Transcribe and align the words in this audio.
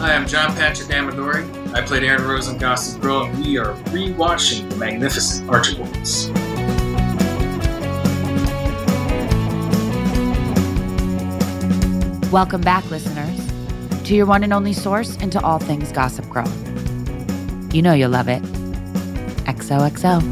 Hi, 0.00 0.14
I'm 0.14 0.26
John 0.26 0.56
Patrick 0.56 0.88
Amedori. 0.88 1.74
I 1.74 1.82
played 1.82 2.04
Aaron 2.04 2.26
Rose 2.26 2.48
on 2.48 2.56
Gossip 2.56 3.02
Girl, 3.02 3.24
and 3.24 3.44
we 3.44 3.58
are 3.58 3.74
rewatching 3.92 4.70
The 4.70 4.76
Magnificent 4.76 5.50
Archibalds. 5.50 6.30
Welcome 12.32 12.62
back, 12.62 12.90
listeners, 12.90 13.46
to 14.04 14.14
your 14.14 14.24
one 14.24 14.42
and 14.42 14.54
only 14.54 14.72
source 14.72 15.16
into 15.16 15.38
all 15.44 15.58
things 15.58 15.92
Gossip 15.92 16.26
Girl. 16.30 16.48
You 17.70 17.82
know 17.82 17.92
you'll 17.92 18.08
love 18.08 18.28
it. 18.28 18.42
XOXO. 19.44 20.22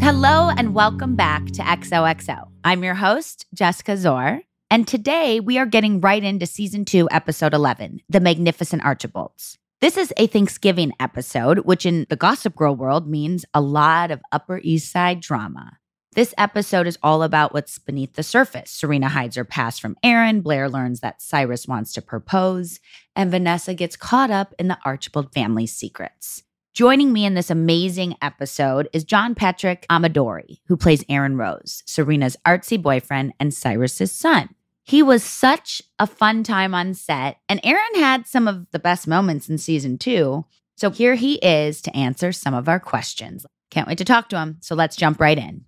Hello, 0.00 0.48
and 0.56 0.74
welcome 0.74 1.14
back 1.14 1.44
to 1.48 1.60
XOXO. 1.60 2.48
I'm 2.64 2.82
your 2.82 2.94
host, 2.94 3.44
Jessica 3.52 3.92
Szohr. 3.92 4.40
And 4.68 4.88
today 4.88 5.38
we 5.38 5.58
are 5.58 5.66
getting 5.66 6.00
right 6.00 6.22
into 6.22 6.44
season 6.44 6.84
two, 6.84 7.08
episode 7.12 7.54
11, 7.54 8.02
The 8.08 8.18
Magnificent 8.18 8.84
Archibalds. 8.84 9.58
This 9.80 9.96
is 9.96 10.12
a 10.16 10.26
Thanksgiving 10.26 10.92
episode, 10.98 11.60
which 11.60 11.86
in 11.86 12.04
the 12.08 12.16
Gossip 12.16 12.56
Girl 12.56 12.74
world 12.74 13.08
means 13.08 13.44
a 13.54 13.60
lot 13.60 14.10
of 14.10 14.20
Upper 14.32 14.60
East 14.64 14.90
Side 14.90 15.20
drama. 15.20 15.78
This 16.14 16.34
episode 16.36 16.88
is 16.88 16.98
all 17.00 17.22
about 17.22 17.54
what's 17.54 17.78
beneath 17.78 18.14
the 18.14 18.24
surface. 18.24 18.72
Serena 18.72 19.08
hides 19.08 19.36
her 19.36 19.44
past 19.44 19.80
from 19.80 19.96
Aaron, 20.02 20.40
Blair 20.40 20.68
learns 20.68 20.98
that 20.98 21.22
Cyrus 21.22 21.68
wants 21.68 21.92
to 21.92 22.02
propose, 22.02 22.80
and 23.14 23.30
Vanessa 23.30 23.72
gets 23.72 23.96
caught 23.96 24.32
up 24.32 24.52
in 24.58 24.66
the 24.66 24.78
Archibald 24.84 25.32
family's 25.32 25.72
secrets. 25.72 26.42
Joining 26.76 27.10
me 27.10 27.24
in 27.24 27.32
this 27.32 27.48
amazing 27.48 28.18
episode 28.20 28.90
is 28.92 29.02
John 29.02 29.34
Patrick 29.34 29.86
Amedori, 29.88 30.58
who 30.66 30.76
plays 30.76 31.02
Aaron 31.08 31.38
Rose, 31.38 31.82
Serena's 31.86 32.36
artsy 32.46 32.76
boyfriend 32.82 33.32
and 33.40 33.54
Cyrus's 33.54 34.12
son. 34.12 34.50
He 34.84 35.02
was 35.02 35.22
such 35.24 35.80
a 35.98 36.06
fun 36.06 36.42
time 36.42 36.74
on 36.74 36.92
set, 36.92 37.38
and 37.48 37.60
Aaron 37.64 37.94
had 37.94 38.26
some 38.26 38.46
of 38.46 38.70
the 38.72 38.78
best 38.78 39.08
moments 39.08 39.48
in 39.48 39.56
season 39.56 39.96
two. 39.96 40.44
So 40.76 40.90
here 40.90 41.14
he 41.14 41.36
is 41.36 41.80
to 41.80 41.96
answer 41.96 42.30
some 42.30 42.52
of 42.52 42.68
our 42.68 42.78
questions. 42.78 43.46
Can't 43.70 43.88
wait 43.88 43.96
to 43.96 44.04
talk 44.04 44.28
to 44.28 44.38
him. 44.38 44.58
So 44.60 44.74
let's 44.74 44.96
jump 44.96 45.18
right 45.18 45.38
in. 45.38 45.64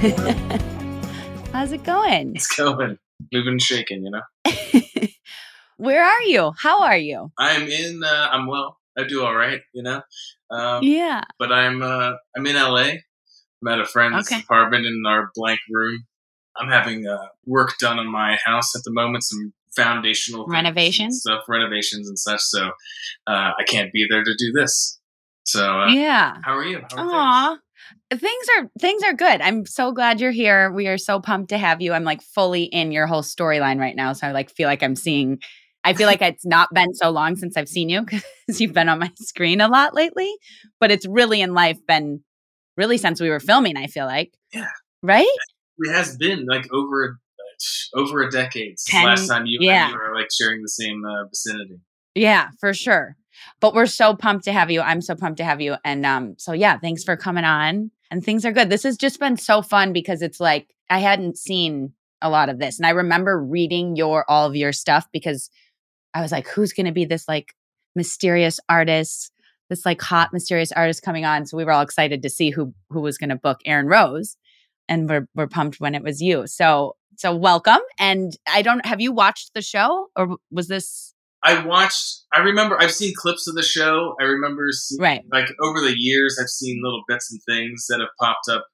How's 1.52 1.72
it 1.72 1.84
going? 1.84 2.34
It's 2.34 2.46
going. 2.56 2.96
Moving 3.30 3.52
and 3.52 3.60
shaking, 3.62 4.02
you 4.02 4.10
know? 4.10 4.22
Where 5.76 6.02
are 6.02 6.22
you? 6.22 6.52
How 6.58 6.84
are 6.84 6.96
you? 6.96 7.30
I'm 7.38 7.68
in, 7.68 8.02
uh, 8.02 8.28
I'm 8.32 8.46
well. 8.46 8.78
I 8.96 9.04
do 9.04 9.22
all 9.22 9.34
right, 9.34 9.60
you 9.74 9.82
know? 9.82 10.00
Um, 10.50 10.82
Yeah. 10.84 11.24
But 11.38 11.52
I'm, 11.52 11.82
uh, 11.82 12.12
I'm 12.34 12.46
in 12.46 12.56
LA. 12.56 12.92
I'm 13.62 13.68
at 13.68 13.78
a 13.78 13.84
friend's 13.84 14.32
Okay. 14.32 14.40
apartment 14.40 14.86
in 14.86 15.02
our 15.06 15.30
blank 15.34 15.60
room. 15.70 16.06
I'm 16.56 16.70
having 16.70 17.06
uh, 17.06 17.26
work 17.44 17.76
done 17.78 17.98
on 17.98 18.10
my 18.10 18.38
house 18.42 18.74
at 18.74 18.84
the 18.84 18.92
moment, 18.92 19.22
some 19.24 19.52
foundational 19.76 20.46
Renovations? 20.46 21.20
stuff, 21.20 21.42
renovations 21.46 22.08
and 22.08 22.18
such. 22.18 22.40
So 22.40 22.68
uh, 23.26 23.50
I 23.58 23.64
can't 23.68 23.92
be 23.92 24.06
there 24.08 24.24
to 24.24 24.34
do 24.38 24.50
this. 24.54 24.98
So 25.44 25.62
uh, 25.80 25.88
yeah. 25.88 26.38
how 26.42 26.56
are 26.56 26.64
you? 26.64 26.80
How 26.90 27.06
are 27.06 27.50
things? 27.50 27.60
Things 28.10 28.46
are 28.58 28.70
things 28.80 29.02
are 29.04 29.12
good. 29.12 29.40
I'm 29.40 29.66
so 29.66 29.92
glad 29.92 30.20
you're 30.20 30.32
here. 30.32 30.72
We 30.72 30.88
are 30.88 30.98
so 30.98 31.20
pumped 31.20 31.50
to 31.50 31.58
have 31.58 31.80
you. 31.80 31.92
I'm 31.92 32.02
like 32.02 32.22
fully 32.22 32.64
in 32.64 32.90
your 32.90 33.06
whole 33.06 33.22
storyline 33.22 33.78
right 33.78 33.94
now. 33.94 34.12
So 34.14 34.26
I 34.26 34.32
like 34.32 34.50
feel 34.50 34.66
like 34.66 34.82
I'm 34.82 34.96
seeing 34.96 35.38
I 35.84 35.94
feel 35.94 36.06
like 36.06 36.20
it's 36.20 36.44
not 36.44 36.68
been 36.74 36.92
so 36.94 37.10
long 37.10 37.36
since 37.36 37.56
I've 37.56 37.68
seen 37.68 37.88
you 37.88 38.02
because 38.02 38.24
you've 38.60 38.72
been 38.72 38.88
on 38.88 38.98
my 38.98 39.10
screen 39.20 39.60
a 39.60 39.68
lot 39.68 39.94
lately. 39.94 40.32
But 40.78 40.90
it's 40.90 41.06
really 41.06 41.40
in 41.40 41.54
life 41.54 41.78
been 41.86 42.20
really 42.76 42.98
since 42.98 43.20
we 43.20 43.30
were 43.30 43.40
filming, 43.40 43.76
I 43.76 43.86
feel 43.86 44.06
like. 44.06 44.32
Yeah. 44.52 44.68
Right? 45.02 45.26
It 45.78 45.92
has 45.92 46.16
been 46.16 46.46
like 46.46 46.66
over 46.72 47.18
over 47.94 48.22
a 48.22 48.30
decade 48.30 48.78
since 48.78 48.92
Ten- 48.92 49.04
last 49.04 49.28
time 49.28 49.46
you 49.46 49.58
yeah. 49.60 49.88
you 49.88 49.94
were 49.94 50.14
like 50.14 50.28
sharing 50.32 50.62
the 50.62 50.68
same 50.68 51.02
uh, 51.04 51.26
vicinity. 51.28 51.80
Yeah, 52.14 52.48
for 52.58 52.74
sure. 52.74 53.16
But 53.60 53.74
we're 53.74 53.86
so 53.86 54.14
pumped 54.14 54.44
to 54.44 54.52
have 54.52 54.70
you. 54.70 54.80
I'm 54.80 55.00
so 55.00 55.14
pumped 55.14 55.38
to 55.38 55.44
have 55.44 55.60
you. 55.60 55.76
And 55.84 56.04
um, 56.04 56.34
so 56.38 56.52
yeah, 56.52 56.78
thanks 56.78 57.04
for 57.04 57.16
coming 57.16 57.44
on. 57.44 57.90
And 58.10 58.24
things 58.24 58.44
are 58.44 58.52
good. 58.52 58.70
This 58.70 58.82
has 58.82 58.96
just 58.96 59.20
been 59.20 59.36
so 59.36 59.62
fun 59.62 59.92
because 59.92 60.22
it's 60.22 60.40
like 60.40 60.74
I 60.88 60.98
hadn't 60.98 61.38
seen 61.38 61.92
a 62.20 62.30
lot 62.30 62.48
of 62.48 62.58
this. 62.58 62.78
And 62.78 62.86
I 62.86 62.90
remember 62.90 63.42
reading 63.42 63.96
your 63.96 64.28
all 64.28 64.46
of 64.46 64.56
your 64.56 64.72
stuff 64.72 65.06
because 65.12 65.50
I 66.12 66.20
was 66.20 66.32
like, 66.32 66.48
who's 66.48 66.72
gonna 66.72 66.92
be 66.92 67.04
this 67.04 67.28
like 67.28 67.54
mysterious 67.94 68.58
artist, 68.68 69.32
this 69.68 69.86
like 69.86 70.00
hot, 70.02 70.32
mysterious 70.32 70.72
artist 70.72 71.02
coming 71.02 71.24
on? 71.24 71.46
So 71.46 71.56
we 71.56 71.64
were 71.64 71.72
all 71.72 71.82
excited 71.82 72.22
to 72.22 72.30
see 72.30 72.50
who 72.50 72.74
who 72.90 73.00
was 73.00 73.18
gonna 73.18 73.36
book 73.36 73.60
Aaron 73.64 73.86
Rose. 73.86 74.36
And 74.88 75.08
we're 75.08 75.28
we're 75.34 75.46
pumped 75.46 75.80
when 75.80 75.94
it 75.94 76.02
was 76.02 76.20
you. 76.20 76.46
So 76.46 76.96
so 77.16 77.34
welcome. 77.34 77.80
And 77.98 78.32
I 78.50 78.62
don't 78.62 78.84
have 78.86 79.00
you 79.00 79.12
watched 79.12 79.54
the 79.54 79.62
show 79.62 80.08
or 80.16 80.36
was 80.50 80.68
this 80.68 81.14
I 81.42 81.64
watched. 81.64 82.24
I 82.32 82.40
remember. 82.40 82.80
I've 82.80 82.92
seen 82.92 83.14
clips 83.16 83.48
of 83.48 83.54
the 83.54 83.62
show. 83.62 84.14
I 84.20 84.24
remember 84.24 84.66
seeing, 84.72 85.00
Right. 85.00 85.22
like 85.32 85.48
over 85.62 85.80
the 85.80 85.94
years. 85.96 86.38
I've 86.40 86.48
seen 86.48 86.80
little 86.84 87.02
bits 87.08 87.30
and 87.32 87.40
things 87.48 87.86
that 87.88 88.00
have 88.00 88.10
popped 88.20 88.48
up 88.50 88.66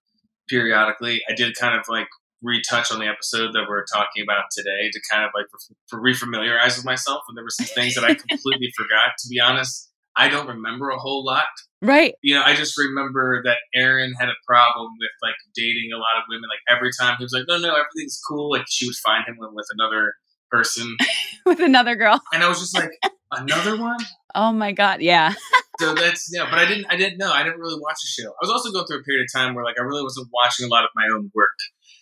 periodically. 0.48 1.22
I 1.28 1.34
did 1.34 1.54
kind 1.58 1.78
of 1.78 1.84
like 1.88 2.08
retouch 2.42 2.92
on 2.92 2.98
the 3.00 3.06
episode 3.06 3.52
that 3.54 3.64
we're 3.68 3.84
talking 3.92 4.22
about 4.22 4.44
today 4.56 4.90
to 4.92 5.00
kind 5.10 5.24
of 5.24 5.30
like 5.34 5.46
for, 5.88 6.00
refamiliarize 6.00 6.76
with 6.76 6.84
myself. 6.84 7.22
And 7.28 7.36
there 7.36 7.44
were 7.44 7.50
some 7.50 7.66
things 7.66 7.94
that 7.94 8.04
I 8.04 8.14
completely 8.28 8.72
forgot. 8.76 9.12
To 9.18 9.28
be 9.28 9.40
honest, 9.40 9.90
I 10.16 10.28
don't 10.28 10.48
remember 10.48 10.90
a 10.90 10.98
whole 10.98 11.24
lot. 11.24 11.46
Right. 11.82 12.14
You 12.22 12.34
know, 12.34 12.42
I 12.42 12.54
just 12.54 12.76
remember 12.78 13.42
that 13.44 13.58
Aaron 13.74 14.14
had 14.18 14.28
a 14.28 14.38
problem 14.46 14.88
with 14.98 15.10
like 15.22 15.34
dating 15.54 15.90
a 15.94 15.98
lot 15.98 16.16
of 16.18 16.24
women. 16.28 16.48
Like 16.48 16.76
every 16.76 16.90
time 16.98 17.16
he 17.18 17.24
was 17.24 17.32
like, 17.32 17.44
"No, 17.48 17.58
no, 17.58 17.68
everything's 17.74 18.18
cool." 18.26 18.50
Like 18.50 18.64
she 18.68 18.86
would 18.86 18.96
find 19.04 19.24
him 19.28 19.36
with 19.38 19.66
another 19.78 20.14
person, 20.50 20.96
with 21.46 21.60
another 21.60 21.96
girl, 21.96 22.20
and 22.32 22.43
I 22.43 22.48
was 22.48 22.60
just 22.60 22.76
like, 22.76 22.90
"Another 23.32 23.76
one." 23.81 23.98
Oh 24.34 24.52
my 24.52 24.72
god, 24.72 25.00
yeah. 25.00 25.34
so 25.81 25.94
that's 25.94 26.28
yeah, 26.32 26.48
but 26.50 26.58
I 26.58 26.66
didn't 26.66 26.87
I 26.90 26.96
didn't 26.96 27.19
know. 27.19 27.32
I 27.32 27.43
didn't 27.43 27.60
really 27.60 27.81
watch 27.81 27.98
the 28.02 28.22
show. 28.22 28.28
I 28.28 28.38
was 28.40 28.50
also 28.50 28.70
going 28.70 28.87
through 28.87 29.00
a 29.00 29.02
period 29.02 29.25
of 29.25 29.40
time 29.40 29.54
where 29.54 29.64
like 29.64 29.76
I 29.78 29.82
really 29.82 30.02
wasn't 30.02 30.28
watching 30.32 30.66
a 30.66 30.69
lot 30.69 30.84
of 30.84 30.90
my 30.94 31.06
own 31.14 31.31
work. 31.34 31.56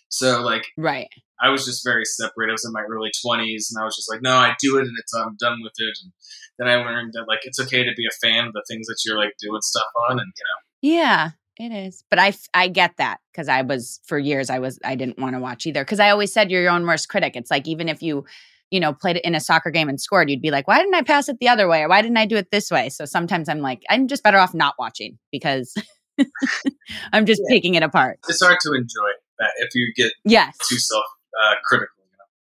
So 0.09 0.41
like 0.41 0.65
right. 0.77 1.09
I 1.41 1.49
was 1.49 1.65
just 1.65 1.83
very 1.83 2.05
separate. 2.05 2.49
I 2.49 2.53
was 2.53 2.65
in 2.65 2.71
my 2.71 2.83
early 2.89 3.11
twenties 3.21 3.69
and 3.71 3.81
I 3.81 3.85
was 3.85 3.95
just 3.95 4.09
like, 4.09 4.21
no, 4.21 4.35
I 4.35 4.55
do 4.59 4.77
it 4.77 4.83
and 4.83 4.95
it's 4.97 5.13
I'm 5.13 5.35
done 5.39 5.59
with 5.61 5.73
it. 5.77 5.97
And 6.03 6.11
then 6.57 6.67
I 6.67 6.83
learned 6.83 7.13
that 7.13 7.25
like 7.27 7.39
it's 7.43 7.59
okay 7.59 7.83
to 7.83 7.91
be 7.95 8.05
a 8.05 8.25
fan 8.25 8.47
of 8.47 8.53
the 8.53 8.63
things 8.69 8.87
that 8.87 8.99
you're 9.05 9.17
like 9.17 9.33
doing 9.39 9.61
stuff 9.61 9.87
on 10.09 10.19
and 10.19 10.31
you 10.35 10.43
know. 10.43 10.59
Yeah. 10.81 11.31
It 11.57 11.71
is. 11.71 12.03
But 12.09 12.19
I, 12.19 12.33
I 12.53 12.67
get 12.67 12.97
that 12.97 13.19
because 13.31 13.47
I 13.47 13.61
was, 13.61 14.01
for 14.05 14.19
years, 14.19 14.49
I 14.49 14.59
was, 14.59 14.77
I 14.83 14.95
didn't 14.95 15.19
want 15.19 15.35
to 15.35 15.39
watch 15.39 15.65
either. 15.65 15.83
Because 15.83 15.99
I 15.99 16.09
always 16.09 16.33
said 16.33 16.51
you're 16.51 16.61
your 16.61 16.71
own 16.71 16.85
worst 16.85 17.07
critic. 17.07 17.35
It's 17.35 17.49
like, 17.49 17.67
even 17.67 17.87
if 17.87 18.01
you 18.01 18.25
you 18.71 18.79
know, 18.79 18.93
played 18.93 19.17
it 19.17 19.25
in 19.25 19.35
a 19.35 19.39
soccer 19.39 19.69
game 19.69 19.89
and 19.89 20.01
scored, 20.01 20.29
you'd 20.29 20.41
be 20.41 20.51
like, 20.51 20.67
why 20.67 20.79
didn't 20.79 20.95
I 20.95 21.01
pass 21.01 21.29
it 21.29 21.37
the 21.39 21.47
other 21.47 21.67
way? 21.67 21.81
Or 21.81 21.89
why 21.89 22.01
didn't 22.01 22.17
I 22.17 22.25
do 22.25 22.35
it 22.35 22.51
this 22.51 22.71
way? 22.71 22.89
So 22.89 23.05
sometimes 23.05 23.47
I'm 23.47 23.59
like, 23.61 23.83
I'm 23.89 24.07
just 24.07 24.23
better 24.23 24.37
off 24.37 24.53
not 24.53 24.75
watching 24.79 25.17
because 25.31 25.73
I'm 27.13 27.25
just 27.25 27.41
yeah. 27.47 27.55
picking 27.55 27.75
it 27.75 27.83
apart. 27.83 28.19
It's 28.27 28.43
hard 28.43 28.57
to 28.61 28.73
enjoy 28.73 29.11
that 29.39 29.51
if 29.57 29.69
you 29.75 29.93
get 29.95 30.11
yes. 30.23 30.57
too 30.67 30.77
self 30.77 31.03
uh, 31.39 31.55
critical. 31.63 31.95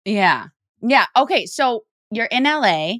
You 0.06 0.12
know? 0.14 0.20
Yeah. 0.20 0.48
Yeah. 0.82 1.06
Okay. 1.18 1.46
So 1.46 1.84
you're 2.12 2.26
in 2.26 2.44
LA. 2.44 2.96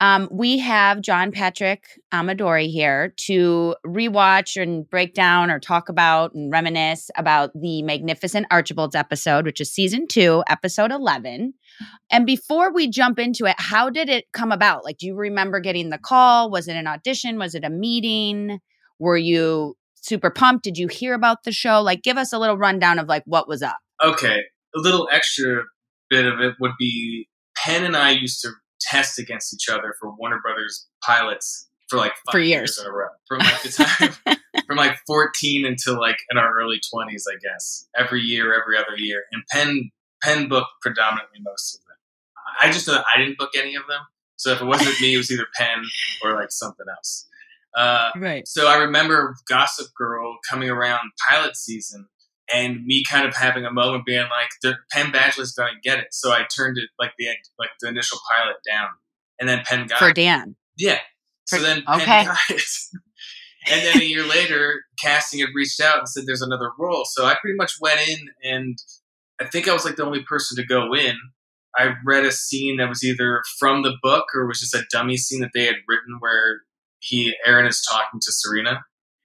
Um, 0.00 0.28
we 0.30 0.58
have 0.58 1.02
John 1.02 1.30
Patrick 1.30 1.84
Amedori 2.12 2.68
here 2.68 3.12
to 3.26 3.76
rewatch 3.86 4.60
and 4.60 4.88
break 4.88 5.12
down 5.12 5.50
or 5.50 5.60
talk 5.60 5.90
about 5.90 6.32
and 6.34 6.50
reminisce 6.50 7.10
about 7.16 7.50
the 7.54 7.82
Magnificent 7.82 8.46
Archibalds 8.50 8.94
episode, 8.94 9.44
which 9.44 9.60
is 9.60 9.70
season 9.70 10.06
two, 10.08 10.42
episode 10.48 10.90
11. 10.90 11.52
And 12.10 12.24
before 12.24 12.72
we 12.72 12.88
jump 12.88 13.18
into 13.18 13.44
it, 13.44 13.56
how 13.58 13.90
did 13.90 14.08
it 14.08 14.24
come 14.32 14.52
about? 14.52 14.84
Like, 14.84 14.96
do 14.96 15.06
you 15.06 15.14
remember 15.14 15.60
getting 15.60 15.90
the 15.90 15.98
call? 15.98 16.50
Was 16.50 16.66
it 16.66 16.76
an 16.76 16.86
audition? 16.86 17.38
Was 17.38 17.54
it 17.54 17.64
a 17.64 17.70
meeting? 17.70 18.60
Were 18.98 19.18
you 19.18 19.76
super 19.96 20.30
pumped? 20.30 20.64
Did 20.64 20.78
you 20.78 20.88
hear 20.88 21.12
about 21.12 21.44
the 21.44 21.52
show? 21.52 21.82
Like, 21.82 22.02
give 22.02 22.16
us 22.16 22.32
a 22.32 22.38
little 22.38 22.56
rundown 22.56 22.98
of 22.98 23.06
like 23.06 23.22
what 23.26 23.46
was 23.46 23.62
up. 23.62 23.76
Okay. 24.02 24.40
A 24.74 24.78
little 24.78 25.08
extra 25.12 25.64
bit 26.08 26.24
of 26.24 26.40
it 26.40 26.54
would 26.58 26.72
be 26.78 27.28
Penn 27.54 27.84
and 27.84 27.96
I 27.96 28.12
used 28.12 28.40
to 28.42 28.50
test 28.80 29.18
against 29.18 29.54
each 29.54 29.68
other 29.68 29.94
for 30.00 30.14
Warner 30.16 30.40
Brothers 30.40 30.86
pilots 31.02 31.68
for 31.88 31.96
like 31.96 32.12
for 32.30 32.38
years. 32.38 32.60
years 32.60 32.78
in 32.78 32.86
a 32.86 32.92
row. 32.92 33.08
From 33.26 33.38
like 33.38 33.62
the 33.62 34.14
time 34.24 34.38
from 34.66 34.76
like 34.76 34.96
14 35.06 35.66
until 35.66 35.98
like 35.98 36.16
in 36.30 36.38
our 36.38 36.54
early 36.58 36.80
20s, 36.94 37.24
I 37.28 37.36
guess. 37.42 37.88
Every 37.96 38.20
year, 38.20 38.58
every 38.60 38.78
other 38.78 38.96
year. 38.96 39.24
And 39.32 39.42
Penn 39.50 39.90
Penn 40.22 40.48
booked 40.48 40.70
predominantly 40.82 41.40
most 41.42 41.74
of 41.74 41.80
them. 41.80 41.96
I 42.60 42.72
just 42.72 42.86
know 42.86 43.02
I 43.14 43.18
didn't 43.18 43.38
book 43.38 43.50
any 43.56 43.74
of 43.74 43.82
them. 43.88 44.00
So 44.36 44.52
if 44.52 44.60
it 44.60 44.64
wasn't 44.64 44.98
me, 45.00 45.14
it 45.14 45.18
was 45.18 45.30
either 45.30 45.46
Penn 45.54 45.82
or 46.24 46.34
like 46.34 46.50
something 46.50 46.86
else. 46.90 47.26
Uh, 47.76 48.10
right. 48.16 48.46
So 48.48 48.66
I 48.68 48.76
remember 48.76 49.36
Gossip 49.48 49.88
Girl 49.94 50.38
coming 50.48 50.70
around 50.70 51.10
pilot 51.28 51.56
season, 51.56 52.08
and 52.52 52.84
me 52.84 53.04
kind 53.04 53.26
of 53.26 53.34
having 53.34 53.64
a 53.64 53.72
moment 53.72 54.04
being 54.06 54.22
like, 54.22 54.50
the 54.62 54.74
Penn 54.92 55.12
Badgley's 55.12 55.52
gonna 55.52 55.72
get 55.82 55.98
it. 55.98 56.08
So 56.12 56.30
I 56.30 56.46
turned 56.54 56.78
it 56.78 56.88
like 56.98 57.12
the 57.18 57.28
like 57.58 57.70
the 57.80 57.88
initial 57.88 58.18
pilot 58.30 58.56
down, 58.68 58.90
and 59.38 59.48
then 59.48 59.62
Penn 59.64 59.86
got 59.86 59.98
for 59.98 60.08
it. 60.10 60.16
Dan. 60.16 60.56
Yeah. 60.76 60.98
For, 61.48 61.56
so 61.56 61.62
then 61.62 61.78
okay. 61.88 62.04
Penn 62.04 62.26
got 62.26 62.38
it. 62.50 62.62
and 63.70 63.82
then 63.82 64.02
a 64.02 64.04
year 64.04 64.24
later, 64.24 64.82
casting 65.02 65.40
had 65.40 65.50
reached 65.54 65.80
out 65.80 65.98
and 65.98 66.08
said 66.08 66.24
there's 66.26 66.42
another 66.42 66.70
role. 66.78 67.04
So 67.04 67.24
I 67.24 67.36
pretty 67.40 67.56
much 67.56 67.74
went 67.80 68.00
in, 68.08 68.18
and 68.42 68.78
I 69.40 69.46
think 69.46 69.68
I 69.68 69.72
was 69.72 69.84
like 69.84 69.96
the 69.96 70.04
only 70.04 70.22
person 70.22 70.56
to 70.56 70.66
go 70.66 70.94
in. 70.94 71.16
I 71.76 71.94
read 72.04 72.24
a 72.24 72.32
scene 72.32 72.78
that 72.78 72.88
was 72.88 73.04
either 73.04 73.42
from 73.58 73.82
the 73.82 73.94
book 74.02 74.26
or 74.34 74.46
was 74.46 74.58
just 74.60 74.74
a 74.74 74.84
dummy 74.90 75.16
scene 75.16 75.40
that 75.40 75.50
they 75.54 75.66
had 75.66 75.76
written 75.86 76.16
where 76.18 76.62
he 76.98 77.34
Aaron 77.46 77.66
is 77.66 77.80
talking 77.88 78.20
to 78.20 78.32
Serena 78.32 78.80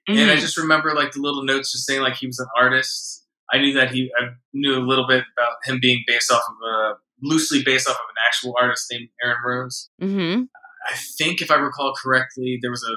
Mm-hmm. 0.08 0.20
And 0.20 0.30
I 0.30 0.34
mm-hmm. 0.34 0.42
just 0.42 0.58
remember 0.58 0.94
like 0.94 1.12
the 1.12 1.22
little 1.22 1.44
notes 1.44 1.72
just 1.72 1.86
saying 1.86 2.02
like 2.02 2.16
he 2.16 2.28
was 2.28 2.40
an 2.40 2.48
artist. 2.58 3.26
I 3.52 3.60
knew 3.60 3.74
that 3.74 3.92
he, 3.92 4.12
I 4.20 4.30
knew 4.54 4.78
a 4.78 4.86
little 4.86 5.08
bit 5.08 5.24
about 5.38 5.54
him 5.66 5.80
being 5.82 6.04
based 6.08 6.32
off 6.32 6.42
of 6.48 6.68
a, 6.68 6.94
loosely 7.22 7.64
based 7.64 7.88
off 7.88 7.96
of 7.96 8.10
an 8.10 8.22
actual 8.28 8.56
artist 8.60 8.88
named 8.92 9.10
Aaron 9.24 9.38
Rose. 9.46 9.90
Mm-hmm. 10.02 10.44
I 10.88 10.96
think 11.18 11.42
if 11.42 11.50
I 11.50 11.56
recall 11.56 11.94
correctly, 12.02 12.60
there 12.62 12.72
was 12.72 12.84
a 12.84 12.96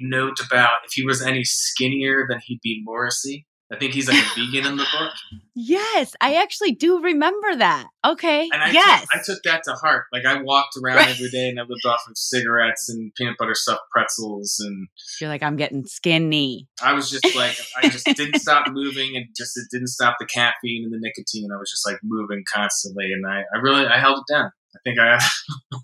note 0.00 0.38
about 0.44 0.74
if 0.86 0.92
he 0.94 1.04
was 1.04 1.22
any 1.22 1.44
skinnier, 1.44 2.26
then 2.28 2.40
he'd 2.44 2.60
be 2.62 2.82
Morrissey. 2.84 3.46
I 3.70 3.76
think 3.76 3.92
he's 3.92 4.08
like 4.08 4.16
a 4.16 4.28
vegan 4.34 4.66
in 4.66 4.76
the 4.76 4.86
book. 4.90 5.12
Yes, 5.60 6.14
I 6.20 6.36
actually 6.36 6.76
do 6.76 7.02
remember 7.02 7.56
that. 7.56 7.88
Okay. 8.06 8.48
And 8.52 8.62
I 8.62 8.70
yes. 8.70 9.00
Took, 9.00 9.10
I 9.12 9.22
took 9.24 9.42
that 9.42 9.62
to 9.64 9.72
heart. 9.72 10.04
Like 10.12 10.24
I 10.24 10.40
walked 10.40 10.76
around 10.80 10.98
right. 10.98 11.08
every 11.08 11.28
day 11.30 11.48
and 11.48 11.58
I 11.58 11.64
lived 11.64 11.84
off 11.84 12.00
of 12.08 12.16
cigarettes 12.16 12.88
and 12.88 13.12
peanut 13.16 13.34
butter 13.36 13.56
stuffed 13.56 13.82
pretzels 13.90 14.62
and 14.64 14.86
you're 15.20 15.28
like, 15.28 15.42
I'm 15.42 15.56
getting 15.56 15.84
skinny. 15.84 16.68
I 16.80 16.92
was 16.92 17.10
just 17.10 17.34
like 17.34 17.58
I 17.76 17.88
just 17.88 18.06
didn't 18.06 18.38
stop 18.40 18.70
moving 18.70 19.16
and 19.16 19.26
just 19.36 19.58
it 19.58 19.64
didn't 19.72 19.88
stop 19.88 20.14
the 20.20 20.26
caffeine 20.26 20.84
and 20.84 20.92
the 20.92 21.00
nicotine. 21.00 21.50
I 21.52 21.58
was 21.58 21.72
just 21.72 21.84
like 21.84 21.98
moving 22.04 22.44
constantly 22.54 23.06
and 23.06 23.26
I, 23.26 23.40
I 23.52 23.58
really 23.60 23.84
I 23.84 23.98
held 23.98 24.18
it 24.18 24.32
down. 24.32 24.52
I 24.76 24.78
think 24.84 25.00
I 25.00 25.18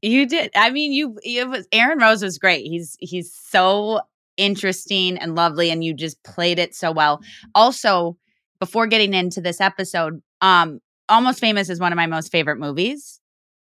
You 0.03 0.25
did. 0.29 0.53
I 0.55 0.71
mean, 0.71 0.93
you 0.93 1.19
it 1.25 1.49
was 1.49 1.67
Aaron 1.73 1.99
Rose 1.99 2.23
was 2.23 2.39
great. 2.39 2.65
He's 2.65 2.97
he's 3.01 3.35
so 3.35 4.03
interesting 4.37 5.19
and 5.19 5.35
lovely 5.35 5.71
and 5.71 5.85
you 5.85 5.95
just 5.95 6.23
played 6.25 6.59
it 6.59 6.75
so 6.75 6.93
well. 6.93 7.21
Also, 7.55 8.17
before 8.61 8.87
getting 8.87 9.15
into 9.15 9.41
this 9.41 9.61
episode, 9.61 10.21
um 10.41 10.81
Almost 11.09 11.41
Famous 11.41 11.69
is 11.69 11.81
one 11.81 11.93
of 11.93 11.97
my 11.97 12.07
most 12.07 12.33
favorite 12.33 12.59
movies. 12.59 13.21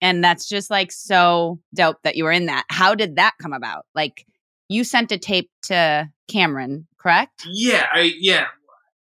And 0.01 0.23
that's 0.23 0.47
just 0.47 0.69
like 0.69 0.91
so 0.91 1.59
dope 1.75 1.97
that 2.03 2.15
you 2.15 2.23
were 2.23 2.31
in 2.31 2.45
that. 2.45 2.65
How 2.69 2.95
did 2.95 3.17
that 3.17 3.33
come 3.41 3.53
about? 3.53 3.85
Like 3.93 4.25
you 4.69 4.83
sent 4.83 5.11
a 5.11 5.17
tape 5.17 5.49
to 5.63 6.07
Cameron, 6.29 6.87
correct? 6.99 7.45
Yeah, 7.47 7.85
I 7.91 8.13
yeah. 8.19 8.45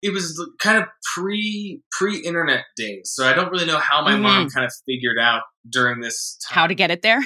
It 0.01 0.13
was 0.13 0.39
kind 0.59 0.77
of 0.77 0.85
pre 1.15 1.81
pre 1.91 2.19
internet 2.19 2.65
days, 2.75 3.11
so 3.13 3.27
I 3.27 3.33
don't 3.33 3.51
really 3.51 3.65
know 3.65 3.79
how 3.79 4.03
my 4.03 4.13
mm-hmm. 4.13 4.23
mom 4.23 4.49
kind 4.49 4.65
of 4.65 4.71
figured 4.85 5.17
out 5.19 5.41
during 5.69 6.01
this 6.01 6.37
time. 6.47 6.55
how 6.55 6.67
to 6.67 6.75
get 6.75 6.91
it 6.91 7.01
there. 7.01 7.19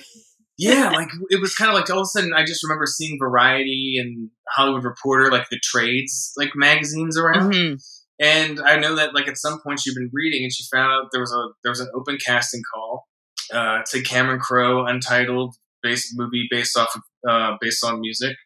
Yeah, 0.62 0.92
like 0.92 1.10
it 1.32 1.42
was 1.42 1.56
kind 1.56 1.70
of 1.70 1.76
like 1.76 1.90
all 1.90 2.02
of 2.02 2.04
a 2.04 2.06
sudden 2.06 2.34
I 2.36 2.46
just 2.46 2.64
remember 2.64 2.86
seeing 2.86 3.18
Variety 3.20 3.96
and 4.00 4.30
Hollywood 4.48 4.84
Reporter, 4.84 5.32
like 5.32 5.50
the 5.50 5.60
trades, 5.60 6.34
like 6.38 6.52
magazines 6.54 7.18
around. 7.18 7.52
Mm-hmm. 7.52 7.76
And 8.24 8.62
I 8.64 8.78
know 8.78 8.94
that 8.96 9.16
like 9.16 9.28
at 9.28 9.38
some 9.38 9.60
point 9.62 9.80
she'd 9.80 9.96
been 9.96 10.12
reading 10.14 10.44
and 10.44 10.54
she 10.54 10.64
found 10.72 10.92
out 10.92 11.10
there 11.12 11.22
was 11.22 11.34
a 11.34 11.50
there 11.64 11.72
was 11.72 11.80
an 11.80 11.90
open 11.96 12.20
casting 12.24 12.62
call. 12.72 13.08
Uh, 13.52 13.80
a 13.94 14.02
Cameron 14.02 14.40
Crowe 14.40 14.86
untitled 14.86 15.56
based 15.82 16.14
movie 16.16 16.48
based 16.52 16.78
off 16.78 16.96
of 16.96 17.02
uh, 17.28 17.58
based 17.60 17.84
on 17.84 18.00
music. 18.00 18.38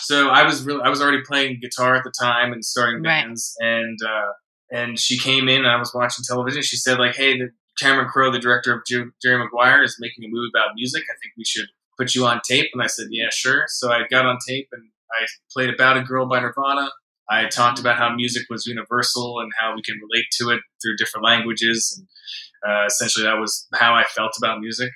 So 0.00 0.30
I 0.30 0.44
was 0.44 0.64
really 0.64 0.80
I 0.82 0.88
was 0.88 1.02
already 1.02 1.20
playing 1.22 1.60
guitar 1.60 1.96
at 1.96 2.02
the 2.02 2.12
time 2.18 2.50
and 2.54 2.64
starting 2.64 3.02
bands 3.02 3.54
right. 3.60 3.68
and 3.68 3.98
uh, 4.02 4.32
and 4.72 4.98
she 4.98 5.18
came 5.18 5.50
in 5.50 5.58
and 5.58 5.68
I 5.68 5.76
was 5.76 5.92
watching 5.94 6.24
television. 6.26 6.62
She 6.62 6.76
said 6.76 6.98
like, 6.98 7.14
"Hey, 7.14 7.36
the 7.36 7.50
Cameron 7.80 8.08
Crowe, 8.08 8.32
the 8.32 8.38
director 8.38 8.72
of 8.72 8.82
Jerry 8.86 9.38
Maguire, 9.38 9.82
is 9.82 9.96
making 10.00 10.24
a 10.24 10.28
movie 10.28 10.50
about 10.54 10.74
music. 10.74 11.04
I 11.04 11.16
think 11.22 11.34
we 11.36 11.44
should 11.44 11.68
put 11.98 12.14
you 12.14 12.26
on 12.26 12.40
tape." 12.48 12.70
And 12.72 12.82
I 12.82 12.86
said, 12.86 13.08
"Yeah, 13.10 13.28
sure." 13.30 13.64
So 13.68 13.90
I 13.90 14.06
got 14.10 14.26
on 14.26 14.38
tape 14.46 14.68
and 14.72 14.90
I 15.12 15.26
played 15.52 15.70
"About 15.70 15.96
a 15.96 16.02
Girl" 16.02 16.26
by 16.26 16.40
Nirvana. 16.40 16.90
I 17.30 17.46
talked 17.46 17.78
about 17.78 17.98
how 17.98 18.14
music 18.14 18.44
was 18.48 18.66
universal 18.66 19.40
and 19.40 19.52
how 19.60 19.74
we 19.74 19.82
can 19.82 19.96
relate 19.96 20.26
to 20.40 20.50
it 20.50 20.60
through 20.80 20.96
different 20.96 21.26
languages, 21.26 21.94
and 21.96 22.08
uh, 22.68 22.86
essentially 22.86 23.24
that 23.24 23.38
was 23.38 23.66
how 23.74 23.94
I 23.94 24.04
felt 24.04 24.32
about 24.38 24.60
music. 24.60 24.90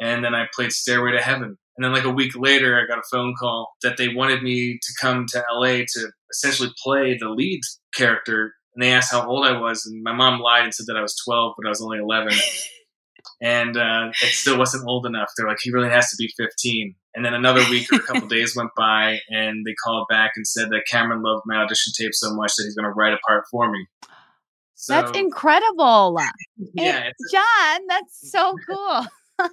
And 0.00 0.24
then 0.24 0.34
I 0.34 0.46
played 0.54 0.72
"Stairway 0.72 1.12
to 1.12 1.20
Heaven." 1.20 1.58
And 1.76 1.84
then, 1.84 1.92
like 1.92 2.04
a 2.04 2.10
week 2.10 2.32
later, 2.36 2.80
I 2.80 2.86
got 2.86 3.00
a 3.00 3.08
phone 3.10 3.34
call 3.38 3.74
that 3.82 3.96
they 3.96 4.08
wanted 4.08 4.42
me 4.42 4.78
to 4.80 4.92
come 5.00 5.26
to 5.28 5.44
LA 5.52 5.84
to 5.86 6.10
essentially 6.30 6.70
play 6.82 7.16
the 7.18 7.28
lead 7.28 7.60
character 7.94 8.54
and 8.74 8.82
they 8.82 8.92
asked 8.92 9.12
how 9.12 9.26
old 9.28 9.46
I 9.46 9.58
was, 9.58 9.86
and 9.86 10.02
my 10.02 10.12
mom 10.12 10.40
lied 10.40 10.64
and 10.64 10.74
said 10.74 10.86
that 10.86 10.96
I 10.96 11.02
was 11.02 11.16
12, 11.24 11.54
but 11.56 11.66
I 11.66 11.70
was 11.70 11.82
only 11.82 11.98
11. 11.98 12.32
and 13.40 13.76
uh, 13.76 14.10
it 14.22 14.32
still 14.32 14.58
wasn't 14.58 14.88
old 14.88 15.06
enough. 15.06 15.30
They're 15.36 15.46
like, 15.46 15.58
he 15.60 15.72
really 15.72 15.90
has 15.90 16.10
to 16.10 16.16
be 16.18 16.32
15. 16.36 16.94
And 17.14 17.24
then 17.24 17.34
another 17.34 17.60
week 17.70 17.92
or 17.92 17.96
a 17.96 18.02
couple 18.02 18.28
days 18.28 18.56
went 18.56 18.70
by, 18.76 19.20
and 19.28 19.64
they 19.64 19.74
called 19.84 20.06
back 20.08 20.32
and 20.36 20.46
said 20.46 20.70
that 20.70 20.82
Cameron 20.90 21.22
loved 21.22 21.42
my 21.46 21.56
audition 21.56 21.92
tape 21.96 22.14
so 22.14 22.34
much 22.34 22.54
that 22.56 22.64
he's 22.64 22.74
going 22.74 22.84
to 22.84 22.90
write 22.90 23.12
a 23.12 23.18
part 23.26 23.44
for 23.50 23.70
me. 23.70 23.86
So, 24.74 24.94
that's 24.94 25.16
incredible. 25.16 26.18
Yeah, 26.74 27.10
John, 27.32 27.80
that's 27.88 28.30
so 28.30 28.54
cool. 28.68 29.06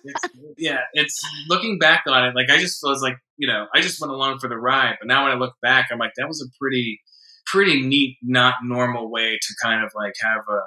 it's, 0.03 0.27
yeah, 0.57 0.79
it's 0.93 1.19
looking 1.47 1.77
back 1.77 2.03
on 2.07 2.25
it, 2.25 2.35
like 2.35 2.49
I 2.49 2.57
just 2.57 2.79
was 2.83 3.01
like, 3.01 3.17
you 3.37 3.47
know, 3.47 3.67
I 3.73 3.81
just 3.81 3.99
went 3.99 4.11
along 4.11 4.39
for 4.39 4.47
the 4.47 4.57
ride. 4.57 4.97
But 4.99 5.07
now 5.07 5.23
when 5.23 5.31
I 5.31 5.35
look 5.35 5.53
back, 5.61 5.89
I'm 5.91 5.99
like, 5.99 6.13
that 6.17 6.27
was 6.27 6.41
a 6.41 6.49
pretty 6.59 6.99
pretty 7.45 7.81
neat, 7.85 8.17
not 8.21 8.55
normal 8.63 9.11
way 9.11 9.37
to 9.41 9.55
kind 9.61 9.83
of 9.83 9.91
like 9.95 10.13
have 10.21 10.41
a 10.49 10.61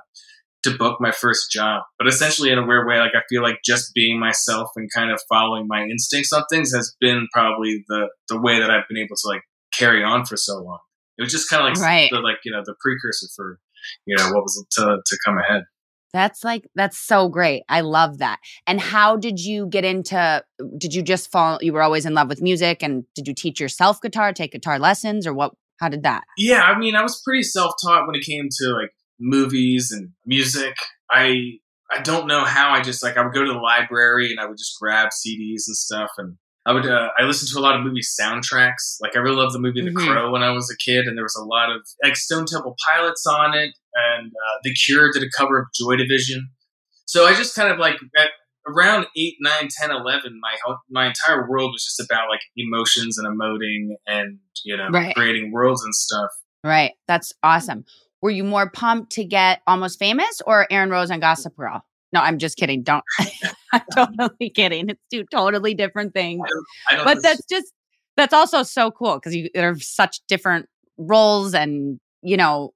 to 0.64 0.76
book 0.78 0.98
my 0.98 1.12
first 1.12 1.50
job. 1.50 1.82
But 1.98 2.08
essentially, 2.08 2.50
in 2.50 2.58
a 2.58 2.66
weird 2.66 2.88
way, 2.88 2.98
like 2.98 3.12
I 3.14 3.22
feel 3.28 3.42
like 3.42 3.58
just 3.64 3.92
being 3.94 4.18
myself 4.18 4.70
and 4.76 4.88
kind 4.94 5.10
of 5.10 5.20
following 5.28 5.66
my 5.68 5.82
instincts 5.82 6.32
on 6.32 6.44
things 6.50 6.72
has 6.74 6.94
been 7.00 7.28
probably 7.32 7.84
the 7.88 8.08
the 8.28 8.40
way 8.40 8.58
that 8.60 8.70
I've 8.70 8.88
been 8.88 8.98
able 8.98 9.16
to 9.16 9.28
like 9.28 9.42
carry 9.72 10.02
on 10.02 10.24
for 10.24 10.36
so 10.36 10.62
long. 10.62 10.78
It 11.18 11.22
was 11.22 11.32
just 11.32 11.48
kind 11.48 11.62
of 11.62 11.68
like 11.68 11.84
Right. 11.84 12.10
the 12.10 12.18
like 12.20 12.38
you 12.44 12.52
know 12.52 12.62
the 12.64 12.74
precursor 12.80 13.26
for 13.36 13.58
you 14.06 14.16
know 14.16 14.24
what 14.32 14.42
was 14.42 14.64
to 14.72 14.98
to 15.04 15.18
come 15.24 15.36
ahead. 15.38 15.64
That's 16.14 16.44
like 16.44 16.64
that's 16.74 16.96
so 16.98 17.28
great. 17.28 17.64
I 17.68 17.80
love 17.80 18.18
that. 18.18 18.38
And 18.66 18.80
how 18.80 19.16
did 19.16 19.40
you 19.40 19.66
get 19.66 19.84
into 19.84 20.42
did 20.78 20.94
you 20.94 21.02
just 21.02 21.30
fall 21.30 21.58
you 21.60 21.72
were 21.72 21.82
always 21.82 22.06
in 22.06 22.14
love 22.14 22.28
with 22.28 22.40
music 22.40 22.82
and 22.82 23.04
did 23.14 23.26
you 23.28 23.34
teach 23.34 23.60
yourself 23.60 24.00
guitar, 24.00 24.32
take 24.32 24.52
guitar 24.52 24.78
lessons 24.78 25.26
or 25.26 25.34
what 25.34 25.52
how 25.80 25.88
did 25.88 26.02
that? 26.04 26.22
Yeah, 26.38 26.62
I 26.62 26.78
mean, 26.78 26.94
I 26.96 27.02
was 27.02 27.20
pretty 27.24 27.42
self-taught 27.42 28.06
when 28.06 28.16
it 28.16 28.22
came 28.24 28.48
to 28.60 28.68
like 28.72 28.90
movies 29.20 29.90
and 29.92 30.10
music. 30.26 30.74
I 31.10 31.58
I 31.90 32.00
don't 32.02 32.26
know 32.26 32.44
how 32.44 32.70
I 32.70 32.80
just 32.82 33.02
like 33.02 33.16
I 33.16 33.22
would 33.24 33.34
go 33.34 33.44
to 33.44 33.52
the 33.52 33.58
library 33.58 34.30
and 34.30 34.40
I 34.40 34.46
would 34.46 34.58
just 34.58 34.78
grab 34.80 35.08
CDs 35.10 35.64
and 35.66 35.76
stuff 35.76 36.10
and 36.18 36.36
I 36.66 36.72
would 36.72 36.86
uh, 36.86 37.08
I 37.18 37.24
listened 37.24 37.50
to 37.52 37.58
a 37.58 37.62
lot 37.62 37.76
of 37.76 37.82
movie 37.84 38.00
soundtracks. 38.00 38.96
Like 39.00 39.16
I 39.16 39.18
really 39.18 39.36
loved 39.36 39.54
the 39.54 39.58
movie 39.60 39.82
The 39.82 39.90
Mhm. 39.90 40.06
Crow 40.06 40.30
when 40.32 40.42
I 40.42 40.50
was 40.50 40.70
a 40.70 40.76
kid 40.82 41.06
and 41.06 41.16
there 41.16 41.24
was 41.24 41.36
a 41.38 41.44
lot 41.44 41.70
of 41.70 41.82
like 42.02 42.16
Stone 42.16 42.46
Temple 42.46 42.74
Pilots 42.88 43.26
on 43.26 43.54
it 43.54 43.70
and 43.94 44.28
uh, 44.28 44.58
The 44.62 44.72
Cure 44.74 45.12
did 45.12 45.22
a 45.22 45.30
cover 45.36 45.58
of 45.58 45.66
Joy 45.78 45.96
Division. 45.96 46.48
So 47.06 47.26
I 47.26 47.34
just 47.34 47.54
kind 47.54 47.70
of 47.70 47.78
like 47.78 47.96
at 48.18 48.30
around 48.66 49.06
8, 49.16 49.34
9, 49.40 49.68
10, 49.70 49.90
11 49.90 50.38
my 50.40 50.56
whole, 50.64 50.78
my 50.90 51.06
entire 51.06 51.48
world 51.48 51.72
was 51.72 51.84
just 51.84 52.00
about 52.00 52.28
like 52.30 52.40
emotions 52.56 53.18
and 53.18 53.26
emoting 53.28 53.94
and 54.06 54.38
you 54.64 54.76
know 54.76 54.88
Right. 54.90 55.14
creating 55.14 55.52
worlds 55.52 55.84
and 55.84 55.94
stuff. 55.94 56.30
Right. 56.62 56.92
That's 57.08 57.32
awesome. 57.42 57.84
Were 58.22 58.30
you 58.30 58.44
more 58.44 58.70
pumped 58.70 59.12
to 59.12 59.24
get 59.24 59.60
almost 59.66 59.98
famous 59.98 60.40
or 60.46 60.66
Aaron 60.70 60.88
Rose 60.90 61.10
on 61.10 61.20
Gossip 61.20 61.54
Girl? 61.56 61.84
No, 62.12 62.20
I'm 62.20 62.38
just 62.38 62.56
kidding. 62.56 62.82
Don't 62.82 63.04
I'm 63.72 63.82
totally 63.94 64.48
kidding. 64.50 64.88
It's 64.88 65.00
two 65.12 65.24
totally 65.30 65.74
different 65.74 66.14
things. 66.14 66.40
I 66.90 66.96
don't 66.96 67.04
But 67.04 67.22
that's 67.22 67.44
just 67.46 67.72
that's 68.16 68.32
also 68.32 68.62
so 68.62 68.90
cool 68.90 69.16
because 69.16 69.34
you 69.34 69.50
there 69.52 69.70
are 69.70 69.78
such 69.78 70.20
different 70.28 70.68
roles 70.96 71.52
and 71.54 71.98
you 72.22 72.36
know 72.36 72.72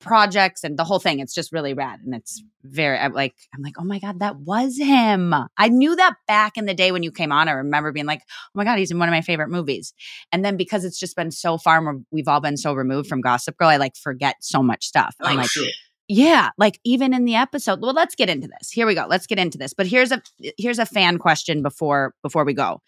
projects 0.00 0.64
and 0.64 0.78
the 0.78 0.84
whole 0.84 0.98
thing. 0.98 1.20
It's 1.20 1.34
just 1.34 1.52
really 1.52 1.74
rad 1.74 2.00
and 2.04 2.14
it's 2.14 2.42
very 2.62 2.98
I'm 2.98 3.12
like 3.12 3.34
I'm 3.54 3.62
like 3.62 3.74
oh 3.78 3.84
my 3.84 3.98
god 3.98 4.20
that 4.20 4.36
was 4.36 4.76
him. 4.78 5.34
I 5.56 5.68
knew 5.68 5.94
that 5.96 6.14
back 6.26 6.56
in 6.56 6.66
the 6.66 6.74
day 6.74 6.92
when 6.92 7.02
you 7.02 7.12
came 7.12 7.32
on. 7.32 7.48
I 7.48 7.52
remember 7.52 7.92
being 7.92 8.06
like 8.06 8.22
oh 8.28 8.50
my 8.54 8.64
god 8.64 8.78
he's 8.78 8.90
in 8.90 8.98
one 8.98 9.08
of 9.08 9.12
my 9.12 9.20
favorite 9.20 9.50
movies. 9.50 9.94
And 10.32 10.44
then 10.44 10.56
because 10.56 10.84
it's 10.84 10.98
just 10.98 11.16
been 11.16 11.30
so 11.30 11.58
far, 11.58 11.82
we've 12.10 12.28
all 12.28 12.40
been 12.40 12.56
so 12.56 12.74
removed 12.74 13.08
from 13.08 13.20
Gossip 13.20 13.56
Girl, 13.56 13.68
I 13.68 13.76
like 13.76 13.96
forget 13.96 14.36
so 14.40 14.62
much 14.62 14.86
stuff. 14.86 15.14
I'm 15.20 15.36
oh, 15.36 15.40
like 15.40 15.50
sure. 15.50 15.68
yeah, 16.08 16.50
like 16.58 16.80
even 16.84 17.14
in 17.14 17.24
the 17.24 17.36
episode. 17.36 17.80
Well, 17.80 17.92
let's 17.92 18.14
get 18.14 18.28
into 18.28 18.48
this. 18.48 18.70
Here 18.70 18.86
we 18.86 18.94
go. 18.94 19.06
Let's 19.08 19.26
get 19.26 19.38
into 19.38 19.58
this. 19.58 19.74
But 19.74 19.86
here's 19.86 20.12
a 20.12 20.22
here's 20.58 20.78
a 20.78 20.86
fan 20.86 21.18
question 21.18 21.62
before 21.62 22.14
before 22.22 22.44
we 22.44 22.54
go. 22.54 22.80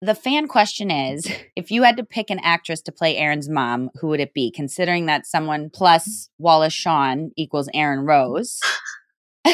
The 0.00 0.14
fan 0.14 0.46
question 0.46 0.90
is 0.90 1.26
if 1.56 1.70
you 1.70 1.82
had 1.82 1.96
to 1.96 2.04
pick 2.04 2.30
an 2.30 2.38
actress 2.42 2.80
to 2.82 2.92
play 2.92 3.16
Aaron's 3.16 3.48
mom, 3.48 3.90
who 4.00 4.08
would 4.08 4.20
it 4.20 4.32
be? 4.32 4.50
Considering 4.50 5.06
that 5.06 5.26
someone 5.26 5.70
plus 5.70 6.30
Wallace 6.38 6.72
Shawn 6.72 7.32
equals 7.36 7.68
Aaron 7.74 8.00
Rose. 8.06 8.60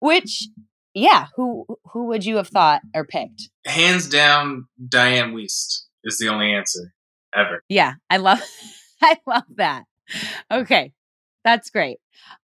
Which 0.00 0.48
yeah, 0.94 1.26
who 1.36 1.66
who 1.92 2.06
would 2.06 2.24
you 2.24 2.36
have 2.36 2.48
thought 2.48 2.80
or 2.94 3.04
picked? 3.04 3.50
Hands 3.66 4.08
down, 4.08 4.66
Diane 4.88 5.34
Wiest 5.34 5.82
is 6.04 6.18
the 6.18 6.28
only 6.28 6.54
answer 6.54 6.94
ever. 7.34 7.62
Yeah, 7.68 7.94
I 8.08 8.16
love 8.16 8.40
I 9.02 9.18
love 9.26 9.44
that. 9.56 9.84
Okay. 10.50 10.92
That's 11.44 11.70
great. 11.70 11.98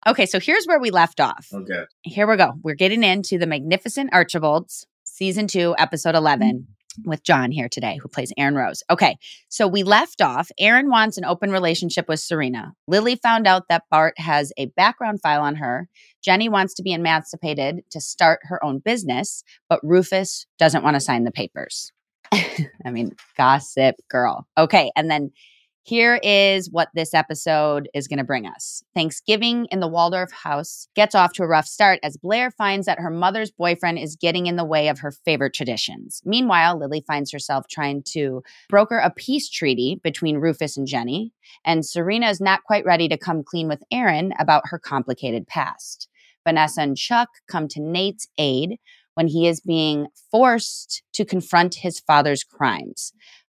Okay, 0.06 0.26
so 0.26 0.40
here's 0.40 0.66
where 0.66 0.80
we 0.80 0.90
left 0.90 1.20
off. 1.20 1.48
Oh, 1.52 1.58
okay. 1.60 1.84
Here 2.02 2.28
we 2.28 2.36
go. 2.36 2.52
We're 2.62 2.74
getting 2.74 3.02
into 3.02 3.38
the 3.38 3.46
Magnificent 3.46 4.10
Archibalds, 4.12 4.86
season 5.20 5.46
two, 5.46 5.74
episode 5.76 6.14
mm. 6.14 6.18
11, 6.18 6.66
with 7.04 7.22
John 7.22 7.50
here 7.50 7.68
today, 7.68 7.98
who 8.00 8.08
plays 8.08 8.32
Aaron 8.38 8.54
Rose. 8.54 8.82
Okay, 8.88 9.18
so 9.50 9.68
we 9.68 9.82
left 9.82 10.22
off. 10.22 10.50
Aaron 10.58 10.88
wants 10.88 11.18
an 11.18 11.26
open 11.26 11.50
relationship 11.50 12.08
with 12.08 12.20
Serena. 12.20 12.72
Lily 12.88 13.16
found 13.16 13.46
out 13.46 13.68
that 13.68 13.84
Bart 13.90 14.14
has 14.18 14.50
a 14.56 14.66
background 14.76 15.20
file 15.22 15.42
on 15.42 15.56
her. 15.56 15.88
Jenny 16.24 16.48
wants 16.48 16.72
to 16.74 16.82
be 16.82 16.92
emancipated 16.92 17.82
to 17.90 18.00
start 18.00 18.40
her 18.44 18.64
own 18.64 18.78
business, 18.78 19.44
but 19.68 19.80
Rufus 19.82 20.46
doesn't 20.58 20.82
want 20.82 20.94
to 20.94 21.00
sign 21.00 21.24
the 21.24 21.30
papers. 21.30 21.92
I 22.32 22.90
mean, 22.90 23.12
gossip 23.36 23.96
girl. 24.08 24.46
Okay, 24.56 24.90
and 24.96 25.10
then 25.10 25.32
here 25.82 26.20
is 26.22 26.70
what 26.70 26.88
this 26.94 27.14
episode 27.14 27.88
is 27.94 28.06
going 28.06 28.18
to 28.18 28.24
bring 28.24 28.46
us. 28.46 28.82
Thanksgiving 28.94 29.66
in 29.70 29.80
the 29.80 29.88
Waldorf 29.88 30.30
house 30.30 30.88
gets 30.94 31.14
off 31.14 31.32
to 31.34 31.42
a 31.42 31.48
rough 31.48 31.66
start 31.66 31.98
as 32.02 32.16
Blair 32.16 32.50
finds 32.50 32.86
that 32.86 32.98
her 32.98 33.10
mother's 33.10 33.50
boyfriend 33.50 33.98
is 33.98 34.16
getting 34.16 34.46
in 34.46 34.56
the 34.56 34.64
way 34.64 34.88
of 34.88 34.98
her 34.98 35.10
favorite 35.10 35.54
traditions. 35.54 36.20
Meanwhile, 36.24 36.78
Lily 36.78 37.02
finds 37.06 37.32
herself 37.32 37.66
trying 37.68 38.02
to 38.12 38.42
broker 38.68 38.98
a 38.98 39.10
peace 39.10 39.48
treaty 39.48 40.00
between 40.02 40.36
Rufus 40.36 40.76
and 40.76 40.86
Jenny, 40.86 41.32
and 41.64 41.84
Serena 41.84 42.28
is 42.28 42.40
not 42.40 42.64
quite 42.64 42.84
ready 42.84 43.08
to 43.08 43.16
come 43.16 43.42
clean 43.42 43.68
with 43.68 43.82
Aaron 43.90 44.32
about 44.38 44.64
her 44.66 44.78
complicated 44.78 45.46
past. 45.46 46.08
Vanessa 46.46 46.82
and 46.82 46.96
Chuck 46.96 47.28
come 47.48 47.68
to 47.68 47.80
Nate's 47.80 48.28
aid 48.38 48.78
when 49.14 49.28
he 49.28 49.46
is 49.46 49.60
being 49.60 50.06
forced 50.30 51.02
to 51.12 51.24
confront 51.24 51.74
his 51.76 52.00
father's 52.00 52.44
crimes. 52.44 53.12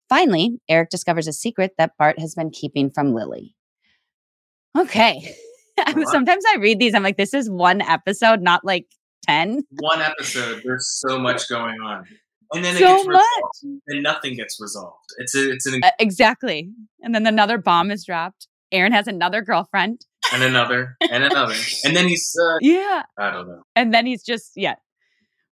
Finally, 0.09 0.61
Eric 0.69 0.91
discovers 0.91 1.27
a 1.27 1.33
secret 1.33 1.73
that 1.79 1.93
Bart 1.99 2.19
has 2.19 2.35
been 2.35 2.51
keeping 2.51 2.91
from 2.91 3.13
Lily. 3.13 3.55
Okay. 4.79 5.35
Sometimes 6.11 6.45
I 6.55 6.57
read 6.59 6.79
these, 6.79 6.95
I'm 6.95 7.03
like, 7.03 7.17
this 7.17 7.35
is 7.35 7.51
one 7.51 7.81
episode, 7.83 8.41
not 8.41 8.65
like 8.65 8.87
10. 9.27 9.63
One 9.81 10.01
episode, 10.01 10.63
there's 10.65 10.89
so 11.07 11.19
much 11.19 11.49
going 11.49 11.77
on. 11.81 12.05
And 12.53 12.65
then 12.65 12.77
it 12.77 12.79
So 12.79 12.87
gets 12.97 13.07
much. 13.09 13.15
resolved, 13.63 13.83
and 13.89 14.03
nothing 14.03 14.37
gets 14.37 14.59
resolved. 14.61 15.05
It's 15.19 15.35
a, 15.35 15.51
it's 15.51 15.67
an 15.67 15.81
Uh, 15.83 15.91
exactly. 15.99 16.71
And 17.03 17.15
then 17.15 17.27
another 17.27 17.59
bomb 17.59 17.91
is 17.91 18.05
dropped. 18.05 18.47
Aaron 18.71 18.93
has 18.93 19.09
another 19.09 19.43
girlfriend. 19.43 20.03
and 20.33 20.43
another 20.43 20.97
and 21.01 21.23
another, 21.25 21.55
and 21.85 21.97
then 21.97 22.09
he's 22.09 22.35
uh, 22.41 22.57
Yeah. 22.61 23.03
I 23.19 23.31
don't 23.31 23.47
know. 23.49 23.63
and 23.77 23.93
then 23.95 24.07
he's 24.07 24.25
just 24.25 24.53
yeah 24.57 24.75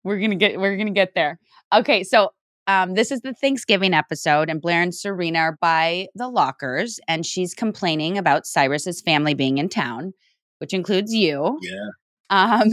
we're 0.04 0.20
gonna 0.20 0.36
get 0.36 0.60
we're 0.60 0.76
gonna 0.78 0.90
get 0.90 1.14
there 1.14 1.40
okay 1.72 2.04
so 2.04 2.32
um 2.68 2.94
this 2.94 3.12
is 3.12 3.22
the 3.22 3.34
thanksgiving 3.34 3.94
episode 3.94 4.50
and 4.50 4.62
blair 4.62 4.82
and 4.82 4.96
serena 4.96 5.40
are 5.40 5.58
by 5.62 6.08
the 6.16 6.28
lockers 6.28 7.00
and 7.08 7.26
she's 7.26 7.54
complaining 7.54 8.18
about 8.18 8.46
cyrus's 8.46 9.02
family 9.02 9.34
being 9.34 9.58
in 9.58 9.70
town 9.70 10.14
which 10.64 10.74
includes 10.74 11.14
you. 11.14 11.60
Yeah, 11.62 11.90
um 12.30 12.70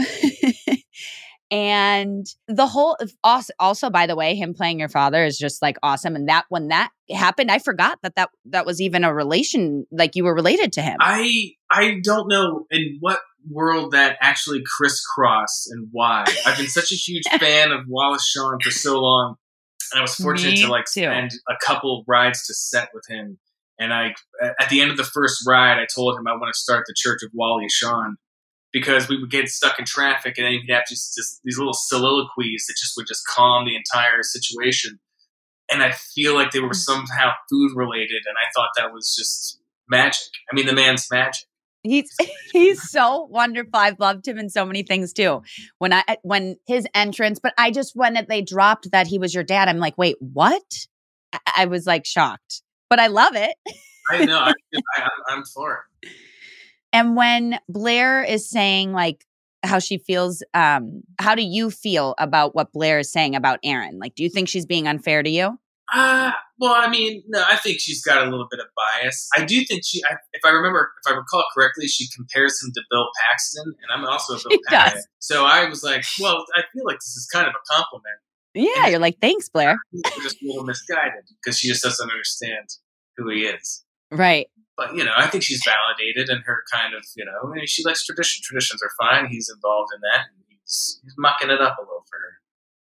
and 1.50 2.24
the 2.46 2.68
whole 2.68 2.96
also, 3.24 3.52
also 3.58 3.90
by 3.90 4.06
the 4.06 4.14
way 4.14 4.36
him 4.36 4.54
playing 4.54 4.78
your 4.78 4.88
father 4.88 5.24
is 5.24 5.36
just 5.36 5.60
like 5.60 5.76
awesome 5.82 6.14
and 6.14 6.28
that 6.28 6.44
when 6.50 6.68
that 6.68 6.90
happened 7.10 7.50
i 7.50 7.58
forgot 7.58 7.98
that 8.04 8.14
that 8.14 8.30
that 8.44 8.64
was 8.64 8.80
even 8.80 9.02
a 9.02 9.12
relation 9.12 9.86
like 9.90 10.14
you 10.14 10.22
were 10.22 10.34
related 10.34 10.72
to 10.74 10.82
him. 10.82 10.98
I 11.00 11.50
I 11.68 11.96
don't 12.02 12.28
know 12.28 12.66
in 12.70 12.98
what 13.00 13.20
world 13.50 13.92
that 13.92 14.16
actually 14.20 14.62
crisscrossed 14.64 15.68
and 15.72 15.88
why. 15.90 16.24
I've 16.46 16.58
been 16.58 16.68
such 16.68 16.92
a 16.92 16.94
huge 16.94 17.24
fan 17.40 17.72
of 17.72 17.80
Wallace 17.88 18.26
Shawn 18.26 18.58
for 18.62 18.70
so 18.70 19.00
long, 19.00 19.36
and 19.92 19.98
I 19.98 20.02
was 20.02 20.14
fortunate 20.14 20.52
Me 20.52 20.62
to 20.62 20.68
like 20.68 20.84
too. 20.84 21.02
spend 21.02 21.32
a 21.48 21.54
couple 21.64 22.04
rides 22.06 22.46
to 22.46 22.54
set 22.54 22.90
with 22.94 23.04
him. 23.08 23.38
And 23.78 23.94
I, 23.94 24.14
at 24.60 24.68
the 24.68 24.82
end 24.82 24.90
of 24.90 24.98
the 24.98 25.04
first 25.04 25.42
ride, 25.46 25.78
I 25.78 25.86
told 25.92 26.18
him 26.18 26.26
I 26.26 26.32
want 26.32 26.52
to 26.52 26.58
start 26.58 26.84
the 26.86 26.94
Church 26.96 27.22
of 27.24 27.30
Wally 27.32 27.66
Shawn 27.68 28.16
because 28.72 29.08
we 29.08 29.18
would 29.18 29.30
get 29.30 29.48
stuck 29.48 29.78
in 29.78 29.84
traffic, 29.84 30.36
and 30.36 30.46
then 30.46 30.52
you'd 30.52 30.70
have 30.70 30.84
just, 30.88 31.14
just 31.16 31.40
these 31.44 31.58
little 31.58 31.72
soliloquies 31.74 32.66
that 32.68 32.76
just 32.78 32.92
would 32.96 33.06
just 33.06 33.26
calm 33.26 33.64
the 33.64 33.74
entire 33.74 34.22
situation. 34.22 35.00
And 35.72 35.82
I 35.82 35.92
feel 35.92 36.34
like 36.34 36.50
they 36.50 36.60
were 36.60 36.68
mm. 36.70 36.76
somehow 36.76 37.32
food 37.48 37.72
related, 37.74 38.22
and 38.26 38.36
I 38.38 38.50
thought 38.54 38.70
that 38.76 38.92
was 38.92 39.14
just 39.16 39.60
magic. 39.88 40.28
I 40.50 40.54
mean, 40.54 40.66
the 40.66 40.72
man's 40.72 41.06
magic. 41.10 41.46
He's 41.82 42.14
he's 42.52 42.90
so 42.90 43.24
wonderful. 43.30 43.70
I've 43.74 44.00
loved 44.00 44.26
him 44.26 44.38
in 44.38 44.50
so 44.50 44.64
many 44.64 44.82
things 44.82 45.12
too. 45.12 45.42
When 45.78 45.92
I 45.92 46.04
when 46.22 46.56
his 46.66 46.86
entrance, 46.94 47.38
but 47.38 47.54
I 47.58 47.70
just 47.70 47.96
when 47.96 48.16
it, 48.16 48.28
they 48.28 48.42
dropped 48.42 48.90
that 48.92 49.06
he 49.06 49.18
was 49.18 49.34
your 49.34 49.44
dad, 49.44 49.68
I'm 49.68 49.78
like, 49.78 49.96
wait, 49.98 50.16
what? 50.20 50.86
I, 51.32 51.38
I 51.58 51.64
was 51.66 51.86
like 51.86 52.06
shocked, 52.06 52.62
but 52.88 52.98
I 52.98 53.08
love 53.08 53.34
it. 53.34 53.54
I 54.10 54.24
know. 54.24 54.38
I, 54.38 54.52
I, 54.74 55.02
I'm, 55.02 55.38
I'm 55.38 55.44
for 55.44 55.86
it. 56.02 56.08
And 56.92 57.16
when 57.16 57.58
Blair 57.68 58.22
is 58.24 58.48
saying 58.48 58.92
like 58.92 59.24
how 59.62 59.78
she 59.78 59.98
feels, 59.98 60.42
um, 60.54 61.02
how 61.18 61.34
do 61.34 61.42
you 61.42 61.70
feel 61.70 62.14
about 62.18 62.54
what 62.54 62.72
Blair 62.72 62.98
is 63.00 63.12
saying 63.12 63.36
about 63.36 63.60
Aaron? 63.62 63.98
Like, 63.98 64.14
do 64.14 64.22
you 64.22 64.30
think 64.30 64.48
she's 64.48 64.66
being 64.66 64.88
unfair 64.88 65.22
to 65.22 65.30
you? 65.30 65.58
Uh, 65.92 66.32
well, 66.60 66.74
I 66.74 66.88
mean, 66.88 67.22
no, 67.26 67.42
I 67.48 67.56
think 67.56 67.80
she's 67.80 68.02
got 68.04 68.24
a 68.24 68.30
little 68.30 68.46
bit 68.50 68.60
of 68.60 68.66
bias. 68.76 69.28
I 69.36 69.44
do 69.44 69.64
think 69.64 69.82
she, 69.84 70.02
I, 70.08 70.14
if 70.34 70.42
I 70.44 70.50
remember, 70.50 70.92
if 71.04 71.10
I 71.12 71.16
recall 71.16 71.44
correctly, 71.54 71.88
she 71.88 72.06
compares 72.14 72.62
him 72.62 72.70
to 72.74 72.82
Bill 72.90 73.08
Paxton, 73.26 73.64
and 73.64 73.90
I'm 73.92 74.04
also 74.06 74.34
a 74.34 74.36
Bill 74.36 74.50
She 74.52 74.60
Paxton. 74.68 74.98
does. 74.98 75.08
So 75.18 75.46
I 75.46 75.68
was 75.68 75.82
like, 75.82 76.04
well, 76.20 76.44
I 76.54 76.62
feel 76.72 76.84
like 76.84 76.98
this 76.98 77.16
is 77.16 77.26
kind 77.32 77.48
of 77.48 77.54
a 77.54 77.72
compliment. 77.74 78.18
Yeah, 78.54 78.88
you're 78.88 78.98
like, 79.00 79.18
thanks, 79.20 79.48
Blair. 79.48 79.78
Just 80.22 80.42
a 80.42 80.46
little 80.46 80.64
misguided 80.64 81.24
because 81.42 81.58
she 81.58 81.68
just 81.68 81.82
doesn't 81.82 82.10
understand 82.10 82.68
who 83.16 83.30
he 83.30 83.42
is. 83.46 83.84
Right. 84.12 84.48
but 84.76 84.94
you 84.96 85.04
know, 85.04 85.12
I 85.16 85.28
think 85.28 85.44
she's 85.44 85.62
validated 85.64 86.28
in 86.30 86.42
her 86.44 86.62
kind 86.72 86.94
of 86.94 87.04
you 87.16 87.24
know, 87.24 87.52
she 87.66 87.84
likes 87.84 88.04
tradition. 88.04 88.42
Traditions 88.44 88.82
are 88.82 88.90
fine. 89.00 89.28
He's 89.30 89.48
involved 89.54 89.92
in 89.94 90.00
that. 90.00 90.26
And 90.34 90.44
he's 90.48 91.00
he's 91.04 91.14
mucking 91.16 91.48
it 91.50 91.60
up 91.60 91.76
a 91.78 91.82
little 91.82 92.04
for 92.10 92.18
her. 92.18 92.32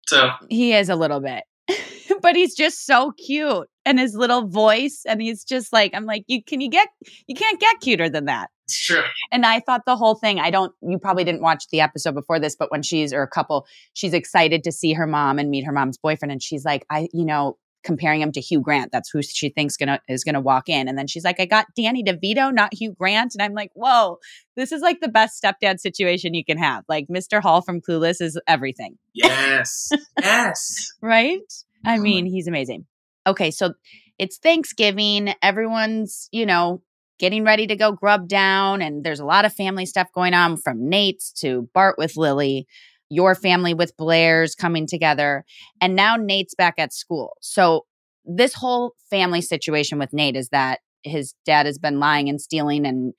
So 0.06 0.47
he 0.49 0.73
is 0.73 0.88
a 0.88 0.95
little 0.95 1.18
bit. 1.21 1.42
but 2.23 2.37
he's 2.37 2.54
just 2.54 2.87
so 2.87 3.12
cute 3.12 3.68
and 3.85 3.99
his 3.99 4.14
little 4.14 4.46
voice 4.46 5.02
and 5.06 5.20
he's 5.20 5.44
just 5.44 5.73
like 5.73 5.92
I'm 5.94 6.04
like 6.04 6.25
you 6.26 6.42
can 6.42 6.61
you 6.61 6.70
get 6.70 6.88
you 7.26 7.35
can't 7.35 7.61
get 7.61 7.80
cuter 7.80 8.08
than 8.08 8.26
that. 8.26 8.50
Sure. 8.68 9.04
And 9.30 9.46
I 9.46 9.61
thought 9.61 9.82
the 9.87 9.96
whole 9.96 10.16
thing, 10.16 10.40
I 10.40 10.50
don't, 10.50 10.73
you 10.82 10.99
probably 10.99 11.25
didn't 11.25 11.42
watch 11.42 11.68
the 11.68 11.80
episode 11.80 12.14
before 12.14 12.40
this, 12.40 12.56
but 12.56 12.70
when 12.70 12.82
she's, 12.82 13.12
or 13.12 13.23
a 13.23 13.28
couple, 13.28 13.66
she's 13.92 14.12
excited 14.12 14.64
to 14.64 14.73
see 14.73 14.92
her 14.92 15.06
mom 15.06 15.38
and 15.38 15.50
meet 15.50 15.64
her 15.64 15.73
mom's 15.73 15.99
boyfriend. 15.99 16.32
And 16.32 16.42
she's 16.42 16.64
like, 16.64 16.85
I, 16.90 17.08
you 17.12 17.25
know, 17.25 17.58
comparing 17.87 18.21
him 18.21 18.33
to 18.33 18.40
Hugh 18.40 18.61
Grant. 18.61 18.90
That's 18.93 19.09
who 19.09 19.23
she 19.23 19.49
thinks 19.49 19.76
gonna 19.76 20.00
is 20.09 20.25
gonna 20.25 20.40
walk 20.40 20.69
in. 20.69 20.88
And 20.88 20.99
then 20.99 21.07
she's 21.07 21.25
like, 21.25 21.40
I 21.40 21.47
got 21.47 21.66
Danny 21.76 22.02
DeVito, 22.02 22.52
not 22.52 22.75
Hugh 22.75 22.93
Grant. 22.99 23.35
And 23.35 23.43
I'm 23.43 23.55
like, 23.55 23.71
whoa, 23.75 24.19
this 24.57 24.73
is 24.73 24.83
like 24.83 25.00
the 25.00 25.09
best 25.09 25.43
stepdad 25.43 25.78
situation 25.78 26.35
you 26.35 26.45
can 26.45 26.59
have. 26.59 26.85
Like 26.88 27.07
Mr. 27.07 27.40
Hall 27.40 27.62
from 27.62 27.81
Clueless 27.81 28.21
is 28.21 28.38
everything. 28.47 28.99
Yes. 29.14 29.90
yes. 30.21 30.93
right? 31.00 31.40
I 31.87 31.97
oh 31.97 32.00
mean, 32.00 32.26
he's 32.26 32.49
amazing. 32.49 32.87
Okay, 33.26 33.50
so 33.50 33.75
it's 34.19 34.38
Thanksgiving. 34.38 35.35
Everyone's, 35.43 36.28
you 36.33 36.45
know, 36.45 36.83
getting 37.19 37.45
ready 37.45 37.66
to 37.66 37.76
go 37.76 37.93
grub 37.93 38.28
down. 38.28 38.83
And 38.83 39.05
there's 39.05 39.21
a 39.21 39.25
lot 39.25 39.45
of 39.45 39.52
family 39.52 39.87
stuff 39.87 40.09
going 40.12 40.35
on 40.35 40.57
from 40.57 40.88
Nate's 40.88 41.33
to 41.40 41.69
Bart 41.73 41.97
with 41.99 42.16
Lily, 42.16 42.66
your 43.09 43.35
family 43.35 43.75
with 43.75 43.97
Blair's 43.97 44.55
coming 44.55 44.87
together. 44.87 45.45
And 45.81 45.95
now 45.95 46.17
Nate's 46.17 46.55
back 46.55 46.75
at 46.79 46.93
school. 46.93 47.37
So 47.41 47.87
this 48.25 48.55
whole 48.55 48.95
family 49.11 49.41
situation 49.41 49.99
with 49.99 50.13
Nate 50.13 50.37
is 50.37 50.49
that 50.49 50.81
his 51.03 51.35
dad 51.45 51.67
has 51.67 51.79
been 51.79 52.01
lying 52.01 52.29
and 52.29 52.41
stealing 52.41 52.87
and 52.87 53.15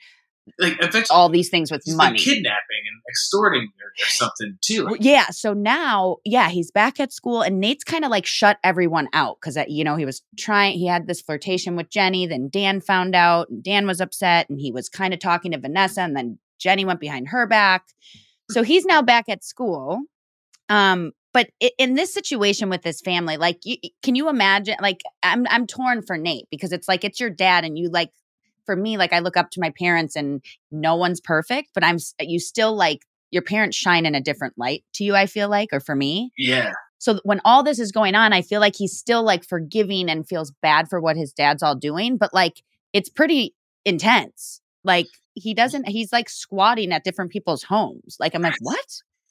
like 0.59 0.77
all 1.09 1.29
these 1.29 1.49
things 1.49 1.71
with 1.71 1.83
money, 1.87 2.17
kidnapping 2.17 2.83
and 2.89 3.01
extorting 3.09 3.63
or, 3.63 3.91
something 4.07 4.57
too. 4.61 4.85
Like, 4.85 5.03
yeah. 5.03 5.29
So 5.29 5.53
now, 5.53 6.17
yeah, 6.23 6.49
he's 6.49 6.71
back 6.71 6.99
at 6.99 7.11
school, 7.11 7.41
and 7.41 7.59
Nate's 7.59 7.83
kind 7.83 8.05
of 8.05 8.11
like 8.11 8.25
shut 8.25 8.57
everyone 8.63 9.09
out 9.13 9.37
because 9.41 9.57
uh, 9.57 9.65
you 9.67 9.83
know 9.83 9.95
he 9.95 10.05
was 10.05 10.21
trying. 10.37 10.77
He 10.77 10.87
had 10.87 11.07
this 11.07 11.21
flirtation 11.21 11.75
with 11.75 11.89
Jenny. 11.89 12.27
Then 12.27 12.49
Dan 12.49 12.81
found 12.81 13.15
out, 13.15 13.49
and 13.49 13.63
Dan 13.63 13.87
was 13.87 13.99
upset, 13.99 14.49
and 14.49 14.59
he 14.59 14.71
was 14.71 14.89
kind 14.89 15.13
of 15.13 15.19
talking 15.19 15.51
to 15.51 15.59
Vanessa, 15.59 16.01
and 16.01 16.15
then 16.15 16.39
Jenny 16.59 16.85
went 16.85 16.99
behind 16.99 17.29
her 17.29 17.45
back. 17.45 17.83
So 18.49 18.63
he's 18.63 18.85
now 18.85 19.01
back 19.01 19.29
at 19.29 19.43
school. 19.43 20.01
Um, 20.69 21.11
but 21.33 21.49
in 21.77 21.95
this 21.95 22.13
situation 22.13 22.69
with 22.69 22.81
this 22.81 23.01
family, 23.01 23.37
like, 23.37 23.59
you, 23.63 23.77
can 24.01 24.15
you 24.15 24.29
imagine? 24.29 24.75
Like, 24.81 25.01
I'm 25.21 25.45
I'm 25.49 25.67
torn 25.67 26.01
for 26.01 26.17
Nate 26.17 26.47
because 26.49 26.71
it's 26.71 26.87
like 26.87 27.03
it's 27.03 27.19
your 27.19 27.29
dad, 27.29 27.63
and 27.63 27.77
you 27.77 27.89
like 27.89 28.11
for 28.65 28.75
me, 28.75 28.97
like 28.97 29.13
I 29.13 29.19
look 29.19 29.37
up 29.37 29.49
to 29.51 29.61
my 29.61 29.71
parents 29.79 30.15
and 30.15 30.43
no 30.71 30.95
one's 30.95 31.21
perfect, 31.21 31.69
but 31.73 31.83
I'm, 31.83 31.97
you 32.19 32.39
still 32.39 32.75
like, 32.75 33.05
your 33.31 33.41
parents 33.41 33.75
shine 33.75 34.05
in 34.05 34.15
a 34.15 34.21
different 34.21 34.53
light 34.57 34.83
to 34.93 35.03
you, 35.03 35.15
I 35.15 35.25
feel 35.25 35.49
like, 35.49 35.69
or 35.71 35.79
for 35.79 35.95
me. 35.95 36.31
Yeah. 36.37 36.71
So 36.97 37.19
when 37.23 37.41
all 37.45 37.63
this 37.63 37.79
is 37.79 37.91
going 37.91 38.15
on, 38.15 38.33
I 38.33 38.41
feel 38.41 38.59
like 38.59 38.75
he's 38.75 38.97
still 38.97 39.23
like 39.23 39.45
forgiving 39.45 40.09
and 40.09 40.27
feels 40.27 40.51
bad 40.61 40.89
for 40.89 40.99
what 40.99 41.15
his 41.15 41.33
dad's 41.33 41.61
all 41.61 41.75
doing, 41.75 42.17
but 42.17 42.33
like 42.33 42.63
it's 42.93 43.09
pretty 43.09 43.53
intense. 43.85 44.61
Like 44.83 45.07
he 45.39 45.53
doesn't, 45.53 45.87
he's 45.87 46.11
like 46.11 46.29
squatting 46.29 46.91
at 46.91 47.03
different 47.03 47.31
people's 47.31 47.63
homes. 47.63 48.17
Like 48.19 48.35
I'm 48.35 48.41
like, 48.41 48.55
what? 48.61 48.85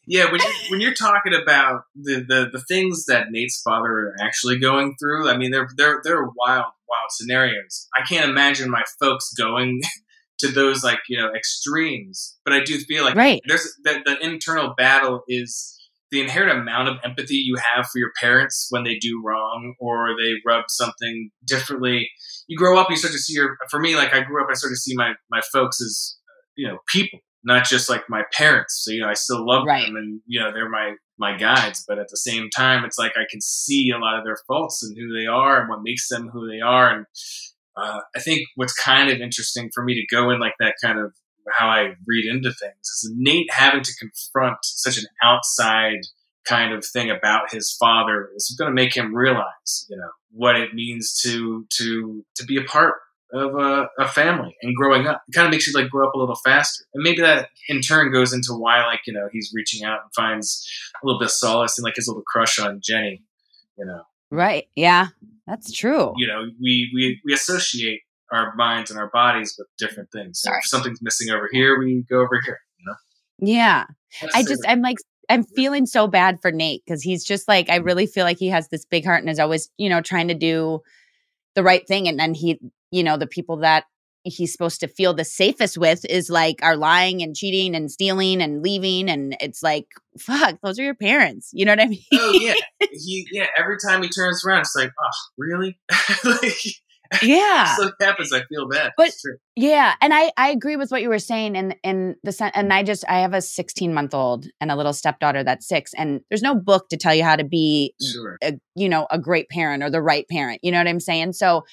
Yeah, 0.06 0.30
when 0.30 0.40
you're, 0.40 0.52
when 0.70 0.80
you're 0.80 0.94
talking 0.94 1.34
about 1.34 1.82
the, 1.96 2.24
the, 2.26 2.48
the 2.52 2.64
things 2.68 3.06
that 3.06 3.30
Nate's 3.30 3.60
father 3.60 3.88
are 3.88 4.14
actually 4.22 4.58
going 4.58 4.94
through, 5.00 5.28
I 5.28 5.36
mean, 5.36 5.50
they're 5.50 5.68
they're 5.76 6.00
they're 6.04 6.22
wild 6.22 6.66
wild 6.88 7.10
scenarios. 7.10 7.88
I 7.96 8.02
can't 8.06 8.30
imagine 8.30 8.70
my 8.70 8.84
folks 9.00 9.32
going 9.36 9.82
to 10.38 10.48
those 10.48 10.84
like 10.84 11.00
you 11.08 11.18
know 11.18 11.32
extremes, 11.34 12.38
but 12.44 12.54
I 12.54 12.62
do 12.62 12.78
feel 12.78 13.04
like 13.04 13.16
right. 13.16 13.42
there's 13.48 13.68
the, 13.82 14.00
the 14.04 14.24
internal 14.24 14.74
battle 14.76 15.22
is 15.26 15.76
the 16.12 16.20
inherent 16.20 16.60
amount 16.60 16.88
of 16.88 16.96
empathy 17.04 17.34
you 17.34 17.56
have 17.56 17.86
for 17.86 17.98
your 17.98 18.12
parents 18.20 18.68
when 18.70 18.84
they 18.84 18.96
do 18.96 19.20
wrong 19.24 19.74
or 19.80 20.10
they 20.16 20.34
rub 20.46 20.64
something 20.68 21.30
differently. 21.44 22.08
You 22.46 22.56
grow 22.56 22.78
up, 22.78 22.90
you 22.90 22.96
start 22.96 23.12
to 23.12 23.18
see 23.18 23.34
your. 23.34 23.56
For 23.70 23.80
me, 23.80 23.96
like 23.96 24.14
I 24.14 24.20
grew 24.20 24.42
up, 24.42 24.48
I 24.50 24.54
started 24.54 24.74
to 24.74 24.80
see 24.80 24.94
my 24.94 25.14
my 25.30 25.40
folks 25.52 25.80
as 25.80 26.16
you 26.56 26.68
know 26.68 26.78
people 26.92 27.20
not 27.46 27.64
just 27.64 27.88
like 27.88 28.02
my 28.10 28.24
parents. 28.32 28.82
So 28.84 28.90
you 28.90 29.00
know, 29.00 29.08
I 29.08 29.14
still 29.14 29.46
love 29.46 29.64
right. 29.66 29.86
them, 29.86 29.96
and 29.96 30.20
you 30.26 30.40
know, 30.40 30.52
they're 30.52 30.68
my 30.68 30.96
my 31.16 31.38
guides. 31.38 31.84
But 31.86 31.98
at 31.98 32.08
the 32.08 32.16
same 32.16 32.50
time, 32.50 32.84
it's 32.84 32.98
like 32.98 33.12
I 33.16 33.24
can 33.30 33.40
see 33.40 33.90
a 33.90 33.98
lot 33.98 34.18
of 34.18 34.24
their 34.24 34.36
faults 34.48 34.82
and 34.82 34.96
who 34.98 35.16
they 35.18 35.26
are 35.26 35.60
and 35.60 35.70
what 35.70 35.82
makes 35.82 36.08
them 36.08 36.28
who 36.28 36.50
they 36.50 36.60
are. 36.60 36.90
And 36.90 37.06
uh, 37.76 38.00
I 38.14 38.20
think 38.20 38.42
what's 38.56 38.74
kind 38.74 39.10
of 39.10 39.20
interesting 39.20 39.70
for 39.72 39.84
me 39.84 39.94
to 39.94 40.14
go 40.14 40.30
in 40.30 40.40
like 40.40 40.54
that 40.58 40.74
kind 40.82 40.98
of 40.98 41.14
how 41.56 41.68
I 41.68 41.94
read 42.06 42.26
into 42.28 42.52
things 42.52 42.74
is 42.82 43.12
Nate 43.16 43.52
having 43.52 43.82
to 43.82 43.92
confront 43.94 44.58
such 44.62 44.98
an 44.98 45.04
outside 45.22 46.00
kind 46.46 46.72
of 46.72 46.84
thing 46.84 47.10
about 47.10 47.52
his 47.52 47.74
father 47.78 48.30
is 48.34 48.54
going 48.58 48.70
to 48.70 48.74
make 48.74 48.96
him 48.96 49.14
realize, 49.14 49.86
you 49.88 49.96
know, 49.96 50.10
what 50.30 50.56
it 50.56 50.74
means 50.74 51.20
to 51.22 51.66
to 51.78 52.24
to 52.36 52.44
be 52.44 52.56
a 52.56 52.64
part 52.64 52.94
of 53.32 53.54
a, 53.54 53.88
a, 53.98 54.06
family 54.08 54.56
and 54.62 54.76
growing 54.76 55.06
up. 55.06 55.22
It 55.28 55.32
kind 55.32 55.46
of 55.46 55.50
makes 55.50 55.66
you 55.66 55.72
like 55.72 55.90
grow 55.90 56.06
up 56.06 56.14
a 56.14 56.18
little 56.18 56.36
faster. 56.36 56.84
And 56.94 57.02
maybe 57.02 57.22
that 57.22 57.48
in 57.68 57.80
turn 57.80 58.12
goes 58.12 58.32
into 58.32 58.52
why 58.52 58.86
like, 58.86 59.00
you 59.06 59.12
know, 59.12 59.28
he's 59.32 59.50
reaching 59.52 59.84
out 59.84 60.00
and 60.02 60.14
finds 60.14 60.64
a 61.02 61.06
little 61.06 61.18
bit 61.18 61.26
of 61.26 61.32
solace 61.32 61.76
in 61.76 61.82
like 61.82 61.96
his 61.96 62.06
little 62.06 62.22
crush 62.22 62.58
on 62.58 62.80
Jenny, 62.82 63.22
you 63.76 63.84
know. 63.84 64.02
Right. 64.30 64.68
Yeah. 64.76 65.08
That's 65.46 65.72
true. 65.72 66.12
You 66.16 66.26
know, 66.26 66.44
we 66.60 66.90
we, 66.94 67.20
we 67.24 67.32
associate 67.32 68.02
our 68.32 68.54
minds 68.54 68.90
and 68.90 68.98
our 68.98 69.10
bodies 69.10 69.54
with 69.58 69.68
different 69.78 70.10
things. 70.12 70.42
If 70.44 70.66
something's 70.66 71.00
missing 71.02 71.30
over 71.30 71.48
here, 71.50 71.78
we 71.78 72.04
go 72.08 72.18
over 72.20 72.40
here, 72.44 72.60
you 72.78 72.84
know. 72.86 72.94
Yeah. 73.52 73.84
I 74.34 74.42
just 74.42 74.64
I'm 74.66 74.82
like 74.82 74.96
I'm 75.28 75.44
mm-hmm. 75.44 75.54
feeling 75.54 75.86
so 75.86 76.06
bad 76.06 76.40
for 76.40 76.50
Nate 76.50 76.82
because 76.84 77.02
he's 77.02 77.24
just 77.24 77.48
like 77.48 77.70
I 77.70 77.76
really 77.76 78.06
feel 78.06 78.24
like 78.24 78.38
he 78.38 78.48
has 78.48 78.68
this 78.68 78.84
big 78.84 79.04
heart 79.04 79.20
and 79.20 79.30
is 79.30 79.38
always, 79.38 79.70
you 79.76 79.88
know, 79.88 80.00
trying 80.00 80.28
to 80.28 80.34
do 80.34 80.82
the 81.54 81.62
right 81.62 81.86
thing 81.86 82.08
and 82.08 82.18
then 82.18 82.34
he 82.34 82.60
you 82.90 83.02
know, 83.02 83.16
the 83.16 83.26
people 83.26 83.58
that 83.58 83.84
he's 84.22 84.52
supposed 84.52 84.80
to 84.80 84.88
feel 84.88 85.14
the 85.14 85.24
safest 85.24 85.78
with 85.78 86.04
is 86.06 86.28
like 86.28 86.58
are 86.62 86.76
lying 86.76 87.22
and 87.22 87.36
cheating 87.36 87.74
and 87.76 87.90
stealing 87.90 88.42
and 88.42 88.62
leaving 88.62 89.08
and 89.08 89.36
it's 89.40 89.62
like 89.62 89.86
fuck 90.18 90.58
those 90.62 90.78
are 90.78 90.82
your 90.82 90.94
parents. 90.94 91.50
You 91.52 91.64
know 91.64 91.72
what 91.72 91.80
i 91.80 91.86
mean 91.86 92.02
oh 92.12 92.32
yeah. 92.40 92.54
he 92.92 93.26
yeah 93.30 93.46
every 93.56 93.76
time 93.78 94.02
he 94.02 94.08
turns 94.08 94.44
around 94.44 94.60
it's 94.60 94.74
like 94.76 94.90
oh 94.98 95.32
really? 95.38 95.78
Like 96.24 96.58
yeah 97.22 97.74
so 97.76 97.90
happens 98.00 98.32
i 98.32 98.42
feel 98.44 98.68
bad 98.68 98.92
but 98.96 99.10
yeah 99.54 99.94
and 100.00 100.12
i 100.14 100.30
i 100.36 100.48
agree 100.50 100.76
with 100.76 100.90
what 100.90 101.02
you 101.02 101.08
were 101.08 101.18
saying 101.18 101.56
and 101.56 101.76
in 101.82 102.16
the 102.22 102.32
sen- 102.32 102.52
and 102.54 102.72
i 102.72 102.82
just 102.82 103.04
i 103.08 103.20
have 103.20 103.34
a 103.34 103.42
16 103.42 103.92
month 103.92 104.14
old 104.14 104.46
and 104.60 104.70
a 104.70 104.76
little 104.76 104.92
stepdaughter 104.92 105.42
that's 105.42 105.66
six 105.66 105.92
and 105.94 106.20
there's 106.30 106.42
no 106.42 106.54
book 106.54 106.88
to 106.88 106.96
tell 106.96 107.14
you 107.14 107.24
how 107.24 107.36
to 107.36 107.44
be 107.44 107.94
sure. 108.00 108.38
a, 108.42 108.54
you 108.74 108.88
know 108.88 109.06
a 109.10 109.18
great 109.18 109.48
parent 109.48 109.82
or 109.82 109.90
the 109.90 110.02
right 110.02 110.26
parent 110.28 110.60
you 110.62 110.70
know 110.70 110.78
what 110.78 110.88
i'm 110.88 111.00
saying 111.00 111.32
so 111.32 111.64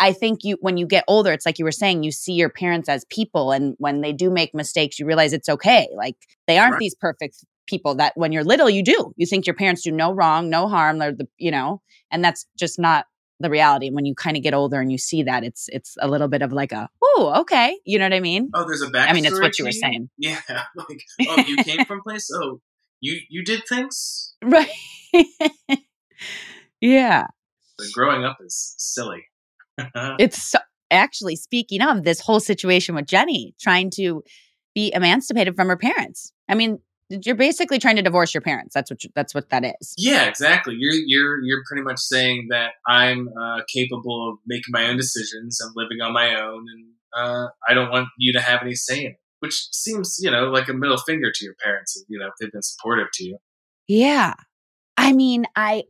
I 0.00 0.12
think 0.12 0.44
you 0.44 0.56
when 0.60 0.76
you 0.76 0.86
get 0.86 1.04
older, 1.08 1.32
it's 1.32 1.44
like 1.44 1.58
you 1.58 1.64
were 1.64 1.72
saying, 1.72 2.02
you 2.02 2.12
see 2.12 2.32
your 2.34 2.48
parents 2.48 2.88
as 2.88 3.04
people, 3.10 3.50
and 3.50 3.74
when 3.78 4.00
they 4.00 4.12
do 4.12 4.30
make 4.30 4.54
mistakes, 4.54 4.98
you 4.98 5.06
realize 5.06 5.32
it's 5.32 5.48
okay. 5.48 5.88
Like 5.96 6.14
they 6.46 6.58
aren't 6.58 6.74
right. 6.74 6.78
these 6.78 6.94
perfect 6.94 7.44
people 7.66 7.94
that 7.96 8.12
when 8.16 8.32
you're 8.32 8.44
little 8.44 8.70
you 8.70 8.82
do. 8.82 9.12
You 9.16 9.26
think 9.26 9.46
your 9.46 9.54
parents 9.54 9.82
do 9.82 9.92
no 9.92 10.12
wrong, 10.12 10.48
no 10.50 10.68
harm. 10.68 10.98
They're 10.98 11.12
the 11.12 11.26
you 11.36 11.50
know, 11.50 11.82
and 12.10 12.24
that's 12.24 12.46
just 12.56 12.78
not 12.78 13.06
the 13.40 13.50
reality. 13.50 13.86
And 13.86 13.96
When 13.96 14.04
you 14.04 14.14
kind 14.14 14.36
of 14.36 14.42
get 14.42 14.54
older 14.54 14.80
and 14.80 14.90
you 14.90 14.98
see 14.98 15.22
that, 15.24 15.44
it's 15.44 15.68
it's 15.72 15.96
a 16.00 16.08
little 16.08 16.28
bit 16.28 16.42
of 16.42 16.52
like 16.52 16.72
a 16.72 16.88
oh 17.02 17.34
okay, 17.40 17.78
you 17.84 17.98
know 17.98 18.04
what 18.04 18.14
I 18.14 18.20
mean? 18.20 18.50
Oh, 18.54 18.64
there's 18.64 18.82
a 18.82 18.90
back. 18.90 19.10
I 19.10 19.12
mean, 19.12 19.24
it's 19.24 19.40
what 19.40 19.58
you 19.58 19.64
were 19.64 19.72
saying. 19.72 20.10
Yeah, 20.18 20.40
like 20.76 21.02
oh, 21.28 21.44
you 21.46 21.56
came 21.64 21.84
from 21.84 22.02
place. 22.02 22.30
Oh, 22.32 22.60
you 23.00 23.20
you 23.28 23.44
did 23.44 23.62
things 23.68 24.34
right. 24.42 24.70
yeah. 26.80 27.26
But 27.76 27.86
growing 27.92 28.24
up 28.24 28.38
is 28.44 28.74
silly. 28.76 29.26
it's 30.18 30.42
so, 30.42 30.58
actually 30.90 31.36
speaking 31.36 31.82
of 31.82 32.02
this 32.02 32.20
whole 32.20 32.40
situation 32.40 32.94
with 32.94 33.06
Jenny 33.06 33.54
trying 33.60 33.90
to 33.90 34.22
be 34.74 34.92
emancipated 34.94 35.54
from 35.54 35.68
her 35.68 35.76
parents. 35.76 36.32
I 36.48 36.54
mean, 36.54 36.80
you're 37.08 37.34
basically 37.34 37.78
trying 37.78 37.96
to 37.96 38.02
divorce 38.02 38.34
your 38.34 38.40
parents. 38.40 38.74
That's 38.74 38.90
what 38.90 39.02
you, 39.04 39.10
that's 39.14 39.34
what 39.34 39.50
that 39.50 39.64
is. 39.64 39.94
Yeah, 39.96 40.24
exactly. 40.26 40.74
You're 40.78 40.94
you're 40.94 41.42
you're 41.42 41.62
pretty 41.66 41.82
much 41.82 41.98
saying 41.98 42.48
that 42.50 42.72
I'm 42.86 43.28
uh, 43.28 43.60
capable 43.72 44.30
of 44.30 44.38
making 44.46 44.72
my 44.72 44.88
own 44.88 44.96
decisions. 44.96 45.58
I'm 45.64 45.72
living 45.74 46.00
on 46.02 46.12
my 46.12 46.40
own, 46.40 46.66
and 46.68 46.86
uh, 47.16 47.48
I 47.68 47.74
don't 47.74 47.90
want 47.90 48.08
you 48.18 48.32
to 48.34 48.40
have 48.40 48.62
any 48.62 48.74
say 48.74 49.00
in 49.00 49.12
it. 49.12 49.16
Which 49.40 49.68
seems, 49.72 50.18
you 50.20 50.30
know, 50.30 50.46
like 50.46 50.68
a 50.68 50.74
middle 50.74 50.98
finger 50.98 51.30
to 51.32 51.44
your 51.44 51.54
parents. 51.62 52.02
You 52.08 52.18
know, 52.18 52.26
if 52.26 52.32
they've 52.40 52.52
been 52.52 52.62
supportive 52.62 53.06
to 53.14 53.24
you. 53.24 53.38
Yeah, 53.86 54.34
I 54.96 55.12
mean, 55.12 55.46
I 55.56 55.84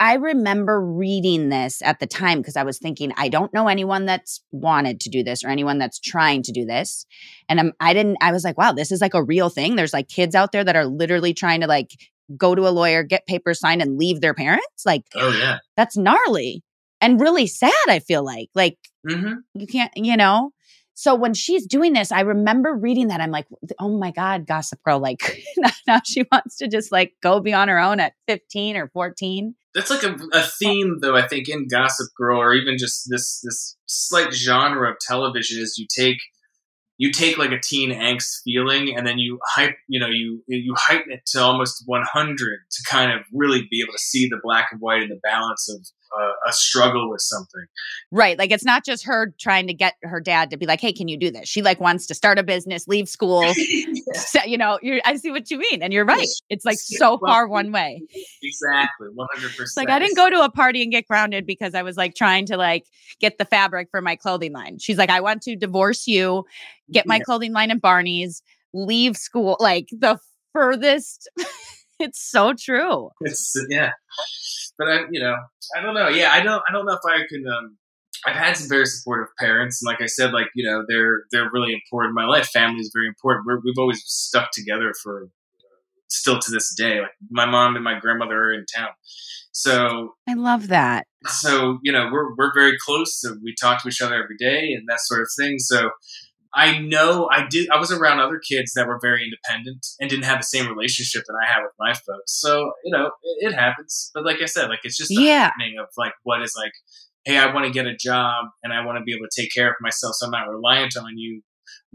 I 0.00 0.14
remember 0.14 0.80
reading 0.80 1.48
this 1.48 1.82
at 1.82 1.98
the 1.98 2.06
time 2.06 2.38
because 2.38 2.56
I 2.56 2.62
was 2.62 2.78
thinking, 2.78 3.12
I 3.16 3.28
don't 3.28 3.52
know 3.52 3.66
anyone 3.66 4.06
that's 4.06 4.42
wanted 4.52 5.00
to 5.00 5.10
do 5.10 5.24
this 5.24 5.42
or 5.42 5.48
anyone 5.48 5.78
that's 5.78 5.98
trying 5.98 6.42
to 6.44 6.52
do 6.52 6.64
this. 6.64 7.04
And 7.48 7.58
I'm, 7.58 7.72
I 7.80 7.94
didn't, 7.94 8.18
I 8.20 8.30
was 8.30 8.44
like, 8.44 8.56
wow, 8.56 8.72
this 8.72 8.92
is 8.92 9.00
like 9.00 9.14
a 9.14 9.22
real 9.22 9.48
thing. 9.48 9.74
There's 9.74 9.92
like 9.92 10.08
kids 10.08 10.34
out 10.34 10.52
there 10.52 10.62
that 10.62 10.76
are 10.76 10.86
literally 10.86 11.34
trying 11.34 11.62
to 11.62 11.66
like 11.66 11.90
go 12.36 12.54
to 12.54 12.68
a 12.68 12.70
lawyer, 12.70 13.02
get 13.02 13.26
papers 13.26 13.58
signed, 13.58 13.82
and 13.82 13.98
leave 13.98 14.20
their 14.20 14.34
parents. 14.34 14.86
Like, 14.86 15.04
oh, 15.16 15.36
yeah. 15.36 15.58
That's 15.76 15.96
gnarly 15.96 16.62
and 17.00 17.20
really 17.20 17.48
sad, 17.48 17.72
I 17.88 17.98
feel 17.98 18.24
like. 18.24 18.50
Like, 18.54 18.78
mm-hmm. 19.08 19.34
you 19.54 19.66
can't, 19.66 19.90
you 19.96 20.16
know? 20.16 20.52
so 20.98 21.14
when 21.14 21.32
she's 21.32 21.64
doing 21.64 21.92
this, 21.92 22.10
I 22.10 22.22
remember 22.22 22.74
reading 22.74 23.06
that. 23.06 23.20
I'm 23.20 23.30
like, 23.30 23.46
oh 23.78 23.96
my 23.96 24.10
God, 24.10 24.48
Gossip 24.48 24.82
Girl. 24.82 24.98
Like 24.98 25.44
now 25.86 26.00
she 26.04 26.26
wants 26.32 26.56
to 26.56 26.66
just 26.66 26.90
like 26.90 27.14
go 27.22 27.38
be 27.38 27.52
on 27.52 27.68
her 27.68 27.78
own 27.78 28.00
at 28.00 28.14
15 28.26 28.76
or 28.76 28.88
14. 28.88 29.54
That's 29.78 29.90
like 29.90 30.02
a, 30.02 30.16
a 30.32 30.42
theme, 30.42 30.98
though. 31.00 31.14
I 31.14 31.28
think 31.28 31.48
in 31.48 31.68
Gossip 31.68 32.08
Girl, 32.16 32.40
or 32.40 32.52
even 32.52 32.78
just 32.78 33.06
this 33.08 33.40
this 33.44 33.76
slight 33.86 34.34
genre 34.34 34.90
of 34.90 34.96
television, 34.98 35.62
is 35.62 35.78
you 35.78 35.86
take 35.88 36.18
you 36.96 37.12
take 37.12 37.38
like 37.38 37.52
a 37.52 37.60
teen 37.62 37.92
angst 37.92 38.42
feeling 38.42 38.96
and 38.96 39.06
then 39.06 39.20
you 39.20 39.38
hype 39.46 39.76
you 39.86 40.00
know 40.00 40.08
you 40.08 40.42
you 40.48 40.74
heighten 40.76 41.12
it 41.12 41.24
to 41.26 41.40
almost 41.40 41.84
100 41.86 42.58
to 42.72 42.82
kind 42.90 43.12
of 43.12 43.20
really 43.32 43.68
be 43.70 43.80
able 43.80 43.92
to 43.92 44.00
see 44.00 44.28
the 44.28 44.40
black 44.42 44.70
and 44.72 44.80
white 44.80 45.02
and 45.02 45.12
the 45.12 45.20
balance 45.22 45.72
of 45.72 45.86
uh, 46.16 46.32
a 46.48 46.52
struggle 46.52 47.10
with 47.10 47.20
something 47.20 47.64
right 48.10 48.38
like 48.38 48.50
it's 48.50 48.64
not 48.64 48.84
just 48.84 49.04
her 49.04 49.34
trying 49.38 49.66
to 49.66 49.74
get 49.74 49.94
her 50.02 50.20
dad 50.20 50.50
to 50.50 50.56
be 50.56 50.66
like 50.66 50.80
hey 50.80 50.92
can 50.92 51.08
you 51.08 51.16
do 51.16 51.30
this 51.30 51.48
she 51.48 51.62
like 51.62 51.80
wants 51.80 52.06
to 52.06 52.14
start 52.14 52.38
a 52.38 52.42
business 52.42 52.86
leave 52.88 53.08
school 53.08 53.42
yeah. 53.56 53.84
so, 54.14 54.40
you 54.44 54.56
know 54.56 54.78
i 55.04 55.16
see 55.16 55.30
what 55.30 55.50
you 55.50 55.58
mean 55.58 55.82
and 55.82 55.92
you're 55.92 56.04
right 56.04 56.28
it's 56.48 56.64
like 56.64 56.78
so 56.78 57.18
far 57.18 57.46
one 57.48 57.72
way 57.72 58.02
exactly 58.42 59.08
100% 59.08 59.76
like 59.76 59.90
i 59.90 59.98
didn't 59.98 60.16
go 60.16 60.30
to 60.30 60.42
a 60.42 60.50
party 60.50 60.82
and 60.82 60.92
get 60.92 61.06
grounded 61.06 61.46
because 61.46 61.74
i 61.74 61.82
was 61.82 61.96
like 61.96 62.14
trying 62.14 62.46
to 62.46 62.56
like 62.56 62.86
get 63.20 63.38
the 63.38 63.44
fabric 63.44 63.88
for 63.90 64.00
my 64.00 64.16
clothing 64.16 64.52
line 64.52 64.78
she's 64.78 64.98
like 64.98 65.10
i 65.10 65.20
want 65.20 65.42
to 65.42 65.56
divorce 65.56 66.06
you 66.06 66.44
get 66.90 67.06
my 67.06 67.16
yeah. 67.16 67.22
clothing 67.22 67.52
line 67.52 67.70
at 67.70 67.80
Barney's, 67.80 68.42
leave 68.72 69.16
school, 69.16 69.56
like 69.60 69.88
the 69.90 70.18
furthest. 70.52 71.30
It's 71.98 72.20
so 72.20 72.54
true. 72.54 73.10
It's 73.20 73.54
yeah, 73.70 73.90
but 74.78 74.88
I, 74.88 75.00
you 75.10 75.20
know, 75.20 75.34
I 75.76 75.80
don't 75.80 75.94
know. 75.94 76.08
Yeah, 76.08 76.30
I 76.32 76.42
don't, 76.42 76.62
I 76.68 76.72
don't 76.72 76.86
know 76.86 76.92
if 76.92 77.00
I 77.06 77.26
can. 77.28 77.46
Um, 77.46 77.76
I've 78.26 78.36
had 78.36 78.56
some 78.56 78.68
very 78.68 78.86
supportive 78.86 79.28
parents, 79.38 79.82
and 79.82 79.86
like 79.86 80.02
I 80.02 80.06
said, 80.06 80.32
like 80.32 80.46
you 80.54 80.68
know, 80.68 80.84
they're 80.88 81.22
they're 81.30 81.50
really 81.52 81.72
important 81.72 82.10
in 82.10 82.14
my 82.14 82.26
life. 82.26 82.48
Family 82.48 82.80
is 82.80 82.90
very 82.94 83.08
important. 83.08 83.46
we 83.46 83.70
have 83.70 83.78
always 83.80 84.02
stuck 84.06 84.50
together 84.52 84.92
for 85.02 85.28
still 86.08 86.38
to 86.38 86.50
this 86.50 86.74
day. 86.76 87.00
Like 87.00 87.12
my 87.30 87.46
mom 87.46 87.74
and 87.76 87.84
my 87.84 87.98
grandmother 87.98 88.36
are 88.36 88.52
in 88.52 88.64
town, 88.74 88.90
so 89.52 90.14
I 90.28 90.34
love 90.34 90.68
that. 90.68 91.06
So 91.26 91.78
you 91.82 91.92
know, 91.92 92.08
we're 92.12 92.34
we're 92.36 92.52
very 92.54 92.76
close. 92.78 93.20
So 93.20 93.36
we 93.42 93.54
talk 93.60 93.82
to 93.82 93.88
each 93.88 94.00
other 94.00 94.14
every 94.14 94.36
day 94.38 94.72
and 94.72 94.88
that 94.88 95.00
sort 95.00 95.22
of 95.22 95.28
thing. 95.38 95.58
So 95.58 95.90
I 96.54 96.78
know 96.78 97.28
I 97.30 97.46
did. 97.46 97.68
I 97.70 97.78
was 97.78 97.92
around 97.92 98.20
other 98.20 98.38
kids 98.38 98.72
that 98.74 98.86
were 98.86 98.98
very 99.00 99.22
independent 99.24 99.86
and 100.00 100.08
didn't 100.08 100.24
have 100.24 100.38
the 100.38 100.44
same 100.44 100.66
relationship 100.68 101.24
that 101.26 101.38
I 101.42 101.50
had 101.50 101.62
with 101.62 101.72
my 101.78 101.92
folks. 101.92 102.40
So 102.40 102.72
you 102.84 102.92
know, 102.92 103.10
it, 103.22 103.52
it 103.52 103.54
happens. 103.54 104.10
But 104.14 104.24
like 104.24 104.40
I 104.40 104.46
said, 104.46 104.68
like 104.68 104.80
it's 104.84 104.96
just 104.96 105.10
the 105.10 105.22
yeah. 105.22 105.44
happening 105.44 105.76
of 105.78 105.86
like 105.96 106.12
what 106.22 106.42
is 106.42 106.54
like, 106.56 106.72
hey, 107.24 107.36
I 107.36 107.52
want 107.52 107.66
to 107.66 107.72
get 107.72 107.86
a 107.86 107.94
job 107.94 108.46
and 108.62 108.72
I 108.72 108.84
want 108.84 108.98
to 108.98 109.04
be 109.04 109.12
able 109.12 109.26
to 109.30 109.40
take 109.40 109.52
care 109.54 109.68
of 109.68 109.74
myself, 109.80 110.14
so 110.16 110.26
I'm 110.26 110.32
not 110.32 110.48
reliant 110.48 110.96
on 110.96 111.16
you. 111.16 111.42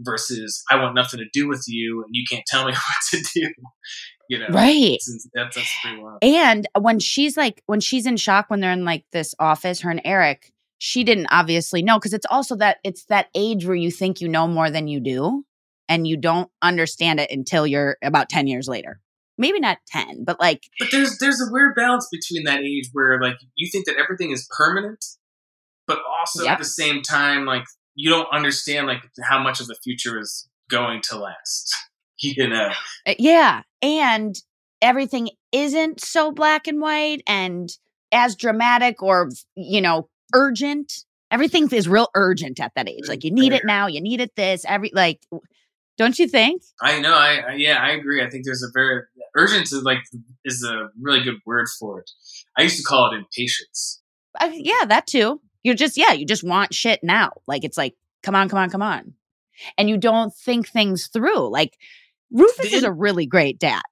Versus, 0.00 0.62
I 0.70 0.76
want 0.76 0.94
nothing 0.94 1.18
to 1.18 1.26
do 1.32 1.48
with 1.48 1.64
you, 1.66 2.02
and 2.04 2.10
you 2.12 2.24
can't 2.30 2.44
tell 2.46 2.64
me 2.64 2.72
what 2.72 2.82
to 3.10 3.24
do. 3.34 3.48
You 4.28 4.38
know, 4.38 4.46
right? 4.50 4.98
That's, 5.34 5.56
that's 5.56 5.80
pretty 5.82 6.00
wild. 6.00 6.18
And 6.22 6.66
when 6.78 7.00
she's 7.00 7.36
like, 7.36 7.62
when 7.66 7.80
she's 7.80 8.06
in 8.06 8.16
shock, 8.16 8.46
when 8.48 8.60
they're 8.60 8.72
in 8.72 8.84
like 8.84 9.04
this 9.12 9.34
office, 9.40 9.80
her 9.80 9.90
and 9.90 10.00
Eric 10.04 10.52
she 10.78 11.04
didn't 11.04 11.28
obviously 11.30 11.82
know 11.82 11.98
because 11.98 12.12
it's 12.12 12.26
also 12.30 12.56
that 12.56 12.78
it's 12.84 13.04
that 13.06 13.28
age 13.34 13.66
where 13.66 13.76
you 13.76 13.90
think 13.90 14.20
you 14.20 14.28
know 14.28 14.46
more 14.46 14.70
than 14.70 14.88
you 14.88 15.00
do 15.00 15.44
and 15.88 16.06
you 16.06 16.16
don't 16.16 16.50
understand 16.62 17.20
it 17.20 17.30
until 17.30 17.66
you're 17.66 17.96
about 18.02 18.28
10 18.28 18.46
years 18.46 18.68
later 18.68 19.00
maybe 19.38 19.60
not 19.60 19.78
10 19.88 20.24
but 20.24 20.38
like 20.40 20.64
but 20.78 20.88
there's 20.90 21.18
there's 21.18 21.40
a 21.40 21.50
weird 21.50 21.74
balance 21.74 22.08
between 22.10 22.44
that 22.44 22.60
age 22.60 22.88
where 22.92 23.20
like 23.20 23.36
you 23.56 23.68
think 23.70 23.86
that 23.86 23.96
everything 23.96 24.30
is 24.30 24.48
permanent 24.56 25.04
but 25.86 25.98
also 26.18 26.44
yep. 26.44 26.52
at 26.52 26.58
the 26.58 26.64
same 26.64 27.02
time 27.02 27.44
like 27.44 27.64
you 27.94 28.10
don't 28.10 28.28
understand 28.32 28.86
like 28.86 29.02
how 29.22 29.42
much 29.42 29.60
of 29.60 29.66
the 29.66 29.76
future 29.82 30.18
is 30.18 30.48
going 30.70 31.00
to 31.02 31.18
last 31.18 31.74
you 32.18 32.48
know 32.48 32.70
uh, 33.06 33.14
yeah 33.18 33.62
and 33.82 34.36
everything 34.82 35.30
isn't 35.52 36.00
so 36.00 36.30
black 36.30 36.66
and 36.66 36.80
white 36.80 37.22
and 37.26 37.70
as 38.12 38.36
dramatic 38.36 39.02
or 39.02 39.30
you 39.56 39.80
know 39.80 40.08
urgent. 40.32 41.04
Everything 41.30 41.68
is 41.70 41.88
real 41.88 42.08
urgent 42.14 42.60
at 42.60 42.72
that 42.76 42.88
age. 42.88 43.08
Like 43.08 43.24
you 43.24 43.30
need 43.30 43.52
it 43.52 43.64
now, 43.64 43.86
you 43.86 44.00
need 44.00 44.20
it 44.20 44.36
this, 44.36 44.64
every 44.64 44.90
like 44.94 45.20
don't 45.96 46.18
you 46.18 46.26
think? 46.26 46.62
I 46.82 46.98
know. 47.00 47.14
I, 47.14 47.42
I, 47.48 47.52
yeah, 47.54 47.78
I 47.80 47.90
agree. 47.92 48.22
I 48.22 48.28
think 48.28 48.44
there's 48.44 48.62
a 48.62 48.70
very 48.74 49.02
urgent 49.36 49.64
is 49.64 49.82
like 49.82 49.98
is 50.44 50.64
a 50.64 50.88
really 51.00 51.22
good 51.22 51.38
word 51.46 51.66
for 51.78 52.00
it. 52.00 52.10
I 52.58 52.62
used 52.62 52.76
to 52.78 52.82
call 52.82 53.12
it 53.12 53.16
impatience. 53.16 54.02
Uh, 54.40 54.50
yeah, 54.52 54.84
that 54.86 55.06
too. 55.06 55.40
You're 55.62 55.76
just 55.76 55.96
yeah, 55.96 56.12
you 56.12 56.26
just 56.26 56.44
want 56.44 56.74
shit 56.74 57.00
now. 57.02 57.32
Like 57.46 57.64
it's 57.64 57.78
like 57.78 57.94
come 58.22 58.34
on, 58.34 58.48
come 58.48 58.58
on, 58.58 58.70
come 58.70 58.82
on, 58.82 59.14
and 59.78 59.88
you 59.88 59.96
don't 59.96 60.34
think 60.34 60.68
things 60.68 61.06
through. 61.06 61.48
Like 61.50 61.78
Rufus 62.32 62.70
the, 62.70 62.76
is 62.76 62.82
a 62.82 62.92
really 62.92 63.26
great 63.26 63.58
dad. 63.60 63.82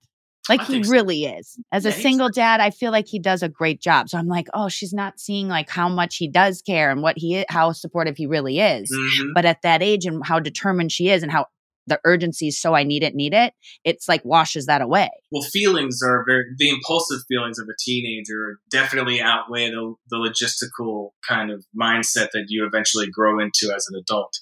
Like 0.49 0.63
he 0.63 0.83
really 0.83 1.25
is. 1.25 1.57
As 1.71 1.85
yeah, 1.85 1.91
a 1.91 1.95
single 1.95 2.29
dad, 2.29 2.61
I 2.61 2.71
feel 2.71 2.91
like 2.91 3.07
he 3.07 3.19
does 3.19 3.43
a 3.43 3.49
great 3.49 3.81
job. 3.81 4.09
So 4.09 4.19
I'm 4.19 4.27
like, 4.27 4.49
oh, 4.53 4.69
she's 4.69 4.93
not 4.93 5.21
seeing 5.21 5.49
like 5.49 5.71
how 5.71 5.89
much 5.89 6.17
he 6.17 6.29
does 6.29 6.63
care 6.63 6.91
and 6.91 7.01
what 7.01 7.17
he 7.17 7.45
how 7.49 7.73
supportive 7.73 8.17
he 8.17 8.27
really 8.27 8.59
is. 8.59 8.91
Mm-hmm. 8.91 9.31
But 9.35 9.45
at 9.45 9.63
that 9.63 9.83
age 9.83 10.05
and 10.05 10.25
how 10.25 10.41
determined 10.41 10.91
she 10.91 11.09
is 11.11 11.23
and 11.23 11.31
how 11.31 11.47
the 11.87 12.01
urgency 12.05 12.49
is 12.49 12.61
so 12.61 12.75
I 12.75 12.85
need 12.85 13.03
it, 13.03 13.15
need 13.15 13.35
it, 13.35 13.55
it's 13.85 14.09
like 14.09 14.25
washes 14.25 14.67
that 14.67 14.83
away. 14.83 15.11
Well, 15.31 15.43
feelings 15.43 16.01
are 16.05 16.25
very 16.27 16.45
the 16.57 16.71
impulsive 16.71 17.21
feelings 17.29 17.59
of 17.59 17.69
a 17.69 17.77
teenager 17.79 18.59
definitely 18.71 19.21
outweigh 19.21 19.71
the, 19.71 19.95
the 20.11 20.17
logistical 20.17 21.11
kind 21.29 21.51
of 21.51 21.65
mindset 21.81 22.29
that 22.33 22.47
you 22.49 22.67
eventually 22.67 23.07
grow 23.11 23.41
into 23.41 23.73
as 23.75 23.87
an 23.91 23.99
adult, 23.99 24.39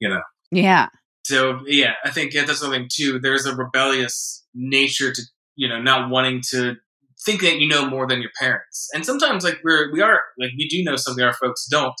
you 0.00 0.08
know. 0.08 0.22
Yeah. 0.50 0.88
So 1.24 1.60
yeah, 1.66 1.94
I 2.04 2.10
think 2.10 2.34
yeah, 2.34 2.44
that's 2.44 2.60
something 2.60 2.88
too. 2.92 3.20
There's 3.20 3.46
a 3.46 3.54
rebellious 3.54 4.44
nature 4.54 5.12
to 5.12 5.22
you 5.60 5.68
know, 5.68 5.78
not 5.78 6.08
wanting 6.08 6.40
to 6.48 6.76
think 7.22 7.42
that 7.42 7.58
you 7.58 7.68
know 7.68 7.86
more 7.86 8.06
than 8.06 8.22
your 8.22 8.30
parents. 8.40 8.88
And 8.94 9.04
sometimes 9.04 9.44
like 9.44 9.60
we're 9.62 9.92
we 9.92 10.00
are 10.00 10.22
like 10.38 10.52
we 10.56 10.66
do 10.68 10.82
know 10.82 10.96
something 10.96 11.22
our 11.22 11.34
folks 11.34 11.66
don't 11.70 11.92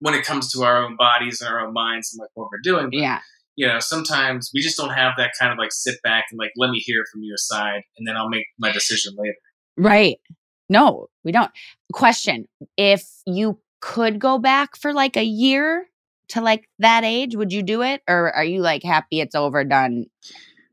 when 0.00 0.14
it 0.14 0.24
comes 0.24 0.50
to 0.52 0.64
our 0.64 0.82
own 0.82 0.96
bodies 0.96 1.42
and 1.42 1.50
our 1.50 1.60
own 1.60 1.74
minds 1.74 2.14
and 2.14 2.20
like 2.20 2.30
what 2.32 2.48
we're 2.50 2.62
doing. 2.62 2.86
But, 2.86 2.98
yeah. 2.98 3.20
You 3.56 3.68
know, 3.68 3.78
sometimes 3.78 4.50
we 4.54 4.62
just 4.62 4.78
don't 4.78 4.94
have 4.94 5.12
that 5.18 5.32
kind 5.38 5.52
of 5.52 5.58
like 5.58 5.70
sit 5.70 5.96
back 6.02 6.24
and 6.30 6.38
like 6.38 6.50
let 6.56 6.70
me 6.70 6.78
hear 6.78 7.04
from 7.12 7.20
your 7.22 7.36
side 7.36 7.82
and 7.98 8.08
then 8.08 8.16
I'll 8.16 8.30
make 8.30 8.46
my 8.58 8.72
decision 8.72 9.12
later. 9.18 9.36
Right. 9.76 10.18
No, 10.70 11.08
we 11.24 11.30
don't. 11.30 11.50
Question. 11.92 12.48
If 12.78 13.04
you 13.26 13.60
could 13.82 14.18
go 14.18 14.38
back 14.38 14.76
for 14.76 14.94
like 14.94 15.18
a 15.18 15.22
year 15.24 15.86
to 16.28 16.40
like 16.40 16.68
that 16.78 17.04
age, 17.04 17.36
would 17.36 17.52
you 17.52 17.62
do 17.62 17.82
it? 17.82 18.00
Or 18.08 18.32
are 18.32 18.44
you 18.44 18.62
like 18.62 18.82
happy 18.82 19.20
it's 19.20 19.34
over, 19.34 19.62
done? 19.62 20.06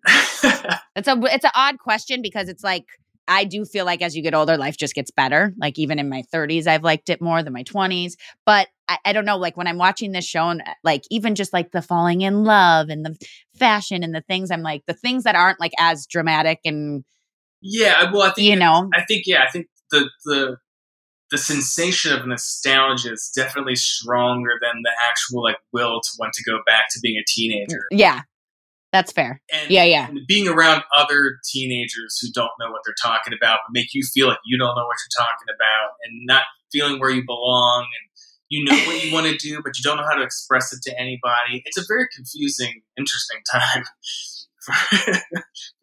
It's 0.07 1.07
a 1.07 1.19
it's 1.23 1.45
an 1.45 1.51
odd 1.55 1.79
question 1.79 2.21
because 2.21 2.49
it's 2.49 2.63
like 2.63 2.85
I 3.27 3.43
do 3.43 3.65
feel 3.65 3.85
like 3.85 4.01
as 4.01 4.15
you 4.15 4.23
get 4.23 4.33
older, 4.33 4.57
life 4.57 4.77
just 4.77 4.95
gets 4.95 5.11
better. 5.11 5.53
Like 5.57 5.77
even 5.77 5.99
in 5.99 6.09
my 6.09 6.23
30s, 6.33 6.67
I've 6.67 6.83
liked 6.83 7.09
it 7.09 7.21
more 7.21 7.43
than 7.43 7.53
my 7.53 7.63
20s. 7.63 8.13
But 8.45 8.67
I, 8.89 8.97
I, 9.05 9.13
don't 9.13 9.25
know, 9.25 9.37
like 9.37 9.55
when 9.55 9.67
I'm 9.67 9.77
watching 9.77 10.11
this 10.11 10.25
show 10.25 10.49
and 10.49 10.61
uh, 10.61 10.73
like 10.83 11.03
even 11.11 11.35
just 11.35 11.53
like 11.53 11.71
the 11.71 11.81
falling 11.81 12.21
in 12.21 12.43
love 12.43 12.89
and 12.89 13.05
the 13.05 13.15
fashion 13.55 14.03
and 14.03 14.13
the 14.13 14.21
things, 14.21 14.51
I'm 14.51 14.63
like 14.63 14.83
the 14.87 14.93
things 14.93 15.23
that 15.23 15.35
aren't 15.35 15.59
like 15.59 15.71
as 15.79 16.07
dramatic 16.07 16.59
and 16.65 17.05
yeah. 17.61 18.11
Well, 18.11 18.23
I 18.23 18.31
think 18.31 18.47
you 18.47 18.55
know, 18.55 18.89
I 18.93 19.03
think 19.05 19.23
yeah, 19.27 19.43
I 19.47 19.49
think 19.49 19.67
the 19.91 20.09
the 20.25 20.57
the 21.29 21.37
sensation 21.37 22.11
of 22.11 22.27
nostalgia 22.27 23.13
is 23.13 23.31
definitely 23.33 23.75
stronger 23.75 24.51
than 24.61 24.81
the 24.83 24.91
actual 25.01 25.43
like 25.43 25.57
will 25.71 26.01
to 26.01 26.09
want 26.19 26.33
to 26.33 26.43
go 26.43 26.59
back 26.65 26.87
to 26.91 26.99
being 27.01 27.17
a 27.17 27.23
teenager. 27.25 27.83
Yeah, 27.91 28.21
that's 28.91 29.11
fair. 29.11 29.41
And, 29.51 29.71
yeah, 29.71 29.83
yeah. 29.83 30.09
being 30.27 30.47
around 30.47 30.83
other 30.95 31.37
teenagers 31.49 32.19
who 32.21 32.27
don't 32.33 32.51
know 32.59 32.71
what 32.71 32.81
they're 32.85 32.95
talking 33.01 33.33
about, 33.33 33.59
but 33.65 33.73
make 33.73 33.93
you 33.93 34.03
feel 34.03 34.27
like 34.27 34.39
you 34.45 34.57
don't 34.57 34.75
know 34.75 34.85
what 34.85 34.97
you're 34.99 35.25
talking 35.25 35.47
about, 35.55 35.91
and 36.03 36.25
not 36.25 36.43
feeling 36.71 36.99
where 36.99 37.09
you 37.09 37.23
belong, 37.25 37.83
and 37.83 38.09
you 38.49 38.65
know 38.65 38.75
what 38.85 39.03
you 39.03 39.13
want 39.13 39.27
to 39.27 39.37
do, 39.37 39.61
but 39.63 39.77
you 39.77 39.83
don't 39.83 39.97
know 39.97 40.03
how 40.03 40.15
to 40.15 40.23
express 40.23 40.73
it 40.73 40.81
to 40.83 40.99
anybody. 40.99 41.63
It's 41.65 41.77
a 41.77 41.83
very 41.87 42.07
confusing, 42.13 42.81
interesting 42.97 43.39
time. 43.51 43.83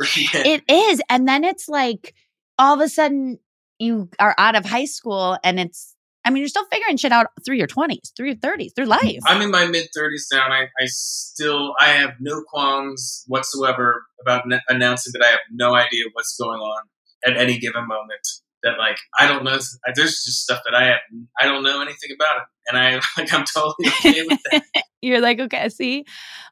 It 0.01 0.63
is, 0.69 1.03
and 1.11 1.27
then 1.27 1.43
it's 1.43 1.69
like 1.69 2.15
all 2.61 2.75
of 2.75 2.81
a 2.81 2.89
sudden 2.89 3.41
you 3.81 4.09
are 4.21 4.37
out 4.39 4.55
of 4.55 4.65
high 4.65 4.85
school, 4.85 5.37
and 5.43 5.59
it's 5.59 5.97
I 6.29 6.31
mean, 6.31 6.43
you're 6.43 6.49
still 6.49 6.67
figuring 6.71 6.99
shit 6.99 7.11
out 7.11 7.29
through 7.43 7.57
your 7.57 7.67
20s, 7.67 8.15
through 8.15 8.27
your 8.27 8.37
30s, 8.37 8.75
through 8.77 8.85
life. 8.85 9.21
I'm 9.25 9.41
in 9.41 9.51
my 9.51 9.67
mid 9.67 9.89
30s 9.97 10.27
now, 10.31 10.45
and 10.45 10.53
I, 10.53 10.65
I 10.79 10.85
still 10.85 11.73
I 11.81 11.87
have 11.87 12.17
no 12.21 12.43
qualms 12.43 13.25
whatsoever 13.29 14.05
about 14.21 14.47
ne- 14.47 14.61
announcing 14.69 15.15
that 15.15 15.25
I 15.25 15.31
have 15.31 15.41
no 15.51 15.75
idea 15.75 16.05
what's 16.13 16.37
going 16.37 16.61
on 16.61 16.83
at 17.25 17.39
any 17.39 17.59
given 17.59 17.89
moment. 17.89 18.21
That 18.63 18.77
like 18.77 18.99
I 19.19 19.27
don't 19.27 19.43
know. 19.43 19.59
There's 19.95 20.23
just 20.23 20.43
stuff 20.43 20.61
that 20.67 20.75
I 20.75 20.85
have. 20.89 20.99
I 21.41 21.47
don't 21.47 21.63
know 21.63 21.81
anything 21.81 22.11
about 22.15 22.43
it, 22.43 22.43
and 22.69 22.77
I 22.77 23.01
like 23.17 23.33
I'm 23.33 23.47
totally 23.47 23.89
okay 23.89 24.23
with 24.29 24.41
that. 24.51 24.65
You're 25.01 25.23
like 25.23 25.41
okay, 25.41 25.71
see, 25.71 26.05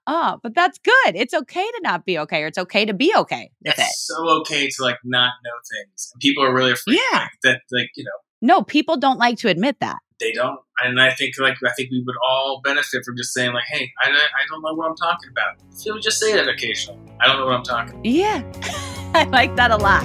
oh, 0.07 0.39
but 0.43 0.55
that's 0.55 0.79
good. 0.79 1.17
It's 1.17 1.35
okay 1.35 1.65
to 1.65 1.81
not 1.83 2.07
be 2.07 2.17
okay, 2.21 2.45
or 2.45 2.47
it's 2.47 2.59
okay 2.59 2.87
to 2.87 2.95
be 2.95 3.12
okay. 3.15 3.51
It's 3.61 3.79
it. 3.79 3.89
so 3.93 4.27
okay 4.41 4.69
to 4.69 4.83
like 4.83 4.99
not 5.05 5.33
know 5.45 5.51
things. 5.71 6.12
And 6.15 6.21
people 6.21 6.45
are 6.45 6.55
really 6.55 6.73
afraid 6.73 6.99
yeah. 7.12 7.19
Like, 7.19 7.31
that, 7.43 7.61
like 7.73 7.91
you 7.97 8.05
know, 8.05 8.11
no, 8.42 8.62
people 8.62 8.96
don't 8.96 9.18
like 9.18 9.38
to 9.38 9.49
admit 9.49 9.77
that. 9.81 9.99
they 10.20 10.33
don't. 10.33 10.61
And 10.85 11.01
I 11.01 11.12
think 11.12 11.38
like 11.38 11.57
I 11.64 11.72
think 11.75 11.90
we 11.90 12.03
would 12.07 12.16
all 12.29 12.61
benefit 12.62 13.05
from 13.05 13.16
just 13.16 13.33
saying 13.33 13.53
like, 13.55 13.64
hey, 13.68 13.90
I, 14.03 14.09
I 14.11 14.42
don't 14.51 14.62
know 14.62 14.75
what 14.75 14.88
I'm 14.90 14.96
talking 14.96 15.31
about. 15.31 15.57
So 15.70 15.99
just 15.99 16.20
say 16.20 16.35
that 16.35 16.49
occasionally. 16.49 17.01
I 17.20 17.27
don't 17.27 17.38
know 17.38 17.46
what 17.46 17.55
I'm 17.55 17.62
talking. 17.64 17.94
About. 17.94 18.05
Yeah, 18.07 18.42
I 19.14 19.25
like 19.25 19.57
that 19.57 19.70
a 19.70 19.77
lot. 19.77 20.05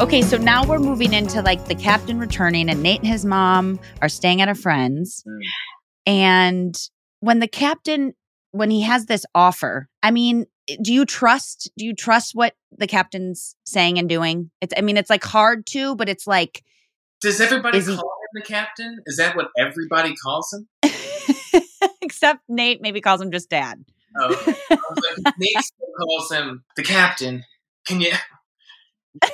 Okay, 0.00 0.22
so 0.22 0.36
now 0.38 0.64
we're 0.66 0.78
moving 0.78 1.12
into 1.12 1.42
like 1.42 1.66
the 1.66 1.74
captain 1.74 2.18
returning, 2.18 2.68
and 2.70 2.82
Nate 2.82 3.00
and 3.00 3.08
his 3.08 3.24
mom 3.24 3.78
are 4.00 4.08
staying 4.08 4.40
at 4.40 4.48
a 4.48 4.54
friend's. 4.54 5.22
Mm. 5.28 5.40
And 6.06 6.76
when 7.20 7.38
the 7.38 7.48
captain 7.48 8.14
when 8.52 8.70
he 8.70 8.82
has 8.82 9.06
this 9.06 9.24
offer 9.34 9.88
i 10.02 10.10
mean 10.10 10.46
do 10.82 10.92
you 10.92 11.04
trust 11.04 11.70
do 11.78 11.84
you 11.84 11.94
trust 11.94 12.34
what 12.34 12.54
the 12.76 12.86
captain's 12.86 13.54
saying 13.64 13.98
and 13.98 14.08
doing 14.08 14.50
it's 14.60 14.74
i 14.76 14.80
mean 14.80 14.96
it's 14.96 15.10
like 15.10 15.24
hard 15.24 15.66
to 15.66 15.94
but 15.96 16.08
it's 16.08 16.26
like 16.26 16.64
does 17.20 17.40
everybody 17.40 17.80
call 17.80 17.88
he, 17.88 17.94
him 17.94 18.02
the 18.34 18.42
captain 18.42 18.98
is 19.06 19.16
that 19.16 19.36
what 19.36 19.48
everybody 19.58 20.14
calls 20.16 20.52
him 20.52 20.92
except 22.02 22.40
nate 22.48 22.80
maybe 22.80 23.00
calls 23.00 23.20
him 23.20 23.30
just 23.30 23.48
dad 23.48 23.84
oh 24.18 24.34
okay. 24.34 24.54
like, 25.24 25.34
nate 25.38 25.56
calls 25.98 26.32
him 26.32 26.64
the 26.76 26.82
captain 26.82 27.44
can 27.86 28.00
you 28.00 28.12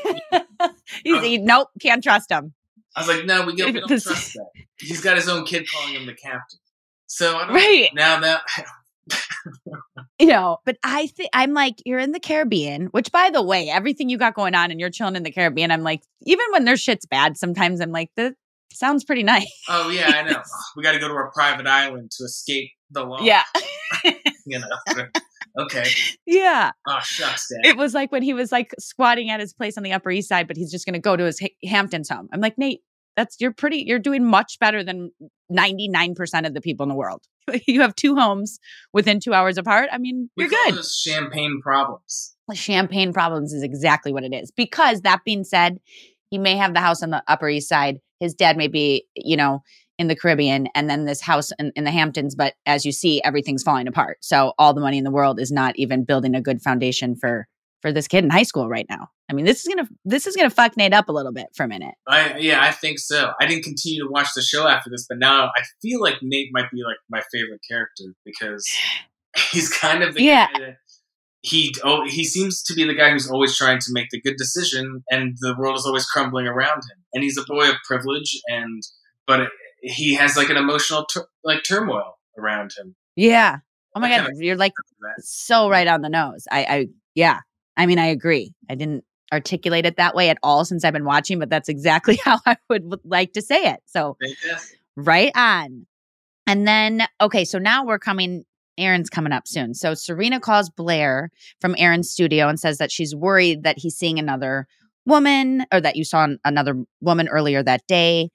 He's, 1.04 1.14
uh-huh. 1.14 1.22
he, 1.22 1.38
nope 1.38 1.68
can't 1.80 2.02
trust 2.02 2.30
him 2.30 2.54
i 2.94 3.00
was 3.00 3.08
like 3.08 3.26
no 3.26 3.44
we 3.44 3.54
don't, 3.54 3.74
we 3.74 3.80
don't 3.86 3.88
trust 3.88 4.34
that 4.34 4.46
he's 4.78 5.00
got 5.00 5.16
his 5.16 5.28
own 5.28 5.44
kid 5.44 5.66
calling 5.70 5.94
him 5.94 6.06
the 6.06 6.14
captain 6.14 6.58
so 7.06 7.38
right 7.48 7.90
now 7.94 8.20
that 8.20 8.42
you 10.18 10.26
know, 10.26 10.58
but 10.64 10.76
I 10.82 11.06
think 11.08 11.30
I'm 11.32 11.52
like, 11.52 11.74
you're 11.84 11.98
in 11.98 12.12
the 12.12 12.20
Caribbean, 12.20 12.86
which 12.86 13.12
by 13.12 13.30
the 13.30 13.42
way, 13.42 13.68
everything 13.68 14.08
you 14.08 14.18
got 14.18 14.34
going 14.34 14.54
on 14.54 14.70
and 14.70 14.80
you're 14.80 14.90
chilling 14.90 15.16
in 15.16 15.22
the 15.22 15.30
Caribbean, 15.30 15.70
I'm 15.70 15.82
like, 15.82 16.02
even 16.22 16.44
when 16.50 16.64
their 16.64 16.76
shit's 16.76 17.06
bad, 17.06 17.36
sometimes 17.36 17.80
I'm 17.80 17.92
like, 17.92 18.10
that 18.16 18.34
sounds 18.72 19.04
pretty 19.04 19.22
nice. 19.22 19.50
Oh 19.68 19.90
yeah, 19.90 20.12
I 20.14 20.22
know. 20.22 20.42
we 20.76 20.82
got 20.82 20.92
to 20.92 20.98
go 20.98 21.08
to 21.08 21.14
a 21.14 21.30
private 21.32 21.66
island 21.66 22.10
to 22.12 22.24
escape 22.24 22.70
the 22.90 23.04
law. 23.04 23.20
Yeah. 23.20 23.44
you 24.46 24.58
know. 24.58 25.04
Okay. 25.58 25.84
Yeah. 26.26 26.72
Oh 26.86 26.98
shucks, 27.02 27.48
Dad. 27.48 27.70
It 27.70 27.76
was 27.76 27.94
like 27.94 28.12
when 28.12 28.22
he 28.22 28.34
was 28.34 28.52
like 28.52 28.74
squatting 28.78 29.30
at 29.30 29.40
his 29.40 29.54
place 29.54 29.76
on 29.76 29.82
the 29.82 29.92
Upper 29.92 30.10
East 30.10 30.28
Side, 30.28 30.46
but 30.48 30.56
he's 30.56 30.70
just 30.70 30.84
going 30.84 30.94
to 30.94 31.00
go 31.00 31.16
to 31.16 31.24
his 31.24 31.40
ha- 31.40 31.56
Hamptons 31.64 32.08
home. 32.08 32.28
I'm 32.32 32.40
like, 32.40 32.58
Nate, 32.58 32.80
that's 33.16 33.36
you're 33.40 33.52
pretty. 33.52 33.78
You're 33.86 33.98
doing 33.98 34.24
much 34.24 34.58
better 34.60 34.84
than 34.84 35.10
99 35.48 36.14
percent 36.14 36.46
of 36.46 36.54
the 36.54 36.60
people 36.60 36.84
in 36.84 36.88
the 36.88 36.94
world. 36.94 37.22
you 37.66 37.80
have 37.80 37.94
two 37.96 38.16
homes 38.16 38.58
within 38.92 39.20
two 39.20 39.32
hours 39.32 39.56
apart. 39.58 39.88
I 39.92 39.98
mean, 39.98 40.30
we 40.36 40.44
you're 40.44 40.50
good. 40.50 40.74
Those 40.74 40.94
champagne 40.94 41.60
problems. 41.62 42.34
Champagne 42.52 43.12
problems 43.12 43.52
is 43.52 43.62
exactly 43.62 44.12
what 44.12 44.24
it 44.24 44.34
is. 44.34 44.52
Because 44.52 45.00
that 45.02 45.22
being 45.24 45.44
said, 45.44 45.78
he 46.30 46.38
may 46.38 46.56
have 46.56 46.74
the 46.74 46.80
house 46.80 47.02
on 47.02 47.10
the 47.10 47.22
Upper 47.26 47.48
East 47.48 47.68
Side. 47.68 47.98
His 48.20 48.34
dad 48.34 48.56
may 48.56 48.68
be, 48.68 49.06
you 49.14 49.36
know, 49.36 49.62
in 49.98 50.08
the 50.08 50.16
Caribbean 50.16 50.68
and 50.74 50.90
then 50.90 51.04
this 51.04 51.20
house 51.20 51.52
in, 51.58 51.72
in, 51.74 51.84
the 51.84 51.90
Hamptons. 51.90 52.34
But 52.34 52.54
as 52.66 52.84
you 52.84 52.92
see, 52.92 53.22
everything's 53.22 53.62
falling 53.62 53.88
apart. 53.88 54.18
So 54.20 54.52
all 54.58 54.74
the 54.74 54.80
money 54.80 54.98
in 54.98 55.04
the 55.04 55.10
world 55.10 55.40
is 55.40 55.50
not 55.50 55.74
even 55.76 56.04
building 56.04 56.34
a 56.34 56.40
good 56.40 56.60
foundation 56.60 57.16
for 57.16 57.46
for 57.82 57.92
this 57.92 58.08
kid 58.08 58.24
in 58.24 58.30
high 58.30 58.42
school 58.42 58.68
right 58.68 58.86
now. 58.88 59.08
I 59.30 59.32
mean, 59.32 59.44
this 59.44 59.64
is 59.64 59.72
gonna 59.72 59.88
this 60.04 60.26
is 60.26 60.36
gonna 60.36 60.50
fuck 60.50 60.76
Nate 60.76 60.92
up 60.92 61.08
a 61.08 61.12
little 61.12 61.32
bit 61.32 61.46
for 61.54 61.64
a 61.64 61.68
minute. 61.68 61.94
I 62.06 62.36
yeah, 62.38 62.62
I 62.62 62.72
think 62.72 62.98
so. 62.98 63.32
I 63.40 63.46
didn't 63.46 63.64
continue 63.64 64.02
to 64.02 64.10
watch 64.10 64.28
the 64.34 64.42
show 64.42 64.66
after 64.66 64.90
this, 64.90 65.06
but 65.08 65.18
now 65.18 65.46
I 65.46 65.62
feel 65.82 66.00
like 66.00 66.16
Nate 66.22 66.50
might 66.52 66.70
be 66.70 66.82
like 66.84 66.96
my 67.10 67.22
favorite 67.32 67.60
character 67.68 68.04
because 68.24 68.68
he's 69.50 69.68
kind 69.68 70.02
of 70.02 70.14
the 70.14 70.22
yeah. 70.22 70.48
guy 70.52 70.76
he 71.46 71.74
oh 71.84 72.04
he 72.08 72.24
seems 72.24 72.62
to 72.64 72.74
be 72.74 72.84
the 72.84 72.94
guy 72.94 73.10
who's 73.10 73.30
always 73.30 73.56
trying 73.56 73.78
to 73.78 73.92
make 73.92 74.10
the 74.10 74.20
good 74.20 74.36
decision, 74.36 75.04
and 75.10 75.36
the 75.40 75.54
world 75.56 75.76
is 75.76 75.86
always 75.86 76.06
crumbling 76.06 76.46
around 76.46 76.78
him. 76.78 77.04
And 77.12 77.22
he's 77.22 77.38
a 77.38 77.44
boy 77.44 77.68
of 77.68 77.76
privilege, 77.86 78.40
and 78.48 78.82
but 79.26 79.48
he 79.86 80.14
has 80.14 80.36
like 80.36 80.50
an 80.50 80.56
emotional 80.56 81.04
tur- 81.04 81.28
like 81.44 81.62
turmoil 81.64 82.18
around 82.38 82.72
him. 82.76 82.94
Yeah. 83.14 83.58
Oh 83.94 84.00
my 84.00 84.12
I 84.12 84.18
god, 84.18 84.32
you're 84.36 84.56
like 84.56 84.72
so 85.18 85.68
right 85.70 85.86
on 85.86 86.02
the 86.02 86.08
nose. 86.08 86.46
I, 86.50 86.64
I 86.64 86.86
yeah. 87.14 87.40
I 87.76 87.86
mean, 87.86 87.98
I 87.98 88.06
agree. 88.06 88.52
I 88.68 88.74
didn't 88.74 89.04
articulate 89.32 89.86
it 89.86 89.96
that 89.96 90.14
way 90.14 90.28
at 90.30 90.38
all 90.42 90.64
since 90.64 90.84
I've 90.84 90.92
been 90.92 91.04
watching, 91.04 91.38
but 91.38 91.50
that's 91.50 91.68
exactly 91.68 92.16
how 92.24 92.38
I 92.46 92.56
would 92.68 92.84
like 93.04 93.32
to 93.34 93.42
say 93.42 93.64
it. 93.70 93.80
So 93.86 94.16
Fantastic. 94.20 94.78
right 94.96 95.32
on. 95.34 95.86
And 96.46 96.66
then 96.66 97.06
okay, 97.20 97.44
so 97.44 97.58
now 97.58 97.84
we're 97.84 97.98
coming. 97.98 98.44
Aaron's 98.78 99.08
coming 99.08 99.32
up 99.32 99.48
soon. 99.48 99.72
So 99.72 99.94
Serena 99.94 100.38
calls 100.38 100.68
Blair 100.68 101.30
from 101.62 101.74
Aaron's 101.78 102.10
studio 102.10 102.46
and 102.46 102.60
says 102.60 102.76
that 102.76 102.92
she's 102.92 103.16
worried 103.16 103.62
that 103.62 103.78
he's 103.78 103.96
seeing 103.96 104.18
another 104.18 104.66
woman 105.06 105.64
or 105.72 105.80
that 105.80 105.96
you 105.96 106.04
saw 106.04 106.24
an- 106.24 106.38
another 106.44 106.84
woman 107.00 107.26
earlier 107.28 107.62
that 107.62 107.86
day. 107.86 108.28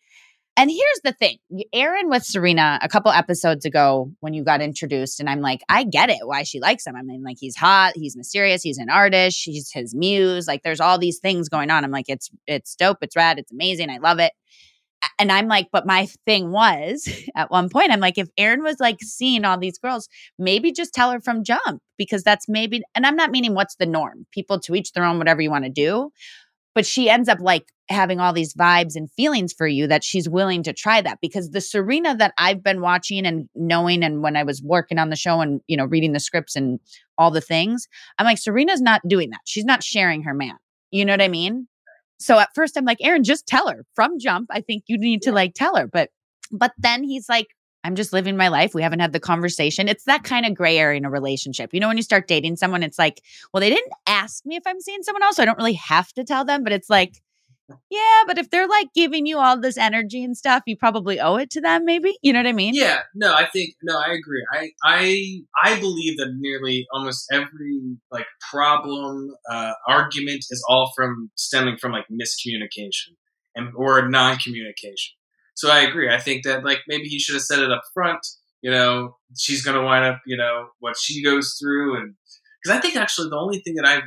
And 0.62 0.70
here's 0.70 1.02
the 1.04 1.12
thing 1.12 1.40
Aaron 1.74 2.08
with 2.08 2.24
Serena 2.24 2.78
a 2.84 2.88
couple 2.88 3.10
episodes 3.10 3.66
ago 3.66 4.12
when 4.20 4.36
you 4.36 4.44
got 4.44 4.62
introduced, 4.62 5.20
and 5.20 5.28
I'm 5.28 5.42
like, 5.42 5.62
I 5.70 5.84
get 5.84 6.12
it 6.12 6.20
why 6.22 6.44
she 6.44 6.60
likes 6.60 6.86
him. 6.86 6.96
I 6.96 7.02
mean, 7.02 7.24
like, 7.24 7.38
he's 7.40 7.56
hot, 7.56 7.94
he's 7.96 8.16
mysterious, 8.16 8.62
he's 8.62 8.78
an 8.78 8.92
artist, 8.92 9.42
he's 9.44 9.72
his 9.72 9.96
muse. 9.96 10.48
Like, 10.48 10.62
there's 10.62 10.80
all 10.80 11.00
these 11.00 11.18
things 11.18 11.50
going 11.50 11.72
on. 11.72 11.84
I'm 11.84 11.90
like, 11.90 12.10
it's 12.10 12.30
it's 12.46 12.76
dope, 12.76 13.00
it's 13.02 13.16
rad, 13.16 13.40
it's 13.40 13.52
amazing, 13.52 13.90
I 13.90 13.98
love 13.98 14.20
it. 14.20 14.34
And 15.18 15.32
I'm 15.32 15.48
like, 15.48 15.70
but 15.72 15.88
my 15.88 16.06
thing 16.28 16.52
was 16.52 17.10
at 17.36 17.50
one 17.50 17.68
point, 17.68 17.90
I'm 17.90 18.00
like, 18.00 18.20
if 18.20 18.30
Aaron 18.38 18.62
was 18.62 18.80
like 18.80 18.98
seeing 19.02 19.46
all 19.46 19.58
these 19.58 19.80
girls, 19.80 20.08
maybe 20.38 20.72
just 20.72 20.94
tell 20.94 21.10
her 21.10 21.20
from 21.20 21.44
jump 21.44 21.82
because 21.98 22.22
that's 22.22 22.48
maybe, 22.48 22.84
and 22.94 23.08
I'm 23.08 23.16
not 23.16 23.32
meaning 23.32 23.56
what's 23.56 23.78
the 23.78 23.88
norm. 23.88 24.28
People 24.32 24.60
to 24.60 24.76
each 24.76 24.92
their 24.92 25.06
own, 25.06 25.18
whatever 25.18 25.42
you 25.42 25.50
want 25.50 25.64
to 25.64 25.72
do 25.72 26.12
but 26.74 26.86
she 26.86 27.10
ends 27.10 27.30
up 27.30 27.40
like 27.40 27.66
having 27.90 28.20
all 28.20 28.34
these 28.34 28.54
vibes 28.54 28.96
and 28.96 29.12
feelings 29.12 29.54
for 29.54 29.68
you 29.68 29.86
that 29.88 30.04
she's 30.04 30.30
willing 30.30 30.64
to 30.64 30.74
try 30.74 31.02
that 31.02 31.20
because 31.22 31.52
the 31.52 31.62
Serena 31.62 32.16
that 32.16 32.34
I've 32.38 32.64
been 32.64 32.82
watching 32.82 33.26
and 33.26 33.50
knowing 33.54 34.04
and 34.04 34.22
when 34.22 34.38
I 34.38 34.44
was 34.44 34.62
working 34.64 34.98
on 34.98 35.10
the 35.10 35.16
show 35.16 35.42
and 35.42 35.62
you 35.68 35.76
know 35.76 35.86
reading 35.86 36.14
the 36.14 36.20
scripts 36.20 36.56
and 36.56 36.80
all 37.18 37.32
the 37.32 37.42
things 37.42 37.88
I'm 38.18 38.26
like 38.26 38.38
Serena's 38.38 38.82
not 38.82 39.02
doing 39.08 39.30
that. 39.32 39.42
She's 39.46 39.66
not 39.66 39.84
sharing 39.84 40.24
her 40.24 40.34
man. 40.34 40.56
You 40.92 41.06
know 41.06 41.14
what 41.14 41.22
I 41.22 41.28
mean? 41.28 41.68
So 42.20 42.40
at 42.40 42.50
first 42.56 42.78
I'm 42.78 42.86
like 42.86 43.00
Aaron 43.02 43.24
just 43.24 43.48
tell 43.48 43.68
her. 43.68 43.86
From 43.96 44.20
jump 44.20 44.48
I 44.52 44.62
think 44.62 44.84
you 44.88 44.98
need 44.98 45.22
to 45.24 45.32
like 45.32 45.54
tell 45.54 45.76
her. 45.76 45.88
But 45.88 46.10
but 46.52 46.72
then 46.78 47.04
he's 47.04 47.28
like 47.28 47.48
I'm 47.84 47.96
just 47.96 48.14
living 48.14 48.38
my 48.38 48.48
life. 48.48 48.74
We 48.74 48.84
haven't 48.84 49.00
had 49.00 49.14
the 49.14 49.20
conversation. 49.20 49.88
It's 49.88 50.04
that 50.06 50.24
kind 50.24 50.46
of 50.46 50.54
gray 50.54 50.78
area 50.78 50.98
in 50.98 51.06
a 51.06 51.10
relationship. 51.10 51.74
You 51.74 51.80
know, 51.80 51.88
when 51.88 51.98
you 51.98 52.04
start 52.04 52.28
dating 52.28 52.58
someone, 52.58 52.84
it's 52.84 53.00
like, 53.00 53.22
well, 53.54 53.62
they 53.62 53.70
didn't 53.70 53.94
ask 54.08 54.46
me 54.46 54.56
if 54.56 54.64
I'm 54.66 54.80
seeing 54.82 55.04
someone 55.04 55.24
else. 55.24 55.38
So 55.38 55.44
I 55.44 55.46
don't 55.46 55.58
really 55.58 55.74
have 55.74 56.12
to 56.14 56.24
tell 56.24 56.46
them, 56.46 56.64
but 56.64 56.74
it's 56.74 56.90
like, 56.90 57.22
yeah, 57.90 58.24
but 58.28 58.38
if 58.38 58.50
they're 58.50 58.68
like 58.68 58.88
giving 58.94 59.26
you 59.26 59.38
all 59.38 59.60
this 59.60 59.78
energy 59.78 60.24
and 60.24 60.36
stuff, 60.36 60.64
you 60.66 60.76
probably 60.76 61.20
owe 61.20 61.36
it 61.36 61.50
to 61.52 61.62
them, 61.62 61.86
maybe. 61.86 62.18
You 62.22 62.34
know 62.34 62.40
what 62.40 62.48
I 62.48 62.54
mean? 62.54 62.74
Yeah, 62.74 63.00
no, 63.16 63.34
I 63.34 63.48
think 63.48 63.76
no, 63.82 63.98
I 63.98 64.08
agree. 64.08 64.46
I 64.52 64.72
I 64.84 65.42
I 65.64 65.80
believe 65.80 66.18
that 66.18 66.34
nearly 66.38 66.86
almost 66.94 67.28
every 67.32 67.98
like 68.12 68.26
problem, 68.50 69.30
uh, 69.50 69.74
argument 69.88 70.46
is 70.50 70.64
all 70.68 70.92
from 70.96 71.32
stemming 71.36 71.78
from 71.78 71.92
like 71.92 72.06
miscommunication 72.12 73.16
and 73.56 73.72
or 73.76 74.08
non-communication. 74.08 75.16
So 75.62 75.70
I 75.70 75.82
agree. 75.82 76.10
I 76.12 76.18
think 76.18 76.44
that 76.44 76.64
like 76.66 76.80
maybe 76.88 77.04
he 77.04 77.20
should 77.20 77.36
have 77.36 77.44
said 77.44 77.60
it 77.60 77.72
up 77.72 77.84
front. 77.94 78.26
You 78.64 78.72
know, 78.72 79.18
she's 79.38 79.64
going 79.64 79.78
to 79.78 79.84
wind 79.84 80.04
up. 80.06 80.20
You 80.26 80.36
know 80.38 80.70
what 80.80 80.96
she 81.00 81.24
goes 81.24 81.56
through, 81.62 81.98
and 81.98 82.16
because 82.64 82.76
I 82.76 82.82
think 82.82 82.96
actually 82.96 83.30
the 83.30 83.38
only 83.38 83.60
thing 83.60 83.76
that 83.76 83.86
I 83.86 84.02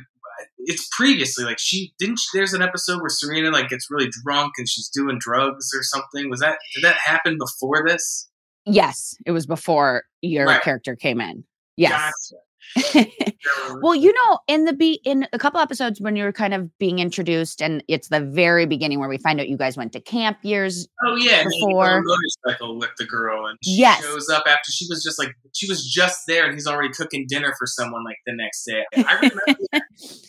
it's 0.65 0.85
previously 0.91 1.45
like 1.45 1.57
she 1.57 1.93
didn't. 1.97 2.19
There's 2.33 2.53
an 2.53 2.61
episode 2.61 2.99
where 2.99 3.07
Serena 3.09 3.51
like 3.51 3.69
gets 3.69 3.87
really 3.89 4.09
drunk 4.25 4.55
and 4.57 4.67
she's 4.67 4.89
doing 4.89 5.17
drugs 5.17 5.69
or 5.73 5.81
something. 5.81 6.29
Was 6.29 6.41
that 6.41 6.57
did 6.75 6.83
that 6.83 6.97
happen 6.97 7.37
before 7.37 7.87
this? 7.87 8.29
Yes, 8.65 9.15
it 9.25 9.31
was 9.31 9.45
before 9.45 10.03
your 10.21 10.45
Right. 10.47 10.61
character 10.61 10.97
came 10.97 11.21
in. 11.21 11.45
Yes. 11.77 11.91
Gotcha. 11.91 12.41
well, 13.81 13.95
you 13.95 14.11
know, 14.13 14.39
in 14.47 14.65
the 14.65 14.73
be 14.73 14.99
in 15.05 15.27
a 15.33 15.39
couple 15.39 15.59
episodes 15.59 16.01
when 16.01 16.15
you're 16.15 16.31
kind 16.31 16.53
of 16.53 16.75
being 16.77 16.99
introduced, 16.99 17.61
and 17.61 17.83
it's 17.87 18.09
the 18.09 18.21
very 18.21 18.65
beginning 18.65 18.99
where 18.99 19.09
we 19.09 19.17
find 19.17 19.39
out 19.39 19.47
you 19.49 19.57
guys 19.57 19.77
went 19.77 19.93
to 19.93 19.99
camp 20.01 20.37
years. 20.41 20.87
Oh 21.05 21.15
yeah, 21.15 21.43
Before- 21.43 21.99
a 21.99 22.01
motorcycle 22.03 22.77
with 22.79 22.91
the 22.97 23.05
girl, 23.05 23.47
and 23.47 23.57
she 23.63 23.77
Yes. 23.77 24.01
shows 24.03 24.29
up 24.29 24.43
after 24.47 24.71
she 24.71 24.85
was 24.89 25.03
just 25.03 25.19
like 25.19 25.29
she 25.53 25.67
was 25.67 25.85
just 25.85 26.21
there, 26.27 26.45
and 26.45 26.53
he's 26.53 26.67
already 26.67 26.89
cooking 26.93 27.25
dinner 27.27 27.53
for 27.57 27.65
someone 27.67 28.03
like 28.03 28.17
the 28.25 28.33
next 28.35 28.63
day. 28.65 28.83
I 29.07 29.13
remember 29.15 29.41
that. 29.71 29.83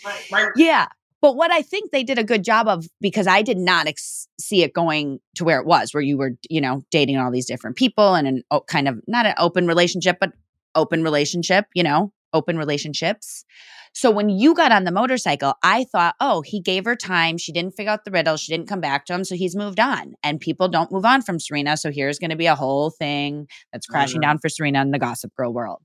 My, 0.05 0.21
my, 0.31 0.49
Yeah. 0.57 0.87
But 1.23 1.35
what 1.35 1.51
I 1.51 1.63
think 1.63 1.91
they 1.91 2.05
did 2.05 2.19
a 2.19 2.25
good 2.25 2.45
job 2.45 2.69
of, 2.69 2.85
because 3.01 3.27
I 3.27 3.41
did 3.41 3.57
not 3.57 3.87
ex- 3.89 4.29
see 4.39 4.63
it 4.63 4.75
going 4.75 5.19
to 5.37 5.45
where 5.45 5.59
it 5.59 5.67
was, 5.67 5.95
where 5.95 6.03
you 6.03 6.19
were, 6.19 6.33
you 6.51 6.61
know, 6.61 6.83
dating 6.91 7.17
all 7.17 7.33
these 7.33 7.47
different 7.47 7.75
people 7.77 8.15
and 8.15 8.29
an 8.29 8.43
o- 8.51 8.61
kind 8.61 8.87
of 8.87 9.01
not 9.09 9.25
an 9.25 9.35
open 9.39 9.67
relationship, 9.67 10.19
but 10.21 10.33
open 10.75 11.03
relationship, 11.03 11.65
you 11.75 11.83
know, 11.83 12.13
open 12.37 12.57
relationships. 12.59 13.45
So 13.93 14.11
when 14.11 14.29
you 14.29 14.55
got 14.55 14.73
on 14.73 14.85
the 14.85 14.93
motorcycle, 14.93 15.55
I 15.63 15.85
thought, 15.85 16.15
oh, 16.21 16.43
he 16.43 16.61
gave 16.61 16.85
her 16.85 16.95
time. 16.95 17.39
She 17.39 17.51
didn't 17.51 17.75
figure 17.75 17.91
out 17.91 18.05
the 18.05 18.11
riddle. 18.11 18.37
She 18.37 18.53
didn't 18.53 18.69
come 18.69 18.81
back 18.81 19.07
to 19.07 19.15
him. 19.15 19.25
So 19.25 19.35
he's 19.35 19.57
moved 19.57 19.81
on. 19.81 20.13
And 20.23 20.39
people 20.39 20.69
don't 20.69 20.93
move 20.93 21.07
on 21.07 21.23
from 21.23 21.41
Serena. 21.41 21.79
So 21.79 21.91
here's 21.91 22.19
going 22.19 22.31
to 22.31 22.37
be 22.37 22.45
a 22.47 22.55
whole 22.55 22.91
thing 22.91 23.47
that's 23.73 23.87
crashing 23.87 24.21
Mhm. 24.21 24.25
down 24.25 24.39
for 24.39 24.51
Serena 24.51 24.83
in 24.83 24.91
the 24.91 24.99
Gossip 24.99 25.33
Girl 25.35 25.51
world. 25.53 25.81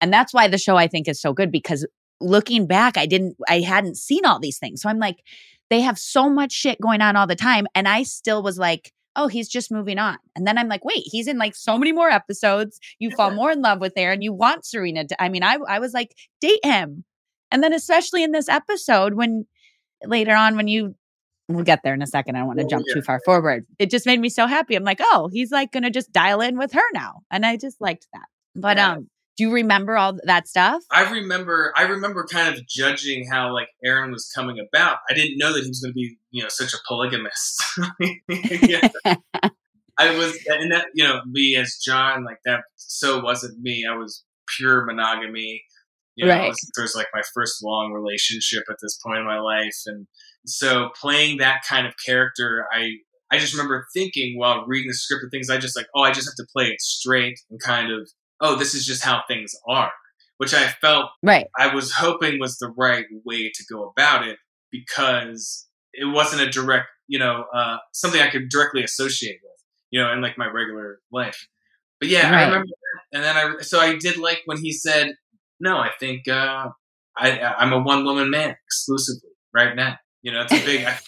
And 0.00 0.10
that's 0.10 0.32
why 0.32 0.48
the 0.48 0.56
show 0.58 0.76
I 0.76 0.86
think 0.86 1.06
is 1.06 1.20
so 1.20 1.34
good 1.34 1.52
because 1.52 1.86
looking 2.20 2.66
back, 2.66 2.96
I 2.96 3.04
didn't, 3.04 3.36
I 3.48 3.60
hadn't 3.60 3.98
seen 3.98 4.24
all 4.24 4.38
these 4.40 4.58
things. 4.58 4.80
So 4.80 4.88
I'm 4.88 4.98
like, 4.98 5.16
they 5.68 5.82
have 5.82 5.98
so 5.98 6.30
much 6.30 6.52
shit 6.52 6.80
going 6.80 7.02
on 7.02 7.14
all 7.16 7.26
the 7.26 7.36
time. 7.36 7.66
And 7.74 7.86
I 7.86 8.04
still 8.04 8.42
was 8.42 8.58
like, 8.58 8.92
oh, 9.16 9.28
he's 9.28 9.48
just 9.48 9.70
moving 9.70 9.98
on. 9.98 10.18
And 10.34 10.46
then 10.46 10.58
I'm 10.58 10.68
like, 10.68 10.84
wait, 10.84 11.02
he's 11.04 11.28
in 11.28 11.38
like 11.38 11.54
so 11.54 11.78
many 11.78 11.92
more 11.92 12.08
episodes. 12.10 12.80
You 12.98 13.10
fall 13.12 13.30
more 13.30 13.50
in 13.52 13.62
love 13.62 13.80
with 13.80 13.92
Aaron. 13.96 14.22
You 14.22 14.32
want 14.32 14.64
Serena 14.66 15.06
to, 15.06 15.22
I 15.22 15.28
mean, 15.28 15.42
I, 15.44 15.58
I 15.68 15.78
was 15.78 15.92
like, 15.92 16.14
date 16.40 16.64
him. 16.64 17.04
And 17.52 17.62
then 17.62 17.72
especially 17.72 18.24
in 18.24 18.32
this 18.32 18.48
episode, 18.48 19.14
when 19.14 19.46
later 20.04 20.34
on, 20.34 20.56
when 20.56 20.66
you, 20.68 20.94
we'll 21.48 21.62
get 21.62 21.80
there 21.84 21.94
in 21.94 22.02
a 22.02 22.06
second. 22.06 22.34
I 22.34 22.38
don't 22.40 22.48
want 22.48 22.58
to 22.58 22.64
Oh, 22.64 22.68
jump 22.68 22.84
yeah. 22.88 22.94
too 22.94 23.02
far 23.02 23.20
forward. 23.24 23.66
It 23.78 23.90
just 23.90 24.06
made 24.06 24.18
me 24.18 24.28
so 24.30 24.46
happy. 24.46 24.74
I'm 24.74 24.82
like, 24.82 24.98
oh, 25.00 25.28
he's 25.32 25.50
like 25.52 25.70
going 25.72 25.82
to 25.84 25.90
just 25.90 26.10
dial 26.12 26.40
in 26.40 26.56
with 26.58 26.72
her 26.72 26.82
now. 26.92 27.20
And 27.30 27.44
I 27.46 27.56
just 27.56 27.80
liked 27.80 28.08
that. 28.14 28.26
But, 28.56 28.78
Yeah. 28.78 28.92
um, 28.94 29.08
do 29.36 29.44
you 29.44 29.52
remember 29.52 29.96
all 29.96 30.16
that 30.24 30.46
stuff? 30.46 30.82
I 30.90 31.10
remember, 31.10 31.72
I 31.76 31.82
remember 31.82 32.24
kind 32.30 32.54
of 32.54 32.66
judging 32.68 33.26
how 33.30 33.52
like 33.52 33.68
Aaron 33.84 34.12
was 34.12 34.30
coming 34.34 34.58
about. 34.58 34.98
I 35.10 35.14
didn't 35.14 35.38
know 35.38 35.52
that 35.52 35.62
he 35.62 35.68
was 35.68 35.80
going 35.80 35.90
to 35.92 35.94
be, 35.94 36.16
you 36.30 36.42
know, 36.42 36.48
such 36.48 36.72
a 36.72 36.76
polygamist. 36.88 37.62
I 39.96 40.16
was, 40.16 40.36
and 40.48 40.72
that 40.72 40.86
you 40.94 41.04
know, 41.04 41.20
me 41.26 41.56
as 41.56 41.78
John, 41.84 42.24
like 42.24 42.38
that. 42.44 42.62
So 42.76 43.20
wasn't 43.20 43.60
me. 43.60 43.86
I 43.90 43.96
was 43.96 44.24
pure 44.56 44.84
monogamy. 44.84 45.62
You 46.16 46.26
know, 46.26 46.32
Right. 46.32 46.44
it 46.44 46.48
was, 46.48 46.70
it 46.76 46.80
was 46.80 46.94
like 46.94 47.08
my 47.12 47.22
first 47.34 47.62
long 47.62 47.92
relationship 47.92 48.64
at 48.70 48.76
this 48.80 48.98
point 49.04 49.18
in 49.18 49.24
my 49.26 49.40
life, 49.40 49.76
and 49.86 50.06
so 50.46 50.90
playing 51.00 51.38
that 51.38 51.62
kind 51.68 51.86
of 51.86 51.94
character, 52.04 52.66
I 52.72 52.90
I 53.32 53.38
just 53.38 53.52
remember 53.52 53.86
thinking 53.94 54.38
while 54.38 54.64
reading 54.66 54.88
the 54.88 54.94
script 54.94 55.24
of 55.24 55.30
things, 55.32 55.50
I 55.50 55.58
just 55.58 55.76
like, 55.76 55.86
oh, 55.94 56.02
I 56.02 56.12
just 56.12 56.28
have 56.28 56.36
to 56.36 56.46
play 56.52 56.66
it 56.66 56.80
straight 56.80 57.38
and 57.50 57.60
kind 57.60 57.90
of 57.90 58.08
oh, 58.40 58.56
this 58.56 58.74
is 58.74 58.86
just 58.86 59.04
how 59.04 59.22
things 59.28 59.54
are, 59.68 59.92
which 60.38 60.54
I 60.54 60.68
felt 60.68 61.10
right. 61.22 61.46
I 61.58 61.74
was 61.74 61.92
hoping 61.92 62.38
was 62.38 62.58
the 62.58 62.68
right 62.76 63.06
way 63.24 63.50
to 63.50 63.64
go 63.70 63.88
about 63.88 64.26
it 64.26 64.38
because 64.70 65.66
it 65.92 66.06
wasn't 66.06 66.42
a 66.42 66.50
direct, 66.50 66.88
you 67.06 67.18
know, 67.18 67.44
uh, 67.54 67.78
something 67.92 68.20
I 68.20 68.30
could 68.30 68.48
directly 68.48 68.82
associate 68.82 69.38
with, 69.42 69.52
you 69.90 70.00
know, 70.02 70.12
in 70.12 70.20
like 70.20 70.36
my 70.36 70.46
regular 70.48 70.98
life. 71.12 71.46
But 72.00 72.08
yeah, 72.08 72.30
Right. 72.30 72.42
I 72.42 72.46
remember 72.46 72.66
that. 72.66 73.16
And 73.16 73.24
then 73.24 73.36
I, 73.36 73.62
so 73.62 73.80
I 73.80 73.96
did 73.96 74.16
like 74.16 74.42
when 74.46 74.58
he 74.58 74.72
said, 74.72 75.14
no, 75.60 75.78
I 75.78 75.90
think, 76.00 76.26
uh, 76.28 76.70
I, 77.16 77.40
I'm 77.40 77.72
a 77.72 77.78
one 77.78 78.04
woman 78.04 78.28
man 78.30 78.56
exclusively 78.66 79.30
right 79.54 79.76
now. 79.76 79.96
You 80.22 80.32
know, 80.32 80.42
it's 80.42 80.52
a 80.52 80.64
big, 80.64 80.84
I, 80.84 80.98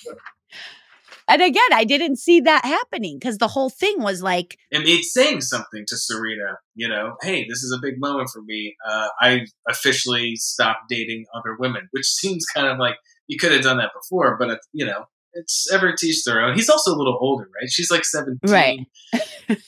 And 1.28 1.42
again, 1.42 1.62
I 1.72 1.84
didn't 1.84 2.16
see 2.16 2.40
that 2.40 2.64
happening 2.64 3.18
because 3.18 3.38
the 3.38 3.48
whole 3.48 3.70
thing 3.70 4.00
was 4.00 4.22
like, 4.22 4.58
and 4.70 4.84
it's 4.86 5.12
saying 5.12 5.40
something 5.40 5.84
to 5.88 5.96
Serena, 5.96 6.58
you 6.74 6.88
know, 6.88 7.16
hey, 7.22 7.46
this 7.48 7.62
is 7.62 7.72
a 7.72 7.80
big 7.80 7.98
moment 7.98 8.30
for 8.32 8.42
me. 8.42 8.76
Uh, 8.88 9.08
I 9.20 9.46
officially 9.68 10.36
stopped 10.36 10.88
dating 10.88 11.26
other 11.34 11.56
women, 11.58 11.88
which 11.90 12.06
seems 12.06 12.46
kind 12.46 12.68
of 12.68 12.78
like 12.78 12.94
you 13.26 13.38
could 13.38 13.52
have 13.52 13.62
done 13.62 13.78
that 13.78 13.90
before, 14.00 14.36
but, 14.38 14.50
it, 14.50 14.58
you 14.72 14.86
know, 14.86 15.06
it's 15.32 15.70
ever 15.72 15.92
teach 15.92 16.24
their 16.24 16.40
own. 16.40 16.54
He's 16.54 16.70
also 16.70 16.94
a 16.94 16.96
little 16.96 17.18
older, 17.20 17.48
right? 17.60 17.68
She's 17.70 17.90
like 17.90 18.04
17, 18.04 18.38
Right. 18.50 18.78
20. 19.48 19.60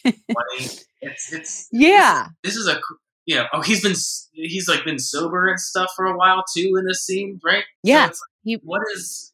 It's, 1.01 1.33
it's, 1.33 1.69
yeah, 1.73 2.29
this 2.43 2.57
is 2.57 2.67
a, 2.69 2.81
you 3.27 3.35
know, 3.35 3.47
oh, 3.53 3.63
he's 3.63 3.83
been, 3.83 3.95
he's 4.33 4.69
like 4.69 4.85
been 4.85 4.99
sober 4.99 5.49
and 5.49 5.61
stuff 5.61 5.91
for 5.95 6.07
a 6.07 6.17
while 6.17 6.45
too 6.53 6.75
in 6.79 6.87
this 6.87 7.05
scene, 7.05 7.41
right? 7.45 7.65
Yeah. 7.83 8.07
it's 8.07 8.21
like, 8.45 8.61
what 8.65 8.83
is, 8.95 9.28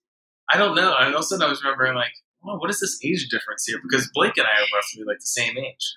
I 0.53 0.59
don't 0.59 0.75
know. 0.75 0.95
And 0.99 1.15
all 1.15 1.21
of 1.21 1.25
a 1.25 1.27
sudden 1.27 1.45
I 1.47 1.49
was 1.49 1.63
remembering 1.63 1.95
like, 1.95 2.13
oh, 2.45 2.57
what 2.59 2.71
is 2.71 2.81
this 2.81 2.99
age 3.05 3.29
difference 3.31 3.65
here? 3.67 3.79
Because 3.83 4.09
Blake 4.15 4.37
and 4.37 4.47
I 4.47 4.61
are 4.61 4.67
roughly 4.77 5.03
like 5.07 5.19
the 5.19 5.27
same 5.27 5.57
age. 5.59 5.95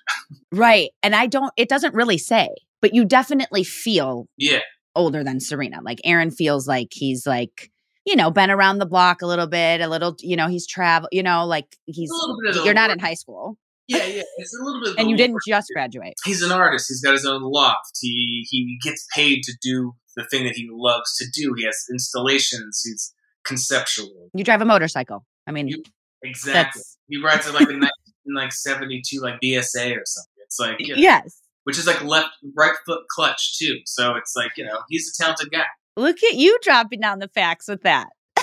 right. 0.52 0.90
And 1.02 1.14
I 1.14 1.26
don't, 1.26 1.52
it 1.56 1.68
doesn't 1.68 1.94
really 1.94 2.18
say, 2.18 2.48
but 2.80 2.94
you 2.94 3.04
definitely 3.04 3.64
feel 3.64 4.26
Yeah. 4.36 4.60
older 4.94 5.22
than 5.22 5.40
Serena. 5.40 5.80
Like 5.82 5.98
Aaron 6.04 6.30
feels 6.30 6.66
like 6.66 6.88
he's 6.92 7.26
like, 7.26 7.70
you 8.06 8.16
know, 8.16 8.30
been 8.30 8.50
around 8.50 8.78
the 8.78 8.86
block 8.86 9.20
a 9.20 9.26
little 9.26 9.46
bit, 9.46 9.82
a 9.82 9.88
little, 9.88 10.16
you 10.20 10.36
know, 10.36 10.48
he's 10.48 10.66
traveled, 10.66 11.10
you 11.12 11.22
know, 11.22 11.44
like 11.46 11.76
he's, 11.84 12.10
A 12.10 12.14
little 12.14 12.36
bit 12.42 12.56
of 12.56 12.64
you're 12.64 12.72
not 12.74 12.90
in 12.90 12.98
high 12.98 13.14
school 13.14 13.58
Yeah, 13.86 13.98
yeah. 14.06 14.22
It's 14.38 14.58
a 14.58 14.64
little 14.64 14.80
bit. 14.82 14.90
Of 14.92 14.98
and 14.98 15.10
you 15.10 15.16
didn't 15.18 15.34
work. 15.34 15.42
just 15.46 15.68
graduate. 15.74 16.14
He's 16.24 16.40
an 16.42 16.50
artist. 16.52 16.86
He's 16.88 17.02
got 17.02 17.12
his 17.12 17.26
own 17.26 17.42
loft. 17.42 17.98
He 18.00 18.46
he 18.48 18.78
gets 18.82 19.06
paid 19.14 19.42
to 19.42 19.52
do 19.60 19.92
the 20.16 20.24
thing 20.24 20.44
that 20.44 20.54
he 20.56 20.68
loves 20.72 21.14
to 21.18 21.26
do. 21.34 21.52
He 21.58 21.64
has 21.66 21.76
installations. 21.90 22.80
He's 22.84 23.12
conceptual. 23.48 24.30
You 24.34 24.44
drive 24.44 24.62
a 24.62 24.64
motorcycle. 24.64 25.24
I 25.46 25.52
mean, 25.52 25.68
You- 25.68 25.82
Exactly. 26.22 26.82
He 27.08 27.22
rides 27.22 27.46
it 27.46 27.54
like 27.54 27.68
a 27.68 27.90
like 28.34 28.52
seventy 28.52 29.00
two 29.06 29.20
like 29.20 29.40
BSA 29.42 29.96
or 29.96 30.02
something. 30.04 30.32
It's 30.44 30.58
like 30.58 30.76
you 30.80 30.94
know, 30.94 31.00
yes. 31.00 31.40
which 31.64 31.78
is 31.78 31.86
like 31.86 32.02
left 32.02 32.30
right 32.56 32.74
foot 32.84 33.02
clutch 33.08 33.58
too. 33.58 33.78
So 33.86 34.16
it's 34.16 34.34
like 34.36 34.52
you 34.56 34.64
know 34.64 34.80
he's 34.88 35.08
a 35.08 35.22
talented 35.22 35.50
guy. 35.50 35.64
Look 35.96 36.22
at 36.22 36.34
you 36.34 36.58
dropping 36.62 37.00
down 37.00 37.18
the 37.18 37.28
facts 37.28 37.68
with 37.68 37.82
that. 37.82 38.08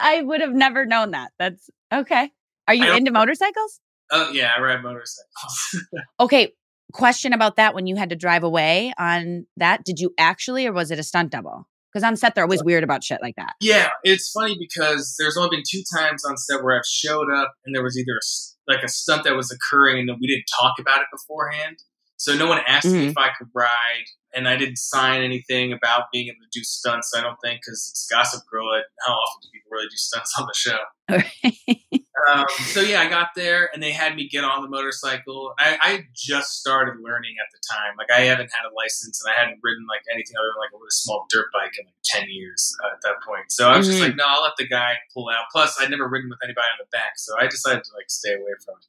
I 0.00 0.22
would 0.22 0.40
have 0.40 0.52
never 0.52 0.86
known 0.86 1.10
that. 1.12 1.32
That's 1.38 1.68
okay. 1.92 2.30
Are 2.66 2.74
you 2.74 2.92
into 2.92 3.10
motorcycles? 3.10 3.80
Oh 4.10 4.30
yeah, 4.32 4.52
I 4.56 4.60
ride 4.60 4.82
motorcycles. 4.82 5.84
Okay. 6.20 6.52
Question 6.94 7.34
about 7.34 7.56
that 7.56 7.74
when 7.74 7.86
you 7.86 7.96
had 7.96 8.08
to 8.08 8.16
drive 8.16 8.42
away 8.42 8.94
on 8.98 9.46
that. 9.58 9.84
Did 9.84 10.00
you 10.00 10.14
actually, 10.16 10.66
or 10.66 10.72
was 10.72 10.90
it 10.90 10.98
a 10.98 11.02
stunt 11.02 11.30
double? 11.32 11.68
Because 11.92 12.04
on 12.04 12.16
set, 12.16 12.34
they're 12.34 12.44
always 12.44 12.62
weird 12.62 12.84
about 12.84 13.02
shit 13.02 13.20
like 13.22 13.34
that. 13.36 13.54
Yeah, 13.60 13.88
it's 14.02 14.30
funny 14.30 14.56
because 14.58 15.16
there's 15.18 15.36
only 15.36 15.56
been 15.56 15.64
two 15.68 15.82
times 15.96 16.24
on 16.24 16.36
set 16.36 16.62
where 16.62 16.76
I've 16.76 16.86
showed 16.86 17.32
up 17.32 17.52
and 17.64 17.74
there 17.74 17.82
was 17.82 17.96
either 17.98 18.12
a 18.12 18.72
like 18.72 18.82
a 18.84 18.88
stunt 18.88 19.24
that 19.24 19.34
was 19.34 19.50
occurring 19.50 20.08
and 20.10 20.18
we 20.20 20.26
didn't 20.26 20.44
talk 20.60 20.74
about 20.78 21.00
it 21.00 21.06
beforehand. 21.10 21.78
So 22.18 22.34
no 22.36 22.46
one 22.46 22.60
asked 22.66 22.86
me 22.86 23.06
Mhm. 23.06 23.10
if 23.12 23.16
I 23.16 23.28
could 23.38 23.46
ride, 23.54 24.04
and 24.34 24.48
I 24.48 24.56
didn't 24.56 24.76
sign 24.76 25.22
anything 25.22 25.72
about 25.72 26.06
being 26.12 26.26
able 26.26 26.40
to 26.42 26.58
do 26.58 26.64
stunts. 26.64 27.12
I 27.16 27.20
don't 27.22 27.36
think 27.42 27.60
because 27.64 27.88
it's 27.90 28.06
Gossip 28.10 28.42
Girl. 28.50 28.66
How 29.06 29.12
often 29.14 29.40
do 29.42 29.48
people 29.52 29.70
really 29.70 29.86
do 29.86 29.96
stunts 29.96 30.34
on 30.38 30.46
the 30.46 30.54
show? 30.54 30.78
Um, 32.32 32.44
so 32.66 32.80
yeah, 32.80 33.00
I 33.00 33.08
got 33.08 33.28
there 33.36 33.70
and 33.72 33.82
they 33.82 33.92
had 33.92 34.14
me 34.16 34.28
get 34.28 34.44
on 34.44 34.62
the 34.62 34.68
motorcycle. 34.68 35.54
I, 35.58 35.78
I 35.80 36.04
just 36.14 36.58
started 36.60 37.00
learning 37.02 37.36
at 37.40 37.50
the 37.52 37.58
time. 37.70 37.94
Like 37.98 38.10
I 38.10 38.22
haven't 38.26 38.50
had 38.52 38.68
a 38.70 38.74
license 38.74 39.22
and 39.24 39.32
I 39.34 39.38
hadn't 39.38 39.60
ridden 39.62 39.86
like 39.88 40.02
anything 40.12 40.34
other 40.38 40.48
than 40.54 40.60
like 40.60 40.70
a 40.74 40.76
really 40.76 40.90
small 40.90 41.26
dirt 41.30 41.46
bike 41.52 41.72
in 41.78 41.86
like 41.86 41.94
ten 42.04 42.24
years 42.28 42.76
uh, 42.84 42.94
at 42.94 43.02
that 43.02 43.16
point. 43.26 43.50
So 43.50 43.68
I 43.68 43.76
was 43.78 43.86
just 43.86 43.98
Mhm. 44.00 44.08
like, 44.08 44.16
no, 44.16 44.24
I'll 44.26 44.42
let 44.42 44.56
the 44.58 44.66
guy 44.68 44.96
pull 45.14 45.28
out. 45.28 45.44
Plus, 45.52 45.76
I'd 45.80 45.90
never 45.90 46.08
ridden 46.08 46.28
with 46.30 46.38
anybody 46.42 46.66
on 46.72 46.78
the 46.80 46.88
back, 46.96 47.12
so 47.18 47.34
I 47.38 47.46
decided 47.46 47.84
to 47.84 47.90
like 47.96 48.10
stay 48.10 48.34
away 48.34 48.52
from 48.64 48.74
it. 48.80 48.86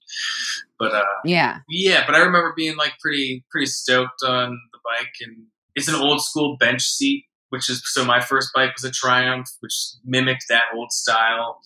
But 0.78 0.94
uh, 0.94 1.04
yeah. 1.26 1.60
yeah, 1.70 2.06
but 2.06 2.16
I 2.16 2.20
remember 2.20 2.54
being 2.56 2.78
like 2.78 2.94
pretty 3.00 3.44
pretty 3.52 3.68
stoked 3.68 4.24
on 4.24 4.60
the 4.72 4.80
bike, 4.84 5.14
and 5.22 5.46
it's 5.76 5.88
an 5.88 5.96
old 5.96 6.22
school 6.24 6.58
bench 6.58 6.84
seat, 6.84 7.26
which 7.50 7.70
is 7.70 7.82
so 7.86 8.06
my 8.06 8.20
first 8.22 8.50
bike 8.54 8.74
was 8.76 8.84
a 8.84 8.92
Triumph, 8.92 9.48
which 9.60 9.74
mimicked 10.06 10.46
that 10.50 10.64
old 10.74 10.92
style, 10.92 11.60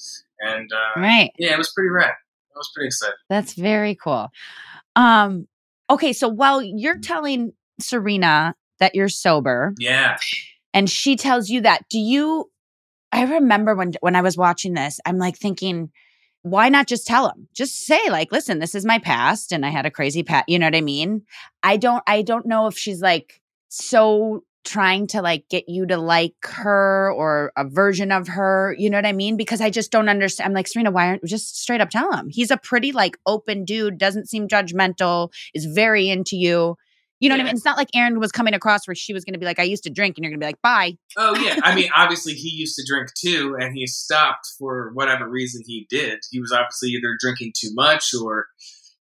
and 0.44 0.70
uh, 0.72 1.00
Right. 1.00 1.32
yeah, 1.38 1.54
it 1.54 1.58
was 1.58 1.72
pretty 1.74 1.90
rad. 1.90 2.12
I 2.12 2.58
was 2.58 2.70
pretty 2.76 2.88
excited. 2.88 3.16
That's 3.30 3.54
very 3.54 3.96
cool. 3.96 4.30
Um, 4.96 5.48
okay, 5.90 6.14
so 6.14 6.28
while 6.28 6.62
you're 6.62 7.00
telling 7.00 7.54
Serena 7.80 8.56
that 8.80 8.96
you're 8.96 9.10
sober 9.10 9.74
Yeah, 9.80 10.18
and 10.74 10.90
she 10.90 11.16
tells 11.16 11.50
you 11.50 11.62
that, 11.62 11.84
do 11.90 12.00
you 12.00 12.50
I 13.12 13.24
remember 13.24 13.76
when 13.76 13.94
when 14.02 14.16
I 14.16 14.22
was 14.22 14.38
watching 14.38 14.74
this, 14.74 15.00
I'm 15.06 15.18
like 15.18 15.38
thinking, 15.38 15.92
why 16.42 16.70
not 16.70 16.88
just 16.88 17.08
tell 17.08 17.30
him? 17.30 17.48
Just 17.54 17.86
say 17.86 18.10
like, 18.10 18.32
listen, 18.32 18.60
this 18.60 18.76
is 18.76 18.86
my 18.86 19.00
past 19.00 19.52
and 19.52 19.66
I 19.66 19.70
had 19.70 19.86
a 19.86 19.92
crazy 19.92 20.24
past, 20.24 20.50
you 20.50 20.60
know 20.60 20.68
what 20.68 20.76
I 20.76 20.82
mean? 20.82 21.24
I 21.62 21.78
don't 21.78 22.04
I 22.08 22.22
don't 22.22 22.46
know 22.46 22.68
if 22.68 22.78
she's 22.78 23.02
like 23.02 23.40
so 23.70 24.44
trying 24.64 25.08
to 25.08 25.22
like 25.22 25.48
get 25.50 25.66
you 25.68 25.86
to 25.88 25.98
like 25.98 26.36
her 26.44 27.12
or 27.12 27.52
a 27.58 27.68
version 27.68 28.12
of 28.12 28.28
her, 28.28 28.76
you 28.78 28.90
know 28.90 28.98
what 28.98 29.06
I 29.06 29.14
mean? 29.14 29.38
Because 29.38 29.62
I 29.62 29.70
just 29.70 29.92
don't 29.92 30.10
understand. 30.10 30.48
I'm 30.48 30.54
like, 30.54 30.68
Serena, 30.68 30.92
why 30.92 31.08
aren't 31.08 31.24
just 31.26 31.60
straight 31.60 31.82
up 31.82 31.90
tell 31.90 32.12
him? 32.14 32.30
He's 32.30 32.52
a 32.52 32.58
pretty 32.58 32.92
like 32.92 33.18
open 33.26 33.66
dude, 33.66 33.98
doesn't 33.98 34.30
seem 34.30 34.48
judgmental, 34.48 35.32
is 35.54 35.66
very 35.66 36.10
into 36.10 36.36
you. 36.36 36.76
You 37.20 37.30
know 37.30 37.36
what 37.36 37.42
I 37.42 37.46
mean? 37.46 37.56
It's 37.56 37.64
not 37.64 37.78
like 37.78 37.88
Aaron 37.96 38.20
was 38.20 38.34
coming 38.34 38.54
across 38.54 38.86
where 38.86 38.96
she 38.96 39.14
was 39.14 39.24
going 39.24 39.32
to 39.34 39.40
be 39.40 39.46
like, 39.46 39.58
I 39.58 39.64
used 39.64 39.84
to 39.84 39.90
drink, 39.90 40.18
and 40.18 40.26
you're 40.26 40.32
going 40.32 40.42
to 40.42 40.44
be 40.44 40.50
like, 40.50 40.62
bye. 40.62 40.98
Oh 41.16 41.34
yeah, 41.38 41.58
I 41.64 41.74
mean, 41.74 41.90
obviously 41.96 42.34
he 42.34 42.50
used 42.50 42.76
to 42.76 42.84
drink 42.86 43.12
too, 43.18 43.56
and 43.58 43.74
he 43.74 43.88
stopped 43.88 44.46
for 44.60 44.92
whatever 44.94 45.30
reason 45.30 45.62
he 45.66 45.88
did. 45.90 46.20
He 46.32 46.42
was 46.42 46.52
obviously 46.52 46.90
either 46.90 47.16
drinking 47.18 47.54
too 47.58 47.70
much 47.76 48.10
or 48.14 48.48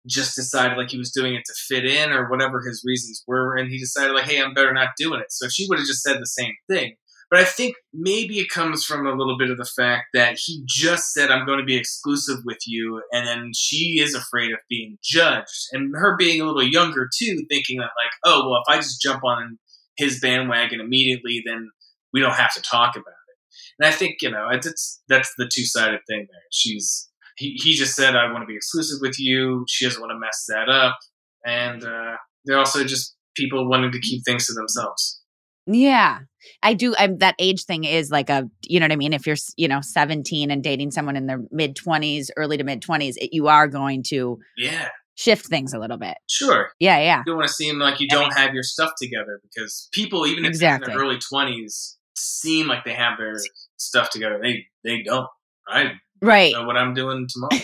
just 0.08 0.34
decided 0.34 0.78
like 0.78 0.90
he 0.90 0.98
was 0.98 1.12
doing 1.12 1.34
it 1.34 1.42
to 1.46 1.54
fit 1.68 1.84
in 1.84 2.12
or 2.12 2.30
whatever 2.30 2.60
his 2.66 2.82
reasons 2.86 3.22
were, 3.26 3.56
and 3.56 3.70
he 3.70 3.78
decided 3.78 4.14
like, 4.14 4.24
hey, 4.24 4.40
I'm 4.40 4.54
better 4.54 4.72
not 4.72 4.90
doing 4.98 5.20
it. 5.20 5.30
So 5.30 5.48
she 5.48 5.66
would 5.68 5.78
have 5.78 5.86
just 5.86 6.02
said 6.02 6.18
the 6.18 6.26
same 6.26 6.54
thing. 6.68 6.94
But 7.30 7.38
I 7.38 7.44
think 7.44 7.76
maybe 7.94 8.40
it 8.40 8.48
comes 8.48 8.84
from 8.84 9.06
a 9.06 9.14
little 9.14 9.38
bit 9.38 9.50
of 9.50 9.56
the 9.56 9.70
fact 9.76 10.06
that 10.14 10.36
he 10.36 10.64
just 10.66 11.12
said, 11.12 11.30
I'm 11.30 11.46
going 11.46 11.60
to 11.60 11.64
be 11.64 11.76
exclusive 11.76 12.38
with 12.44 12.58
you. 12.66 13.02
And 13.12 13.24
then 13.24 13.52
she 13.54 14.00
is 14.00 14.16
afraid 14.16 14.50
of 14.50 14.58
being 14.68 14.98
judged. 15.00 15.68
And 15.70 15.94
her 15.94 16.16
being 16.16 16.40
a 16.40 16.44
little 16.44 16.66
younger 16.66 17.08
too, 17.16 17.44
thinking 17.48 17.78
that, 17.78 17.90
like, 17.96 18.10
oh, 18.24 18.50
well, 18.50 18.62
if 18.66 18.74
I 18.74 18.78
just 18.78 19.00
jump 19.00 19.22
on 19.22 19.60
his 19.96 20.18
bandwagon 20.18 20.80
immediately, 20.80 21.40
then 21.46 21.70
we 22.12 22.18
don't 22.20 22.34
have 22.34 22.52
to 22.54 22.62
talk 22.62 22.96
about 22.96 23.12
it. 23.12 23.36
And 23.78 23.86
I 23.86 23.96
think, 23.96 24.22
you 24.22 24.30
know, 24.32 24.48
it's, 24.50 24.66
it's 24.66 25.00
that's 25.08 25.32
the 25.38 25.48
two 25.52 25.64
sided 25.64 26.00
thing 26.08 26.26
there. 26.28 26.42
She's, 26.50 27.09
he, 27.40 27.54
he 27.62 27.72
just 27.72 27.94
said, 27.96 28.14
I 28.14 28.30
want 28.30 28.42
to 28.42 28.46
be 28.46 28.54
exclusive 28.54 28.98
with 29.00 29.18
you. 29.18 29.64
She 29.68 29.84
doesn't 29.86 30.00
want 30.00 30.12
to 30.12 30.18
mess 30.18 30.44
that 30.48 30.68
up. 30.68 30.96
And 31.44 31.82
uh, 31.82 32.16
they're 32.44 32.58
also 32.58 32.84
just 32.84 33.16
people 33.36 33.68
wanting 33.68 33.92
to 33.92 33.98
keep 34.00 34.22
things 34.24 34.46
to 34.46 34.52
themselves. 34.52 35.22
Yeah. 35.66 36.20
I 36.62 36.74
do. 36.74 36.94
I'm, 36.98 37.18
that 37.18 37.34
age 37.38 37.64
thing 37.64 37.84
is 37.84 38.10
like 38.10 38.28
a, 38.30 38.48
you 38.68 38.78
know 38.80 38.84
what 38.84 38.92
I 38.92 38.96
mean? 38.96 39.12
If 39.12 39.26
you're, 39.26 39.36
you 39.56 39.68
know, 39.68 39.80
17 39.80 40.50
and 40.50 40.62
dating 40.62 40.90
someone 40.90 41.16
in 41.16 41.26
their 41.26 41.40
mid 41.50 41.76
20s, 41.76 42.28
early 42.36 42.56
to 42.58 42.64
mid 42.64 42.82
20s, 42.82 43.14
you 43.32 43.48
are 43.48 43.68
going 43.68 44.02
to 44.08 44.38
Yeah, 44.56 44.88
shift 45.14 45.46
things 45.46 45.72
a 45.72 45.78
little 45.78 45.98
bit. 45.98 46.16
sure. 46.28 46.70
Yeah. 46.78 46.98
Yeah. 46.98 47.18
You 47.18 47.24
don't 47.32 47.36
want 47.36 47.48
to 47.48 47.54
seem 47.54 47.78
like 47.78 48.00
you 48.00 48.08
don't 48.08 48.34
have 48.36 48.52
your 48.52 48.62
stuff 48.62 48.92
together 49.00 49.40
because 49.42 49.88
people, 49.92 50.26
even 50.26 50.44
if 50.44 50.58
they're 50.58 50.74
Exactly. 50.74 50.92
in 50.92 50.98
their 50.98 51.06
early 51.06 51.18
20s, 51.18 51.94
seem 52.16 52.66
like 52.66 52.84
they 52.84 52.92
have 52.94 53.16
their 53.18 53.34
stuff 53.76 54.10
together. 54.10 54.38
They 54.42 54.66
they 54.84 55.02
don't. 55.02 55.26
I 55.68 55.92
Right. 56.22 56.54
what 56.66 56.76
I'm 56.76 56.94
doing 56.94 57.26
tomorrow. 57.28 57.62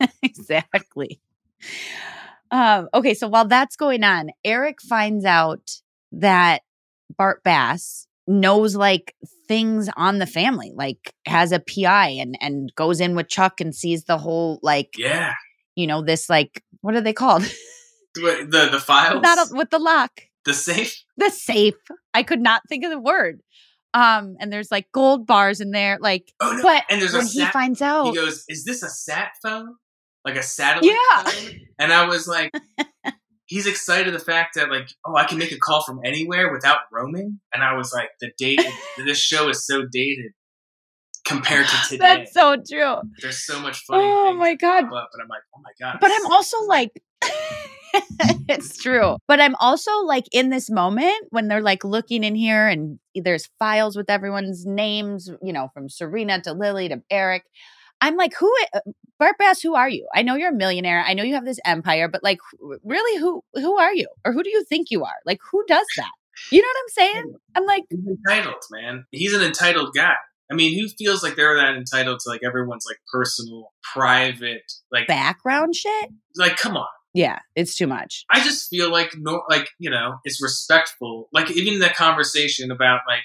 exactly. 0.22 1.20
Um, 2.50 2.88
okay, 2.94 3.14
so 3.14 3.28
while 3.28 3.46
that's 3.46 3.76
going 3.76 4.02
on, 4.02 4.30
Eric 4.44 4.82
finds 4.82 5.24
out 5.24 5.70
that 6.12 6.62
Bart 7.16 7.42
Bass 7.44 8.06
knows 8.26 8.76
like 8.76 9.14
things 9.46 9.88
on 9.96 10.18
the 10.18 10.26
family, 10.26 10.72
like 10.74 11.14
has 11.26 11.52
a 11.52 11.60
PI 11.60 12.08
and 12.08 12.36
and 12.40 12.72
goes 12.74 13.00
in 13.00 13.14
with 13.14 13.28
Chuck 13.28 13.60
and 13.60 13.74
sees 13.74 14.04
the 14.04 14.18
whole 14.18 14.58
like 14.62 14.94
yeah. 14.96 15.34
you 15.74 15.86
know 15.86 16.02
this 16.02 16.28
like 16.28 16.62
what 16.80 16.94
are 16.94 17.00
they 17.00 17.12
called? 17.12 17.42
The 18.14 18.46
the, 18.48 18.68
the 18.72 18.80
files, 18.80 19.22
Not 19.22 19.48
with 19.52 19.70
the 19.70 19.78
lock, 19.78 20.22
the 20.44 20.54
safe. 20.54 21.04
the 21.16 21.30
safe. 21.30 21.74
I 22.14 22.22
could 22.22 22.40
not 22.40 22.62
think 22.68 22.84
of 22.84 22.90
the 22.90 23.00
word. 23.00 23.40
Um, 23.92 24.36
and 24.38 24.52
there's 24.52 24.70
like 24.70 24.90
gold 24.92 25.26
bars 25.26 25.60
in 25.60 25.70
there, 25.72 25.98
like. 26.00 26.32
Oh 26.40 26.52
no! 26.56 26.62
But 26.62 26.84
and 26.90 27.00
there's 27.02 27.12
when 27.12 27.26
he 27.26 27.44
finds 27.46 27.82
out, 27.82 28.06
he 28.06 28.14
goes, 28.14 28.44
"Is 28.48 28.64
this 28.64 28.82
a 28.82 28.88
sat 28.88 29.30
phone? 29.42 29.74
Like 30.24 30.36
a 30.36 30.42
satellite 30.42 30.84
Yeah. 30.90 31.22
phone?" 31.24 31.60
And 31.78 31.92
I 31.92 32.06
was 32.06 32.28
like, 32.28 32.52
he's 33.46 33.66
excited 33.66 34.14
the 34.14 34.18
fact 34.20 34.54
that 34.54 34.70
like, 34.70 34.88
oh, 35.04 35.16
I 35.16 35.24
can 35.24 35.38
make 35.38 35.50
a 35.50 35.58
call 35.58 35.82
from 35.82 36.00
anywhere 36.04 36.52
without 36.52 36.80
roaming. 36.92 37.40
And 37.52 37.64
I 37.64 37.74
was 37.74 37.92
like, 37.92 38.10
the 38.20 38.30
date, 38.38 38.60
this 39.04 39.18
show 39.18 39.48
is 39.48 39.66
so 39.66 39.82
dated 39.90 40.32
compared 41.24 41.66
to 41.66 41.76
today. 41.88 41.98
That's 41.98 42.32
so 42.32 42.56
true. 42.56 42.96
There's 43.20 43.44
so 43.44 43.58
much 43.60 43.82
funny. 43.86 44.04
Oh 44.04 44.34
my 44.34 44.54
god! 44.54 44.84
Up, 44.84 44.90
but 45.12 45.20
I'm 45.20 45.28
like, 45.28 45.42
oh 45.56 45.60
my 45.62 45.72
god. 45.80 45.98
But 46.00 46.12
I'm 46.12 46.26
also 46.26 46.58
like. 46.66 47.02
it's 48.48 48.76
true. 48.76 49.16
But 49.26 49.40
I'm 49.40 49.54
also 49.56 49.90
like 50.04 50.26
in 50.32 50.50
this 50.50 50.70
moment 50.70 51.26
when 51.30 51.48
they're 51.48 51.62
like 51.62 51.84
looking 51.84 52.24
in 52.24 52.34
here 52.34 52.68
and 52.68 52.98
there's 53.14 53.48
files 53.58 53.96
with 53.96 54.10
everyone's 54.10 54.66
names, 54.66 55.30
you 55.42 55.52
know, 55.52 55.68
from 55.74 55.88
Serena 55.88 56.40
to 56.42 56.52
Lily 56.52 56.88
to 56.88 57.02
Eric. 57.10 57.44
I'm 58.00 58.16
like, 58.16 58.34
who, 58.34 58.52
uh, 58.74 58.80
Bart 59.18 59.36
Bass, 59.38 59.60
who 59.60 59.74
are 59.74 59.88
you? 59.88 60.08
I 60.14 60.22
know 60.22 60.34
you're 60.34 60.52
a 60.52 60.54
millionaire. 60.54 61.04
I 61.06 61.12
know 61.12 61.22
you 61.22 61.34
have 61.34 61.44
this 61.44 61.60
empire, 61.66 62.08
but 62.08 62.22
like, 62.24 62.38
really, 62.82 63.20
who, 63.20 63.42
who 63.54 63.76
are 63.76 63.92
you? 63.92 64.08
Or 64.24 64.32
who 64.32 64.42
do 64.42 64.48
you 64.48 64.64
think 64.64 64.90
you 64.90 65.04
are? 65.04 65.16
Like, 65.26 65.40
who 65.50 65.62
does 65.68 65.86
that? 65.98 66.10
You 66.50 66.62
know 66.62 66.68
what 66.68 66.82
I'm 66.82 66.88
saying? 66.88 67.34
I'm 67.56 67.66
like, 67.66 67.84
he's 67.90 68.06
entitled, 68.06 68.62
man. 68.70 69.04
He's 69.10 69.34
an 69.34 69.42
entitled 69.42 69.94
guy. 69.94 70.14
I 70.50 70.54
mean, 70.54 70.78
who 70.78 70.88
feels 70.88 71.22
like 71.22 71.36
they're 71.36 71.56
that 71.56 71.76
entitled 71.76 72.20
to 72.20 72.28
like 72.28 72.40
everyone's 72.44 72.84
like 72.86 72.98
personal, 73.12 73.72
private, 73.94 74.72
like 74.90 75.06
background 75.06 75.76
shit? 75.76 76.10
Like, 76.36 76.56
come 76.56 76.76
on. 76.76 76.86
Yeah, 77.12 77.40
it's 77.56 77.74
too 77.76 77.86
much. 77.86 78.24
I 78.30 78.40
just 78.40 78.68
feel 78.68 78.90
like 78.90 79.12
no, 79.16 79.42
like 79.48 79.68
you 79.78 79.90
know, 79.90 80.18
it's 80.24 80.42
respectful. 80.42 81.28
Like 81.32 81.50
even 81.50 81.80
that 81.80 81.96
conversation 81.96 82.70
about 82.70 83.00
like 83.08 83.24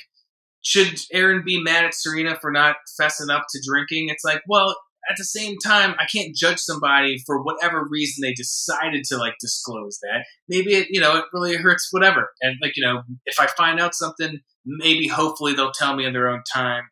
should 0.61 0.99
Aaron 1.13 1.43
be 1.45 1.61
mad 1.61 1.85
at 1.85 1.93
Serena 1.93 2.37
for 2.41 2.51
not 2.51 2.77
fessing 2.99 3.29
up 3.29 3.45
to 3.51 3.61
drinking? 3.63 4.09
It's 4.09 4.23
like, 4.23 4.41
well, 4.47 4.75
at 5.07 5.15
the 5.17 5.23
same 5.23 5.57
time, 5.63 5.93
I 5.99 6.05
can't 6.05 6.35
judge 6.35 6.57
somebody 6.57 7.19
for 7.25 7.43
whatever 7.43 7.87
reason 7.87 8.21
they 8.21 8.33
decided 8.33 9.03
to 9.05 9.17
like 9.17 9.35
disclose 9.39 9.99
that. 10.01 10.25
Maybe 10.49 10.73
it, 10.73 10.87
you 10.89 10.99
know, 10.99 11.17
it 11.17 11.25
really 11.33 11.55
hurts, 11.55 11.89
whatever. 11.91 12.31
And 12.41 12.57
like, 12.61 12.73
you 12.75 12.83
know, 12.83 13.03
if 13.25 13.39
I 13.39 13.45
find 13.55 13.79
out 13.79 13.93
something, 13.93 14.39
maybe 14.65 15.07
hopefully 15.07 15.53
they'll 15.53 15.71
tell 15.71 15.95
me 15.95 16.05
in 16.05 16.13
their 16.13 16.29
own 16.29 16.41
time 16.51 16.83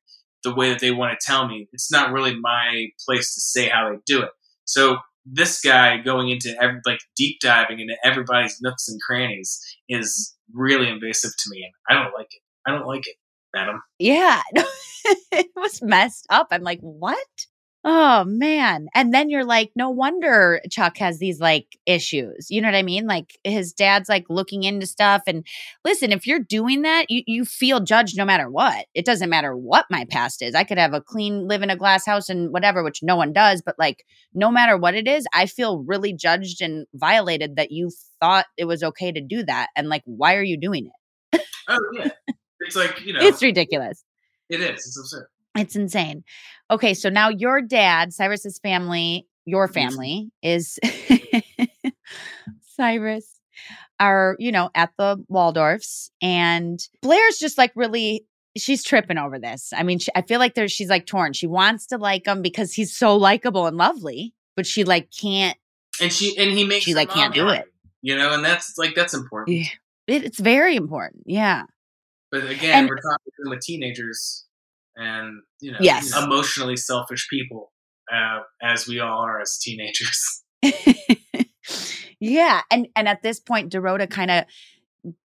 the 0.44 0.54
way 0.54 0.70
that 0.70 0.80
they 0.80 0.92
want 0.92 1.20
to 1.20 1.26
tell 1.26 1.48
me. 1.48 1.68
It's 1.74 1.92
not 1.92 2.12
really 2.12 2.36
my 2.40 2.88
place 3.08 3.34
to 3.34 3.42
say 3.42 3.70
how 3.70 3.90
they 3.90 3.98
do 4.06 4.22
it. 4.22 4.30
So 4.66 4.98
this 5.26 5.62
guy 5.62 5.98
going 5.98 6.30
into 6.30 6.56
every, 6.62 6.82
like 6.86 7.00
deep 7.16 7.40
diving 7.42 7.80
into 7.80 7.96
everybody's 8.04 8.60
nooks 8.62 8.88
and 8.90 9.02
crannies 9.02 9.60
is 9.90 10.36
really 10.54 10.90
invasive 10.90 11.32
to 11.38 11.50
me, 11.50 11.64
and 11.64 11.98
I 11.98 12.02
don't 12.02 12.14
like 12.14 12.28
it. 12.32 12.42
I 12.68 12.72
don't 12.72 12.88
like 12.88 13.08
it, 13.08 13.16
madam. 13.54 13.82
Yeah, 14.00 14.42
it 15.32 15.50
was 15.56 15.82
messed 15.82 16.26
up. 16.30 16.48
I'm 16.52 16.64
like, 16.64 16.80
what? 16.82 17.28
Oh 17.86 18.24
man. 18.24 18.88
And 18.96 19.14
then 19.14 19.30
you're 19.30 19.44
like, 19.44 19.72
no 19.76 19.90
wonder 19.90 20.62
Chuck 20.72 20.98
has 21.00 21.20
these 21.20 21.42
like 21.42 21.78
issues. 21.86 22.50
You 22.50 22.62
know 22.62 22.70
what 22.70 22.76
I 22.76 22.82
mean? 22.82 23.08
Like 23.08 23.38
his 23.44 23.74
dad's 23.74 24.08
like 24.08 24.26
looking 24.30 24.64
into 24.64 24.86
stuff. 24.86 25.24
And 25.28 25.46
listen, 25.84 26.14
if 26.14 26.26
you're 26.26 26.40
doing 26.40 26.84
that, 26.84 27.12
you, 27.12 27.24
you 27.28 27.44
feel 27.44 27.82
judged 27.82 28.18
no 28.18 28.24
matter 28.24 28.50
what. 28.50 28.86
It 28.94 29.06
doesn't 29.06 29.30
matter 29.30 29.58
what 29.58 29.86
my 29.90 30.06
past 30.06 30.42
is. 30.42 30.56
I 30.56 30.64
could 30.64 30.78
have 30.78 30.94
a 30.94 31.02
clean, 31.02 31.46
live 31.50 31.62
in 31.62 31.70
a 31.70 31.76
glass 31.76 32.06
house 32.06 32.30
and 32.30 32.54
whatever, 32.54 32.84
which 32.84 33.04
no 33.04 33.18
one 33.18 33.34
does. 33.34 33.62
But 33.62 33.78
like, 33.78 34.06
no 34.34 34.50
matter 34.50 34.78
what 34.78 34.96
it 34.96 35.08
is, 35.08 35.28
I 35.34 35.46
feel 35.46 35.84
really 35.84 36.14
judged 36.14 36.62
and 36.62 36.88
violated 36.94 37.58
that 37.58 37.72
you 37.72 37.92
thought 38.22 38.46
it 38.56 38.64
was 38.64 38.82
okay 38.82 39.12
to 39.12 39.20
do 39.20 39.44
that. 39.44 39.68
And 39.76 39.90
like, 39.90 40.04
why 40.06 40.36
are 40.36 40.44
you 40.44 40.56
doing 40.56 40.90
it? 41.34 41.42
oh, 41.68 41.80
yeah. 41.98 42.12
It's 42.62 42.78
like, 42.78 43.06
you 43.06 43.12
know, 43.14 43.20
it's 43.22 43.44
ridiculous. 43.44 44.06
It 44.50 44.62
is. 44.62 44.88
It's 44.88 44.98
absurd. 44.98 45.28
It's 45.56 45.76
insane. 45.76 46.24
Okay, 46.72 46.94
so 46.94 47.10
now 47.10 47.30
your 47.30 47.62
dad, 47.62 48.14
Cyrus's 48.14 48.60
family, 48.60 49.28
your 49.46 49.68
mm-hmm. 49.68 49.74
family 49.74 50.32
is 50.42 50.80
Cyrus 52.76 53.40
are, 54.00 54.36
you 54.40 54.52
know, 54.52 54.70
at 54.74 54.92
the 54.98 55.24
Waldorfs 55.32 56.10
and 56.22 56.80
Blair's 57.02 57.38
just 57.38 57.58
like 57.58 57.72
really 57.76 58.26
she's 58.58 58.84
tripping 58.84 59.18
over 59.18 59.40
this. 59.40 59.72
I 59.76 59.84
mean, 59.84 60.00
she, 60.00 60.12
I 60.16 60.22
feel 60.22 60.40
like 60.40 60.56
there's 60.56 60.72
she's 60.72 60.90
like 60.90 61.06
torn. 61.06 61.34
She 61.34 61.48
wants 61.48 61.88
to 61.88 61.98
like 61.98 62.28
him 62.28 62.42
because 62.42 62.74
he's 62.74 62.96
so 62.96 63.16
likable 63.16 63.68
and 63.68 63.78
lovely, 63.78 64.34
but 64.56 64.66
she 64.66 64.84
like 64.84 65.10
can't 65.12 65.58
and 66.02 66.12
she 66.12 66.38
and 66.38 66.52
he 66.58 66.64
makes 66.64 66.86
she 66.86 66.94
like 66.94 67.10
can't 67.10 67.34
do 67.34 67.50
it. 67.50 67.66
You 68.02 68.18
know, 68.18 68.34
and 68.34 68.44
that's 68.44 68.78
like 68.78 68.96
that's 68.96 69.14
important. 69.14 69.58
Yeah. 69.58 69.66
It, 70.08 70.24
it's 70.26 70.40
very 70.40 70.76
important. 70.76 71.24
Yeah. 71.26 71.64
But 72.32 72.50
again, 72.50 72.80
and, 72.80 72.90
we're 72.90 72.98
talking 72.98 73.50
with 73.50 73.62
teenagers 73.62 74.46
and 74.96 75.42
you 75.60 75.72
know 75.72 75.78
yes. 75.82 76.16
emotionally 76.16 76.76
selfish 76.76 77.28
people 77.30 77.72
uh, 78.14 78.40
as 78.62 78.88
we 78.88 79.00
all 79.00 79.20
are 79.20 79.42
as 79.42 79.58
teenagers 79.58 80.44
yeah 82.20 82.62
and 82.72 82.88
and 82.96 83.08
at 83.08 83.24
this 83.24 83.40
point 83.40 83.72
dorota 83.72 84.10
kind 84.10 84.32
of 84.32 84.46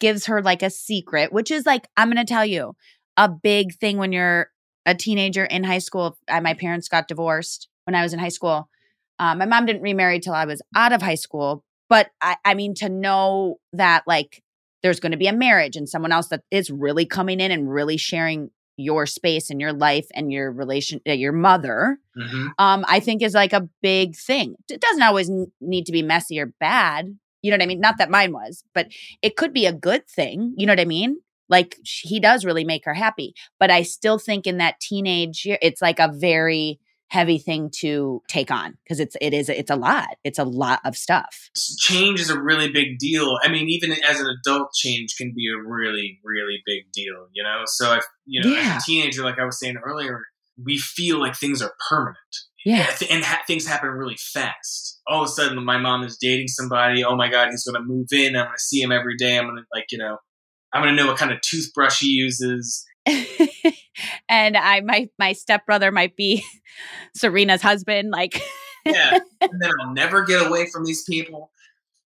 gives 0.00 0.26
her 0.26 0.42
like 0.42 0.62
a 0.62 0.70
secret 0.70 1.32
which 1.32 1.50
is 1.50 1.66
like 1.66 1.88
i'm 1.96 2.08
gonna 2.08 2.24
tell 2.24 2.46
you 2.46 2.74
a 3.16 3.28
big 3.28 3.74
thing 3.74 3.98
when 3.98 4.12
you're 4.12 4.50
a 4.86 4.94
teenager 4.94 5.44
in 5.44 5.64
high 5.64 5.78
school 5.78 6.18
my 6.28 6.54
parents 6.54 6.88
got 6.88 7.08
divorced 7.08 7.68
when 7.84 7.94
i 7.94 8.02
was 8.02 8.12
in 8.12 8.18
high 8.18 8.28
school 8.28 8.68
um, 9.20 9.38
my 9.38 9.46
mom 9.46 9.66
didn't 9.66 9.82
remarry 9.82 10.18
till 10.18 10.34
i 10.34 10.44
was 10.44 10.62
out 10.74 10.92
of 10.92 11.02
high 11.02 11.14
school 11.14 11.64
but 11.88 12.10
I, 12.20 12.36
I 12.44 12.54
mean 12.54 12.74
to 12.76 12.88
know 12.88 13.56
that 13.72 14.04
like 14.06 14.42
there's 14.82 15.00
going 15.00 15.12
to 15.12 15.18
be 15.18 15.26
a 15.26 15.32
marriage 15.32 15.76
and 15.76 15.88
someone 15.88 16.12
else 16.12 16.28
that 16.28 16.42
is 16.50 16.70
really 16.70 17.04
coming 17.04 17.40
in 17.40 17.50
and 17.50 17.70
really 17.70 17.96
sharing 17.96 18.50
your 18.78 19.04
space 19.06 19.50
and 19.50 19.60
your 19.60 19.72
life 19.72 20.06
and 20.14 20.32
your 20.32 20.50
relation 20.50 21.00
uh, 21.06 21.12
your 21.12 21.32
mother 21.32 21.98
mm-hmm. 22.16 22.46
um 22.58 22.84
i 22.88 23.00
think 23.00 23.22
is 23.22 23.34
like 23.34 23.52
a 23.52 23.68
big 23.82 24.16
thing. 24.16 24.54
It 24.70 24.80
doesn't 24.80 25.02
always 25.02 25.28
n- 25.28 25.52
need 25.60 25.84
to 25.86 25.92
be 25.92 26.02
messy 26.02 26.40
or 26.40 26.46
bad 26.60 27.18
you 27.42 27.50
know 27.50 27.56
what 27.56 27.62
i 27.62 27.66
mean? 27.66 27.80
Not 27.80 27.98
that 27.98 28.10
mine 28.10 28.32
was 28.32 28.64
but 28.72 28.86
it 29.20 29.36
could 29.36 29.52
be 29.52 29.66
a 29.66 29.72
good 29.72 30.08
thing 30.08 30.54
you 30.56 30.66
know 30.66 30.72
what 30.72 30.80
i 30.80 30.86
mean? 30.86 31.18
Like 31.50 31.76
he 31.82 32.20
does 32.20 32.44
really 32.44 32.64
make 32.64 32.84
her 32.84 32.94
happy 32.94 33.34
but 33.58 33.70
i 33.70 33.82
still 33.82 34.18
think 34.18 34.46
in 34.46 34.58
that 34.58 34.80
teenage 34.80 35.44
year 35.44 35.58
it's 35.60 35.82
like 35.82 35.98
a 35.98 36.12
very 36.12 36.78
heavy 37.10 37.38
thing 37.38 37.70
to 37.80 38.22
take 38.28 38.50
on 38.50 38.76
because 38.84 39.00
it's 39.00 39.16
it 39.20 39.32
is 39.32 39.48
it's 39.48 39.70
a 39.70 39.76
lot 39.76 40.08
it's 40.24 40.38
a 40.38 40.44
lot 40.44 40.80
of 40.84 40.96
stuff. 40.96 41.50
Change 41.78 42.20
is 42.20 42.30
a 42.30 42.40
really 42.40 42.70
big 42.70 42.98
deal. 42.98 43.36
I 43.42 43.48
mean 43.48 43.68
even 43.68 43.92
as 44.08 44.20
an 44.20 44.26
adult 44.26 44.72
change 44.74 45.16
can 45.16 45.32
be 45.34 45.48
a 45.48 45.56
really 45.56 46.20
really 46.24 46.62
big 46.66 46.84
deal 46.92 47.28
you 47.32 47.42
know? 47.42 47.62
So 47.66 47.94
if 47.94 48.04
you 48.26 48.42
know 48.42 48.50
yeah. 48.50 48.76
as 48.76 48.82
a 48.82 48.86
teenager 48.86 49.22
like 49.22 49.38
i 49.38 49.44
was 49.44 49.58
saying 49.58 49.76
earlier 49.84 50.22
we 50.64 50.76
feel 50.76 51.20
like 51.20 51.36
things 51.36 51.62
are 51.62 51.72
permanent. 51.88 52.16
Yeah. 52.64 52.90
And 53.08 53.24
ha- 53.24 53.42
things 53.46 53.64
happen 53.64 53.90
really 53.90 54.16
fast. 54.16 55.00
All 55.06 55.22
of 55.22 55.28
a 55.28 55.30
sudden 55.30 55.64
my 55.64 55.78
mom 55.78 56.02
is 56.02 56.18
dating 56.20 56.48
somebody. 56.48 57.04
Oh 57.04 57.16
my 57.16 57.28
god 57.30 57.50
he's 57.50 57.64
going 57.64 57.80
to 57.80 57.86
move 57.86 58.08
in. 58.12 58.36
I'm 58.36 58.46
going 58.46 58.56
to 58.56 58.62
see 58.62 58.80
him 58.80 58.92
every 58.92 59.16
day. 59.16 59.38
I'm 59.38 59.44
going 59.44 59.56
to 59.56 59.62
like 59.72 59.86
you 59.90 59.98
know 59.98 60.18
i'm 60.72 60.82
going 60.82 60.94
to 60.94 61.02
know 61.02 61.08
what 61.08 61.18
kind 61.18 61.32
of 61.32 61.40
toothbrush 61.40 62.00
he 62.00 62.08
uses 62.08 62.84
and 64.28 64.56
I 64.56 64.80
my 64.80 65.08
my 65.18 65.32
stepbrother 65.32 65.92
might 65.92 66.16
be 66.16 66.44
Serena's 67.14 67.62
husband. 67.62 68.10
Like 68.10 68.40
Yeah. 68.84 69.18
And 69.40 69.62
then 69.62 69.70
I'll 69.80 69.92
never 69.92 70.24
get 70.24 70.44
away 70.44 70.68
from 70.72 70.84
these 70.84 71.04
people. 71.04 71.52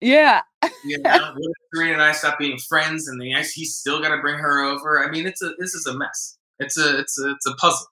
Yeah. 0.01 0.41
you 0.83 0.97
know, 1.01 1.33
Serena 1.73 1.93
and 1.93 2.01
I 2.01 2.11
stop 2.11 2.37
being 2.37 2.57
friends 2.57 3.07
and 3.07 3.19
the 3.19 3.31
he's 3.53 3.77
still 3.77 4.01
gotta 4.01 4.21
bring 4.21 4.37
her 4.37 4.63
over. 4.63 5.03
I 5.03 5.09
mean 5.09 5.25
it's 5.25 5.41
a 5.41 5.53
this 5.59 5.73
is 5.73 5.85
a 5.85 5.97
mess. 5.97 6.37
It's 6.59 6.77
a 6.77 6.99
it's 6.99 7.17
a 7.19 7.31
it's 7.31 7.47
a 7.47 7.55
puzzle. 7.55 7.87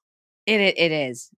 It 0.46 0.60
it 0.60 0.92
is. 0.92 1.30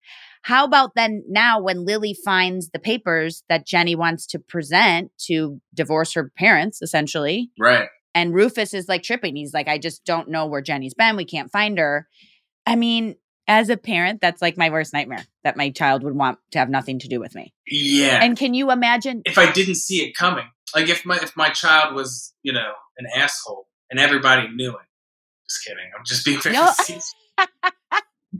How 0.43 0.65
about 0.65 0.95
then 0.95 1.23
now 1.29 1.61
when 1.61 1.85
Lily 1.85 2.15
finds 2.25 2.69
the 2.69 2.79
papers 2.79 3.43
that 3.47 3.65
Jenny 3.65 3.95
wants 3.95 4.27
to 4.27 4.39
present 4.39 5.11
to 5.27 5.61
divorce 5.73 6.13
her 6.13 6.31
parents, 6.37 6.81
essentially. 6.81 7.49
Right. 7.57 7.87
And 8.13 8.33
Rufus 8.33 8.73
is 8.73 8.89
like 8.89 9.03
tripping. 9.03 9.37
He's 9.37 9.53
like, 9.53 9.69
I 9.69 9.77
just 9.77 10.03
don't 10.05 10.29
know 10.29 10.45
where 10.45 10.61
Jenny's 10.61 10.93
been. 10.93 11.15
We 11.15 11.25
can't 11.25 11.51
find 11.51 11.77
her. 11.79 12.07
I 12.65 12.75
mean, 12.75 13.15
as 13.47 13.69
a 13.69 13.77
parent, 13.77 14.21
that's 14.21 14.41
like 14.41 14.57
my 14.57 14.69
worst 14.69 14.93
nightmare 14.93 15.25
that 15.43 15.57
my 15.57 15.69
child 15.69 16.03
would 16.03 16.15
want 16.15 16.39
to 16.51 16.59
have 16.59 16.69
nothing 16.69 16.99
to 16.99 17.07
do 17.07 17.19
with 17.19 17.35
me. 17.35 17.53
Yeah. 17.67 18.23
And 18.23 18.37
can 18.37 18.53
you 18.53 18.71
imagine 18.71 19.21
if 19.25 19.37
I 19.37 19.51
didn't 19.51 19.75
see 19.75 20.05
it 20.05 20.15
coming? 20.15 20.45
Like 20.75 20.89
if 20.89 21.05
my 21.05 21.17
if 21.17 21.35
my 21.35 21.49
child 21.49 21.93
was, 21.93 22.33
you 22.41 22.53
know, 22.53 22.71
an 22.97 23.05
asshole 23.15 23.67
and 23.89 23.99
everybody 23.99 24.47
knew 24.47 24.71
it. 24.71 24.87
Just 25.49 25.65
kidding. 25.65 25.91
I'm 25.97 26.05
just 26.05 26.25
being 26.25 26.39
very 26.39 26.55
no. 26.55 26.71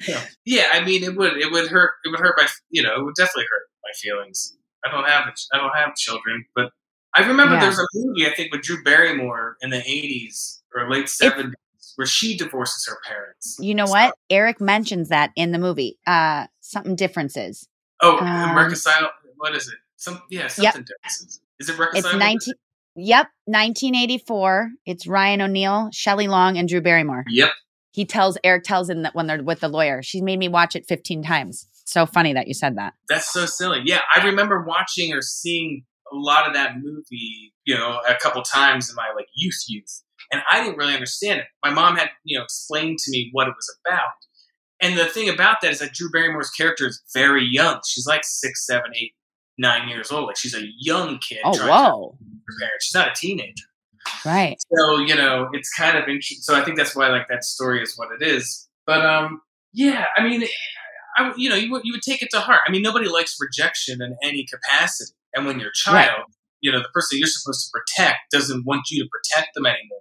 yeah. 0.08 0.22
yeah, 0.46 0.68
I 0.74 0.84
mean 0.84 1.04
it 1.04 1.16
would 1.16 1.38
it 1.38 1.52
would 1.52 1.68
hurt 1.68 1.92
it 2.06 2.10
would 2.10 2.20
hurt 2.20 2.36
my 2.38 2.48
you 2.70 2.82
know, 2.82 2.96
it 2.96 3.04
would 3.04 3.16
definitely 3.16 3.46
hurt 3.52 3.64
my 3.84 3.92
feelings. 4.02 4.56
I 4.86 4.92
don't 4.92 5.08
have 5.08 5.34
I 5.54 5.58
don't 5.58 5.76
have 5.76 5.96
children, 5.96 6.46
but 6.56 6.72
I 7.16 7.28
remember 7.28 7.56
yeah. 7.56 7.60
there 7.60 7.70
was 7.70 7.80
a 7.80 7.86
movie 7.94 8.26
I 8.26 8.34
think 8.34 8.54
with 8.54 8.62
Drew 8.62 8.84
Barrymore 8.84 9.58
in 9.62 9.70
the 9.70 9.78
'80s 9.78 10.62
or 10.74 10.90
late 10.90 11.06
'70s 11.06 11.54
where 11.96 12.08
she 12.08 12.38
divorces 12.38 12.86
her 12.88 12.98
parents. 13.08 13.58
You 13.60 13.76
know 13.76 13.86
so. 13.86 13.92
what? 13.92 14.16
Eric 14.30 14.60
mentions 14.62 15.10
that 15.10 15.32
in 15.36 15.52
the 15.52 15.60
movie. 15.60 15.98
Uh, 16.08 16.48
something 16.62 16.96
differences. 16.96 17.68
Oh, 18.02 18.18
um, 18.20 18.56
reconcile. 18.56 19.12
What 19.38 19.56
is 19.56 19.68
it? 19.68 19.76
Some 19.96 20.22
yeah, 20.30 20.48
something 20.48 20.82
yep. 20.82 20.86
differences. 20.86 21.40
Is 21.60 21.70
it 21.70 21.78
reconcile? 21.78 22.12
It's 22.12 22.20
nineteen. 22.20 22.54
Yep, 22.96 23.28
1984. 23.46 24.70
It's 24.86 25.08
Ryan 25.08 25.42
O'Neal, 25.42 25.90
Shelley 25.92 26.28
Long, 26.28 26.58
and 26.58 26.70
Drew 26.70 26.82
Barrymore. 26.82 27.24
Yep. 27.28 27.50
He 27.92 28.06
tells 28.06 28.38
Eric 28.44 28.64
tells 28.64 28.90
him 28.90 29.04
that 29.04 29.16
when 29.16 29.28
they're 29.28 29.44
with 29.44 29.62
the 29.62 29.68
lawyer, 29.68 30.04
she's 30.04 30.22
made 30.22 30.38
me 30.38 30.48
watch 30.48 30.76
it 30.76 30.86
15 30.88 31.24
times. 31.24 31.68
So 31.86 32.06
funny 32.06 32.34
that 32.34 32.48
you 32.48 32.54
said 32.54 32.78
that. 32.78 32.94
That's 33.10 33.32
so 33.32 33.46
silly. 33.46 33.82
Yeah, 33.84 34.02
I 34.16 34.24
remember 34.26 34.64
watching 34.64 35.14
or 35.14 35.22
seeing 35.22 35.86
a 36.12 36.16
lot 36.16 36.48
of 36.48 36.54
that 36.54 36.78
movie, 36.78 37.54
you 37.66 37.76
know, 37.76 38.00
a 38.08 38.16
couple 38.16 38.42
times 38.44 38.90
in 38.90 38.96
my 38.96 39.12
like 39.16 39.28
youth 39.36 39.64
youth, 39.68 40.03
and 40.32 40.42
I 40.52 40.64
didn't 40.64 40.78
really 40.78 40.94
understand 40.94 41.40
it. 41.40 41.48
My 41.64 41.72
mom 41.72 41.96
had 41.96 42.10
you 42.24 42.38
know 42.38 42.44
explained 42.44 43.00
to 43.00 43.12
me 43.12 43.30
what 43.32 43.48
it 43.48 43.54
was 43.56 43.78
about, 43.86 44.14
and 44.82 44.98
the 44.98 45.06
thing 45.06 45.30
about 45.30 45.62
that 45.62 45.72
is 45.72 45.80
that 45.80 45.94
Drew 45.94 46.10
Barrymore's 46.12 46.50
character 46.50 46.88
is 46.88 47.02
very 47.14 47.46
young. 47.46 47.80
She's 47.88 48.06
like 48.06 48.24
six, 48.24 48.66
seven, 48.66 48.92
eight, 48.96 49.14
nine 49.58 49.88
years 49.88 50.12
old. 50.12 50.28
Like 50.28 50.38
she's 50.38 50.56
a 50.56 50.66
young 50.78 51.20
kid. 51.20 51.40
Oh, 51.44 51.58
whoa! 51.68 52.18
She's 52.80 52.94
not 52.94 53.10
a 53.10 53.14
teenager. 53.16 53.66
Right. 54.26 54.58
So 54.76 55.00
you 55.00 55.16
know, 55.16 55.50
it's 55.54 55.74
kind 55.74 55.98
of 55.98 56.04
interesting. 56.04 56.40
So 56.42 56.56
I 56.56 56.64
think 56.64 56.78
that's 56.78 56.96
why 56.96 57.10
like 57.10 57.28
that 57.30 57.44
story 57.44 57.82
is 57.82 57.98
what 57.98 58.10
it 58.12 58.26
is. 58.26 58.68
But 58.86 59.06
um, 59.06 59.42
yeah, 59.74 60.06
I 60.18 60.24
mean, 60.24 60.44
I 61.18 61.34
you 61.38 61.50
know, 61.50 61.56
you 61.56 61.72
would 61.72 61.84
you 61.86 61.94
would 61.94 62.02
take 62.02 62.22
it 62.22 62.30
to 62.32 62.40
heart. 62.40 62.62
I 62.68 62.72
mean, 62.72 62.82
nobody 62.82 63.08
likes 63.08 63.38
rejection 63.40 64.02
in 64.02 64.16
any 64.24 64.46
capacity, 64.46 65.14
and 65.34 65.46
when 65.46 65.60
your 65.60 65.72
child, 65.72 66.18
right. 66.18 66.26
you 66.62 66.72
know, 66.72 66.80
the 66.80 66.90
person 66.94 67.18
you're 67.18 67.28
supposed 67.28 67.66
to 67.66 67.72
protect 67.72 68.32
doesn't 68.32 68.66
want 68.66 68.90
you 68.92 69.04
to 69.04 69.10
protect 69.10 69.54
them 69.56 69.66
anymore. 69.66 70.00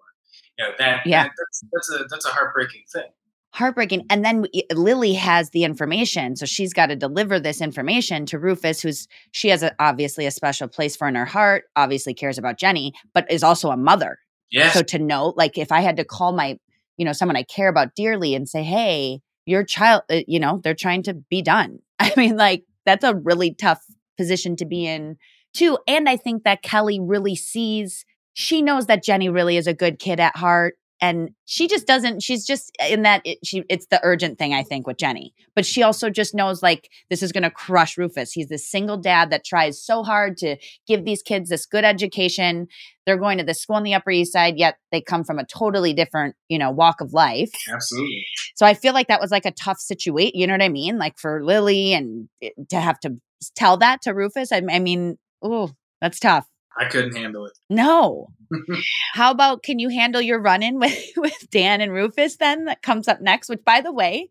You 0.59 0.67
know 0.67 0.73
that. 0.79 1.07
Yeah. 1.07 1.25
That, 1.25 1.33
that's 1.39 1.65
that's 1.73 1.93
a 2.01 2.05
that's 2.09 2.27
a 2.27 2.31
heartbreaking 2.31 2.83
thing 2.93 3.11
heartbreaking. 3.53 4.07
And 4.09 4.25
then 4.25 4.47
Lily 4.73 5.13
has 5.13 5.51
the 5.51 5.65
information. 5.65 6.37
So 6.37 6.47
she's 6.47 6.73
got 6.73 6.87
to 6.87 6.97
deliver 6.97 7.39
this 7.39 7.61
information 7.61 8.25
to 8.27 8.39
Rufus, 8.39 8.81
who's 8.81 9.07
she 9.33 9.49
has 9.49 9.63
a, 9.63 9.75
obviously 9.79 10.27
a 10.27 10.31
special 10.31 10.69
place 10.69 10.97
for 10.97 11.07
in 11.07 11.15
her 11.15 11.27
heart, 11.27 11.65
obviously 11.77 12.15
cares 12.15 12.39
about 12.39 12.59
Jenny, 12.59 12.95
but 13.15 13.31
is 13.31 13.43
also 13.43 13.71
a 13.71 13.77
mother. 13.77 14.19
Yeah. 14.51 14.71
So 14.71 14.83
to 14.83 14.99
know, 14.99 15.35
like, 15.37 15.59
if 15.59 15.71
I 15.71 15.81
had 15.81 15.97
to 15.97 16.05
call 16.05 16.33
my, 16.33 16.59
you 16.97 17.05
know, 17.05 17.13
someone 17.13 17.37
I 17.37 17.43
care 17.43 17.69
about 17.69 17.95
dearly 17.95 18.35
and 18.35 18.49
say, 18.49 18.63
hey, 18.63 19.21
your 19.47 19.65
child, 19.65 20.03
uh, 20.11 20.21
you 20.27 20.41
know, 20.41 20.61
they're 20.63 20.75
trying 20.75 21.03
to 21.05 21.15
be 21.15 21.43
done. 21.43 21.79
I 21.99 22.13
mean, 22.17 22.37
like, 22.37 22.65
that's 22.85 23.05
a 23.05 23.15
really 23.15 23.55
tough 23.55 23.83
position 24.17 24.57
to 24.57 24.67
be 24.67 24.87
in, 24.87 25.17
too. 25.55 25.79
And 25.87 26.09
I 26.09 26.17
think 26.17 26.45
that 26.45 26.63
Kelly 26.63 27.01
really 27.01 27.35
sees, 27.35 28.05
she 28.35 28.63
knows 28.63 28.87
that 28.87 29.03
Jenny 29.03 29.29
really 29.29 29.57
is 29.57 29.67
a 29.67 29.75
good 29.75 29.99
kid 29.99 30.21
at 30.21 30.37
heart 30.37 30.75
and 31.03 31.31
she 31.47 31.67
just 31.67 31.87
doesn't 31.87 32.23
she's 32.23 32.47
just 32.47 32.71
in 32.89 33.03
that 33.03 33.21
it, 33.25 33.39
she 33.45 33.65
it's 33.69 33.87
the 33.87 34.01
urgent 34.05 34.39
thing 34.39 34.55
i 34.55 34.63
think 34.63 34.87
with 34.87 34.97
jenny. 34.97 35.35
But 35.55 35.67
she 35.67 35.83
also 35.83 36.09
just 36.09 36.35
knows 36.35 36.63
like 36.63 36.89
this 37.11 37.23
is 37.23 37.33
going 37.33 37.43
to 37.43 37.51
crush 37.51 37.99
rufus. 37.99 38.33
He's 38.33 38.49
this 38.49 38.67
single 38.67 38.97
dad 38.97 39.29
that 39.31 39.45
tries 39.45 39.85
so 39.85 40.03
hard 40.03 40.39
to 40.39 40.57
give 40.87 41.05
these 41.05 41.23
kids 41.23 41.51
this 41.51 41.67
good 41.67 41.85
education. 41.85 42.69
They're 43.05 43.19
going 43.19 43.37
to 43.37 43.45
the 43.45 43.53
school 43.53 43.77
on 43.77 43.83
the 43.83 43.93
upper 43.93 44.11
east 44.11 44.33
side 44.33 44.57
yet 44.57 44.77
they 44.93 45.03
come 45.03 45.25
from 45.25 45.39
a 45.39 45.45
totally 45.45 45.93
different 45.93 46.37
you 46.49 46.59
know 46.59 46.71
walk 46.71 47.01
of 47.01 47.13
life. 47.13 47.51
Absolutely. 47.71 48.25
So 48.55 48.65
i 48.65 48.73
feel 48.73 48.95
like 48.95 49.09
that 49.09 49.21
was 49.21 49.33
like 49.33 49.45
a 49.45 49.51
tough 49.51 49.79
situation 49.79 50.33
you 50.35 50.47
know 50.47 50.55
what 50.55 50.63
i 50.63 50.69
mean? 50.69 50.99
Like 50.99 51.19
for 51.19 51.45
lily 51.45 51.93
and 51.93 52.29
eh, 52.41 52.51
to 52.71 52.81
have 52.81 53.01
to 53.01 53.17
tell 53.57 53.77
that 53.77 54.01
to 54.03 54.15
rufus 54.15 54.53
i, 54.53 54.63
I 54.71 54.79
mean 54.79 55.19
oh 55.43 55.73
that's 56.01 56.21
tough 56.21 56.47
I 56.79 56.87
couldn't 56.87 57.17
handle 57.17 57.47
it. 57.47 57.53
No. 57.69 58.29
How 59.13 59.31
about 59.31 59.63
can 59.63 59.79
you 59.79 59.89
handle 59.89 60.23
your 60.23 60.41
run 60.41 60.63
in 60.63 60.79
with, 60.79 60.97
with 61.17 61.51
Dan 61.51 61.81
and 61.81 61.93
Rufus 61.93 62.37
then 62.37 62.67
that 62.67 62.83
comes 62.83 63.09
up 63.09 63.21
next? 63.21 63.49
Which, 63.49 63.65
by 63.65 63.81
the 63.81 63.93
way, 63.93 64.31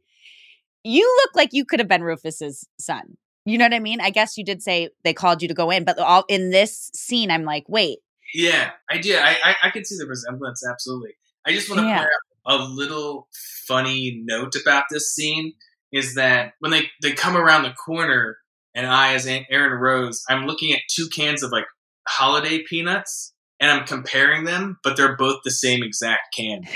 you 0.84 1.04
look 1.24 1.36
like 1.36 1.50
you 1.54 1.66
could 1.66 1.80
have 1.80 1.88
been 1.88 2.04
Rufus's 2.04 2.68
son. 2.80 3.18
You 3.46 3.58
know 3.58 3.66
what 3.66 3.74
I 3.74 3.80
mean? 3.80 4.02
I 4.02 4.12
guess 4.12 4.38
you 4.38 4.46
did 4.46 4.62
say 4.62 4.89
they 5.04 5.14
called 5.14 5.42
you 5.42 5.48
to 5.48 5.54
go 5.54 5.72
in, 5.72 5.84
but 5.84 5.98
all 5.98 6.26
in 6.28 6.52
this 6.52 6.92
scene, 6.94 7.32
I'm 7.32 7.44
like, 7.44 7.66
wait. 7.68 8.00
Yeah, 8.34 8.72
I 8.89 9.00
did. 9.00 9.20
I 9.20 9.36
I, 9.44 9.56
I 9.64 9.70
can 9.72 9.84
see 9.84 9.98
the 9.98 10.06
resemblance. 10.06 10.64
Absolutely. 10.68 11.16
I 11.46 11.52
just 11.52 11.70
want 11.70 11.82
to 11.82 11.88
yeah. 11.88 11.98
point 11.98 12.10
out 12.48 12.60
a 12.60 12.64
little 12.64 13.28
funny 13.68 14.22
note 14.24 14.56
about 14.56 14.86
this 14.89 15.14
scene 15.14 15.54
is 15.92 16.16
that 16.16 16.54
when 16.60 16.72
they 16.72 16.84
they 17.02 17.14
come 17.14 17.36
around 17.36 17.64
the 17.64 17.74
corner 17.74 18.38
and 18.74 18.88
I, 18.88 19.14
as 19.14 19.28
Aaron 19.28 19.80
Rose, 19.80 20.24
I'm 20.30 20.46
looking 20.46 20.72
at 20.72 20.80
two 20.89 21.10
cans 21.14 21.44
of 21.44 21.52
like 21.52 21.66
holiday 22.08 22.64
peanuts 22.68 23.34
and 23.60 23.72
I'm 23.72 23.86
comparing 23.86 24.45
them, 24.45 24.78
but 24.84 24.97
they're 24.97 25.16
both 25.16 25.41
the 25.43 25.52
same 25.52 25.84
exact 25.84 26.36
can. 26.36 26.64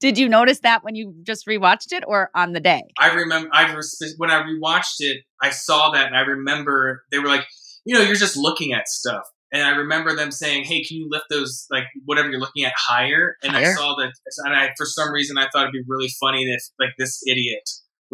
Did 0.00 0.18
you 0.18 0.28
notice 0.28 0.60
that 0.60 0.84
when 0.84 0.94
you 0.94 1.14
just 1.22 1.46
rewatched 1.46 1.92
it 1.92 2.04
or 2.06 2.30
on 2.34 2.52
the 2.52 2.60
day? 2.60 2.82
I 2.98 3.14
remember 3.14 3.48
I 3.52 3.74
when 4.18 4.30
I 4.30 4.42
rewatched 4.42 4.96
it, 4.98 5.22
I 5.40 5.50
saw 5.50 5.90
that 5.92 6.06
and 6.06 6.16
I 6.16 6.20
remember 6.20 7.02
they 7.10 7.18
were 7.18 7.28
like, 7.28 7.46
you 7.86 7.94
know, 7.94 8.02
you're 8.02 8.14
just 8.14 8.36
looking 8.36 8.74
at 8.74 8.88
stuff. 8.88 9.22
And 9.52 9.62
I 9.62 9.70
remember 9.70 10.16
them 10.16 10.32
saying, 10.32 10.64
"Hey, 10.64 10.82
can 10.82 10.96
you 10.96 11.06
lift 11.08 11.26
those 11.30 11.66
like 11.70 11.84
whatever 12.04 12.28
you're 12.28 12.40
looking 12.40 12.64
at 12.64 12.72
higher?" 12.76 13.36
And 13.42 13.52
higher? 13.52 13.70
I 13.70 13.74
saw 13.74 13.94
that, 13.94 14.12
and 14.38 14.54
I 14.54 14.70
for 14.76 14.84
some 14.84 15.12
reason 15.12 15.38
I 15.38 15.46
thought 15.52 15.62
it'd 15.62 15.72
be 15.72 15.84
really 15.86 16.10
funny 16.20 16.44
if 16.44 16.62
like 16.80 16.90
this 16.98 17.22
idiot 17.24 17.62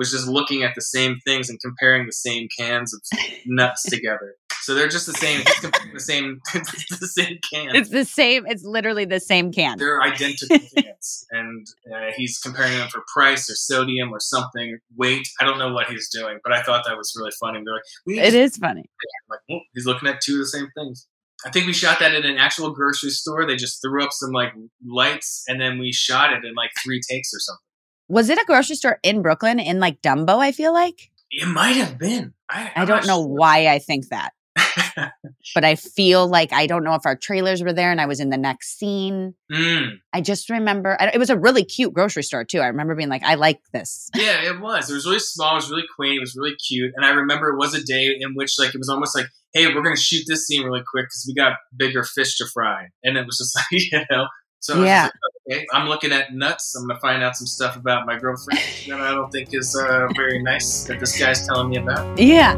was 0.01 0.11
just 0.11 0.27
looking 0.27 0.63
at 0.63 0.75
the 0.75 0.81
same 0.81 1.19
things 1.27 1.51
and 1.51 1.61
comparing 1.61 2.07
the 2.07 2.13
same 2.13 2.49
cans 2.59 2.95
of 2.95 3.03
nuts 3.45 3.83
together. 3.91 4.35
So 4.63 4.75
they're 4.75 4.89
just 4.89 5.07
the 5.07 5.13
same. 5.13 5.43
He's 5.43 5.61
comparing 5.61 5.93
the 5.93 6.01
same. 6.01 6.41
It's 6.55 6.99
the 6.99 7.07
same 7.07 7.39
can. 7.53 7.77
It's 7.77 7.91
the 7.91 8.07
same. 8.07 8.47
It's 8.47 8.65
literally 8.65 9.05
the 9.05 9.21
same 9.21 9.53
can. 9.53 9.77
They're 9.77 10.01
identical 10.01 10.59
cans, 10.77 11.27
and 11.31 11.67
uh, 11.95 12.13
he's 12.17 12.39
comparing 12.39 12.79
them 12.79 12.89
for 12.89 13.03
price 13.13 13.51
or 13.51 13.55
sodium 13.55 14.11
or 14.11 14.21
something. 14.21 14.79
Weight. 14.97 15.29
I 15.39 15.45
don't 15.45 15.59
know 15.59 15.73
what 15.73 15.89
he's 15.89 16.09
doing, 16.09 16.39
but 16.43 16.55
I 16.55 16.63
thought 16.63 16.85
that 16.87 16.97
was 16.97 17.13
really 17.15 17.33
funny. 17.39 17.61
They're 17.63 17.75
like, 17.75 18.27
it 18.27 18.35
is 18.35 18.57
funny. 18.57 18.85
like, 19.29 19.63
he's 19.75 19.85
looking 19.85 20.09
at 20.09 20.23
two 20.23 20.35
of 20.35 20.39
the 20.41 20.47
same 20.47 20.69
things. 20.75 21.07
I 21.45 21.51
think 21.51 21.67
we 21.67 21.75
shot 21.75 21.99
that 22.01 22.15
in 22.15 22.25
an 22.25 22.39
actual 22.39 22.71
grocery 22.71 23.11
store. 23.11 23.47
They 23.47 23.57
just 23.57 23.83
threw 23.83 24.03
up 24.03 24.13
some 24.13 24.31
like 24.31 24.55
lights, 24.87 25.45
and 25.47 25.61
then 25.61 25.79
we 25.79 25.93
shot 25.93 26.33
it 26.33 26.45
in 26.45 26.55
like 26.55 26.71
three 26.83 27.01
takes 27.07 27.35
or 27.35 27.41
something. 27.41 27.70
Was 28.11 28.29
it 28.29 28.39
a 28.39 28.45
grocery 28.45 28.75
store 28.75 28.99
in 29.05 29.23
Brooklyn 29.23 29.61
in 29.61 29.79
like 29.79 30.03
Dumbo? 30.03 30.39
I 30.39 30.51
feel 30.51 30.73
like 30.73 31.13
it 31.31 31.47
might 31.47 31.77
have 31.77 31.97
been. 31.97 32.35
I, 32.51 32.73
I 32.75 32.85
don't 32.85 33.07
know 33.07 33.23
sure. 33.23 33.29
why 33.29 33.69
I 33.69 33.79
think 33.79 34.09
that. 34.09 34.33
but 35.55 35.65
I 35.65 35.77
feel 35.77 36.27
like 36.27 36.53
I 36.53 36.67
don't 36.67 36.83
know 36.83 36.95
if 36.95 37.07
our 37.07 37.15
trailers 37.15 37.63
were 37.63 37.73
there 37.73 37.93
and 37.93 38.01
I 38.01 38.07
was 38.07 38.19
in 38.19 38.31
the 38.31 38.37
next 38.37 38.77
scene. 38.77 39.35
Mm. 39.51 40.01
I 40.13 40.23
just 40.23 40.51
remember 40.51 40.99
it 41.01 41.19
was 41.19 41.31
a 41.31 41.39
really 41.39 41.65
cute 41.65 41.95
grocery 41.95 42.25
store 42.25 42.45
too. 42.45 42.59
I 42.59 42.67
remember 42.67 42.97
being 42.97 43.09
like, 43.09 43.23
I 43.23 43.37
like 43.37 43.61
this. 43.73 44.11
Yeah, 44.17 44.43
it 44.43 44.61
was. 44.61 44.91
It 44.91 44.95
was 44.95 45.07
really 45.07 45.21
small. 45.21 45.53
It 45.53 45.57
was 45.57 45.71
really 45.71 45.87
quaint. 45.95 46.17
It 46.17 46.21
was 46.21 46.35
really 46.37 46.57
cute. 46.57 46.93
And 46.97 47.07
I 47.07 47.11
remember 47.11 47.51
it 47.51 47.59
was 47.59 47.75
a 47.75 47.85
day 47.85 48.17
in 48.19 48.35
which 48.35 48.59
like 48.59 48.75
it 48.75 48.79
was 48.79 48.89
almost 48.89 49.17
like, 49.17 49.27
hey, 49.55 49.69
we're 49.69 49.83
going 49.83 49.97
to 49.97 50.03
shoot 50.03 50.25
this 50.27 50.49
scene 50.49 50.65
really 50.65 50.83
quick 50.85 51.05
because 51.05 51.25
we 51.29 51.35
got 51.35 51.59
bigger 51.77 52.03
fish 52.03 52.37
to 52.39 52.47
fry. 52.47 52.89
And 53.05 53.17
it 53.17 53.25
was 53.25 53.39
just 53.39 53.57
like, 53.73 53.83
you 53.83 54.01
know. 54.11 54.27
So 54.61 54.85
yeah. 54.85 55.05
Like, 55.05 55.13
okay, 55.59 55.67
I'm 55.73 55.89
looking 55.89 56.13
at 56.13 56.35
nuts. 56.35 56.75
I'm 56.75 56.87
gonna 56.87 57.01
find 57.01 57.23
out 57.23 57.37
some 57.37 57.47
stuff 57.47 57.77
about 57.77 58.07
my 58.07 58.19
girlfriend 58.19 58.61
that 58.89 59.01
I 59.01 59.13
don't 59.13 59.31
think 59.31 59.55
is 59.55 59.75
uh, 59.77 60.09
very 60.15 60.43
nice 60.43 60.85
that 60.85 61.01
this 61.01 61.19
guy's 61.19 61.47
telling 61.47 61.71
me 61.71 61.79
about. 61.79 62.19
Yeah. 62.19 62.57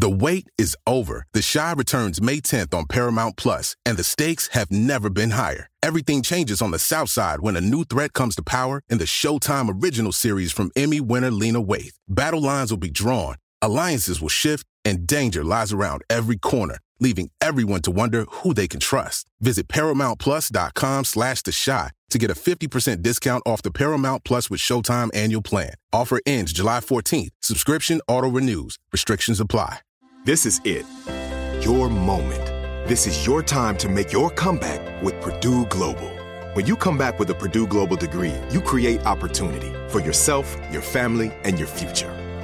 The 0.00 0.08
wait 0.08 0.48
is 0.56 0.74
over. 0.86 1.26
The 1.34 1.46
Chi 1.46 1.72
returns 1.72 2.22
May 2.22 2.40
10th 2.40 2.72
on 2.72 2.86
Paramount 2.86 3.36
Plus, 3.36 3.76
and 3.84 3.98
the 3.98 4.02
stakes 4.02 4.48
have 4.52 4.70
never 4.70 5.10
been 5.10 5.32
higher. 5.32 5.66
Everything 5.82 6.22
changes 6.22 6.62
on 6.62 6.70
the 6.70 6.78
South 6.78 7.10
Side 7.10 7.40
when 7.40 7.54
a 7.54 7.60
new 7.60 7.84
threat 7.84 8.14
comes 8.14 8.34
to 8.36 8.42
power 8.42 8.80
in 8.88 8.96
the 8.96 9.04
Showtime 9.04 9.82
original 9.82 10.12
series 10.12 10.52
from 10.52 10.70
Emmy 10.74 11.02
winner 11.02 11.30
Lena 11.30 11.62
Waithe. 11.62 11.98
Battle 12.08 12.40
lines 12.40 12.70
will 12.72 12.78
be 12.78 12.90
drawn, 12.90 13.36
alliances 13.62 14.20
will 14.20 14.28
shift, 14.28 14.66
and 14.84 15.06
danger 15.06 15.44
lies 15.44 15.72
around 15.72 16.02
every 16.08 16.36
corner, 16.36 16.78
leaving 17.00 17.30
everyone 17.40 17.82
to 17.82 17.90
wonder 17.90 18.26
who 18.30 18.54
they 18.54 18.68
can 18.68 18.80
trust. 18.80 19.26
Visit 19.40 19.68
ParamountPlus.com 19.68 21.04
slash 21.04 21.42
The 21.42 21.52
Chi 21.52 21.90
to 22.10 22.18
get 22.18 22.30
a 22.30 22.34
50% 22.34 23.02
discount 23.02 23.42
off 23.46 23.62
the 23.62 23.70
Paramount 23.70 24.24
Plus 24.24 24.50
with 24.50 24.60
Showtime 24.60 25.10
annual 25.14 25.42
plan. 25.42 25.74
Offer 25.92 26.20
ends 26.26 26.52
July 26.52 26.80
14th. 26.80 27.30
Subscription 27.40 28.00
auto-renews. 28.08 28.78
Restrictions 28.92 29.40
apply. 29.40 29.78
This 30.24 30.44
is 30.44 30.60
it. 30.64 30.84
Your 31.64 31.88
moment. 31.88 32.46
This 32.88 33.06
is 33.06 33.24
your 33.26 33.42
time 33.42 33.76
to 33.78 33.88
make 33.88 34.12
your 34.12 34.30
comeback 34.30 35.02
with 35.02 35.20
Purdue 35.20 35.66
Global. 35.66 36.08
When 36.54 36.66
you 36.66 36.74
come 36.74 36.98
back 36.98 37.20
with 37.20 37.30
a 37.30 37.34
Purdue 37.34 37.66
Global 37.66 37.96
degree, 37.96 38.34
you 38.50 38.60
create 38.60 39.06
opportunity 39.06 39.72
for 39.88 40.00
yourself, 40.00 40.56
your 40.72 40.82
family, 40.82 41.32
and 41.44 41.58
your 41.58 41.68
future. 41.68 42.19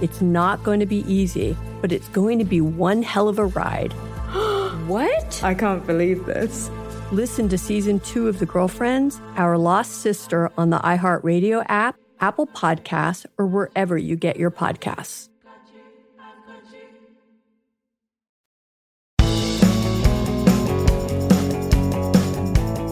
It's 0.00 0.20
not 0.22 0.62
going 0.62 0.80
to 0.80 0.86
be 0.86 1.04
easy, 1.06 1.56
but 1.80 1.92
it's 1.92 2.08
going 2.08 2.38
to 2.38 2.44
be 2.44 2.60
one 2.60 3.02
hell 3.02 3.28
of 3.28 3.38
a 3.38 3.46
ride. 3.46 3.92
what? 4.86 5.44
I 5.44 5.54
can't 5.54 5.86
believe 5.86 6.24
this. 6.24 6.70
Listen 7.12 7.48
to 7.48 7.58
season 7.58 8.00
two 8.00 8.28
of 8.28 8.38
The 8.38 8.46
Girlfriends, 8.46 9.20
Our 9.36 9.58
Lost 9.58 10.00
Sister 10.00 10.50
on 10.56 10.70
the 10.70 10.78
iHeartRadio 10.78 11.66
app, 11.68 11.96
Apple 12.20 12.46
Podcasts, 12.46 13.26
or 13.36 13.46
wherever 13.46 13.98
you 13.98 14.16
get 14.16 14.38
your 14.38 14.50
podcasts. 14.50 15.28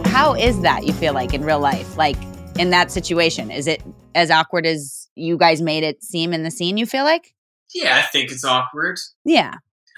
How 0.07 0.35
is 0.35 0.61
that, 0.63 0.85
you 0.85 0.93
feel 0.93 1.15
like, 1.15 1.33
in 1.33 1.45
real 1.45 1.61
life? 1.61 1.97
Like 1.97 2.17
in 2.59 2.71
that 2.71 2.91
situation? 2.91 3.51
Is 3.51 3.67
it 3.67 3.83
as 4.15 4.31
awkward 4.31 4.67
as 4.67 4.98
you 5.19 5.37
guys 5.37 5.61
made 5.61 5.85
it 5.85 6.03
seem 6.03 6.33
in 6.33 6.43
the 6.43 6.51
scene, 6.51 6.77
you 6.77 6.87
feel 6.87 7.05
like? 7.05 7.35
Yeah, 7.75 7.97
I 7.97 8.03
think 8.03 8.31
it's 8.31 8.45
awkward. 8.45 8.99
Yeah. 9.25 9.55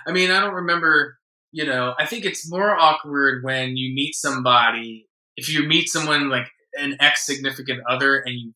I 0.06 0.12
mean, 0.12 0.30
I 0.30 0.40
don't 0.40 0.54
remember, 0.54 1.18
you 1.52 1.64
know, 1.64 1.94
I 1.98 2.06
think 2.06 2.24
it's 2.24 2.50
more 2.50 2.74
awkward 2.74 3.44
when 3.44 3.76
you 3.76 3.94
meet 3.94 4.14
somebody, 4.14 5.06
if 5.36 5.52
you 5.52 5.66
meet 5.66 5.88
someone 5.88 6.28
like 6.28 6.46
an 6.78 6.96
ex 7.00 7.26
significant 7.26 7.80
other 7.88 8.18
and 8.18 8.34
you 8.34 8.52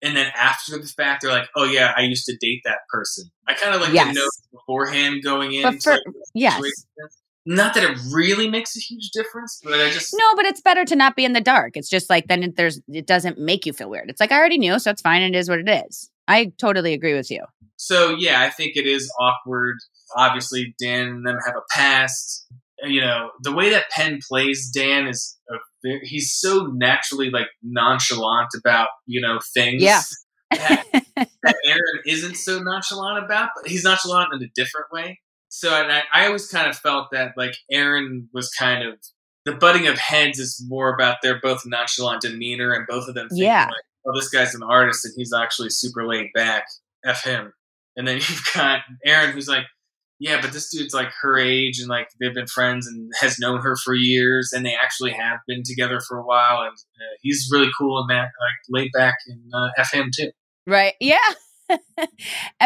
and 0.00 0.16
then 0.16 0.30
after 0.36 0.78
the 0.78 0.86
fact 0.86 1.22
they're 1.22 1.30
like, 1.32 1.48
"Oh 1.56 1.64
yeah, 1.64 1.92
I 1.96 2.02
used 2.02 2.24
to 2.26 2.36
date 2.40 2.60
that 2.64 2.78
person." 2.88 3.30
I 3.48 3.54
kind 3.54 3.74
of 3.74 3.80
like 3.80 3.92
Yes. 3.92 4.14
to 4.14 4.20
know 4.20 4.28
beforehand 4.52 5.24
going 5.24 5.52
in. 5.52 5.62
But 5.64 5.82
for- 5.82 5.98
yes. 6.34 6.60
Not 7.50 7.72
that 7.72 7.82
it 7.82 7.98
really 8.12 8.46
makes 8.46 8.76
a 8.76 8.78
huge 8.78 9.08
difference, 9.10 9.58
but 9.64 9.80
I 9.80 9.88
just 9.88 10.12
No, 10.12 10.34
but 10.36 10.44
it's 10.44 10.60
better 10.60 10.84
to 10.84 10.94
not 10.94 11.16
be 11.16 11.24
in 11.24 11.32
the 11.32 11.40
dark. 11.40 11.78
It's 11.78 11.88
just 11.88 12.10
like 12.10 12.26
then 12.28 12.42
it, 12.42 12.56
there's 12.56 12.78
it 12.88 13.06
doesn't 13.06 13.38
make 13.38 13.64
you 13.64 13.72
feel 13.72 13.88
weird. 13.88 14.10
It's 14.10 14.20
like 14.20 14.32
I 14.32 14.36
already 14.36 14.58
knew, 14.58 14.78
so 14.78 14.90
it's 14.90 15.00
fine. 15.00 15.22
It 15.22 15.34
is 15.34 15.48
what 15.48 15.58
it 15.58 15.68
is. 15.86 16.10
I 16.28 16.52
totally 16.58 16.92
agree 16.92 17.14
with 17.14 17.30
you. 17.30 17.46
So 17.76 18.14
yeah, 18.18 18.42
I 18.42 18.50
think 18.50 18.76
it 18.76 18.86
is 18.86 19.10
awkward. 19.18 19.76
Obviously, 20.14 20.74
Dan 20.78 21.08
and 21.08 21.26
them 21.26 21.38
have 21.46 21.54
a 21.56 21.62
past. 21.70 22.46
You 22.82 23.00
know, 23.00 23.30
the 23.40 23.54
way 23.54 23.70
that 23.70 23.88
Penn 23.88 24.18
plays 24.28 24.70
Dan 24.70 25.06
is 25.06 25.38
a, 25.50 25.54
he's 26.02 26.34
so 26.34 26.66
naturally 26.74 27.30
like 27.30 27.48
nonchalant 27.62 28.50
about 28.58 28.88
you 29.06 29.22
know 29.22 29.38
things. 29.54 29.82
Yeah. 29.82 30.02
that, 30.50 30.84
that 31.16 31.56
Aaron 31.64 32.02
isn't 32.06 32.36
so 32.36 32.58
nonchalant 32.58 33.24
about, 33.24 33.48
but 33.56 33.70
he's 33.70 33.84
nonchalant 33.84 34.34
in 34.34 34.42
a 34.42 34.50
different 34.54 34.88
way. 34.92 35.18
So 35.48 35.74
and 35.74 35.90
I, 35.92 36.02
I 36.12 36.26
always 36.26 36.48
kind 36.48 36.68
of 36.68 36.76
felt 36.76 37.08
that 37.12 37.32
like 37.36 37.54
Aaron 37.70 38.28
was 38.32 38.50
kind 38.50 38.82
of 38.86 38.94
the 39.44 39.54
butting 39.54 39.86
of 39.86 39.98
heads 39.98 40.38
is 40.38 40.62
more 40.68 40.92
about 40.94 41.18
their 41.22 41.40
both 41.40 41.62
nonchalant 41.64 42.20
demeanor 42.20 42.72
and 42.72 42.86
both 42.86 43.08
of 43.08 43.14
them 43.14 43.28
thinking 43.28 43.46
Yeah. 43.46 43.64
like, 43.66 43.82
oh, 44.06 44.12
this 44.14 44.28
guy's 44.28 44.54
an 44.54 44.62
artist 44.62 45.04
and 45.04 45.14
he's 45.16 45.32
actually 45.32 45.70
super 45.70 46.06
laid 46.06 46.28
back. 46.34 46.66
F 47.04 47.24
him. 47.24 47.52
And 47.96 48.06
then 48.06 48.16
you've 48.28 48.44
got 48.54 48.80
Aaron 49.06 49.32
who's 49.32 49.48
like, 49.48 49.64
yeah, 50.20 50.40
but 50.40 50.52
this 50.52 50.68
dude's 50.68 50.92
like 50.92 51.08
her 51.22 51.38
age 51.38 51.78
and 51.78 51.88
like 51.88 52.08
they've 52.20 52.34
been 52.34 52.48
friends 52.48 52.86
and 52.88 53.10
has 53.20 53.38
known 53.38 53.60
her 53.62 53.76
for 53.76 53.94
years 53.94 54.52
and 54.52 54.66
they 54.66 54.74
actually 54.74 55.12
have 55.12 55.38
been 55.46 55.62
together 55.64 56.00
for 56.00 56.18
a 56.18 56.24
while 56.24 56.62
and 56.62 56.72
uh, 56.72 57.14
he's 57.22 57.48
really 57.52 57.70
cool 57.78 58.00
and 58.00 58.10
that 58.10 58.22
like 58.24 58.58
laid 58.68 58.90
back 58.92 59.14
and 59.28 59.40
uh, 59.54 59.68
F 59.78 59.94
him 59.94 60.10
too. 60.14 60.30
Right. 60.66 60.94
Yeah. 61.00 61.16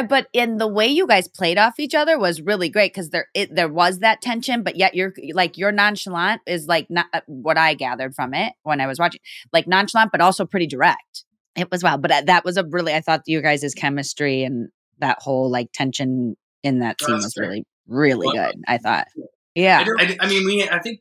But 0.08 0.28
in 0.32 0.58
the 0.58 0.68
way 0.68 0.86
you 0.86 1.06
guys 1.06 1.28
played 1.28 1.58
off 1.58 1.78
each 1.78 1.94
other 1.94 2.18
was 2.18 2.40
really 2.40 2.68
great 2.68 2.92
because 2.92 3.10
there 3.10 3.26
it, 3.34 3.54
there 3.54 3.68
was 3.68 3.98
that 4.00 4.20
tension, 4.22 4.62
but 4.62 4.76
yet 4.76 4.94
you're 4.94 5.12
like 5.32 5.58
your 5.58 5.72
nonchalant 5.72 6.40
is 6.46 6.66
like 6.66 6.86
not 6.90 7.06
uh, 7.12 7.20
what 7.26 7.56
I 7.58 7.74
gathered 7.74 8.14
from 8.14 8.34
it 8.34 8.52
when 8.62 8.80
I 8.80 8.86
was 8.86 8.98
watching, 8.98 9.20
like 9.52 9.66
nonchalant, 9.66 10.12
but 10.12 10.20
also 10.20 10.44
pretty 10.46 10.66
direct. 10.66 11.24
It 11.56 11.70
was 11.70 11.82
wow, 11.82 11.96
but 11.96 12.10
uh, 12.10 12.22
that 12.26 12.44
was 12.44 12.56
a 12.56 12.64
really 12.64 12.94
I 12.94 13.00
thought 13.00 13.22
you 13.26 13.42
guys' 13.42 13.74
chemistry 13.74 14.44
and 14.44 14.68
that 14.98 15.18
whole 15.20 15.50
like 15.50 15.68
tension 15.72 16.36
in 16.62 16.78
that 16.80 17.00
scene 17.00 17.14
was 17.24 17.34
really 17.42 17.64
really 17.86 18.26
good. 18.52 18.62
I 18.68 18.78
thought, 18.78 19.06
yeah, 19.54 19.84
don't- 19.84 20.00
I, 20.00 20.16
I 20.20 20.28
mean, 20.28 20.44
we. 20.46 20.68
I 20.68 20.78
think 20.80 21.00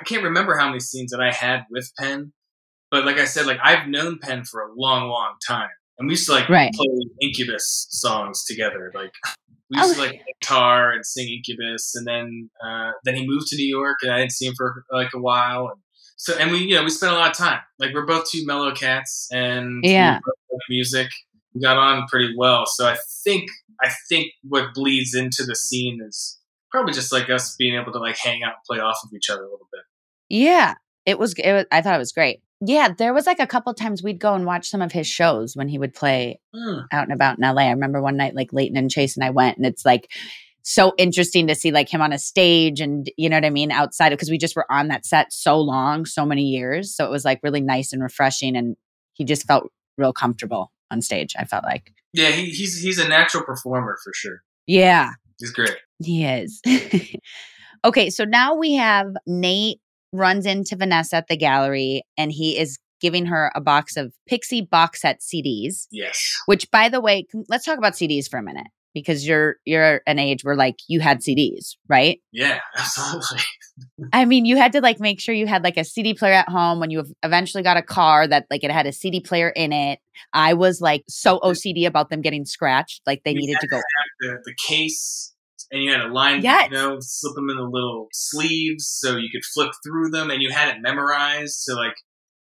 I 0.00 0.04
can't 0.04 0.22
remember 0.24 0.56
how 0.56 0.68
many 0.68 0.80
scenes 0.80 1.10
that 1.10 1.20
I 1.20 1.32
had 1.32 1.64
with 1.70 1.90
Penn, 1.98 2.32
but 2.90 3.04
like 3.04 3.18
I 3.18 3.24
said, 3.24 3.46
like 3.46 3.58
I've 3.62 3.88
known 3.88 4.18
Penn 4.20 4.44
for 4.44 4.60
a 4.62 4.72
long, 4.76 5.08
long 5.08 5.34
time, 5.46 5.68
and 5.98 6.08
we 6.08 6.12
used 6.12 6.26
to 6.26 6.32
like 6.32 6.48
Right. 6.48 6.72
play 6.72 6.86
Incubus 7.20 7.86
songs 7.90 8.44
together. 8.44 8.90
Like 8.94 9.12
we 9.70 9.78
used 9.78 9.94
to 9.96 10.00
like 10.00 10.22
guitar 10.40 10.92
and 10.92 11.04
sing 11.04 11.28
Incubus, 11.28 11.94
and 11.94 12.06
then 12.06 12.50
uh, 12.64 12.92
then 13.04 13.14
he 13.16 13.26
moved 13.26 13.48
to 13.48 13.56
New 13.56 13.66
York, 13.66 13.98
and 14.02 14.12
I 14.12 14.18
didn't 14.18 14.32
see 14.32 14.46
him 14.46 14.54
for 14.56 14.84
like 14.92 15.12
a 15.14 15.18
while, 15.20 15.68
and 15.72 15.80
so 16.16 16.34
and 16.38 16.50
we 16.50 16.58
you 16.58 16.74
know 16.74 16.82
we 16.84 16.90
spent 16.90 17.12
a 17.12 17.16
lot 17.16 17.30
of 17.30 17.36
time. 17.36 17.60
Like 17.78 17.92
we're 17.94 18.06
both 18.06 18.30
two 18.30 18.44
mellow 18.46 18.72
cats, 18.72 19.28
and 19.32 19.84
Yeah. 19.84 20.14
like 20.24 20.60
music. 20.70 21.08
We 21.54 21.62
got 21.62 21.76
on 21.78 22.06
pretty 22.08 22.34
well, 22.36 22.66
so 22.66 22.86
I 22.86 22.96
think 23.24 23.48
I 23.82 23.90
think 24.08 24.30
what 24.42 24.74
bleeds 24.74 25.14
into 25.14 25.44
the 25.44 25.54
scene 25.56 26.00
is 26.06 26.38
probably 26.70 26.92
just 26.92 27.12
like 27.12 27.30
us 27.30 27.56
being 27.56 27.74
able 27.80 27.92
to 27.92 27.98
like 27.98 28.18
hang 28.18 28.42
out 28.42 28.52
and 28.54 28.62
play 28.68 28.78
off 28.78 28.98
of 29.04 29.10
each 29.16 29.30
other 29.30 29.40
a 29.42 29.50
little 29.50 29.68
bit. 29.72 29.82
yeah. 30.28 30.74
It 31.06 31.18
was, 31.18 31.32
it 31.38 31.52
was. 31.54 31.64
I 31.72 31.80
thought 31.80 31.94
it 31.94 31.98
was 31.98 32.12
great. 32.12 32.42
Yeah, 32.60 32.88
there 32.96 33.14
was 33.14 33.26
like 33.26 33.38
a 33.40 33.46
couple 33.46 33.72
times 33.74 34.02
we'd 34.02 34.18
go 34.18 34.34
and 34.34 34.44
watch 34.44 34.68
some 34.68 34.82
of 34.82 34.90
his 34.92 35.06
shows 35.06 35.54
when 35.56 35.68
he 35.68 35.78
would 35.78 35.94
play 35.94 36.40
Hmm. 36.54 36.80
out 36.92 37.04
and 37.04 37.12
about 37.12 37.38
in 37.38 37.44
LA. 37.44 37.62
I 37.62 37.70
remember 37.70 38.02
one 38.02 38.16
night, 38.16 38.34
like 38.34 38.52
Leighton 38.52 38.76
and 38.76 38.90
Chace 38.90 39.16
and 39.16 39.24
I 39.24 39.30
went, 39.30 39.56
and 39.58 39.66
it's 39.66 39.84
like 39.84 40.10
so 40.62 40.92
interesting 40.98 41.46
to 41.46 41.54
see 41.54 41.70
like 41.70 41.88
him 41.88 42.02
on 42.02 42.12
a 42.12 42.18
stage 42.18 42.80
and 42.80 43.08
you 43.16 43.28
know 43.28 43.36
what 43.36 43.44
I 43.44 43.50
mean 43.50 43.70
outside 43.70 44.10
because 44.10 44.28
we 44.28 44.36
just 44.38 44.56
were 44.56 44.70
on 44.70 44.88
that 44.88 45.06
set 45.06 45.32
so 45.32 45.58
long, 45.60 46.04
so 46.04 46.26
many 46.26 46.42
years. 46.42 46.94
So 46.94 47.04
it 47.06 47.10
was 47.10 47.24
like 47.24 47.40
really 47.42 47.60
nice 47.60 47.92
and 47.92 48.02
refreshing 48.02 48.56
and 48.56 48.76
he 49.14 49.24
just 49.24 49.46
felt 49.46 49.70
real 49.96 50.12
comfortable 50.12 50.70
on 50.90 51.00
stage, 51.00 51.34
I 51.38 51.44
felt 51.44 51.64
like. 51.64 51.92
Yeah, 52.12 52.30
he, 52.30 52.46
he's 52.50 52.80
he's 52.82 52.98
a 52.98 53.06
natural 53.08 53.44
performer 53.44 53.96
for 54.02 54.12
sure. 54.14 54.42
Yeah. 54.66 55.12
He's 55.38 55.52
great. 55.52 55.76
He 56.02 56.24
is. 56.24 56.60
okay, 57.84 58.10
so 58.10 58.24
now 58.24 58.54
we 58.56 58.74
have 58.74 59.06
Nate 59.26 59.80
runs 60.12 60.46
into 60.46 60.76
Vanessa 60.76 61.16
at 61.16 61.28
the 61.28 61.36
gallery 61.36 62.02
and 62.16 62.32
he 62.32 62.58
is 62.58 62.78
giving 63.00 63.26
her 63.26 63.52
a 63.54 63.60
box 63.60 63.96
of 63.96 64.12
Pixie 64.26 64.62
box 64.62 65.02
set 65.02 65.20
CDs. 65.20 65.86
Yes. 65.90 66.34
Which 66.46 66.70
by 66.70 66.88
the 66.88 67.00
way, 67.00 67.26
let's 67.48 67.64
talk 67.64 67.78
about 67.78 67.92
CDs 67.92 68.28
for 68.28 68.38
a 68.38 68.42
minute 68.42 68.66
because 68.94 69.26
you're 69.26 69.56
you're 69.64 70.00
an 70.06 70.18
age 70.18 70.42
where 70.42 70.56
like 70.56 70.76
you 70.88 70.98
had 70.98 71.18
CDs, 71.20 71.76
right? 71.88 72.20
Yeah, 72.32 72.58
absolutely. 72.76 73.38
I 74.12 74.24
mean, 74.24 74.44
you 74.44 74.56
had 74.56 74.72
to 74.72 74.80
like 74.80 74.98
make 74.98 75.20
sure 75.20 75.34
you 75.34 75.46
had 75.46 75.62
like 75.62 75.76
a 75.76 75.84
CD 75.84 76.14
player 76.14 76.32
at 76.32 76.48
home 76.48 76.80
when 76.80 76.90
you 76.90 77.04
eventually 77.22 77.62
got 77.62 77.76
a 77.76 77.82
car 77.82 78.26
that 78.26 78.46
like 78.50 78.64
it 78.64 78.72
had 78.72 78.86
a 78.86 78.92
CD 78.92 79.20
player 79.20 79.50
in 79.50 79.72
it. 79.72 80.00
I 80.32 80.54
was 80.54 80.80
like 80.80 81.04
so 81.08 81.38
OCD 81.40 81.86
about 81.86 82.10
them 82.10 82.20
getting 82.22 82.44
scratched, 82.44 83.02
like 83.06 83.22
they 83.24 83.30
You 83.32 83.38
needed 83.40 83.58
to 83.60 83.68
go. 83.68 83.76
have 83.76 83.84
the, 84.20 84.38
the 84.46 84.54
case, 84.66 85.32
and 85.70 85.82
you 85.82 85.90
had 85.92 86.00
a 86.00 86.08
line, 86.12 86.42
Yes. 86.42 86.70
you 86.70 86.76
know, 86.76 86.96
slip 87.00 87.34
them 87.34 87.50
in 87.50 87.56
the 87.56 87.62
little 87.62 88.08
sleeves 88.12 88.86
so 88.86 89.16
you 89.16 89.28
could 89.30 89.44
flip 89.44 89.70
through 89.86 90.10
them, 90.10 90.30
and 90.30 90.42
you 90.42 90.50
had 90.50 90.68
it 90.74 90.80
memorized. 90.80 91.56
So, 91.60 91.74
like, 91.76 91.94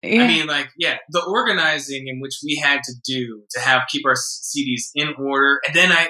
I 0.05 0.27
mean, 0.27 0.47
like, 0.47 0.69
yeah, 0.79 0.99
the 1.11 1.25
organizing 1.25 2.09
in 2.09 2.21
which 2.21 2.41
we 2.45 2.57
had 2.63 2.83
to 2.85 2.93
do 3.07 3.45
to 3.53 3.61
have 3.61 3.83
keep 3.89 4.05
our 4.05 4.15
CDs 4.15 4.91
in 4.95 5.15
order, 5.19 5.61
and 5.67 5.75
then 5.75 5.93
I, 5.93 6.09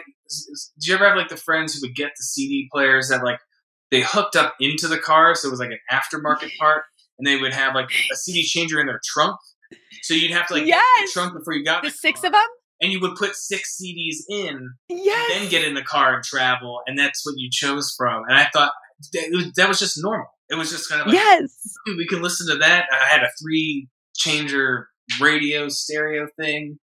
did 0.80 0.86
you 0.88 0.94
ever 0.94 1.06
have 1.08 1.16
like 1.16 1.28
the 1.28 1.36
friends 1.36 1.74
who 1.74 1.86
would 1.86 1.94
get 1.94 2.08
the 2.16 2.22
CD 2.24 2.68
players 2.72 3.08
that 3.10 3.22
like 3.22 3.38
they 3.92 4.00
hooked 4.00 4.34
up 4.34 4.54
into 4.58 4.88
the 4.88 4.98
car, 4.98 5.34
so 5.36 5.46
it 5.46 5.52
was 5.52 5.60
like 5.60 5.70
an 5.70 5.78
aftermarket 5.92 6.56
part, 6.58 6.82
and 7.18 7.26
they 7.26 7.36
would 7.36 7.54
have 7.54 7.74
like 7.76 7.90
a 8.12 8.16
CD 8.16 8.42
changer 8.42 8.80
in 8.80 8.86
their 8.86 9.00
trunk. 9.04 9.36
So 10.02 10.14
you'd 10.14 10.32
have 10.32 10.48
to 10.48 10.54
like 10.54 10.66
get 10.66 10.82
the 11.02 11.10
trunk 11.12 11.34
before 11.34 11.54
you 11.54 11.64
got 11.64 11.82
the 11.82 11.88
the 11.88 11.94
six 11.94 12.20
car, 12.20 12.28
of 12.28 12.32
them. 12.32 12.48
And 12.80 12.92
you 12.92 13.00
would 13.00 13.14
put 13.16 13.34
six 13.36 13.80
CDs 13.80 14.16
in, 14.28 14.70
Yes. 14.88 15.30
then 15.38 15.48
get 15.50 15.64
in 15.66 15.74
the 15.74 15.82
car 15.82 16.14
and 16.14 16.24
travel, 16.24 16.80
and 16.86 16.98
that's 16.98 17.24
what 17.24 17.34
you 17.38 17.48
chose 17.50 17.94
from. 17.96 18.22
And 18.28 18.36
I 18.38 18.48
thought 18.52 18.72
that 19.12 19.28
was, 19.32 19.52
that 19.56 19.68
was 19.68 19.78
just 19.78 19.96
normal. 20.02 20.26
It 20.50 20.56
was 20.56 20.70
just 20.70 20.88
kind 20.88 21.00
of 21.00 21.06
like, 21.08 21.14
Yes. 21.16 21.56
We 21.86 22.06
can 22.06 22.22
listen 22.22 22.46
to 22.48 22.56
that. 22.58 22.86
I 22.92 23.06
had 23.06 23.22
a 23.22 23.28
three 23.42 23.88
changer 24.16 24.88
radio 25.20 25.68
stereo 25.68 26.26
thing. 26.38 26.78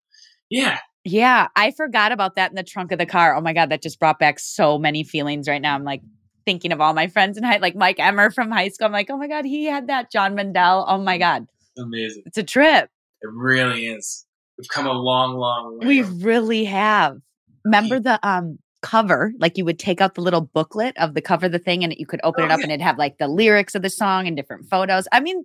Yeah, 0.50 0.78
Yeah, 1.04 1.48
I 1.56 1.70
forgot 1.72 2.12
about 2.12 2.36
that 2.36 2.50
in 2.50 2.56
the 2.56 2.62
trunk 2.62 2.92
of 2.92 2.98
the 2.98 3.06
car. 3.06 3.34
Oh 3.34 3.40
my 3.40 3.52
god, 3.52 3.70
that 3.70 3.82
just 3.82 3.98
brought 3.98 4.18
back 4.18 4.38
so 4.38 4.78
many 4.78 5.02
feelings 5.04 5.48
right 5.48 5.62
now. 5.62 5.74
I'm 5.74 5.84
like 5.84 6.02
thinking 6.44 6.72
of 6.72 6.80
all 6.80 6.92
my 6.92 7.06
friends 7.06 7.38
in 7.38 7.44
high, 7.44 7.58
like 7.58 7.74
Mike 7.76 7.98
Emmer 8.00 8.30
from 8.30 8.50
high 8.50 8.68
school. 8.68 8.86
I'm 8.86 8.92
like, 8.92 9.08
oh 9.10 9.16
my 9.16 9.28
god, 9.28 9.44
he 9.44 9.64
had 9.66 9.86
that. 9.88 10.10
John 10.12 10.34
Mandel. 10.34 10.84
Oh 10.88 10.98
my 10.98 11.16
god, 11.18 11.46
amazing. 11.78 12.24
it's 12.26 12.36
a 12.38 12.42
trip. 12.42 12.90
It 13.22 13.30
really 13.32 13.86
is. 13.86 14.26
We've 14.58 14.68
come 14.68 14.86
a 14.86 14.92
long, 14.92 15.34
long 15.36 15.78
way. 15.78 15.86
We 15.86 16.02
really 16.02 16.64
have. 16.66 17.16
Remember 17.64 17.98
the 18.00 18.18
um 18.26 18.58
cover? 18.82 19.32
Like 19.38 19.56
you 19.58 19.64
would 19.64 19.78
take 19.78 20.00
out 20.00 20.14
the 20.14 20.20
little 20.20 20.40
booklet 20.42 20.96
of 20.98 21.14
the 21.14 21.20
cover 21.20 21.46
of 21.46 21.52
the 21.52 21.58
thing, 21.58 21.84
and 21.84 21.94
you 21.96 22.06
could 22.06 22.20
open 22.24 22.42
Oh, 22.42 22.46
it 22.46 22.50
up, 22.50 22.58
yeah. 22.58 22.64
and 22.64 22.72
it'd 22.72 22.82
have 22.82 22.98
like 22.98 23.18
the 23.18 23.28
lyrics 23.28 23.74
of 23.74 23.82
the 23.82 23.90
song 23.90 24.26
and 24.26 24.36
different 24.36 24.68
photos. 24.68 25.06
I 25.12 25.20
mean, 25.20 25.42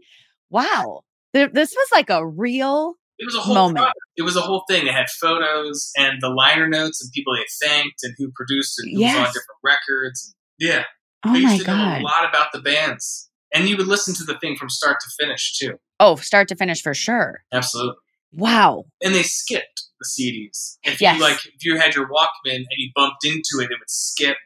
wow, 0.49 1.01
Th- 1.33 1.51
this 1.51 1.71
was 1.75 1.87
like 1.93 2.09
a 2.09 2.25
real 2.25 2.95
It 3.19 3.25
was 3.25 3.35
a 3.35 3.39
whole 3.39 3.53
moment. 3.55 3.77
product. 3.77 3.97
It 4.17 4.23
was 4.23 4.35
a 4.35 4.41
whole 4.41 4.63
thing. 4.69 4.87
It 4.87 4.93
had 4.93 5.09
photos 5.09 5.91
and 5.97 6.17
the 6.21 6.29
liner 6.29 6.67
notes 6.67 7.01
and 7.03 7.11
people 7.13 7.33
they 7.35 7.67
thanked 7.67 7.99
and 8.03 8.13
who 8.17 8.31
produced 8.35 8.79
and 8.79 8.91
who 8.93 9.01
was 9.03 9.15
on 9.15 9.25
different 9.25 9.59
records. 9.63 10.33
Yeah. 10.59 10.83
Oh 11.25 11.33
I 11.33 11.37
used 11.37 11.45
my 11.45 11.57
to 11.57 11.63
know 11.71 11.73
god. 11.77 12.01
a 12.01 12.03
lot 12.03 12.29
about 12.29 12.47
the 12.53 12.61
bands. 12.61 13.29
And 13.53 13.67
you 13.69 13.77
would 13.77 13.87
listen 13.87 14.13
to 14.15 14.23
the 14.23 14.37
thing 14.39 14.55
from 14.55 14.69
start 14.69 14.97
to 15.01 15.09
finish 15.25 15.57
too. 15.57 15.75
Oh, 15.99 16.15
start 16.17 16.47
to 16.49 16.55
finish 16.55 16.81
for 16.81 16.93
sure. 16.93 17.41
Absolutely. 17.51 17.95
Wow. 18.33 18.85
And 19.01 19.13
they 19.15 19.23
skipped 19.23 19.83
the 19.99 20.05
CDs. 20.05 20.77
If 20.83 21.01
Yes. 21.01 21.17
you 21.17 21.21
like 21.23 21.37
if 21.45 21.63
you 21.65 21.77
had 21.77 21.95
your 21.95 22.07
Walkman 22.07 22.55
and 22.57 22.65
you 22.77 22.91
bumped 22.95 23.25
into 23.25 23.59
it, 23.63 23.65
it 23.71 23.77
would 23.79 23.89
skip. 23.89 24.37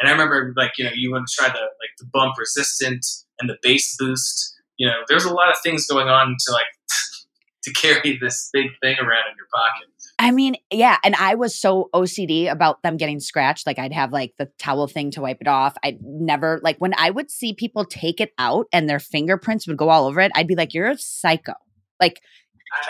And 0.00 0.08
I 0.08 0.12
remember 0.12 0.52
like, 0.56 0.72
you 0.78 0.84
know, 0.84 0.90
you 0.94 1.10
want 1.12 1.26
to 1.28 1.34
try 1.34 1.48
the 1.48 1.54
like 1.60 1.90
the 1.98 2.06
bump 2.12 2.34
resistant 2.38 3.04
and 3.40 3.48
the 3.48 3.56
bass 3.62 3.96
boost. 3.98 4.54
You 4.76 4.86
know, 4.86 4.94
there's 5.08 5.24
a 5.24 5.32
lot 5.32 5.50
of 5.50 5.56
things 5.62 5.86
going 5.86 6.08
on 6.08 6.36
to 6.46 6.52
like 6.52 6.66
to 7.64 7.72
carry 7.72 8.16
this 8.20 8.48
big 8.52 8.66
thing 8.80 8.96
around 8.98 9.24
in 9.30 9.36
your 9.36 9.48
pocket. 9.52 9.88
I 10.20 10.32
mean, 10.32 10.56
yeah, 10.72 10.96
and 11.04 11.14
I 11.14 11.36
was 11.36 11.54
so 11.54 11.90
OCD 11.94 12.50
about 12.50 12.82
them 12.82 12.96
getting 12.96 13.20
scratched. 13.20 13.66
Like 13.68 13.78
I'd 13.78 13.92
have 13.92 14.12
like 14.12 14.34
the 14.36 14.50
towel 14.58 14.88
thing 14.88 15.12
to 15.12 15.20
wipe 15.20 15.38
it 15.40 15.46
off. 15.46 15.76
I'd 15.84 15.98
never 16.02 16.60
like 16.62 16.78
when 16.78 16.94
I 16.98 17.10
would 17.10 17.30
see 17.30 17.54
people 17.54 17.84
take 17.84 18.20
it 18.20 18.32
out 18.38 18.66
and 18.72 18.88
their 18.88 18.98
fingerprints 18.98 19.68
would 19.68 19.76
go 19.76 19.90
all 19.90 20.06
over 20.06 20.20
it. 20.20 20.32
I'd 20.34 20.48
be 20.48 20.56
like, 20.56 20.74
"You're 20.74 20.90
a 20.90 20.98
psycho." 20.98 21.52
Like, 22.00 22.20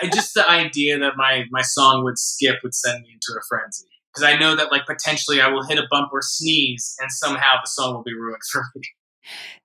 I, 0.01 0.07
just 0.07 0.33
the 0.33 0.49
idea 0.49 0.99
that 0.99 1.13
my 1.15 1.45
my 1.51 1.61
song 1.61 2.03
would 2.03 2.17
skip 2.17 2.57
would 2.63 2.73
send 2.73 3.01
me 3.01 3.09
into 3.13 3.37
a 3.37 3.41
frenzy 3.47 3.87
because 4.13 4.23
I 4.23 4.37
know 4.37 4.55
that 4.55 4.71
like 4.71 4.85
potentially 4.85 5.41
I 5.41 5.47
will 5.49 5.65
hit 5.65 5.77
a 5.77 5.87
bump 5.89 6.09
or 6.11 6.21
sneeze 6.21 6.95
and 6.99 7.11
somehow 7.11 7.55
the 7.63 7.69
song 7.69 7.95
will 7.95 8.03
be 8.03 8.13
ruined 8.13 8.41
for 8.51 8.63
me. 8.75 8.81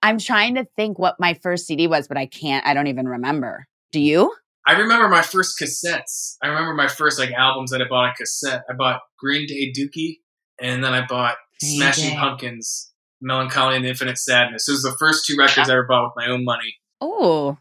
I'm 0.03 0.19
trying 0.19 0.57
to 0.57 0.67
think 0.77 0.99
what 0.99 1.17
my 1.19 1.35
first 1.35 1.67
CD 1.67 1.87
was, 1.87 2.09
but 2.09 2.17
I 2.17 2.27
can't. 2.27 2.67
I 2.67 2.75
don't 2.75 2.89
even 2.89 3.09
remember. 3.09 3.67
Do 3.93 4.01
you? 4.01 4.35
I 4.67 4.73
remember 4.73 5.09
my 5.09 5.23
first 5.23 5.59
cassettes. 5.61 6.37
I 6.43 6.49
remember 6.49 6.75
my 6.75 6.89
first 6.89 7.19
like 7.19 7.33
albums 7.33 7.71
that 7.71 7.83
I 7.83 7.89
bought 7.89 8.11
a 8.11 8.15
cassette. 8.15 8.63
I 8.69 8.75
bought 8.75 9.01
Green 9.19 9.47
Day 9.47 9.73
Dookie, 9.73 10.19
and 10.61 10.83
then 10.83 10.93
I 10.93 11.07
bought 11.07 11.37
Green 11.61 11.77
Smashing 11.77 12.11
Day. 12.11 12.17
Pumpkins, 12.17 12.93
Mellon 13.21 13.51
Collie 13.51 13.77
and 13.77 13.85
Infinite 13.85 14.19
Sadness. 14.19 14.69
It 14.69 14.73
was 14.73 14.83
the 14.83 14.97
first 14.99 15.27
two 15.27 15.37
records 15.39 15.69
I 15.69 15.73
ever 15.73 15.87
bought 15.87 16.05
with 16.05 16.25
my 16.25 16.33
own 16.33 16.45
money. 16.45 16.77
Oh, 17.01 17.59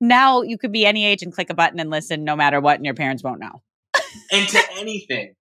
now 0.00 0.42
you 0.42 0.58
could 0.58 0.72
be 0.72 0.84
any 0.86 1.04
age 1.06 1.22
and 1.22 1.32
click 1.32 1.50
a 1.50 1.54
button 1.54 1.80
and 1.80 1.90
listen 1.90 2.24
no 2.24 2.36
matter 2.36 2.60
what, 2.60 2.76
and 2.76 2.84
your 2.84 2.94
parents 2.94 3.22
won't 3.22 3.40
know. 3.40 3.62
And 4.32 4.48
to 4.48 4.60
anything, 4.78 5.34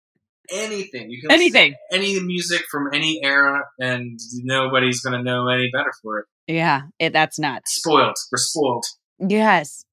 anything 0.51 1.09
you 1.09 1.21
can 1.21 1.31
Anything. 1.31 1.75
any 1.91 2.19
music 2.21 2.63
from 2.69 2.89
any 2.93 3.19
era, 3.23 3.61
and 3.79 4.19
nobody's 4.35 5.01
gonna 5.01 5.23
know 5.23 5.47
any 5.47 5.69
better 5.71 5.91
for 6.01 6.19
it. 6.19 6.25
Yeah, 6.47 6.81
it, 6.99 7.13
that's 7.13 7.39
nuts. 7.39 7.75
Spoiled. 7.75 8.15
We're 8.31 8.37
spoiled. 8.37 8.85
Yes. 9.19 9.85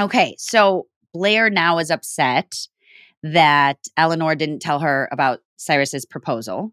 Okay, 0.00 0.34
so 0.38 0.86
Blair 1.12 1.50
now 1.50 1.78
is 1.78 1.90
upset 1.90 2.52
that 3.22 3.78
Eleanor 3.96 4.34
didn't 4.34 4.60
tell 4.60 4.80
her 4.80 5.08
about 5.10 5.40
Cyrus's 5.56 6.04
proposal. 6.04 6.72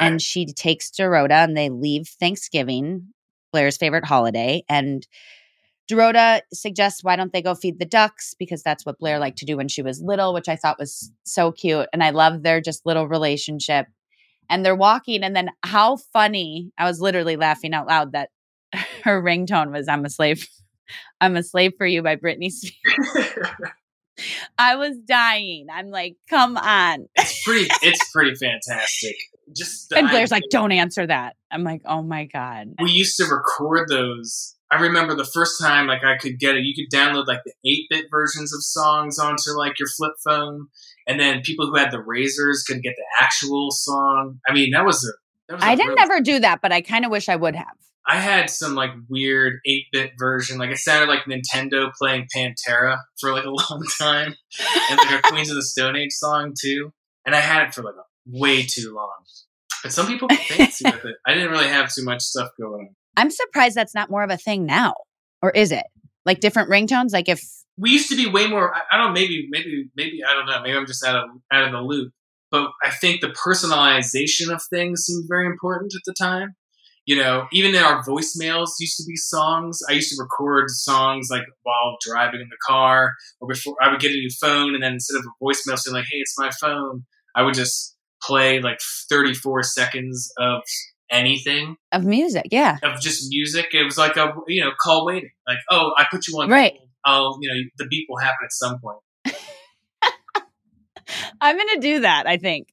And 0.00 0.22
she 0.22 0.46
takes 0.46 0.90
Dorota 0.90 1.42
and 1.44 1.56
they 1.56 1.70
leave 1.70 2.06
Thanksgiving, 2.20 3.08
Blair's 3.52 3.76
favorite 3.76 4.04
holiday. 4.04 4.62
And 4.68 5.06
Dorota 5.90 6.40
suggests 6.52 7.04
why 7.04 7.16
don't 7.16 7.32
they 7.32 7.42
go 7.42 7.54
feed 7.54 7.78
the 7.78 7.84
ducks 7.84 8.34
because 8.38 8.62
that's 8.62 8.84
what 8.84 8.98
Blair 8.98 9.18
liked 9.18 9.38
to 9.38 9.44
do 9.46 9.56
when 9.56 9.68
she 9.68 9.82
was 9.82 10.02
little, 10.02 10.34
which 10.34 10.48
I 10.48 10.56
thought 10.56 10.78
was 10.78 11.12
so 11.24 11.52
cute. 11.52 11.86
And 11.92 12.02
I 12.02 12.10
love 12.10 12.42
their 12.42 12.60
just 12.60 12.84
little 12.84 13.06
relationship. 13.06 13.86
And 14.48 14.64
they're 14.64 14.76
walking, 14.76 15.24
and 15.24 15.34
then 15.34 15.50
how 15.64 15.96
funny! 16.12 16.70
I 16.78 16.84
was 16.84 17.00
literally 17.00 17.36
laughing 17.36 17.74
out 17.74 17.88
loud 17.88 18.12
that 18.12 18.30
her 19.02 19.20
ringtone 19.20 19.72
was 19.72 19.88
"I'm 19.88 20.04
a 20.04 20.10
slave, 20.10 20.46
I'm 21.20 21.36
a 21.36 21.42
slave 21.42 21.72
for 21.76 21.86
you" 21.86 22.00
by 22.02 22.14
Britney 22.14 22.50
Spears. 22.52 23.38
I 24.58 24.76
was 24.76 24.96
dying. 24.98 25.66
I'm 25.70 25.88
like, 25.88 26.16
come 26.30 26.56
on. 26.56 27.06
It's 27.16 27.42
pretty. 27.44 27.68
It's 27.82 28.10
pretty 28.12 28.34
fantastic. 28.34 29.16
Just 29.54 29.92
And 29.92 30.08
Blair's 30.08 30.30
like, 30.30 30.44
don't 30.50 30.72
answer 30.72 31.06
that. 31.06 31.36
I'm 31.50 31.62
like, 31.62 31.82
oh 31.84 32.02
my 32.02 32.24
god. 32.24 32.74
we 32.80 32.90
used 32.90 33.16
to 33.18 33.24
record 33.24 33.88
those. 33.88 34.55
I 34.70 34.80
remember 34.80 35.14
the 35.14 35.24
first 35.24 35.60
time 35.60 35.86
like 35.86 36.02
I 36.04 36.16
could 36.16 36.38
get 36.38 36.56
it. 36.56 36.64
You 36.64 36.74
could 36.74 36.96
download 36.96 37.26
like 37.26 37.42
the 37.44 37.52
eight 37.64 37.86
bit 37.88 38.06
versions 38.10 38.52
of 38.52 38.62
songs 38.64 39.18
onto 39.18 39.52
like 39.56 39.78
your 39.78 39.88
flip 39.88 40.12
phone, 40.24 40.68
and 41.06 41.20
then 41.20 41.42
people 41.42 41.66
who 41.66 41.76
had 41.76 41.92
the 41.92 41.98
Razrs 41.98 42.66
could 42.66 42.82
get 42.82 42.94
the 42.96 43.24
actual 43.24 43.70
song. 43.70 44.40
I 44.48 44.52
mean, 44.52 44.72
that 44.72 44.84
was 44.84 45.04
a. 45.04 45.12
That 45.48 45.54
was 45.54 45.62
a 45.62 45.66
I 45.66 45.74
didn't 45.76 45.90
real- 45.90 46.00
ever 46.00 46.20
do 46.20 46.40
that, 46.40 46.60
but 46.60 46.72
I 46.72 46.80
kind 46.80 47.04
of 47.04 47.10
wish 47.10 47.28
I 47.28 47.36
would 47.36 47.54
have. 47.54 47.76
I 48.08 48.16
had 48.16 48.50
some 48.50 48.74
like 48.74 48.90
weird 49.08 49.60
eight 49.66 49.86
bit 49.92 50.12
version. 50.18 50.58
Like 50.58 50.70
it 50.70 50.78
sounded 50.78 51.08
like 51.08 51.24
Nintendo 51.24 51.92
playing 51.92 52.28
Pantera 52.34 52.98
for 53.20 53.32
like 53.32 53.44
a 53.44 53.50
long 53.50 53.84
time, 54.00 54.34
and 54.90 54.98
like 54.98 55.18
a 55.18 55.22
Queens 55.28 55.50
of 55.50 55.56
the 55.56 55.62
Stone 55.62 55.96
Age 55.96 56.12
song 56.12 56.54
too. 56.60 56.92
And 57.24 57.34
I 57.34 57.40
had 57.40 57.66
it 57.66 57.74
for 57.74 57.82
like 57.82 57.94
a, 57.94 58.04
way 58.26 58.62
too 58.62 58.92
long. 58.94 59.24
But 59.82 59.92
some 59.92 60.06
people 60.06 60.28
fancy 60.28 60.84
with 60.84 61.04
it. 61.04 61.16
I 61.26 61.34
didn't 61.34 61.50
really 61.50 61.68
have 61.68 61.92
too 61.92 62.04
much 62.04 62.22
stuff 62.22 62.50
going 62.60 62.88
on. 62.88 62.94
I'm 63.16 63.30
surprised 63.30 63.74
that's 63.74 63.94
not 63.94 64.10
more 64.10 64.22
of 64.22 64.30
a 64.30 64.36
thing 64.36 64.66
now. 64.66 64.94
Or 65.42 65.50
is 65.50 65.72
it? 65.72 65.84
Like 66.24 66.40
different 66.40 66.70
ringtones? 66.70 67.12
Like 67.12 67.28
if 67.28 67.40
we 67.78 67.90
used 67.90 68.08
to 68.08 68.16
be 68.16 68.26
way 68.26 68.46
more. 68.46 68.74
I, 68.74 68.96
don't. 68.96 69.08
know, 69.08 69.12
Maybe, 69.12 69.46
maybe, 69.50 69.88
maybe. 69.96 70.20
I 70.26 70.34
don't 70.34 70.46
know. 70.46 70.62
Maybe 70.62 70.76
I'm 70.76 70.86
just 70.86 71.04
out 71.04 71.16
of 71.16 71.30
out 71.52 71.64
of 71.64 71.72
the 71.72 71.80
loop. 71.80 72.12
But 72.50 72.70
I 72.82 72.90
think 72.90 73.20
the 73.20 73.28
personalization 73.28 74.52
of 74.52 74.62
things 74.70 75.04
seemed 75.04 75.26
very 75.28 75.46
important 75.46 75.92
at 75.94 76.02
the 76.06 76.14
time. 76.18 76.54
You 77.04 77.16
know, 77.16 77.46
even 77.52 77.74
in 77.74 77.82
our 77.82 78.02
voicemails 78.02 78.70
used 78.80 78.96
to 78.96 79.04
be 79.06 79.14
songs. 79.14 79.78
I 79.88 79.92
used 79.92 80.10
to 80.10 80.20
record 80.20 80.70
songs 80.70 81.28
like 81.30 81.44
while 81.62 81.96
driving 82.00 82.40
in 82.40 82.48
the 82.48 82.56
car, 82.66 83.12
or 83.40 83.48
before 83.48 83.76
I 83.80 83.90
would 83.90 84.00
get 84.00 84.10
a 84.10 84.14
new 84.14 84.30
phone, 84.40 84.74
and 84.74 84.82
then 84.82 84.94
instead 84.94 85.18
of 85.18 85.24
a 85.24 85.44
voicemail 85.44 85.78
saying 85.78 85.94
like, 85.94 86.06
"Hey, 86.10 86.18
it's 86.18 86.34
my 86.38 86.50
phone," 86.60 87.04
I 87.34 87.42
would 87.42 87.54
just 87.54 87.96
play 88.22 88.60
like 88.60 88.78
34 89.10 89.62
seconds 89.62 90.32
of 90.38 90.62
anything 91.10 91.76
of 91.92 92.04
music, 92.04 92.46
yeah, 92.50 92.78
of 92.82 93.00
just 93.00 93.28
music. 93.30 93.68
It 93.72 93.84
was 93.84 93.98
like 93.98 94.16
a 94.16 94.34
you 94.46 94.64
know 94.64 94.70
call 94.80 95.06
waiting, 95.06 95.30
like 95.46 95.58
oh 95.70 95.92
I 95.96 96.06
put 96.10 96.26
you 96.26 96.40
on 96.40 96.50
right. 96.50 96.74
Oh, 97.06 97.38
you 97.40 97.48
know 97.48 97.60
the 97.78 97.86
beep 97.86 98.06
will 98.08 98.18
happen 98.18 98.44
at 98.44 98.52
some 98.52 98.78
point. 98.80 98.98
I'm 101.40 101.56
gonna 101.56 101.80
do 101.80 102.00
that. 102.00 102.26
I 102.26 102.36
think. 102.36 102.68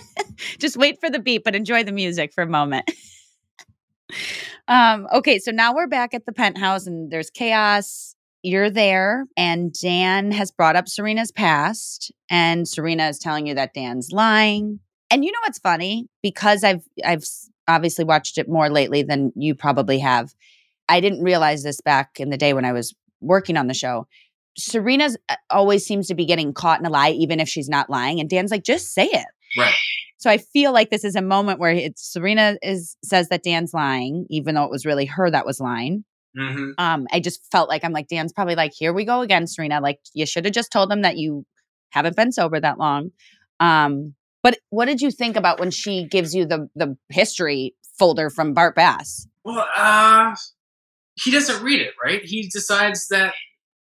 just 0.58 0.76
wait 0.76 0.98
for 1.00 1.10
the 1.10 1.18
beat, 1.18 1.44
but 1.44 1.54
enjoy 1.54 1.84
the 1.84 1.92
music 1.92 2.32
for 2.32 2.42
a 2.42 2.46
moment. 2.46 2.90
um, 4.68 5.06
okay, 5.12 5.38
so 5.38 5.50
now 5.50 5.74
we're 5.74 5.86
back 5.86 6.14
at 6.14 6.26
the 6.26 6.32
penthouse, 6.32 6.86
and 6.86 7.10
there's 7.10 7.30
chaos. 7.30 8.14
You're 8.42 8.70
there, 8.70 9.26
and 9.36 9.72
Dan 9.72 10.32
has 10.32 10.50
brought 10.50 10.74
up 10.74 10.88
Serena's 10.88 11.30
past, 11.30 12.12
and 12.28 12.66
Serena 12.66 13.08
is 13.08 13.18
telling 13.18 13.46
you 13.46 13.54
that 13.54 13.72
Dan's 13.74 14.10
lying. 14.10 14.80
And 15.10 15.24
you 15.24 15.30
know 15.30 15.38
what's 15.44 15.58
funny? 15.58 16.08
Because 16.22 16.64
I've 16.64 16.82
I've 17.04 17.24
obviously 17.68 18.04
watched 18.04 18.38
it 18.38 18.48
more 18.48 18.68
lately 18.68 19.02
than 19.02 19.32
you 19.36 19.54
probably 19.54 19.98
have. 19.98 20.34
I 20.88 21.00
didn't 21.00 21.22
realize 21.22 21.62
this 21.62 21.80
back 21.80 22.18
in 22.18 22.30
the 22.30 22.36
day 22.36 22.52
when 22.52 22.64
I 22.64 22.72
was 22.72 22.94
working 23.20 23.56
on 23.56 23.66
the 23.66 23.74
show. 23.74 24.06
Serena's 24.56 25.16
uh, 25.28 25.36
always 25.50 25.86
seems 25.86 26.08
to 26.08 26.14
be 26.14 26.26
getting 26.26 26.52
caught 26.52 26.80
in 26.80 26.86
a 26.86 26.90
lie, 26.90 27.10
even 27.10 27.40
if 27.40 27.48
she's 27.48 27.68
not 27.68 27.88
lying. 27.88 28.20
And 28.20 28.28
Dan's 28.28 28.50
like, 28.50 28.64
just 28.64 28.92
say 28.92 29.06
it. 29.06 29.26
Right. 29.56 29.74
So 30.18 30.30
I 30.30 30.38
feel 30.38 30.72
like 30.72 30.90
this 30.90 31.04
is 31.04 31.16
a 31.16 31.22
moment 31.22 31.58
where 31.58 31.72
it's 31.72 32.12
Serena 32.12 32.56
is 32.62 32.96
says 33.02 33.28
that 33.28 33.42
Dan's 33.42 33.74
lying, 33.74 34.26
even 34.30 34.54
though 34.54 34.64
it 34.64 34.70
was 34.70 34.86
really 34.86 35.06
her 35.06 35.30
that 35.30 35.46
was 35.46 35.58
lying. 35.58 36.04
Mm-hmm. 36.38 36.70
Um, 36.78 37.06
I 37.12 37.20
just 37.20 37.44
felt 37.50 37.68
like 37.68 37.84
I'm 37.84 37.92
like 37.92 38.08
Dan's 38.08 38.32
probably 38.32 38.54
like, 38.54 38.72
here 38.72 38.92
we 38.92 39.04
go 39.04 39.20
again, 39.20 39.46
Serena. 39.46 39.80
Like 39.80 39.98
you 40.14 40.26
should 40.26 40.44
have 40.44 40.54
just 40.54 40.72
told 40.72 40.92
him 40.92 41.02
that 41.02 41.16
you 41.16 41.44
haven't 41.90 42.16
been 42.16 42.32
sober 42.32 42.60
that 42.60 42.78
long. 42.78 43.10
Um, 43.60 44.14
but 44.42 44.58
what 44.70 44.86
did 44.86 45.00
you 45.00 45.10
think 45.10 45.36
about 45.36 45.60
when 45.60 45.70
she 45.70 46.06
gives 46.06 46.34
you 46.34 46.44
the 46.46 46.68
the 46.74 46.96
history 47.10 47.74
folder 47.98 48.30
from 48.30 48.54
Bart 48.54 48.74
Bass? 48.74 49.26
Well, 49.44 49.66
uh, 49.76 50.34
he 51.14 51.30
doesn't 51.30 51.62
read 51.62 51.80
it, 51.80 51.94
right? 52.02 52.22
He 52.24 52.48
decides 52.48 53.08
that. 53.08 53.34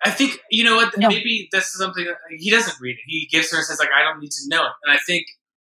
I 0.04 0.10
think 0.10 0.38
you 0.50 0.64
know 0.64 0.76
what. 0.76 0.96
No. 0.96 1.08
Maybe 1.08 1.48
that's 1.50 1.76
something 1.76 2.04
that, 2.04 2.16
he 2.38 2.50
doesn't 2.50 2.80
read 2.80 2.92
it. 2.92 3.02
He 3.06 3.28
gives 3.30 3.50
her 3.50 3.58
and 3.58 3.66
says 3.66 3.78
like, 3.78 3.88
"I 3.96 4.02
don't 4.02 4.20
need 4.20 4.32
to 4.32 4.48
know 4.48 4.64
it." 4.64 4.72
And 4.84 4.94
I 4.94 4.98
think 5.06 5.26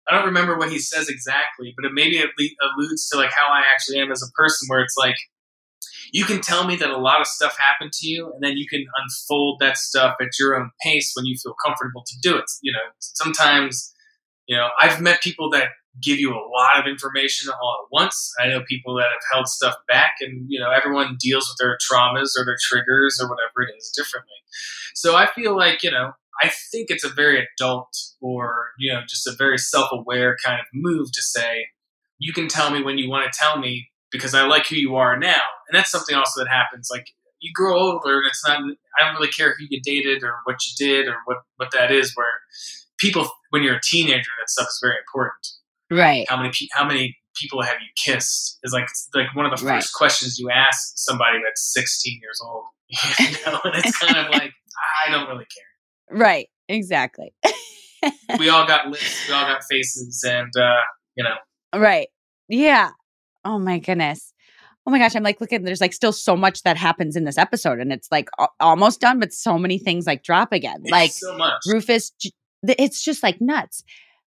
I 0.10 0.16
don't 0.16 0.26
remember 0.26 0.58
what 0.58 0.72
he 0.72 0.80
says 0.80 1.10
exactly, 1.10 1.74
but 1.76 1.86
it 1.86 1.92
maybe 1.94 2.18
it 2.18 2.30
alludes 2.62 3.10
to 3.10 3.18
like 3.18 3.32
how 3.32 3.48
I 3.52 3.64
actually 3.72 4.00
am 4.00 4.12
as 4.12 4.24
a 4.24 4.32
person, 4.32 4.68
where 4.68 4.82
it's 4.82 4.96
like 4.98 5.16
you 6.12 6.26
can 6.26 6.42
tell 6.42 6.66
me 6.66 6.76
that 6.78 6.90
a 6.90 6.98
lot 6.98 7.22
of 7.22 7.28
stuff 7.28 7.58
happened 7.60 7.92
to 7.94 8.08
you, 8.08 8.32
and 8.34 8.42
then 8.42 8.58
you 8.58 8.68
can 8.68 8.86
unfold 9.04 9.60
that 9.60 9.78
stuff 9.78 10.16
at 10.20 10.30
your 10.40 10.60
own 10.60 10.72
pace 10.82 11.12
when 11.16 11.26
you 11.26 11.36
feel 11.42 11.56
comfortable 11.66 12.04
to 12.06 12.16
do 12.22 12.38
it. 12.38 12.46
You 12.62 12.72
know, 12.72 12.80
sometimes 13.00 13.94
you 14.48 14.56
know, 14.56 14.70
I've 14.80 15.02
met 15.02 15.22
people 15.22 15.50
that 15.52 15.70
give 16.02 16.20
you 16.20 16.32
a 16.32 16.48
lot 16.48 16.80
of 16.80 16.88
information 16.88 17.52
all 17.52 17.80
at 17.84 17.92
once. 17.92 18.34
I 18.40 18.48
know 18.48 18.62
people 18.68 18.96
that 18.96 19.08
have 19.12 19.22
held 19.32 19.48
stuff 19.48 19.76
back, 19.88 20.16
and 20.22 20.46
you 20.48 20.60
know, 20.60 20.72
everyone 20.72 21.18
deals 21.20 21.50
with 21.50 21.58
their 21.60 21.78
traumas 21.78 22.32
or 22.38 22.46
their 22.46 22.58
triggers 22.62 23.20
or 23.22 23.30
whatever 23.30 23.62
it 23.68 23.76
is 23.78 23.92
differently. 23.96 24.36
So 24.96 25.16
I 25.16 25.28
feel 25.28 25.56
like 25.56 25.84
you 25.84 25.92
know, 25.92 26.14
I 26.42 26.52
think 26.72 26.90
it's 26.90 27.04
a 27.04 27.10
very 27.10 27.46
adult 27.46 27.96
or 28.22 28.70
you 28.80 28.94
know, 28.94 29.02
just 29.08 29.28
a 29.28 29.36
very 29.38 29.58
self-aware 29.58 30.38
kind 30.44 30.60
of 30.60 30.66
move 30.74 31.12
to 31.14 31.22
say, 31.22 31.68
you 32.20 32.34
can 32.34 32.48
tell 32.48 32.72
me 32.72 32.82
when 32.82 32.98
you 32.98 33.10
want 33.10 33.32
to 33.32 33.38
tell 33.38 33.60
me 33.60 33.90
because 34.12 34.34
I 34.34 34.46
like 34.46 34.68
who 34.68 34.76
you 34.76 34.96
are 34.96 35.18
now, 35.18 35.42
and 35.68 35.78
that's 35.78 35.92
something 35.92 36.16
also 36.16 36.44
that 36.44 36.50
happens. 36.50 36.90
Like 36.92 37.08
you 37.40 37.52
grow 37.54 37.78
older, 37.78 38.20
and 38.20 38.28
it's 38.28 38.46
not. 38.48 38.62
I 39.00 39.06
don't 39.06 39.16
really 39.16 39.32
care 39.32 39.56
who 39.58 39.66
you 39.70 39.82
dated 39.84 40.24
or 40.24 40.36
what 40.46 40.58
you 40.66 40.74
did 40.78 41.08
or 41.08 41.18
what 41.26 41.38
what 41.58 41.72
that 41.72 41.92
is. 41.92 42.16
Where 42.16 42.28
people 42.98 43.28
when 43.50 43.64
you're 43.64 43.76
a 43.76 43.82
teenager, 43.84 44.30
that 44.40 44.50
stuff 44.50 44.68
is 44.68 44.80
very 44.82 44.96
important. 44.98 45.48
Right. 45.90 46.26
How 46.30 46.38
many 46.38 46.52
how 46.74 46.86
many 46.86 47.18
people 47.36 47.62
have 47.62 47.78
you 47.80 47.88
kissed 47.96 48.60
is 48.64 48.74
like 48.74 48.88
like 49.14 49.34
one 49.36 49.46
of 49.46 49.52
the 49.52 49.58
first 49.58 49.66
right. 49.66 49.86
questions 49.96 50.40
you 50.40 50.50
ask 50.50 50.94
somebody 50.96 51.40
that's 51.44 51.74
16 51.74 52.20
years 52.22 52.42
old. 52.44 52.66
You 53.20 53.28
know, 53.46 53.60
and 53.66 53.76
it's 53.76 53.98
kind 53.98 54.18
of 54.18 54.32
like 54.32 54.54
I 55.06 55.12
don't 55.12 55.28
really 55.28 55.46
care. 55.46 56.18
Right. 56.18 56.48
Exactly. 56.70 57.34
we 58.40 58.50
all 58.50 58.66
got 58.68 58.88
lips, 58.90 59.28
we 59.28 59.34
all 59.34 59.46
got 59.46 59.64
faces, 59.70 60.24
and 60.28 60.52
uh, 60.58 60.80
you 61.16 61.24
know. 61.24 61.36
Right. 61.78 62.08
Yeah. 62.48 62.92
Oh 63.44 63.60
my 63.60 63.80
goodness. 63.80 64.34
Oh 64.86 64.92
my 64.92 65.00
gosh, 65.00 65.16
I'm 65.16 65.24
like 65.24 65.42
looking. 65.42 65.64
There's 65.64 65.82
like 65.82 65.94
still 65.94 66.14
so 66.14 66.38
much 66.38 66.64
that 66.64 66.78
happens 66.78 67.16
in 67.16 67.26
this 67.26 67.38
episode, 67.38 67.80
and 67.80 67.92
it's 67.92 68.10
like 68.12 68.30
a- 68.40 68.48
almost 68.60 69.02
done, 69.02 69.20
but 69.20 69.34
so 69.34 69.58
many 69.58 69.78
things 69.78 70.08
like 70.08 70.24
drop 70.24 70.54
again. 70.54 70.80
It's 70.84 70.92
like 70.92 71.12
so 71.12 71.38
much. 71.38 71.62
Rufus 71.68 72.12
it's 72.64 73.04
just 73.04 73.24
like 73.24 73.42
nuts. 73.42 73.84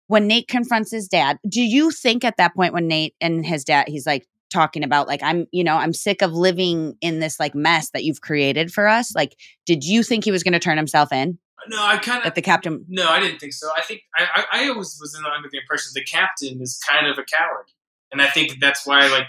When 0.07 0.27
Nate 0.27 0.49
confronts 0.49 0.91
his 0.91 1.07
dad, 1.07 1.39
do 1.49 1.61
you 1.61 1.91
think 1.91 2.25
at 2.25 2.39
that 2.39 2.55
point 2.55 2.73
when 2.73 2.89
Nate 2.89 3.15
and 3.21 3.45
his 3.45 3.65
dad, 3.65 3.89
he's 3.89 4.07
like 4.07 4.27
talking 4.51 4.83
about 4.83 5.07
like 5.07 5.23
I'm, 5.23 5.47
you 5.53 5.63
know, 5.63 5.77
I'm 5.77 5.93
sick 5.93 6.23
of 6.23 6.33
living 6.33 6.97
in 7.01 7.21
this 7.21 7.39
like 7.39 7.55
mess 7.55 7.91
that 7.91 8.05
you've 8.05 8.21
created 8.21 8.73
for 8.73 8.89
us. 8.89 9.15
Like, 9.15 9.37
did 9.67 9.85
you 9.85 10.03
think 10.03 10.25
he 10.25 10.31
was 10.31 10.43
going 10.43 10.53
to 10.53 10.59
turn 10.59 10.77
himself 10.77 11.13
in? 11.13 11.39
No, 11.67 11.85
I 11.85 11.99
kind 11.99 12.19
of 12.19 12.25
that 12.25 12.35
the 12.35 12.43
captain. 12.43 12.85
No, 12.89 13.09
I 13.09 13.21
didn't 13.21 13.41
think 13.41 13.53
so. 13.53 13.69
I 13.77 13.83
think 13.83 14.03
I, 14.17 14.27
I, 14.35 14.65
I 14.65 14.69
always 14.69 14.97
was 15.01 15.15
under 15.15 15.49
the 15.51 15.59
impression 15.59 15.91
the 15.95 16.05
captain 16.05 16.63
is 16.63 16.81
kind 16.89 17.07
of 17.07 17.19
a 17.19 17.25
coward, 17.25 17.67
and 18.13 18.23
I 18.23 18.29
think 18.29 18.61
that's 18.61 18.87
why 18.87 19.07
like 19.09 19.27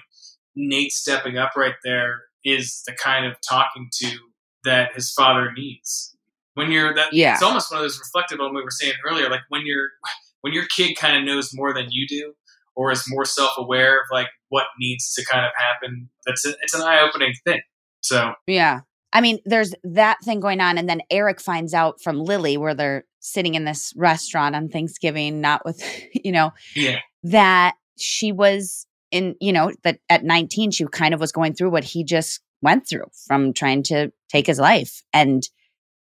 Nate 0.55 0.91
stepping 0.91 1.37
up 1.37 1.53
right 1.57 1.75
there 1.83 2.21
is 2.45 2.83
the 2.85 2.93
kind 2.93 3.25
of 3.25 3.35
talking 3.41 3.89
to 3.93 4.17
that 4.63 4.93
his 4.93 5.11
father 5.11 5.51
needs 5.51 6.15
when 6.59 6.71
you're 6.71 6.93
that 6.93 7.13
yeah. 7.13 7.33
it's 7.33 7.41
almost 7.41 7.71
one 7.71 7.79
of 7.79 7.83
those 7.85 7.97
reflective 7.97 8.41
on 8.41 8.47
what 8.47 8.55
we 8.55 8.63
were 8.63 8.69
saying 8.69 8.93
earlier 9.09 9.29
like 9.29 9.39
when 9.47 9.61
you're 9.65 9.87
when 10.41 10.53
your 10.53 10.65
kid 10.65 10.95
kind 10.95 11.17
of 11.17 11.23
knows 11.23 11.51
more 11.53 11.73
than 11.73 11.87
you 11.89 12.05
do 12.05 12.33
or 12.75 12.91
is 12.91 13.05
more 13.07 13.23
self-aware 13.23 13.95
of 13.95 14.05
like 14.11 14.27
what 14.49 14.65
needs 14.77 15.13
to 15.13 15.25
kind 15.25 15.45
of 15.45 15.51
happen 15.57 16.09
that's 16.25 16.45
a, 16.45 16.49
it's 16.61 16.73
an 16.73 16.81
eye-opening 16.81 17.33
thing. 17.45 17.61
So 18.01 18.33
yeah. 18.45 18.81
I 19.13 19.21
mean 19.21 19.39
there's 19.45 19.73
that 19.85 20.17
thing 20.23 20.41
going 20.41 20.59
on 20.59 20.77
and 20.77 20.89
then 20.89 21.01
eric 21.09 21.39
finds 21.39 21.73
out 21.73 22.01
from 22.01 22.19
lily 22.19 22.57
where 22.57 22.75
they're 22.75 23.05
sitting 23.21 23.55
in 23.55 23.63
this 23.63 23.93
restaurant 23.95 24.55
on 24.55 24.67
thanksgiving 24.67 25.39
not 25.41 25.63
with 25.65 25.81
you 26.13 26.31
know 26.31 26.51
yeah. 26.75 26.99
that 27.23 27.75
she 27.97 28.31
was 28.33 28.85
in 29.11 29.35
you 29.39 29.53
know 29.53 29.71
that 29.83 29.99
at 30.09 30.25
19 30.25 30.71
she 30.71 30.85
kind 30.91 31.13
of 31.13 31.21
was 31.21 31.31
going 31.31 31.53
through 31.53 31.69
what 31.69 31.85
he 31.85 32.03
just 32.03 32.41
went 32.61 32.87
through 32.87 33.05
from 33.27 33.53
trying 33.53 33.83
to 33.83 34.11
take 34.29 34.47
his 34.47 34.59
life. 34.59 35.03
And 35.13 35.43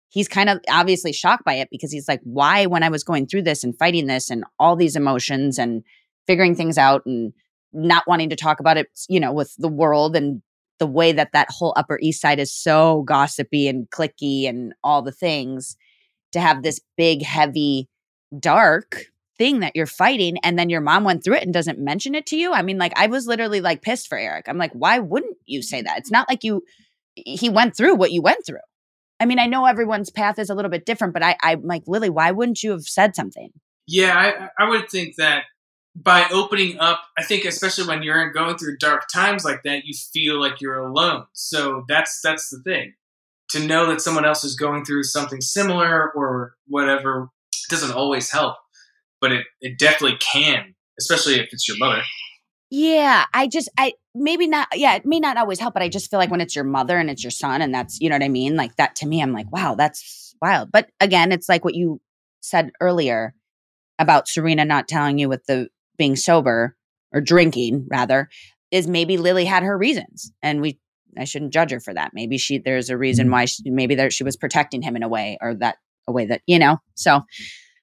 he's 0.08 0.28
kind 0.28 0.48
of 0.48 0.60
obviously 0.68 1.12
shocked 1.12 1.44
by 1.44 1.54
it 1.54 1.68
because 1.70 1.92
he's 1.92 2.08
like, 2.08 2.20
why, 2.24 2.66
when 2.66 2.82
I 2.82 2.88
was 2.88 3.04
going 3.04 3.26
through 3.26 3.42
this 3.42 3.62
and 3.62 3.76
fighting 3.76 4.06
this 4.06 4.30
and 4.30 4.44
all 4.58 4.76
these 4.76 4.96
emotions 4.96 5.58
and 5.58 5.82
figuring 6.26 6.54
things 6.54 6.78
out 6.78 7.02
and 7.06 7.32
not 7.72 8.06
wanting 8.06 8.30
to 8.30 8.36
talk 8.36 8.60
about 8.60 8.76
it, 8.76 8.88
you 9.08 9.20
know, 9.20 9.32
with 9.32 9.54
the 9.58 9.68
world 9.68 10.16
and 10.16 10.42
the 10.78 10.86
way 10.86 11.12
that 11.12 11.32
that 11.32 11.50
whole 11.50 11.74
Upper 11.76 11.98
East 12.00 12.20
Side 12.20 12.38
is 12.38 12.52
so 12.52 13.02
gossipy 13.02 13.68
and 13.68 13.90
clicky 13.90 14.48
and 14.48 14.72
all 14.82 15.02
the 15.02 15.12
things, 15.12 15.76
to 16.32 16.40
have 16.40 16.62
this 16.62 16.80
big, 16.96 17.22
heavy, 17.22 17.88
dark 18.38 19.06
thing 19.38 19.60
that 19.60 19.74
you're 19.74 19.86
fighting 19.86 20.36
and 20.42 20.58
then 20.58 20.68
your 20.68 20.80
mom 20.80 21.04
went 21.04 21.24
through 21.24 21.36
it 21.36 21.44
and 21.44 21.54
doesn't 21.54 21.78
mention 21.78 22.14
it 22.14 22.26
to 22.26 22.36
you. 22.36 22.52
I 22.52 22.62
mean, 22.62 22.78
like, 22.78 22.92
I 22.96 23.06
was 23.06 23.26
literally 23.26 23.60
like 23.60 23.82
pissed 23.82 24.08
for 24.08 24.18
Eric. 24.18 24.48
I'm 24.48 24.58
like, 24.58 24.72
why 24.72 24.98
wouldn't 24.98 25.36
you 25.46 25.62
say 25.62 25.82
that? 25.82 25.98
It's 25.98 26.10
not 26.10 26.28
like 26.28 26.44
you, 26.44 26.62
he 27.14 27.48
went 27.48 27.76
through 27.76 27.94
what 27.94 28.12
you 28.12 28.20
went 28.20 28.44
through. 28.44 28.58
I 29.20 29.26
mean, 29.26 29.38
I 29.38 29.46
know 29.46 29.66
everyone's 29.66 30.10
path 30.10 30.38
is 30.38 30.50
a 30.50 30.54
little 30.54 30.70
bit 30.70 30.86
different, 30.86 31.12
but 31.12 31.22
I, 31.22 31.36
I'm 31.42 31.62
like, 31.62 31.82
Lily, 31.86 32.10
why 32.10 32.30
wouldn't 32.30 32.62
you 32.62 32.70
have 32.70 32.84
said 32.84 33.16
something? 33.16 33.50
Yeah, 33.86 34.14
I, 34.58 34.64
I 34.64 34.68
would 34.68 34.88
think 34.88 35.16
that 35.16 35.44
by 35.96 36.26
opening 36.30 36.78
up, 36.78 37.00
I 37.18 37.24
think 37.24 37.44
especially 37.44 37.88
when 37.88 38.02
you're 38.02 38.30
going 38.30 38.56
through 38.56 38.78
dark 38.78 39.04
times 39.12 39.44
like 39.44 39.62
that, 39.64 39.84
you 39.84 39.94
feel 40.12 40.40
like 40.40 40.60
you're 40.60 40.78
alone. 40.78 41.24
So 41.32 41.84
that's 41.88 42.20
that's 42.22 42.50
the 42.50 42.60
thing. 42.62 42.94
To 43.50 43.66
know 43.66 43.86
that 43.86 44.00
someone 44.00 44.26
else 44.26 44.44
is 44.44 44.54
going 44.54 44.84
through 44.84 45.04
something 45.04 45.40
similar 45.40 46.12
or 46.12 46.54
whatever 46.66 47.28
doesn't 47.70 47.92
always 47.92 48.30
help, 48.30 48.56
but 49.20 49.32
it, 49.32 49.46
it 49.60 49.78
definitely 49.78 50.18
can, 50.18 50.74
especially 51.00 51.40
if 51.40 51.48
it's 51.52 51.66
your 51.66 51.78
mother. 51.78 52.02
Yeah, 52.70 53.24
I 53.32 53.46
just 53.46 53.68
I 53.78 53.94
maybe 54.14 54.46
not 54.46 54.68
yeah, 54.74 54.94
it 54.94 55.06
may 55.06 55.20
not 55.20 55.36
always 55.36 55.58
help, 55.58 55.74
but 55.74 55.82
I 55.82 55.88
just 55.88 56.10
feel 56.10 56.18
like 56.18 56.30
when 56.30 56.40
it's 56.40 56.54
your 56.54 56.64
mother 56.64 56.98
and 56.98 57.08
it's 57.08 57.24
your 57.24 57.30
son 57.30 57.62
and 57.62 57.72
that's 57.72 58.00
you 58.00 58.08
know 58.08 58.16
what 58.16 58.22
I 58.22 58.28
mean? 58.28 58.56
Like 58.56 58.76
that 58.76 58.96
to 58.96 59.06
me, 59.06 59.22
I'm 59.22 59.32
like, 59.32 59.50
wow, 59.50 59.74
that's 59.74 60.34
wild. 60.42 60.70
But 60.70 60.90
again, 61.00 61.32
it's 61.32 61.48
like 61.48 61.64
what 61.64 61.74
you 61.74 62.00
said 62.40 62.70
earlier 62.80 63.34
about 63.98 64.28
Serena 64.28 64.64
not 64.64 64.86
telling 64.86 65.18
you 65.18 65.28
with 65.28 65.44
the 65.46 65.68
being 65.96 66.14
sober 66.16 66.76
or 67.12 67.20
drinking 67.20 67.86
rather, 67.90 68.28
is 68.70 68.86
maybe 68.86 69.16
Lily 69.16 69.44
had 69.46 69.62
her 69.62 69.76
reasons. 69.76 70.30
And 70.42 70.60
we 70.60 70.78
I 71.16 71.24
shouldn't 71.24 71.54
judge 71.54 71.70
her 71.70 71.80
for 71.80 71.94
that. 71.94 72.12
Maybe 72.12 72.36
she 72.36 72.58
there's 72.58 72.90
a 72.90 72.98
reason 72.98 73.26
mm-hmm. 73.26 73.32
why 73.32 73.44
she, 73.46 73.70
maybe 73.70 73.94
there 73.94 74.10
she 74.10 74.24
was 74.24 74.36
protecting 74.36 74.82
him 74.82 74.94
in 74.94 75.02
a 75.02 75.08
way 75.08 75.38
or 75.40 75.54
that 75.56 75.76
a 76.06 76.12
way 76.12 76.26
that, 76.26 76.42
you 76.46 76.58
know. 76.58 76.78
So 76.94 77.22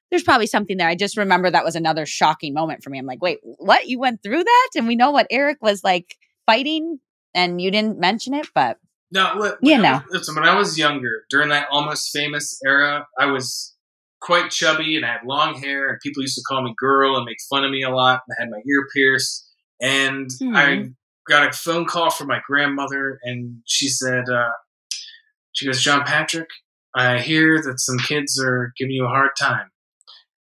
there's 0.09 0.23
probably 0.23 0.47
something 0.47 0.77
there. 0.77 0.87
I 0.87 0.95
just 0.95 1.17
remember 1.17 1.49
that 1.49 1.65
was 1.65 1.75
another 1.75 2.05
shocking 2.05 2.53
moment 2.53 2.83
for 2.83 2.89
me. 2.89 2.99
I'm 2.99 3.05
like, 3.05 3.21
wait, 3.21 3.39
what? 3.43 3.87
You 3.87 3.99
went 3.99 4.21
through 4.23 4.43
that? 4.43 4.69
And 4.75 4.87
we 4.87 4.95
know 4.95 5.11
what 5.11 5.27
Eric 5.29 5.57
was 5.61 5.83
like 5.83 6.15
fighting, 6.45 6.99
and 7.33 7.61
you 7.61 7.71
didn't 7.71 7.99
mention 7.99 8.33
it, 8.33 8.47
but 8.53 8.77
no, 9.11 9.55
you 9.61 9.77
know. 9.77 10.01
listen, 10.09 10.35
when 10.35 10.43
I 10.45 10.55
was 10.57 10.77
younger, 10.77 11.23
during 11.29 11.49
that 11.49 11.67
almost 11.71 12.11
famous 12.11 12.59
era, 12.65 13.07
I 13.19 13.27
was 13.27 13.75
quite 14.21 14.49
chubby 14.49 14.95
and 14.95 15.05
I 15.05 15.13
had 15.13 15.21
long 15.25 15.55
hair, 15.55 15.89
and 15.89 15.99
people 16.01 16.21
used 16.23 16.35
to 16.35 16.43
call 16.47 16.63
me 16.63 16.73
girl 16.77 17.15
and 17.15 17.25
make 17.25 17.37
fun 17.49 17.63
of 17.63 17.71
me 17.71 17.83
a 17.83 17.89
lot. 17.89 18.21
I 18.29 18.41
had 18.41 18.49
my 18.49 18.57
ear 18.57 18.87
pierced, 18.95 19.47
and 19.81 20.29
Hmm. 20.39 20.55
I 20.55 20.89
got 21.27 21.47
a 21.47 21.51
phone 21.51 21.85
call 21.85 22.09
from 22.11 22.27
my 22.27 22.39
grandmother, 22.47 23.19
and 23.23 23.61
she 23.65 23.87
said, 23.87 24.29
uh, 24.29 24.51
"She 25.53 25.65
goes, 25.65 25.81
John 25.81 26.03
Patrick, 26.03 26.49
I 26.95 27.19
hear 27.19 27.61
that 27.61 27.79
some 27.79 27.97
kids 27.99 28.39
are 28.43 28.73
giving 28.77 28.93
you 28.95 29.05
a 29.05 29.09
hard 29.09 29.31
time." 29.39 29.69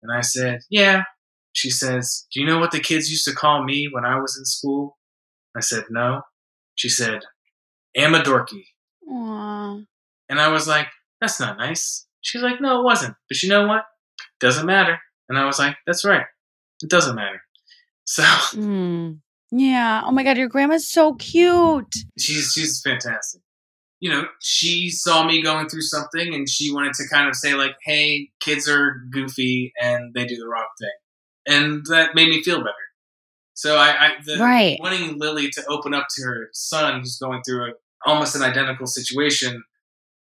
And 0.05 0.13
I 0.17 0.21
said, 0.21 0.61
"Yeah." 0.71 1.03
She 1.53 1.71
says, 1.71 2.27
"Do 2.33 2.41
you 2.41 2.47
know 2.47 2.59
what 2.59 2.71
the 2.71 2.79
kids 2.81 3.11
used 3.11 3.25
to 3.25 3.33
call 3.35 3.65
me 3.65 3.89
when 3.91 4.05
I 4.05 4.21
was 4.21 4.37
in 4.39 4.45
school?" 4.45 4.97
I 5.57 5.61
said, 5.61 5.85
"No." 5.91 6.23
She 6.77 6.89
said, 6.89 7.23
"Amadorky." 7.97 8.65
Aw. 9.11 9.79
And 10.29 10.41
I 10.41 10.49
was 10.49 10.67
like, 10.67 10.89
that's 11.21 11.39
not 11.41 11.59
nice. 11.59 12.07
She's 12.23 12.43
like, 12.43 12.61
no, 12.61 12.81
it 12.81 12.85
wasn't. 12.85 13.15
But 13.29 13.43
you 13.43 13.49
know 13.49 13.67
what? 13.67 13.85
Doesn't 14.41 14.67
matter. 14.67 14.99
And 15.29 15.39
I 15.39 15.45
was 15.45 15.59
like, 15.59 15.77
that's 15.87 16.05
right. 16.05 16.25
It 16.83 16.91
doesn't 16.91 17.15
matter. 17.15 17.41
So 18.05 18.23
Mm. 18.55 19.21
Yeah. 19.51 20.03
Oh 20.05 20.11
my 20.11 20.25
God, 20.25 20.37
your 20.37 20.49
grandma's 20.49 20.91
so 20.91 21.15
cute. 21.15 21.95
she's 22.19 22.53
she's 22.53 22.81
fantastic. 22.83 23.41
You 24.01 24.11
know, 24.11 24.25
she 24.41 24.91
saw 24.91 25.25
me 25.27 25.43
going 25.43 25.69
through 25.69 25.83
something 25.83 26.35
and 26.35 26.49
she 26.49 26.73
wanted 26.73 26.93
to 26.95 27.09
kind 27.11 27.29
of 27.29 27.37
say 27.37 27.55
like, 27.55 27.77
hey, 27.85 28.31
kids 28.41 28.69
are 28.69 29.03
goofy 29.11 29.73
and 29.81 30.13
they 30.15 30.27
do 30.27 30.37
the 30.37 30.47
wrong 30.47 30.67
thing. 30.79 30.91
And 31.47 31.87
that 31.87 32.15
made 32.15 32.29
me 32.29 32.43
feel 32.43 32.59
better. 32.59 32.73
So 33.55 33.77
I, 33.77 33.89
I 33.89 34.11
the, 34.25 34.39
Right. 34.39 34.77
wanting 34.81 35.19
Lily 35.19 35.49
to 35.51 35.65
open 35.69 35.95
up 35.95 36.07
to 36.17 36.23
her 36.23 36.49
son 36.53 37.01
who's 37.01 37.19
going 37.19 37.43
through 37.47 37.71
a, 37.71 37.73
almost 38.07 38.37
an 38.37 38.43
identical 38.43 38.87
situation 38.87 39.63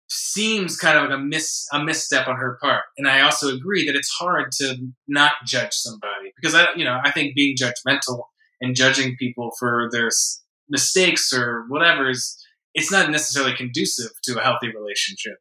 seems 0.09 0.77
kind 0.77 0.99
of 0.99 1.05
like 1.05 1.19
a 1.19 1.23
miss 1.23 1.67
a 1.73 1.83
misstep 1.83 2.29
on 2.29 2.37
her 2.37 2.59
part. 2.61 2.83
And 2.99 3.09
I 3.09 3.23
also 3.23 3.55
agree 3.55 3.87
that 3.87 3.97
it's 3.97 4.11
hard 4.11 4.53
to 4.53 4.77
not 5.09 5.33
judge 5.47 5.73
somebody 5.73 6.33
because 6.37 6.55
I 6.55 6.67
you 6.77 6.85
know 6.85 7.01
I 7.03 7.11
think 7.11 7.35
being 7.35 7.57
judgmental 7.57 8.25
and 8.61 8.77
judging 8.77 9.17
people 9.17 9.53
for 9.59 9.89
their 9.91 10.11
mistakes 10.69 11.33
or 11.33 11.65
whatever 11.69 12.11
is 12.11 12.37
it's 12.75 12.91
not 12.91 13.11
necessarily 13.11 13.55
conducive 13.55 14.11
to 14.25 14.39
a 14.39 14.43
healthy 14.43 14.69
relationship. 14.75 15.35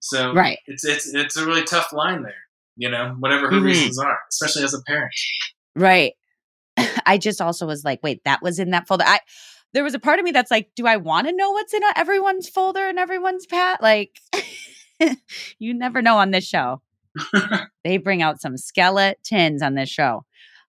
So 0.00 0.32
Right. 0.32 0.58
it's 0.66 0.84
it's 0.84 1.12
it's 1.14 1.36
a 1.36 1.44
really 1.46 1.64
tough 1.64 1.92
line 1.92 2.22
there. 2.22 2.34
You 2.76 2.90
know, 2.90 3.16
whatever 3.18 3.50
her 3.50 3.56
Mhm. 3.58 3.64
reasons 3.64 3.98
are, 3.98 4.18
especially 4.30 4.62
as 4.64 4.74
a 4.74 4.82
parent. 4.82 5.12
Right. 5.74 6.12
I 7.06 7.18
just 7.18 7.40
also 7.40 7.66
was 7.66 7.84
like, 7.84 8.00
wait, 8.02 8.22
that 8.24 8.42
was 8.42 8.58
in 8.58 8.70
that 8.70 8.86
folder. 8.86 9.04
I 9.06 9.20
there 9.72 9.82
was 9.84 9.94
a 9.94 9.98
part 9.98 10.18
of 10.18 10.24
me 10.24 10.30
that's 10.30 10.50
like, 10.50 10.70
do 10.76 10.86
I 10.86 10.96
want 10.96 11.26
to 11.26 11.34
know 11.34 11.50
what's 11.50 11.74
in 11.74 11.82
everyone's 11.96 12.48
folder 12.48 12.86
and 12.86 12.98
everyone's 12.98 13.46
pat? 13.46 13.82
Like, 13.82 14.18
you 15.58 15.74
never 15.74 16.00
know 16.02 16.16
on 16.18 16.30
this 16.30 16.46
show. 16.46 16.82
they 17.84 17.96
bring 17.98 18.22
out 18.22 18.40
some 18.40 18.56
skeletons 18.56 19.62
on 19.62 19.74
this 19.74 19.88
show. 19.88 20.24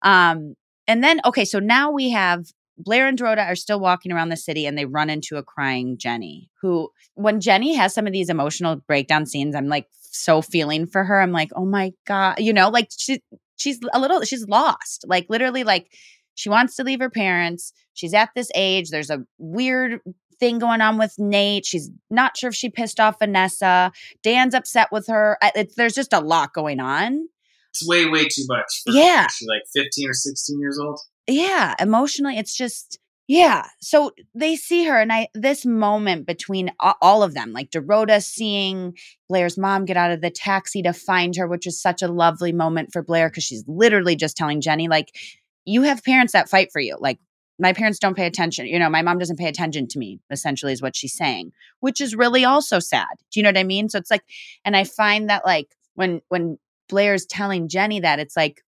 Um, 0.03 0.55
and 0.86 1.03
then 1.03 1.20
okay, 1.24 1.44
so 1.44 1.59
now 1.59 1.90
we 1.90 2.11
have 2.11 2.46
Blair 2.82 3.06
and 3.06 3.18
Dorota 3.18 3.46
are 3.46 3.54
still 3.54 3.80
walking 3.80 4.12
around 4.12 4.28
the 4.28 4.36
city 4.36 4.66
and 4.66 4.76
they 4.76 4.84
run 4.84 5.10
into 5.10 5.36
a 5.36 5.42
crying 5.42 5.96
Jenny, 5.98 6.50
who 6.60 6.90
when 7.14 7.40
Jenny 7.40 7.74
has 7.74 7.94
some 7.94 8.06
of 8.06 8.12
these 8.12 8.28
emotional 8.28 8.76
breakdown 8.76 9.26
scenes, 9.26 9.54
I'm 9.54 9.68
like 9.68 9.86
so 10.00 10.42
feeling 10.42 10.86
for 10.86 11.04
her. 11.04 11.20
I'm 11.20 11.32
like, 11.32 11.50
oh 11.54 11.64
my 11.64 11.92
God, 12.06 12.38
you 12.38 12.52
know, 12.52 12.68
like 12.68 12.88
she 12.96 13.22
she's 13.56 13.80
a 13.92 14.00
little 14.00 14.22
she's 14.22 14.46
lost. 14.48 15.04
Like 15.06 15.26
literally, 15.28 15.64
like 15.64 15.92
she 16.34 16.48
wants 16.48 16.76
to 16.76 16.84
leave 16.84 17.00
her 17.00 17.10
parents. 17.10 17.72
She's 17.94 18.14
at 18.14 18.30
this 18.34 18.50
age. 18.54 18.90
There's 18.90 19.10
a 19.10 19.24
weird 19.38 20.00
thing 20.40 20.58
going 20.58 20.80
on 20.80 20.98
with 20.98 21.14
Nate. 21.18 21.66
She's 21.66 21.90
not 22.10 22.36
sure 22.36 22.48
if 22.48 22.56
she 22.56 22.68
pissed 22.68 22.98
off 22.98 23.18
Vanessa. 23.18 23.92
Dan's 24.22 24.54
upset 24.54 24.88
with 24.90 25.06
her. 25.06 25.38
It's, 25.54 25.74
there's 25.76 25.94
just 25.94 26.12
a 26.12 26.20
lot 26.20 26.52
going 26.52 26.80
on. 26.80 27.28
It's 27.70 27.86
way 27.86 28.06
way 28.06 28.24
too 28.24 28.44
much. 28.48 28.82
Yeah. 28.86 29.28
she's 29.28 29.48
like 29.48 29.62
fifteen 29.72 30.08
or 30.08 30.14
sixteen 30.14 30.60
years 30.60 30.78
old. 30.78 31.00
Yeah 31.26 31.74
emotionally 31.78 32.36
it's 32.36 32.56
just 32.56 32.98
yeah 33.28 33.66
so 33.80 34.10
they 34.34 34.56
see 34.56 34.84
her 34.84 35.00
and 35.00 35.12
i 35.12 35.28
this 35.34 35.64
moment 35.64 36.26
between 36.26 36.72
all 37.00 37.22
of 37.22 37.34
them 37.34 37.52
like 37.52 37.70
dorota 37.70 38.22
seeing 38.22 38.96
blair's 39.28 39.56
mom 39.56 39.84
get 39.84 39.96
out 39.96 40.10
of 40.10 40.20
the 40.20 40.30
taxi 40.30 40.82
to 40.82 40.92
find 40.92 41.36
her 41.36 41.46
which 41.46 41.66
is 41.66 41.80
such 41.80 42.02
a 42.02 42.08
lovely 42.08 42.52
moment 42.52 42.90
for 42.92 43.02
blair 43.02 43.28
because 43.28 43.44
she's 43.44 43.64
literally 43.68 44.16
just 44.16 44.36
telling 44.36 44.60
jenny 44.60 44.88
like 44.88 45.16
you 45.64 45.82
have 45.82 46.02
parents 46.02 46.32
that 46.32 46.48
fight 46.48 46.70
for 46.72 46.80
you 46.80 46.96
like 47.00 47.18
my 47.58 47.72
parents 47.72 48.00
don't 48.00 48.16
pay 48.16 48.26
attention 48.26 48.66
you 48.66 48.78
know 48.78 48.90
my 48.90 49.02
mom 49.02 49.18
doesn't 49.18 49.38
pay 49.38 49.48
attention 49.48 49.86
to 49.86 49.98
me 49.98 50.18
essentially 50.30 50.72
is 50.72 50.82
what 50.82 50.96
she's 50.96 51.16
saying 51.16 51.52
which 51.78 52.00
is 52.00 52.16
really 52.16 52.44
also 52.44 52.80
sad 52.80 53.06
do 53.30 53.38
you 53.38 53.44
know 53.44 53.50
what 53.50 53.58
i 53.58 53.64
mean? 53.64 53.88
So 53.88 53.98
it's 53.98 54.10
like 54.10 54.24
and 54.64 54.76
i 54.76 54.82
find 54.82 55.30
that 55.30 55.44
like 55.44 55.68
when 55.94 56.20
when 56.28 56.58
blair's 56.88 57.24
telling 57.24 57.68
jenny 57.68 58.00
that 58.00 58.18
it's 58.18 58.36
like 58.36 58.62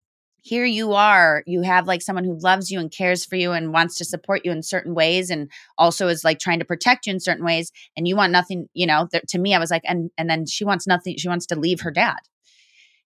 here 0.44 0.66
you 0.66 0.92
are 0.92 1.42
you 1.46 1.62
have 1.62 1.86
like 1.86 2.02
someone 2.02 2.24
who 2.24 2.38
loves 2.38 2.70
you 2.70 2.78
and 2.78 2.92
cares 2.92 3.24
for 3.24 3.34
you 3.34 3.52
and 3.52 3.72
wants 3.72 3.96
to 3.96 4.04
support 4.04 4.42
you 4.44 4.52
in 4.52 4.62
certain 4.62 4.94
ways 4.94 5.30
and 5.30 5.50
also 5.78 6.06
is 6.06 6.22
like 6.22 6.38
trying 6.38 6.58
to 6.58 6.66
protect 6.66 7.06
you 7.06 7.12
in 7.14 7.18
certain 7.18 7.44
ways 7.44 7.72
and 7.96 8.06
you 8.06 8.14
want 8.14 8.30
nothing 8.30 8.68
you 8.74 8.86
know 8.86 9.08
th- 9.10 9.24
to 9.26 9.38
me 9.38 9.54
i 9.54 9.58
was 9.58 9.70
like 9.70 9.82
and 9.86 10.10
and 10.18 10.28
then 10.28 10.44
she 10.46 10.64
wants 10.64 10.86
nothing 10.86 11.16
she 11.16 11.28
wants 11.28 11.46
to 11.46 11.58
leave 11.58 11.80
her 11.80 11.90
dad 11.90 12.18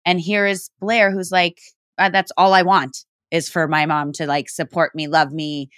and 0.07 0.19
here 0.19 0.47
is 0.47 0.71
blair 0.81 1.11
who's 1.11 1.31
like 1.31 1.61
uh, 1.99 2.09
that's 2.09 2.33
all 2.39 2.55
i 2.55 2.63
want 2.63 3.05
is 3.31 3.51
for 3.51 3.69
my 3.69 3.85
mom 3.85 4.13
to 4.13 4.27
like 4.27 4.49
support 4.49 4.95
me 4.95 5.07
love 5.07 5.31
me 5.31 5.69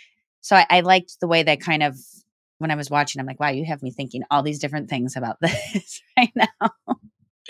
so 0.41 0.55
I, 0.55 0.65
I 0.71 0.81
liked 0.81 1.17
the 1.21 1.29
way 1.29 1.43
that 1.43 1.61
kind 1.61 1.83
of 1.83 1.97
when 2.59 2.71
i 2.71 2.77
was 2.77 2.89
watching 2.89 3.19
i'm 3.19 3.27
like 3.27 3.41
wow 3.41 3.49
you 3.49 3.65
have 3.65 3.83
me 3.83 3.91
thinking 3.91 4.23
all 4.31 4.45
these 4.45 4.61
different 4.61 4.89
things 4.89 5.17
about 5.17 5.39
this 5.41 6.03
right 6.17 6.33
now 6.37 6.71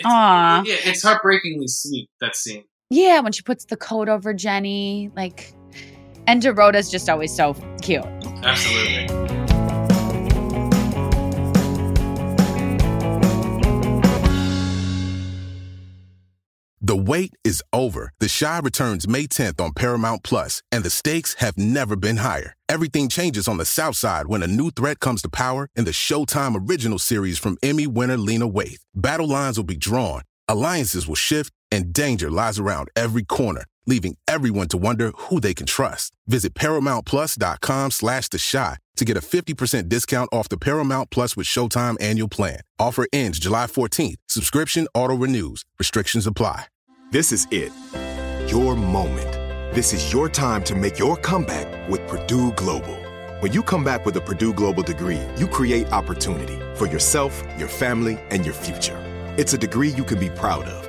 Aw. 0.05 0.63
Yeah, 0.65 0.75
it's 0.85 1.03
heartbreakingly 1.03 1.67
sweet 1.67 2.09
that 2.21 2.33
scene. 2.33 2.63
Yeah, 2.91 3.19
when 3.19 3.31
she 3.31 3.43
puts 3.43 3.65
the 3.65 3.77
coat 3.77 4.09
over 4.09 4.33
Jenny, 4.33 5.11
like, 5.15 5.53
and 6.25 6.41
Dorota's 6.41 6.89
just 6.89 7.07
always 7.07 7.35
so 7.35 7.53
cute. 7.83 8.03
Absolutely. 8.43 9.05
The 16.81 16.95
wait 16.95 17.35
is 17.43 17.61
over. 17.71 18.13
The 18.19 18.27
Chi 18.27 18.59
returns 18.63 19.07
May 19.07 19.27
10th 19.27 19.61
on 19.61 19.73
Paramount 19.73 20.23
Plus, 20.23 20.63
and 20.71 20.83
the 20.83 20.89
stakes 20.89 21.35
have 21.35 21.55
never 21.59 21.95
been 21.95 22.17
higher. 22.17 22.55
Everything 22.67 23.07
changes 23.07 23.47
on 23.47 23.57
the 23.57 23.65
South 23.65 23.97
Side 23.97 24.25
when 24.25 24.41
a 24.41 24.47
new 24.47 24.71
threat 24.71 24.99
comes 24.99 25.21
to 25.21 25.29
power 25.29 25.69
in 25.75 25.85
the 25.85 25.91
Showtime 25.91 26.67
original 26.67 26.97
series 26.97 27.37
from 27.37 27.59
Emmy 27.61 27.85
winner 27.85 28.17
Lena 28.17 28.49
Waithe. 28.49 28.81
Battle 28.95 29.27
lines 29.27 29.57
will 29.57 29.65
be 29.65 29.77
drawn, 29.77 30.23
alliances 30.47 31.07
will 31.07 31.13
shift, 31.13 31.53
and 31.71 31.93
danger 31.93 32.29
lies 32.29 32.59
around 32.59 32.89
every 32.95 33.23
corner, 33.23 33.65
leaving 33.85 34.17
everyone 34.27 34.67
to 34.69 34.77
wonder 34.77 35.11
who 35.15 35.39
they 35.39 35.53
can 35.53 35.65
trust. 35.65 36.13
Visit 36.27 36.53
ParamountPlus.com 36.53 37.91
slash 37.91 38.29
The 38.29 38.37
Shot 38.37 38.79
to 38.97 39.05
get 39.05 39.17
a 39.17 39.21
50% 39.21 39.87
discount 39.87 40.29
off 40.33 40.49
the 40.49 40.57
Paramount 40.57 41.09
Plus 41.09 41.37
with 41.37 41.47
Showtime 41.47 41.95
annual 42.01 42.27
plan. 42.27 42.59
Offer 42.77 43.07
ends 43.13 43.39
July 43.39 43.65
14th. 43.65 44.17
Subscription 44.27 44.87
auto-renews. 44.93 45.63
Restrictions 45.77 46.27
apply. 46.27 46.65
This 47.11 47.31
is 47.31 47.47
it. 47.49 47.71
Your 48.51 48.75
moment. 48.75 49.31
This 49.73 49.93
is 49.93 50.11
your 50.11 50.27
time 50.29 50.63
to 50.63 50.75
make 50.75 50.99
your 50.99 51.15
comeback 51.15 51.89
with 51.89 52.05
Purdue 52.07 52.51
Global. 52.53 52.95
When 53.39 53.53
you 53.53 53.63
come 53.63 53.83
back 53.83 54.05
with 54.05 54.17
a 54.17 54.21
Purdue 54.21 54.51
Global 54.51 54.83
degree, 54.83 55.21
you 55.37 55.47
create 55.47 55.87
opportunity 55.93 56.59
for 56.75 56.87
yourself, 56.87 57.41
your 57.57 57.69
family, 57.69 58.19
and 58.31 58.43
your 58.43 58.53
future. 58.53 58.97
It's 59.37 59.53
a 59.53 59.57
degree 59.57 59.89
you 59.89 60.03
can 60.03 60.19
be 60.19 60.29
proud 60.31 60.65
of, 60.65 60.88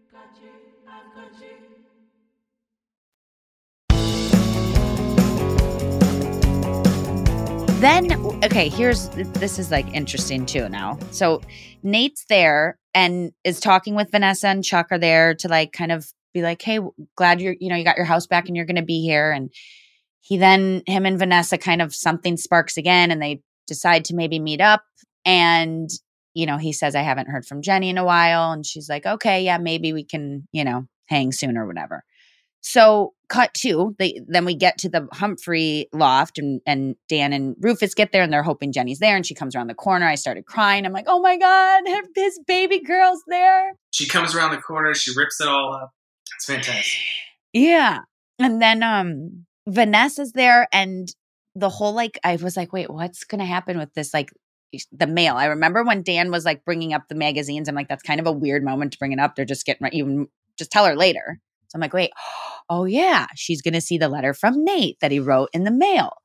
Then, 7.81 8.13
okay, 8.43 8.69
here's 8.69 9.09
this 9.09 9.57
is 9.57 9.71
like 9.71 9.91
interesting 9.91 10.45
too 10.45 10.69
now. 10.69 10.99
So 11.09 11.41
Nate's 11.81 12.25
there 12.29 12.77
and 12.93 13.31
is 13.43 13.59
talking 13.59 13.95
with 13.95 14.11
Vanessa 14.11 14.49
and 14.49 14.63
Chuck 14.63 14.89
are 14.91 14.99
there 14.99 15.33
to 15.33 15.47
like 15.47 15.73
kind 15.73 15.91
of 15.91 16.05
be 16.31 16.43
like, 16.43 16.61
hey, 16.61 16.79
glad 17.15 17.41
you're, 17.41 17.55
you 17.59 17.69
know, 17.69 17.75
you 17.75 17.83
got 17.83 17.97
your 17.97 18.05
house 18.05 18.27
back 18.27 18.47
and 18.47 18.55
you're 18.55 18.67
to 18.75 18.83
be 18.83 19.01
here. 19.01 19.31
And 19.31 19.51
he 20.19 20.37
then, 20.37 20.83
him 20.85 21.07
and 21.07 21.17
Vanessa 21.17 21.57
kind 21.57 21.81
of 21.81 21.95
something 21.95 22.37
sparks 22.37 22.77
again 22.77 23.09
and 23.09 23.19
they 23.19 23.41
decide 23.65 24.05
to 24.05 24.15
maybe 24.15 24.37
meet 24.37 24.61
up. 24.61 24.83
And, 25.25 25.89
you 26.35 26.45
know, 26.45 26.57
he 26.57 26.73
says, 26.73 26.93
I 26.95 27.01
haven't 27.01 27.29
heard 27.29 27.47
from 27.47 27.63
Jenny 27.63 27.89
in 27.89 27.97
a 27.97 28.05
while. 28.05 28.51
And 28.51 28.63
she's 28.63 28.89
like, 28.89 29.07
okay, 29.07 29.43
yeah, 29.43 29.57
maybe 29.57 29.91
we 29.91 30.03
can, 30.03 30.47
you 30.51 30.63
know, 30.63 30.85
hang 31.07 31.31
soon 31.31 31.57
or 31.57 31.65
whatever. 31.65 32.03
So 32.61 33.13
cut 33.27 33.53
to 33.53 33.95
they 33.97 34.21
then 34.27 34.45
we 34.45 34.53
get 34.53 34.77
to 34.77 34.89
the 34.89 35.07
Humphrey 35.13 35.87
loft 35.93 36.37
and 36.37 36.61
and 36.65 36.95
Dan 37.09 37.33
and 37.33 37.55
Rufus 37.59 37.93
get 37.93 38.11
there 38.11 38.21
and 38.21 38.31
they're 38.31 38.43
hoping 38.43 38.71
Jenny's 38.71 38.99
there 38.99 39.15
and 39.15 39.25
she 39.25 39.33
comes 39.33 39.55
around 39.55 39.67
the 39.67 39.73
corner. 39.73 40.05
I 40.05 40.15
started 40.15 40.45
crying. 40.45 40.85
I'm 40.85 40.93
like, 40.93 41.05
oh 41.07 41.21
my 41.21 41.37
God, 41.37 41.83
his 42.15 42.39
baby 42.45 42.79
girl's 42.79 43.23
there. 43.27 43.73
She 43.91 44.07
comes 44.07 44.35
around 44.35 44.51
the 44.51 44.61
corner, 44.61 44.93
she 44.93 45.11
rips 45.15 45.41
it 45.41 45.47
all 45.47 45.73
up. 45.73 45.91
It's 46.35 46.45
fantastic. 46.45 46.99
Yeah. 47.53 47.99
And 48.39 48.61
then 48.61 48.81
um 48.81 49.45
Vanessa's 49.67 50.31
there 50.31 50.69
and 50.71 51.13
the 51.53 51.69
whole 51.69 51.91
like 51.93 52.17
I 52.23 52.37
was 52.37 52.55
like, 52.55 52.71
wait, 52.71 52.89
what's 52.89 53.25
gonna 53.25 53.45
happen 53.45 53.77
with 53.77 53.93
this 53.93 54.13
like 54.13 54.29
the 54.93 55.07
mail? 55.07 55.35
I 55.35 55.47
remember 55.47 55.83
when 55.83 56.01
Dan 56.01 56.31
was 56.31 56.45
like 56.45 56.63
bringing 56.63 56.93
up 56.93 57.09
the 57.09 57.15
magazines. 57.15 57.67
I'm 57.67 57.75
like, 57.75 57.89
that's 57.89 58.03
kind 58.03 58.21
of 58.21 58.27
a 58.27 58.31
weird 58.31 58.63
moment 58.63 58.93
to 58.93 58.99
bring 58.99 59.11
it 59.11 59.19
up. 59.19 59.35
They're 59.35 59.43
just 59.43 59.65
getting 59.65 59.83
right. 59.83 59.93
Even 59.93 60.27
just 60.57 60.71
tell 60.71 60.85
her 60.85 60.95
later. 60.95 61.41
So 61.71 61.77
I'm 61.77 61.81
like, 61.81 61.93
wait, 61.93 62.11
oh 62.69 62.83
yeah, 62.85 63.27
she's 63.35 63.61
going 63.61 63.73
to 63.73 63.81
see 63.81 63.97
the 63.97 64.09
letter 64.09 64.33
from 64.33 64.63
Nate 64.65 64.99
that 64.99 65.11
he 65.11 65.19
wrote 65.19 65.49
in 65.53 65.63
the 65.63 65.71
mail. 65.71 66.17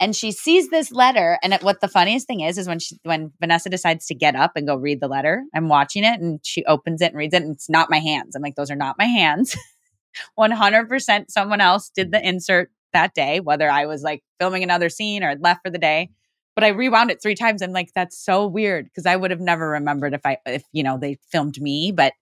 And 0.00 0.14
she 0.14 0.30
sees 0.30 0.70
this 0.70 0.92
letter, 0.92 1.38
and 1.42 1.54
what 1.60 1.80
the 1.80 1.88
funniest 1.88 2.26
thing 2.26 2.40
is, 2.40 2.56
is 2.56 2.68
when 2.68 2.78
she, 2.78 2.96
when 3.02 3.32
Vanessa 3.40 3.68
decides 3.68 4.06
to 4.06 4.14
get 4.14 4.36
up 4.36 4.52
and 4.54 4.66
go 4.66 4.76
read 4.76 5.00
the 5.00 5.08
letter, 5.08 5.42
I'm 5.54 5.68
watching 5.68 6.04
it, 6.04 6.20
and 6.20 6.38
she 6.44 6.64
opens 6.66 7.02
it 7.02 7.06
and 7.06 7.16
reads 7.16 7.34
it, 7.34 7.42
and 7.42 7.54
it's 7.54 7.68
not 7.68 7.90
my 7.90 7.98
hands. 7.98 8.36
I'm 8.36 8.42
like, 8.42 8.54
those 8.54 8.70
are 8.70 8.76
not 8.76 8.96
my 8.96 9.06
hands. 9.06 9.56
100% 10.38 11.24
someone 11.30 11.60
else 11.60 11.90
did 11.90 12.12
the 12.12 12.26
insert 12.26 12.70
that 12.92 13.12
day, 13.14 13.40
whether 13.40 13.68
I 13.68 13.86
was 13.86 14.02
like 14.02 14.22
filming 14.40 14.62
another 14.62 14.88
scene 14.88 15.22
or 15.22 15.34
left 15.36 15.60
for 15.64 15.70
the 15.70 15.78
day. 15.78 16.10
But 16.54 16.64
I 16.64 16.68
rewound 16.68 17.10
it 17.10 17.22
three 17.22 17.34
times. 17.34 17.62
I'm 17.62 17.72
like, 17.72 17.90
that's 17.94 18.18
so 18.18 18.46
weird 18.46 18.86
because 18.86 19.06
I 19.06 19.14
would 19.14 19.30
have 19.30 19.40
never 19.40 19.68
remembered 19.68 20.14
if 20.14 20.22
I, 20.24 20.38
if 20.46 20.64
you 20.72 20.82
know, 20.82 20.98
they 20.98 21.18
filmed 21.30 21.60
me. 21.60 21.92
But 21.92 22.14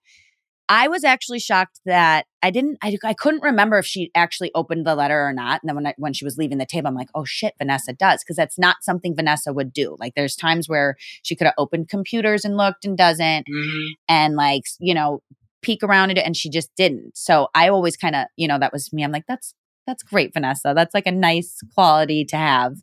I 0.69 0.89
was 0.89 1.05
actually 1.05 1.39
shocked 1.39 1.81
that 1.87 2.27
I 2.43 2.51
didn't, 2.51 2.79
I, 2.83 2.97
I 3.05 3.15
couldn't 3.15 3.43
remember 3.43 3.79
if 3.79 3.87
she 3.87 4.11
actually 4.15 4.51
opened 4.55 4.85
the 4.85 4.95
letter 4.97 5.25
or 5.25 5.33
not. 5.33 5.63
And 5.63 5.69
then 5.69 5.77
when 5.77 5.87
I, 5.87 5.95
when 5.97 6.13
she 6.13 6.25
was 6.25 6.37
leaving 6.37 6.59
the 6.59 6.67
table, 6.67 6.89
I'm 6.89 6.95
like, 6.95 7.11
oh 7.15 7.25
shit, 7.25 7.55
Vanessa 7.59 7.93
does. 7.93 8.25
Cause 8.25 8.37
that's 8.37 8.59
not 8.59 8.77
something 8.83 9.15
Vanessa 9.15 9.53
would 9.53 9.73
do. 9.73 9.97
Like 10.01 10.15
there's 10.17 10.35
times 10.35 10.69
where 10.69 10.97
she 11.23 11.37
could 11.37 11.47
have 11.47 11.55
opened 11.57 11.89
computers 11.89 12.45
and 12.45 12.57
looked 12.57 12.85
and 12.85 12.97
doesn't 12.97 13.47
Mm-hmm. 13.47 13.87
and 14.09 14.35
like, 14.35 14.65
you 14.81 14.95
know, 14.95 15.21
peek 15.63 15.83
around 15.83 16.11
it 16.11 16.19
and 16.19 16.37
she 16.37 16.51
just 16.51 16.71
didn't. 16.77 17.17
So 17.17 17.49
I 17.55 17.69
always 17.69 17.97
kind 17.97 18.17
of, 18.17 18.27
you 18.37 18.49
know, 18.49 18.59
that 18.59 18.73
was 18.73 18.93
me. 18.93 19.05
I'm 19.05 19.13
like, 19.13 19.27
that's, 19.29 19.55
that's 19.87 20.03
great, 20.03 20.33
Vanessa. 20.33 20.73
That's 20.75 20.95
like 20.95 21.07
a 21.07 21.13
nice 21.13 21.61
quality 21.75 22.25
to 22.27 22.37
have. 22.37 22.75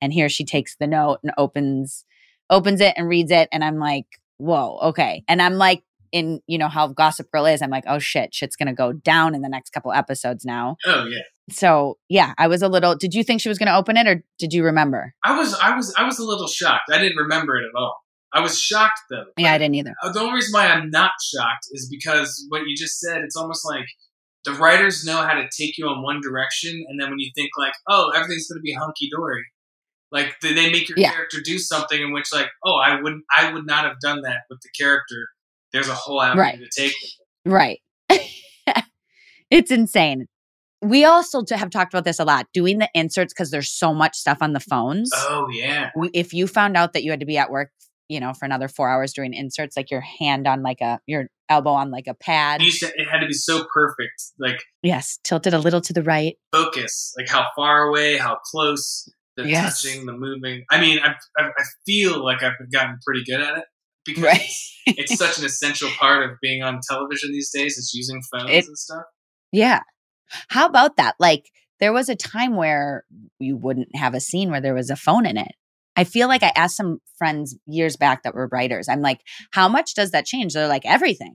And 0.00 0.12
here 0.12 0.28
she 0.28 0.44
takes 0.44 0.76
the 0.76 0.86
note 0.86 1.18
and 1.22 1.32
opens, 1.38 2.04
opens 2.48 2.80
it 2.80 2.94
and 2.96 3.08
reads 3.08 3.30
it. 3.30 3.48
And 3.52 3.62
I'm 3.64 3.78
like, 3.78 4.06
whoa, 4.38 4.78
okay. 4.82 5.22
And 5.28 5.40
I'm 5.40 5.54
like, 5.54 5.82
in 6.12 6.40
you 6.46 6.58
know 6.58 6.68
how 6.68 6.88
Gossip 6.88 7.30
Girl 7.32 7.46
is, 7.46 7.62
I'm 7.62 7.70
like, 7.70 7.84
oh 7.86 7.98
shit, 7.98 8.34
shit's 8.34 8.56
gonna 8.56 8.74
go 8.74 8.92
down 8.92 9.34
in 9.34 9.42
the 9.42 9.48
next 9.48 9.70
couple 9.70 9.92
episodes 9.92 10.44
now. 10.44 10.76
Oh 10.86 11.06
yeah. 11.06 11.22
So 11.50 11.98
yeah, 12.08 12.34
I 12.38 12.46
was 12.46 12.62
a 12.62 12.68
little. 12.68 12.94
Did 12.96 13.14
you 13.14 13.24
think 13.24 13.40
she 13.40 13.48
was 13.48 13.58
gonna 13.58 13.76
open 13.76 13.96
it, 13.96 14.06
or 14.06 14.22
did 14.38 14.52
you 14.52 14.64
remember? 14.64 15.14
I 15.24 15.36
was 15.36 15.54
I 15.54 15.74
was 15.76 15.94
I 15.96 16.04
was 16.04 16.18
a 16.18 16.24
little 16.24 16.46
shocked. 16.46 16.90
I 16.92 16.98
didn't 16.98 17.18
remember 17.18 17.56
it 17.56 17.64
at 17.64 17.78
all. 17.78 17.96
I 18.32 18.40
was 18.40 18.60
shocked 18.60 19.00
though. 19.10 19.24
Yeah, 19.36 19.52
I 19.52 19.58
didn't 19.58 19.74
either. 19.74 19.94
Uh, 20.02 20.12
The 20.12 20.20
only 20.20 20.34
reason 20.34 20.52
why 20.52 20.68
I'm 20.68 20.90
not 20.90 21.10
shocked 21.34 21.66
is 21.72 21.88
because 21.90 22.46
what 22.48 22.62
you 22.66 22.76
just 22.76 23.00
said. 23.00 23.22
It's 23.24 23.36
almost 23.36 23.66
like 23.66 23.86
the 24.44 24.52
writers 24.52 25.04
know 25.04 25.16
how 25.16 25.34
to 25.34 25.42
take 25.58 25.76
you 25.76 25.90
in 25.92 26.02
one 26.02 26.20
direction, 26.22 26.84
and 26.88 27.00
then 27.00 27.10
when 27.10 27.18
you 27.18 27.30
think 27.34 27.50
like, 27.58 27.72
oh, 27.88 28.10
everything's 28.14 28.46
to 28.48 28.60
be 28.62 28.72
hunky 28.72 29.08
dory, 29.14 29.42
like 30.12 30.36
they 30.42 30.52
they 30.54 30.70
make 30.70 30.88
your 30.88 30.98
Yeah. 30.98 31.10
character 31.12 31.38
do 31.44 31.58
something 31.58 32.00
in 32.00 32.12
which 32.12 32.32
like, 32.32 32.48
oh, 32.64 32.76
I 32.76 33.00
wouldn't, 33.02 33.24
I 33.36 33.52
would 33.52 33.66
not 33.66 33.84
have 33.84 33.96
done 34.00 34.22
that 34.22 34.42
with 34.48 34.60
the 34.62 34.70
character. 34.80 35.26
There's 35.72 35.88
a 35.88 35.94
whole 35.94 36.20
avenue 36.22 36.40
Right. 36.42 36.58
to 36.58 36.82
take. 36.82 36.92
it. 36.92 37.10
Right. 37.48 37.80
it's 39.50 39.70
insane. 39.70 40.26
We 40.82 41.04
also 41.04 41.42
have 41.50 41.70
talked 41.70 41.92
about 41.92 42.04
this 42.04 42.18
a 42.18 42.24
lot, 42.24 42.46
doing 42.54 42.78
the 42.78 42.88
inserts 42.94 43.34
because 43.34 43.50
there's 43.50 43.70
so 43.70 43.92
much 43.92 44.16
stuff 44.16 44.38
on 44.40 44.52
the 44.54 44.60
phones. 44.60 45.10
Oh 45.14 45.48
yeah. 45.52 45.90
We, 45.94 46.08
if 46.14 46.32
you 46.32 46.46
found 46.46 46.76
out 46.76 46.94
that 46.94 47.04
you 47.04 47.10
had 47.10 47.20
to 47.20 47.26
be 47.26 47.36
at 47.36 47.50
work, 47.50 47.70
you 48.08 48.18
know, 48.18 48.32
for 48.32 48.46
another 48.46 48.66
four 48.66 48.88
hours 48.88 49.12
doing 49.12 49.34
inserts, 49.34 49.76
like 49.76 49.90
your 49.90 50.00
hand 50.00 50.46
on 50.48 50.62
like 50.62 50.80
a 50.80 50.98
your 51.06 51.26
elbow 51.50 51.70
on 51.70 51.90
like 51.90 52.06
a 52.06 52.14
pad. 52.14 52.62
It, 52.62 52.64
used 52.64 52.80
to, 52.80 52.86
it 52.98 53.06
had 53.08 53.18
to 53.20 53.26
be 53.26 53.34
so 53.34 53.66
perfect, 53.74 54.22
like 54.38 54.58
Yes, 54.82 55.18
tilted 55.22 55.52
a 55.52 55.58
little 55.58 55.80
to 55.82 55.92
the 55.92 56.02
right. 56.02 56.36
focus, 56.50 57.12
like 57.18 57.28
how 57.28 57.44
far 57.54 57.82
away, 57.82 58.16
how 58.16 58.38
close. 58.50 59.06
the 59.36 59.46
Yes. 59.48 59.82
touching, 59.82 60.06
the 60.06 60.12
moving. 60.12 60.64
I 60.70 60.80
mean, 60.80 60.98
I, 61.00 61.10
I, 61.38 61.44
I 61.56 61.62
feel 61.86 62.24
like 62.24 62.42
I've 62.42 62.54
gotten 62.72 62.98
pretty 63.04 63.22
good 63.24 63.40
at 63.40 63.58
it 63.58 63.64
because 64.04 64.22
Right. 64.24 64.42
it's 64.86 65.16
such 65.16 65.38
an 65.38 65.44
essential 65.44 65.88
part 65.98 66.28
of 66.28 66.36
being 66.42 66.62
on 66.62 66.80
television 66.88 67.32
these 67.32 67.50
days. 67.50 67.76
Is 67.76 67.92
using 67.94 68.20
phones 68.32 68.50
It- 68.50 68.66
and 68.66 68.78
stuff. 68.78 69.04
Yeah. 69.52 69.80
How 70.48 70.66
about 70.66 70.96
that? 70.96 71.16
Like, 71.18 71.50
there 71.80 71.92
was 71.92 72.08
a 72.08 72.14
time 72.16 72.56
where 72.56 73.04
you 73.38 73.56
wouldn't 73.56 73.88
have 73.96 74.14
a 74.14 74.20
scene 74.20 74.50
where 74.50 74.60
there 74.60 74.74
was 74.74 74.90
a 74.90 74.96
phone 74.96 75.26
in 75.26 75.36
it. 75.36 75.52
I 75.96 76.04
feel 76.04 76.28
like 76.28 76.42
I 76.42 76.52
asked 76.54 76.76
some 76.76 76.98
friends 77.18 77.56
years 77.66 77.96
back 77.96 78.22
that 78.22 78.34
were 78.34 78.48
writers, 78.52 78.88
I'm 78.88 79.00
like, 79.00 79.20
how 79.52 79.68
much 79.68 79.94
does 79.94 80.12
that 80.12 80.24
change? 80.24 80.52
They're 80.54 80.68
like, 80.68 80.86
everything. 80.86 81.34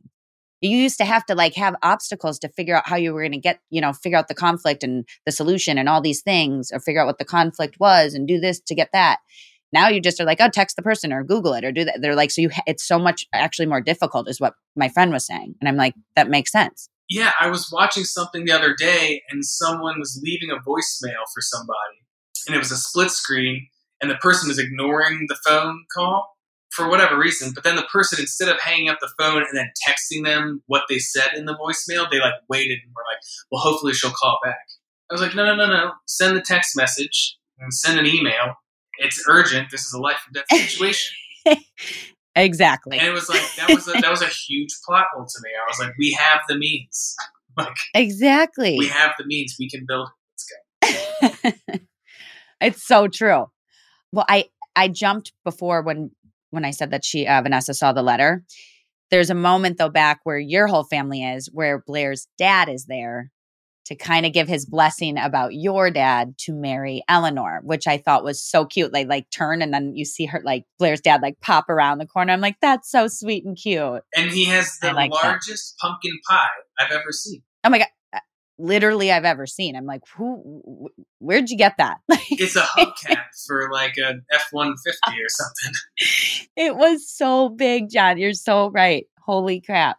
You 0.61 0.77
used 0.77 0.97
to 0.99 1.05
have 1.05 1.25
to 1.25 1.35
like 1.35 1.55
have 1.55 1.75
obstacles 1.83 2.39
to 2.39 2.49
figure 2.49 2.75
out 2.77 2.87
how 2.87 2.95
you 2.95 3.13
were 3.13 3.21
going 3.21 3.33
to 3.33 3.37
get, 3.37 3.59
you 3.69 3.81
know, 3.81 3.91
figure 3.91 4.17
out 4.17 4.29
the 4.29 4.33
conflict 4.33 4.83
and 4.83 5.05
the 5.25 5.31
solution 5.31 5.77
and 5.77 5.89
all 5.89 6.01
these 6.01 6.21
things, 6.21 6.71
or 6.71 6.79
figure 6.79 7.01
out 7.01 7.07
what 7.07 7.17
the 7.19 7.25
conflict 7.25 7.75
was 7.79 8.13
and 8.13 8.27
do 8.27 8.39
this 8.39 8.59
to 8.61 8.73
get 8.75 8.89
that. 8.93 9.17
Now 9.73 9.87
you 9.87 9.99
just 9.99 10.19
are 10.21 10.25
like, 10.25 10.39
oh, 10.39 10.49
text 10.49 10.75
the 10.75 10.81
person 10.81 11.11
or 11.11 11.23
Google 11.23 11.53
it 11.53 11.65
or 11.65 11.71
do 11.71 11.83
that. 11.85 11.99
They're 12.01 12.15
like, 12.15 12.31
so 12.31 12.41
you, 12.41 12.49
it's 12.65 12.87
so 12.87 12.99
much 12.99 13.25
actually 13.33 13.65
more 13.65 13.81
difficult, 13.81 14.29
is 14.29 14.39
what 14.39 14.53
my 14.75 14.89
friend 14.89 15.11
was 15.11 15.25
saying. 15.25 15.55
And 15.59 15.67
I'm 15.67 15.75
like, 15.75 15.95
that 16.15 16.29
makes 16.29 16.51
sense. 16.51 16.89
Yeah, 17.09 17.31
I 17.39 17.49
was 17.49 17.69
watching 17.71 18.03
something 18.03 18.45
the 18.45 18.51
other 18.51 18.73
day, 18.73 19.21
and 19.29 19.45
someone 19.45 19.99
was 19.99 20.19
leaving 20.23 20.49
a 20.49 20.55
voicemail 20.55 21.23
for 21.33 21.41
somebody, 21.41 22.01
and 22.47 22.55
it 22.55 22.59
was 22.59 22.71
a 22.71 22.77
split 22.77 23.11
screen, 23.11 23.67
and 24.01 24.09
the 24.09 24.15
person 24.15 24.47
was 24.47 24.57
ignoring 24.57 25.27
the 25.27 25.37
phone 25.45 25.83
call 25.95 26.35
for 26.71 26.89
whatever 26.89 27.17
reason. 27.17 27.51
But 27.53 27.63
then 27.63 27.75
the 27.75 27.83
person, 27.83 28.19
instead 28.19 28.49
of 28.49 28.59
hanging 28.59 28.89
up 28.89 28.97
the 29.01 29.13
phone 29.19 29.43
and 29.43 29.55
then 29.55 29.69
texting 29.87 30.23
them 30.23 30.63
what 30.65 30.83
they 30.89 30.97
said 30.97 31.33
in 31.35 31.45
the 31.45 31.55
voicemail, 31.55 32.09
they 32.09 32.19
like 32.19 32.33
waited 32.49 32.79
and 32.83 32.93
were 32.95 33.03
like, 33.07 33.21
"Well, 33.51 33.61
hopefully 33.61 33.93
she'll 33.93 34.09
call 34.09 34.39
back." 34.43 34.57
I 35.09 35.13
was 35.13 35.21
like, 35.21 35.35
"No, 35.35 35.45
no, 35.45 35.55
no, 35.55 35.67
no! 35.67 35.91
Send 36.07 36.35
the 36.35 36.41
text 36.41 36.75
message 36.75 37.37
and 37.59 37.71
send 37.71 37.99
an 37.99 38.07
email. 38.07 38.55
It's 38.99 39.23
urgent. 39.27 39.69
This 39.71 39.85
is 39.85 39.93
a 39.93 39.99
life 39.99 40.19
and 40.27 40.35
death 40.35 40.67
situation." 40.69 41.15
Exactly. 42.37 42.97
And 42.99 43.07
it 43.07 43.11
was 43.11 43.29
like 43.29 43.41
that 43.55 43.69
was 43.69 43.87
a, 43.87 43.93
that 43.93 44.11
was 44.11 44.21
a 44.21 44.27
huge 44.27 44.69
plot 44.85 45.05
hole 45.13 45.25
to 45.25 45.39
me. 45.41 45.49
I 45.51 45.65
was 45.69 45.79
like, 45.79 45.93
"We 45.97 46.11
have 46.19 46.41
the 46.47 46.57
means. 46.57 47.15
Like 47.57 47.77
Exactly. 47.93 48.75
we 48.77 48.87
have 48.87 49.13
the 49.17 49.25
means. 49.25 49.55
We 49.57 49.69
can 49.69 49.85
build." 49.87 50.09
Let's 50.81 51.39
go. 51.41 51.51
it's 52.61 52.85
so 52.85 53.07
true. 53.07 53.45
Well, 54.11 54.25
I 54.27 54.49
I 54.75 54.89
jumped 54.89 55.31
before 55.45 55.81
when 55.81 56.11
when 56.49 56.65
I 56.65 56.71
said 56.71 56.91
that 56.91 57.05
she 57.05 57.25
uh, 57.25 57.41
Vanessa 57.41 57.73
saw 57.73 57.93
the 57.93 58.03
letter. 58.03 58.43
There's 59.09 59.29
a 59.29 59.35
moment 59.35 59.77
though 59.77 59.87
back 59.87 60.19
where 60.25 60.37
your 60.37 60.67
whole 60.67 60.83
family 60.83 61.23
is, 61.23 61.49
where 61.53 61.81
Blair's 61.87 62.27
dad 62.37 62.67
is 62.67 62.87
there 62.87 63.31
to 63.85 63.95
kind 63.95 64.25
of 64.25 64.33
give 64.33 64.47
his 64.47 64.65
blessing 64.65 65.17
about 65.17 65.53
your 65.53 65.91
dad 65.91 66.37
to 66.39 66.53
marry 66.53 67.03
Eleanor, 67.07 67.61
which 67.63 67.87
I 67.87 67.97
thought 67.97 68.23
was 68.23 68.41
so 68.43 68.65
cute. 68.65 68.91
They 68.91 69.05
like 69.05 69.29
turn 69.29 69.61
and 69.61 69.73
then 69.73 69.95
you 69.95 70.05
see 70.05 70.25
her 70.25 70.41
like 70.43 70.65
Blair's 70.79 71.01
dad 71.01 71.21
like 71.21 71.39
pop 71.41 71.69
around 71.69 71.99
the 71.99 72.07
corner. 72.07 72.33
I'm 72.33 72.41
like, 72.41 72.57
that's 72.61 72.89
so 72.89 73.07
sweet 73.07 73.45
and 73.45 73.55
cute. 73.55 74.01
And 74.15 74.31
he 74.31 74.45
has 74.45 74.77
the 74.81 74.91
like 74.93 75.11
that. 75.11 75.23
largest 75.23 75.77
pumpkin 75.77 76.17
pie 76.29 76.47
I've 76.79 76.91
ever 76.91 77.11
seen. 77.11 77.41
Oh 77.63 77.69
my 77.69 77.77
god. 77.79 77.87
uh, 78.13 78.19
Literally, 78.57 79.11
I've 79.11 79.25
ever 79.25 79.45
seen. 79.45 79.75
I'm 79.75 79.85
like, 79.85 80.01
who? 80.15 80.61
wh- 80.65 80.99
Where'd 81.19 81.49
you 81.49 81.57
get 81.57 81.75
that? 81.77 81.97
It's 82.31 82.55
a 82.55 82.61
hubcap 82.61 83.23
for 83.47 83.69
like 83.71 83.93
a 83.97 84.15
F 84.33 84.47
one 84.51 84.73
fifty 84.83 85.21
or 85.21 85.27
something. 85.29 85.73
It 86.57 86.75
was 86.75 87.07
so 87.09 87.49
big, 87.49 87.89
John. 87.89 88.17
You're 88.17 88.33
so 88.33 88.71
right. 88.71 89.05
Holy 89.25 89.61
crap. 89.61 89.97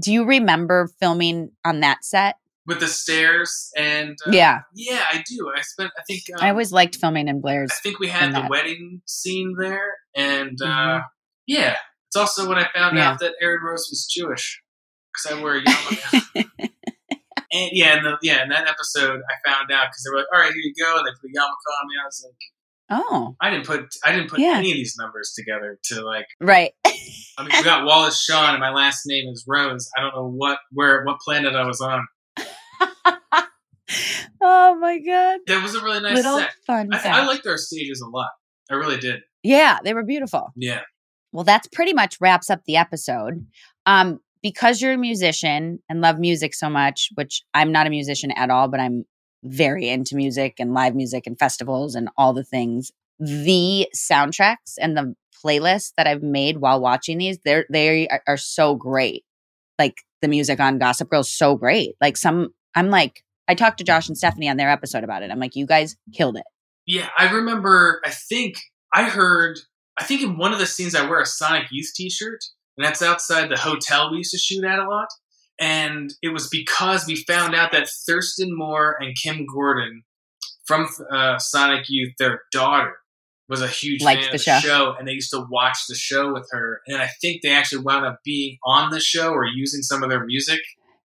Do 0.00 0.12
you 0.12 0.24
remember 0.24 0.88
filming 0.98 1.50
on 1.64 1.80
that 1.80 2.04
set? 2.04 2.36
With 2.64 2.78
the 2.78 2.86
stairs 2.86 3.70
and 3.76 4.16
uh, 4.26 4.30
Yeah. 4.32 4.60
yeah, 4.74 5.04
I 5.10 5.24
do. 5.28 5.50
I 5.56 5.62
spent. 5.62 5.90
I 5.98 6.02
think 6.06 6.22
um, 6.36 6.44
I 6.44 6.50
always 6.50 6.70
liked 6.70 6.94
filming 6.96 7.26
in 7.26 7.40
Blair's. 7.40 7.70
I 7.72 7.74
think 7.82 7.98
we 7.98 8.06
had 8.08 8.30
the 8.30 8.42
that. 8.42 8.50
wedding 8.50 9.02
scene 9.06 9.54
there, 9.58 9.94
and 10.14 10.56
uh, 10.62 10.66
Mhm. 11.00 11.02
yeah, 11.48 11.76
it's 12.08 12.16
also 12.16 12.48
when 12.48 12.58
I 12.58 12.68
found 12.72 12.96
Yeah. 12.96 13.10
out 13.10 13.18
that 13.18 13.34
Aaron 13.40 13.62
Rose 13.64 13.88
was 13.90 14.06
Jewish 14.06 14.62
because 15.12 15.36
I 15.38 15.42
wear 15.42 15.56
a 15.56 15.62
yarmulke. 15.62 16.50
and 17.52 17.70
yeah, 17.72 17.96
and 17.96 18.06
the, 18.06 18.18
yeah, 18.22 18.42
in 18.44 18.48
that 18.50 18.68
episode, 18.68 19.20
I 19.28 19.48
found 19.48 19.70
out 19.72 19.86
because 19.90 20.02
they 20.04 20.10
were 20.10 20.18
like, 20.18 20.26
"All 20.32 20.38
right, 20.40 20.52
here 20.52 20.62
you 20.62 20.74
go," 20.78 20.98
and 20.98 21.06
they 21.06 21.10
put 21.10 21.30
a 21.34 21.38
yarmulke 21.38 21.80
on 21.82 21.88
me. 21.88 21.94
I 22.00 22.06
was 22.06 22.24
like, 22.26 22.36
Oh, 22.94 23.36
I 23.40 23.48
didn't 23.50 23.66
put 23.66 23.86
I 24.04 24.12
didn't 24.12 24.28
put 24.30 24.38
Yeah. 24.38 24.54
any 24.56 24.70
of 24.70 24.76
these 24.76 24.96
numbers 24.98 25.32
together 25.36 25.78
to 25.84 26.02
like. 26.04 26.26
right. 26.40 26.72
I 26.84 27.42
mean, 27.44 27.50
we 27.56 27.62
got 27.64 27.86
Wallace 27.86 28.20
Shawn, 28.22 28.50
and 28.54 28.60
my 28.60 28.70
last 28.70 29.00
name 29.06 29.28
is 29.30 29.44
Rose. 29.48 29.90
I 29.96 30.00
don't 30.02 30.14
know 30.14 30.28
what 30.28 30.58
where 30.70 31.02
what 31.04 31.18
planet 31.20 31.56
I 31.56 31.64
was 31.64 31.80
on. 31.80 32.06
oh 34.40 34.76
my 34.80 34.98
god. 34.98 35.40
That 35.46 35.62
was 35.62 35.74
a 35.74 35.82
really 35.82 36.00
nice 36.00 36.16
Little 36.16 36.38
set. 36.38 36.52
fun 36.66 36.88
I, 36.92 36.98
fact. 36.98 37.16
I 37.16 37.26
liked 37.26 37.46
our 37.46 37.58
stages 37.58 38.00
a 38.00 38.08
lot. 38.08 38.30
I 38.70 38.74
really 38.74 38.98
did. 38.98 39.20
Yeah, 39.42 39.78
they 39.84 39.94
were 39.94 40.04
beautiful. 40.04 40.52
Yeah. 40.56 40.82
Well, 41.32 41.44
that's 41.44 41.66
pretty 41.68 41.92
much 41.92 42.18
wraps 42.20 42.50
up 42.50 42.60
the 42.66 42.76
episode. 42.76 43.46
Um, 43.86 44.20
because 44.42 44.80
you're 44.80 44.92
a 44.92 44.98
musician 44.98 45.78
and 45.88 46.00
love 46.00 46.18
music 46.18 46.54
so 46.54 46.68
much, 46.68 47.10
which 47.14 47.42
I'm 47.54 47.72
not 47.72 47.86
a 47.86 47.90
musician 47.90 48.32
at 48.32 48.50
all, 48.50 48.68
but 48.68 48.80
I'm 48.80 49.04
very 49.44 49.88
into 49.88 50.16
music 50.16 50.54
and 50.58 50.74
live 50.74 50.94
music 50.94 51.26
and 51.26 51.38
festivals 51.38 51.94
and 51.94 52.08
all 52.16 52.32
the 52.32 52.44
things. 52.44 52.90
The 53.18 53.88
soundtracks 53.96 54.74
and 54.80 54.96
the 54.96 55.14
playlists 55.44 55.92
that 55.96 56.06
I've 56.06 56.22
made 56.22 56.58
while 56.58 56.80
watching 56.80 57.18
these, 57.18 57.38
they're 57.44 57.66
they 57.70 58.08
are, 58.08 58.22
are 58.26 58.36
so 58.36 58.74
great. 58.74 59.24
Like 59.78 60.02
the 60.20 60.28
music 60.28 60.60
on 60.60 60.78
Gossip 60.78 61.08
Girl 61.08 61.20
is 61.20 61.30
so 61.30 61.56
great. 61.56 61.94
Like 62.00 62.16
some, 62.16 62.50
I'm 62.74 62.90
like, 62.90 63.22
I 63.48 63.54
talked 63.54 63.78
to 63.78 63.84
Josh 63.84 64.08
and 64.08 64.16
Stephanie 64.16 64.48
on 64.48 64.56
their 64.56 64.70
episode 64.70 65.04
about 65.04 65.22
it. 65.22 65.30
I'm 65.30 65.38
like, 65.38 65.56
you 65.56 65.66
guys 65.66 65.96
killed 66.12 66.36
it. 66.36 66.44
Yeah, 66.86 67.08
I 67.16 67.30
remember. 67.30 68.00
I 68.04 68.10
think 68.10 68.56
I 68.92 69.04
heard. 69.04 69.58
I 69.98 70.04
think 70.04 70.22
in 70.22 70.38
one 70.38 70.52
of 70.52 70.58
the 70.58 70.66
scenes, 70.66 70.94
I 70.94 71.08
wear 71.08 71.20
a 71.20 71.26
Sonic 71.26 71.64
Youth 71.70 71.92
T-shirt, 71.94 72.40
and 72.76 72.84
that's 72.84 73.02
outside 73.02 73.50
the 73.50 73.58
hotel 73.58 74.10
we 74.10 74.18
used 74.18 74.32
to 74.32 74.38
shoot 74.38 74.64
at 74.64 74.78
a 74.78 74.88
lot. 74.88 75.08
And 75.60 76.12
it 76.22 76.32
was 76.32 76.48
because 76.48 77.06
we 77.06 77.16
found 77.16 77.54
out 77.54 77.72
that 77.72 77.88
Thurston 77.88 78.56
Moore 78.56 78.96
and 78.98 79.14
Kim 79.22 79.46
Gordon 79.46 80.02
from 80.64 80.88
uh, 81.12 81.38
Sonic 81.38 81.84
Youth, 81.88 82.14
their 82.18 82.40
daughter, 82.50 82.94
was 83.48 83.60
a 83.60 83.68
huge 83.68 84.02
Liked 84.02 84.22
fan 84.22 84.30
the 84.30 84.36
of 84.36 84.40
show. 84.40 84.54
the 84.54 84.60
show, 84.60 84.94
and 84.98 85.06
they 85.06 85.12
used 85.12 85.30
to 85.30 85.46
watch 85.50 85.76
the 85.88 85.94
show 85.94 86.32
with 86.32 86.48
her. 86.52 86.80
And 86.86 87.02
I 87.02 87.08
think 87.20 87.42
they 87.42 87.50
actually 87.50 87.82
wound 87.82 88.06
up 88.06 88.20
being 88.24 88.56
on 88.64 88.90
the 88.90 88.98
show 89.00 89.30
or 89.30 89.44
using 89.44 89.82
some 89.82 90.02
of 90.02 90.08
their 90.10 90.24
music 90.24 90.60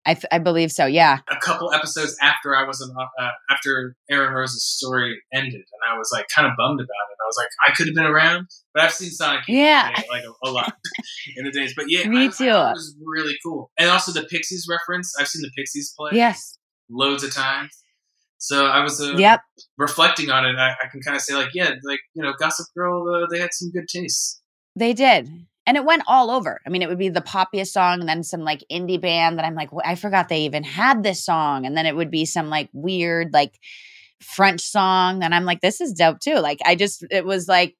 I, 0.06 0.14
th- 0.14 0.26
I 0.30 0.38
believe 0.38 0.70
so. 0.72 0.86
Yeah. 0.86 1.18
a 1.30 1.36
couple 1.36 1.72
episodes 1.74 2.16
after 2.22 2.54
I 2.56 2.64
was 2.66 2.80
in, 2.80 2.94
uh, 2.96 3.28
after 3.50 3.96
Aaron 4.10 4.32
Rose's 4.32 4.64
story 4.64 5.20
ended, 5.34 5.54
and 5.54 5.80
I 5.92 5.98
was 5.98 6.10
like 6.12 6.26
kind 6.34 6.46
of 6.46 6.52
bummed 6.56 6.80
about 6.80 6.84
it. 6.84 7.16
I 7.20 7.26
was 7.26 7.36
like, 7.38 7.48
I 7.66 7.72
could 7.72 7.86
have 7.86 7.94
been 7.96 8.04
around, 8.06 8.46
but 8.72 8.84
I've 8.84 8.92
seen 8.92 9.10
Sonic 9.10 9.42
Yeah. 9.48 9.90
like, 9.96 10.06
like 10.08 10.22
a, 10.24 10.48
a 10.48 10.50
lot 10.50 10.72
in 11.36 11.44
the 11.44 11.50
days. 11.50 11.74
But 11.76 11.86
yeah, 11.88 12.06
Me 12.08 12.28
too. 12.30 12.44
It 12.44 12.50
was 12.52 12.94
really 13.04 13.34
cool, 13.44 13.70
and 13.78 13.90
also 13.90 14.12
the 14.12 14.26
Pixies 14.28 14.66
reference. 14.70 15.12
I've 15.18 15.28
seen 15.28 15.42
the 15.42 15.50
Pixies 15.56 15.92
play 15.98 16.12
Yes. 16.14 16.56
loads 16.88 17.24
of 17.24 17.34
times. 17.34 17.70
So 18.38 18.66
I 18.66 18.82
was 18.82 19.00
uh, 19.00 19.14
Yep. 19.16 19.40
reflecting 19.78 20.30
on 20.30 20.44
it. 20.46 20.56
I, 20.56 20.72
I 20.84 20.88
can 20.92 21.00
kind 21.00 21.16
of 21.16 21.22
say 21.22 21.34
like, 21.34 21.50
yeah, 21.54 21.70
like 21.82 22.00
you 22.14 22.22
know, 22.22 22.32
Gossip 22.38 22.66
Girl, 22.76 23.08
uh, 23.12 23.26
they 23.30 23.40
had 23.40 23.52
some 23.52 23.70
good 23.72 23.88
taste. 23.88 24.40
They 24.76 24.92
did. 24.92 25.28
And 25.66 25.76
it 25.76 25.84
went 25.84 26.02
all 26.06 26.30
over. 26.30 26.60
I 26.66 26.70
mean, 26.70 26.82
it 26.82 26.88
would 26.88 26.98
be 26.98 27.08
the 27.08 27.20
poppiest 27.20 27.68
song 27.68 28.00
and 28.00 28.08
then 28.08 28.22
some 28.22 28.42
like 28.42 28.62
indie 28.70 29.00
band 29.00 29.38
that 29.38 29.44
I'm 29.44 29.54
like, 29.56 29.70
"Wh- 29.70 29.84
I 29.86 29.96
forgot 29.96 30.28
they 30.28 30.42
even 30.42 30.62
had 30.62 31.02
this 31.02 31.24
song. 31.24 31.66
And 31.66 31.76
then 31.76 31.86
it 31.86 31.96
would 31.96 32.10
be 32.10 32.24
some 32.24 32.48
like 32.50 32.68
weird, 32.72 33.32
like 33.32 33.58
French 34.22 34.60
song. 34.62 35.22
And 35.22 35.34
I'm 35.34 35.44
like, 35.44 35.60
this 35.60 35.80
is 35.80 35.92
dope 35.92 36.20
too. 36.20 36.36
Like, 36.36 36.58
I 36.64 36.74
just, 36.76 37.04
it 37.10 37.24
was 37.24 37.48
like 37.48 37.74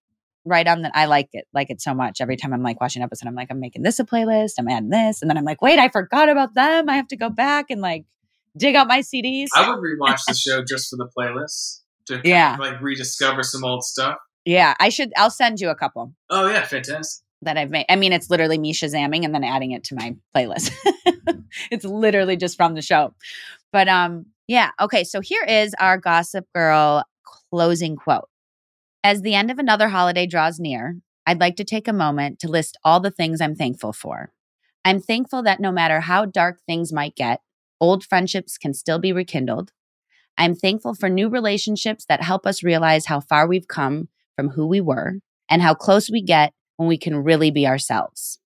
right 0.44 0.66
on 0.66 0.82
that. 0.82 0.92
I 0.94 1.06
like 1.06 1.28
it, 1.32 1.46
like 1.54 1.70
it 1.70 1.80
so 1.80 1.94
much. 1.94 2.20
Every 2.20 2.36
time 2.36 2.52
I'm 2.52 2.62
like 2.62 2.80
watching 2.80 3.02
an 3.02 3.06
episode, 3.06 3.28
I'm 3.28 3.34
like, 3.34 3.48
I'm 3.50 3.60
making 3.60 3.82
this 3.82 3.98
a 4.00 4.04
playlist, 4.04 4.54
I'm 4.58 4.68
adding 4.68 4.90
this. 4.90 5.22
And 5.22 5.30
then 5.30 5.38
I'm 5.38 5.44
like, 5.44 5.62
wait, 5.62 5.78
I 5.78 5.88
forgot 5.88 6.28
about 6.28 6.54
them. 6.54 6.88
I 6.88 6.96
have 6.96 7.08
to 7.08 7.16
go 7.16 7.30
back 7.30 7.66
and 7.70 7.80
like 7.80 8.04
dig 8.56 8.74
out 8.74 8.86
my 8.88 9.00
CDs. 9.00 9.46
I 9.54 9.68
would 9.68 9.78
rewatch 9.78 10.20
the 10.26 10.34
show 10.34 10.62
just 10.64 10.88
for 10.90 10.96
the 10.96 11.08
playlist 11.16 11.82
to 12.06 12.20
Yeah. 12.24 12.54
of, 12.54 12.60
like 12.60 12.80
rediscover 12.80 13.42
some 13.42 13.64
old 13.64 13.84
stuff. 13.84 14.16
yeah. 14.44 14.74
I 14.80 14.88
should, 14.88 15.12
I'll 15.16 15.30
send 15.30 15.60
you 15.60 15.68
a 15.70 15.74
couple. 15.76 16.12
Oh 16.30 16.48
yeah, 16.48 16.62
fantastic. 16.64 17.22
That 17.42 17.56
I've 17.56 17.70
made. 17.70 17.86
I 17.88 17.96
mean, 17.96 18.12
it's 18.12 18.30
literally 18.30 18.58
me 18.58 18.72
shazamming 18.72 19.24
and 19.24 19.34
then 19.34 19.44
adding 19.44 19.72
it 19.72 19.84
to 19.84 19.94
my 19.94 20.16
playlist. 20.34 20.72
it's 21.70 21.84
literally 21.84 22.36
just 22.36 22.56
from 22.56 22.74
the 22.74 22.82
show. 22.82 23.14
But 23.72 23.88
um, 23.88 24.26
yeah. 24.48 24.70
Okay. 24.80 25.04
So 25.04 25.20
here 25.20 25.44
is 25.44 25.74
our 25.78 25.98
Gossip 25.98 26.46
Girl 26.54 27.04
closing 27.50 27.96
quote. 27.96 28.28
As 29.04 29.22
the 29.22 29.34
end 29.34 29.50
of 29.50 29.58
another 29.58 29.88
holiday 29.88 30.26
draws 30.26 30.58
near, 30.58 30.96
I'd 31.26 31.40
like 31.40 31.56
to 31.56 31.64
take 31.64 31.88
a 31.88 31.92
moment 31.92 32.38
to 32.40 32.48
list 32.48 32.78
all 32.84 33.00
the 33.00 33.10
things 33.10 33.40
I'm 33.40 33.54
thankful 33.54 33.92
for. 33.92 34.32
I'm 34.84 35.00
thankful 35.00 35.42
that 35.42 35.60
no 35.60 35.72
matter 35.72 36.00
how 36.00 36.24
dark 36.24 36.60
things 36.66 36.92
might 36.92 37.16
get, 37.16 37.40
old 37.80 38.04
friendships 38.04 38.56
can 38.56 38.72
still 38.72 38.98
be 38.98 39.12
rekindled. 39.12 39.72
I'm 40.38 40.54
thankful 40.54 40.94
for 40.94 41.08
new 41.08 41.28
relationships 41.28 42.04
that 42.08 42.22
help 42.22 42.46
us 42.46 42.62
realize 42.62 43.06
how 43.06 43.20
far 43.20 43.48
we've 43.48 43.68
come 43.68 44.08
from 44.36 44.50
who 44.50 44.66
we 44.66 44.80
were 44.80 45.14
and 45.50 45.62
how 45.62 45.74
close 45.74 46.10
we 46.10 46.22
get 46.22 46.52
when 46.76 46.88
we 46.88 46.98
can 46.98 47.22
really 47.22 47.50
be 47.50 47.66
ourselves. 47.66 48.38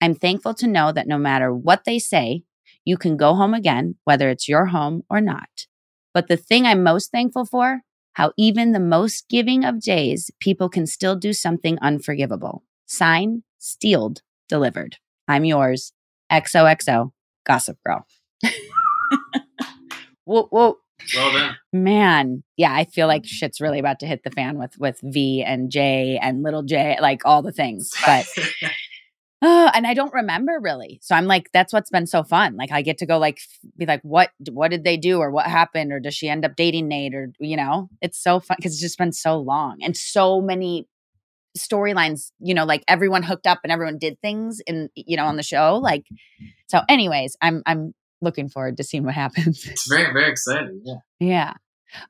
I'm 0.00 0.14
thankful 0.14 0.54
to 0.54 0.66
know 0.66 0.92
that 0.92 1.08
no 1.08 1.18
matter 1.18 1.52
what 1.52 1.84
they 1.84 1.98
say, 1.98 2.42
you 2.84 2.96
can 2.96 3.16
go 3.16 3.34
home 3.34 3.54
again, 3.54 3.96
whether 4.04 4.30
it's 4.30 4.48
your 4.48 4.66
home 4.66 5.02
or 5.10 5.20
not. 5.20 5.66
But 6.14 6.28
the 6.28 6.36
thing 6.36 6.66
I'm 6.66 6.82
most 6.82 7.10
thankful 7.10 7.44
for, 7.44 7.82
how 8.14 8.32
even 8.36 8.72
the 8.72 8.80
most 8.80 9.28
giving 9.28 9.64
of 9.64 9.80
days, 9.80 10.30
people 10.40 10.68
can 10.68 10.86
still 10.86 11.16
do 11.16 11.32
something 11.32 11.78
unforgivable. 11.80 12.64
Sign, 12.86 13.42
Steeled, 13.58 14.22
delivered. 14.48 14.96
I'm 15.26 15.44
yours, 15.44 15.92
XOXO, 16.32 17.12
Gossip 17.44 17.78
Girl. 17.84 18.06
whoa, 20.24 20.44
whoa. 20.44 20.78
Well 21.14 21.32
done. 21.32 21.56
Man, 21.72 22.42
yeah, 22.56 22.74
I 22.74 22.84
feel 22.84 23.06
like 23.06 23.24
shit's 23.24 23.60
really 23.60 23.78
about 23.78 24.00
to 24.00 24.06
hit 24.06 24.24
the 24.24 24.30
fan 24.30 24.58
with 24.58 24.76
with 24.78 25.00
V 25.02 25.42
and 25.42 25.70
J 25.70 26.18
and 26.20 26.42
little 26.42 26.62
J, 26.62 26.98
like 27.00 27.22
all 27.24 27.42
the 27.42 27.52
things. 27.52 27.90
But 28.06 28.26
uh, 29.40 29.70
and 29.74 29.86
I 29.86 29.94
don't 29.94 30.12
remember 30.12 30.58
really. 30.60 30.98
So 31.02 31.14
I'm 31.14 31.26
like, 31.26 31.50
that's 31.52 31.72
what's 31.72 31.90
been 31.90 32.06
so 32.06 32.24
fun. 32.24 32.56
Like 32.56 32.72
I 32.72 32.82
get 32.82 32.98
to 32.98 33.06
go 33.06 33.18
like 33.18 33.38
be 33.76 33.86
like, 33.86 34.00
what 34.02 34.30
what 34.50 34.70
did 34.70 34.84
they 34.84 34.96
do 34.96 35.18
or 35.18 35.30
what 35.30 35.46
happened 35.46 35.92
or 35.92 36.00
does 36.00 36.14
she 36.14 36.28
end 36.28 36.44
up 36.44 36.56
dating 36.56 36.88
Nate 36.88 37.14
or 37.14 37.32
you 37.38 37.56
know? 37.56 37.88
It's 38.02 38.22
so 38.22 38.40
fun 38.40 38.56
because 38.58 38.72
it's 38.72 38.82
just 38.82 38.98
been 38.98 39.12
so 39.12 39.38
long 39.38 39.78
and 39.82 39.96
so 39.96 40.40
many 40.40 40.86
storylines. 41.56 42.32
You 42.40 42.54
know, 42.54 42.64
like 42.64 42.82
everyone 42.88 43.22
hooked 43.22 43.46
up 43.46 43.60
and 43.62 43.72
everyone 43.72 43.98
did 43.98 44.20
things 44.20 44.60
in 44.66 44.88
you 44.94 45.16
know 45.16 45.26
on 45.26 45.36
the 45.36 45.42
show. 45.42 45.76
Like 45.76 46.04
so. 46.66 46.80
Anyways, 46.88 47.36
I'm 47.40 47.62
I'm 47.66 47.94
looking 48.20 48.48
forward 48.48 48.76
to 48.76 48.84
seeing 48.84 49.04
what 49.04 49.14
happens. 49.14 49.64
It's 49.66 49.88
very 49.88 50.12
very 50.12 50.30
exciting. 50.30 50.82
Yeah. 50.84 50.94
Yeah. 51.20 51.52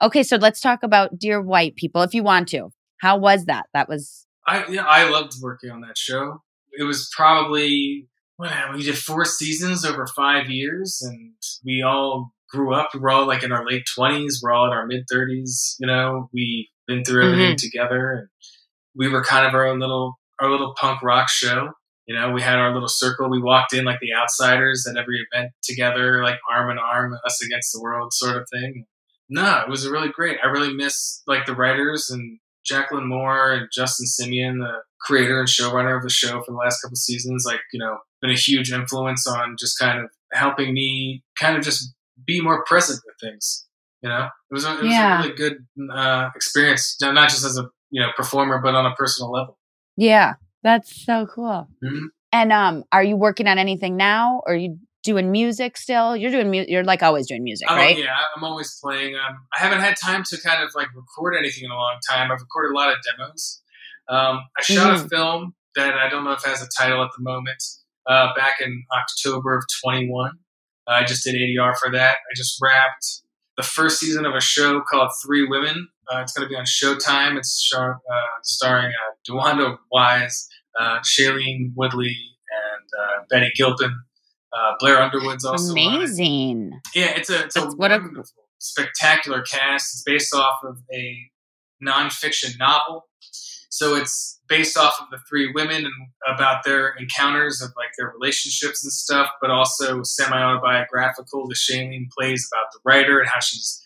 Okay, 0.02 0.22
so 0.24 0.36
let's 0.36 0.60
talk 0.60 0.82
about 0.82 1.18
Dear 1.18 1.40
White 1.40 1.76
People 1.76 2.02
if 2.02 2.12
you 2.14 2.22
want 2.22 2.48
to. 2.48 2.70
How 3.00 3.16
was 3.16 3.44
that? 3.46 3.66
That 3.74 3.88
was 3.88 4.26
I 4.46 4.64
yeah, 4.68 4.84
I 4.86 5.08
loved 5.08 5.34
working 5.42 5.70
on 5.70 5.80
that 5.82 5.96
show. 5.98 6.42
It 6.72 6.84
was 6.84 7.10
probably 7.16 8.08
what 8.36 8.50
we 8.74 8.82
did 8.82 8.96
four 8.98 9.24
seasons 9.24 9.84
over 9.84 10.06
five 10.16 10.48
years, 10.50 11.00
and 11.04 11.34
we 11.64 11.82
all 11.82 12.32
grew 12.50 12.72
up. 12.74 12.90
We're 12.94 13.10
all 13.10 13.26
like 13.26 13.42
in 13.42 13.52
our 13.52 13.64
late 13.66 13.84
twenties. 13.94 14.40
We're 14.42 14.52
all 14.52 14.66
in 14.66 14.72
our 14.72 14.86
mid 14.86 15.04
thirties. 15.10 15.76
You 15.78 15.86
know, 15.86 16.28
we've 16.32 16.66
been 16.86 17.04
through 17.04 17.26
everything 17.32 17.54
Mhm. 17.56 17.58
together, 17.58 18.12
and 18.12 18.28
we 18.96 19.08
were 19.08 19.22
kind 19.22 19.46
of 19.46 19.54
our 19.54 19.66
own 19.66 19.78
little 19.80 20.18
our 20.40 20.50
little 20.50 20.74
punk 20.78 21.02
rock 21.02 21.28
show. 21.28 21.70
You 22.08 22.16
know, 22.16 22.30
we 22.32 22.40
had 22.42 22.56
our 22.56 22.72
little 22.72 22.88
circle. 22.88 23.28
We 23.28 23.40
walked 23.40 23.74
in 23.74 23.84
like 23.84 24.00
the 24.00 24.14
outsiders 24.14 24.86
at 24.90 24.96
every 24.96 25.24
event 25.30 25.52
together, 25.62 26.22
like 26.22 26.38
arm 26.50 26.70
in 26.70 26.78
arm, 26.78 27.14
us 27.26 27.40
against 27.44 27.70
the 27.72 27.82
world, 27.82 28.12
sort 28.14 28.36
of 28.36 28.48
thing. 28.50 28.86
No, 29.28 29.60
it 29.60 29.68
was 29.68 29.86
really 29.86 30.08
great. 30.08 30.38
I 30.42 30.46
really 30.48 30.72
miss 30.72 31.22
like 31.26 31.44
the 31.44 31.54
writers 31.54 32.08
and 32.08 32.38
Jaclyn 32.68 33.06
Moore 33.06 33.52
and 33.52 33.68
Justin 33.70 34.06
Simien, 34.06 34.58
the 34.58 34.78
creator 35.02 35.38
and 35.38 35.48
showrunner 35.48 35.96
of 35.98 36.02
the 36.02 36.08
show 36.08 36.40
for 36.42 36.52
the 36.52 36.56
last 36.56 36.80
couple 36.80 36.96
seasons. 36.96 37.44
Like, 37.46 37.60
you 37.74 37.78
know, 37.78 37.98
been 38.22 38.30
a 38.30 38.34
huge 38.34 38.72
influence 38.72 39.26
on 39.26 39.56
just 39.58 39.78
kind 39.78 39.98
of 40.00 40.10
helping 40.32 40.72
me 40.72 41.22
kind 41.38 41.58
of 41.58 41.62
just 41.62 41.94
be 42.26 42.40
more 42.40 42.64
present 42.64 43.00
with 43.06 43.16
things. 43.20 43.66
You 44.02 44.08
know, 44.08 44.28
it 44.50 44.54
was 44.54 44.64
a, 44.64 44.78
it 44.78 44.82
was 44.84 44.92
Yeah. 44.92 45.18
a 45.18 45.22
really 45.24 45.36
good 45.36 45.58
uh, 45.92 46.30
experience, 46.34 46.96
not 47.02 47.12
not 47.14 47.28
just 47.28 47.44
as 47.44 47.58
a 47.58 47.68
you 47.90 48.00
know 48.00 48.08
performer, 48.16 48.60
but 48.62 48.74
on 48.74 48.86
a 48.86 48.94
personal 48.94 49.30
level. 49.30 49.58
Yeah, 49.96 50.34
that's 50.62 51.04
so 51.04 51.26
cool. 51.26 51.68
Mhm. 51.84 52.06
And 52.32 52.52
um, 52.52 52.84
are 52.92 53.02
you 53.02 53.16
working 53.16 53.46
on 53.46 53.58
anything 53.58 53.96
now? 53.96 54.42
Or 54.46 54.52
are 54.52 54.56
you 54.56 54.78
doing 55.02 55.30
music 55.32 55.76
still? 55.78 56.16
You're 56.16 56.30
doing 56.30 56.50
mu- 56.50 56.64
You're 56.68 56.84
like 56.84 57.02
always 57.02 57.26
doing 57.26 57.42
music, 57.42 57.70
I'm, 57.70 57.76
right? 57.78 57.96
Yeah, 57.96 58.14
I'm 58.36 58.44
always 58.44 58.78
playing. 58.82 59.14
Um, 59.14 59.36
I 59.56 59.60
haven't 59.60 59.80
had 59.80 59.96
time 59.96 60.22
to 60.28 60.36
kind 60.40 60.62
of 60.62 60.70
like 60.74 60.88
record 60.94 61.36
anything 61.38 61.64
in 61.64 61.70
a 61.70 61.74
long 61.74 61.96
time. 62.08 62.30
I've 62.30 62.40
recorded 62.40 62.72
a 62.72 62.74
lot 62.76 62.90
of 62.90 62.96
demos. 63.02 63.62
Um, 64.08 64.40
I 64.58 64.62
shot 64.62 64.98
a 64.98 65.02
Mhm. 65.04 65.08
film 65.10 65.54
that 65.76 65.94
I 65.96 66.08
don't 66.08 66.24
know 66.24 66.32
if 66.32 66.44
has 66.44 66.62
a 66.62 66.68
title 66.78 67.02
at 67.02 67.10
the 67.16 67.22
moment. 67.22 67.62
Uh, 68.06 68.34
back 68.34 68.60
in 68.60 68.84
October 68.94 69.56
of 69.56 69.64
21, 69.84 70.30
uh, 70.86 70.90
I 70.90 71.04
just 71.04 71.24
did 71.24 71.34
ADR 71.34 71.74
for 71.82 71.90
that. 71.92 72.16
I 72.16 72.34
just 72.34 72.58
wrapped 72.60 73.22
the 73.56 73.62
first 73.62 74.00
season 74.00 74.24
of 74.26 74.34
a 74.34 74.40
show 74.40 74.80
called 74.80 75.10
Three 75.24 75.46
Women. 75.46 75.88
Uh, 76.10 76.20
it's 76.22 76.32
going 76.32 76.46
to 76.46 76.48
be 76.48 76.56
on 76.56 76.64
Showtime. 76.64 77.36
It's 77.36 77.50
star- 77.50 78.00
uh, 78.10 78.26
starring 78.42 78.92
uh, 78.92 79.14
DeWanda 79.30 79.78
Wise, 79.92 80.48
uh, 80.78 80.98
Shailene 81.00 81.72
Woodley, 81.76 82.16
and 82.50 82.88
uh, 82.98 83.24
Betty 83.30 83.50
Gilpin. 83.54 83.94
Uh, 84.52 84.72
Blair 84.80 85.00
Underwood's 85.00 85.44
also 85.44 85.72
on. 85.72 85.96
Amazing. 85.96 86.72
Yeah, 86.94 87.10
it's 87.16 87.28
a 87.28 87.44
it's 87.44 87.56
a 87.56 87.66
what 87.68 87.92
a- 87.92 88.02
spectacular 88.58 89.42
cast. 89.42 89.94
It's 89.94 90.02
based 90.04 90.34
off 90.34 90.60
of 90.64 90.78
a 90.92 91.16
nonfiction 91.84 92.58
novel, 92.58 93.06
so 93.68 93.94
it's 93.94 94.40
based 94.48 94.78
off 94.78 94.94
of 95.00 95.06
the 95.10 95.18
three 95.28 95.52
women 95.54 95.84
and 95.84 95.94
about 96.26 96.64
their 96.64 96.94
encounters 96.94 97.60
of 97.60 97.68
like 97.76 97.90
their 97.98 98.10
relationships 98.18 98.82
and 98.82 98.92
stuff, 98.92 99.28
but 99.42 99.50
also 99.50 100.02
semi 100.02 100.36
autobiographical. 100.36 101.46
The 101.46 101.54
Shailene 101.54 102.08
plays 102.18 102.48
about 102.50 102.72
the 102.72 102.78
writer 102.84 103.20
and 103.20 103.28
how 103.28 103.40
she's 103.40 103.84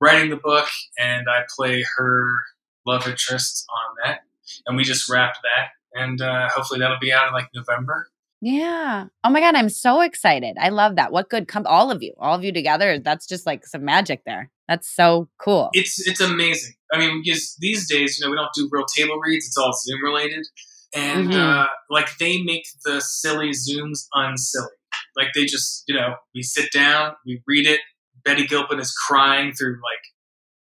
writing 0.00 0.30
the 0.30 0.36
book, 0.36 0.68
and 0.98 1.26
I 1.28 1.42
play 1.54 1.84
her 1.96 2.42
love 2.86 3.06
interest 3.08 3.66
on 3.70 3.96
that. 4.04 4.20
And 4.66 4.76
we 4.76 4.84
just 4.84 5.10
wrapped 5.10 5.38
that, 5.42 6.00
and 6.00 6.20
uh, 6.22 6.48
hopefully 6.54 6.80
that'll 6.80 6.98
be 7.00 7.12
out 7.12 7.26
in 7.28 7.32
like 7.34 7.48
November. 7.54 8.08
Yeah. 8.42 9.06
Oh 9.24 9.30
my 9.30 9.40
God, 9.40 9.54
I'm 9.54 9.70
so 9.70 10.02
excited. 10.02 10.56
I 10.60 10.68
love 10.68 10.96
that. 10.96 11.10
What 11.10 11.30
good 11.30 11.48
come 11.48 11.66
all 11.66 11.90
of 11.90 12.02
you, 12.02 12.12
all 12.18 12.34
of 12.36 12.44
you 12.44 12.52
together. 12.52 12.98
That's 12.98 13.26
just 13.26 13.46
like 13.46 13.66
some 13.66 13.84
magic 13.84 14.22
there. 14.26 14.50
That's 14.68 14.88
so 14.94 15.28
cool. 15.38 15.70
it's 15.72 16.06
it's 16.06 16.20
amazing. 16.20 16.74
I 16.92 16.98
mean, 16.98 17.22
because 17.24 17.56
these 17.60 17.88
days, 17.88 18.18
you 18.18 18.24
know, 18.24 18.30
we 18.30 18.36
don't 18.36 18.50
do 18.54 18.68
real 18.70 18.84
table 18.84 19.18
reads; 19.18 19.46
it's 19.46 19.56
all 19.56 19.72
Zoom 19.72 20.04
related, 20.04 20.46
and 20.94 21.30
Mhm. 21.30 21.34
uh, 21.64 21.66
like 21.90 22.08
they 22.18 22.42
make 22.42 22.66
the 22.84 23.00
silly 23.00 23.50
Zooms 23.50 24.06
unsilly. 24.12 24.68
Like 25.16 25.28
they 25.34 25.46
just, 25.46 25.84
you 25.88 25.94
know, 25.96 26.14
we 26.34 26.42
sit 26.42 26.70
down, 26.72 27.14
we 27.24 27.42
read 27.46 27.66
it. 27.66 27.80
Betty 28.26 28.46
Gilpin 28.46 28.78
is 28.80 28.92
crying 29.08 29.52
through 29.54 29.76
like 29.76 30.04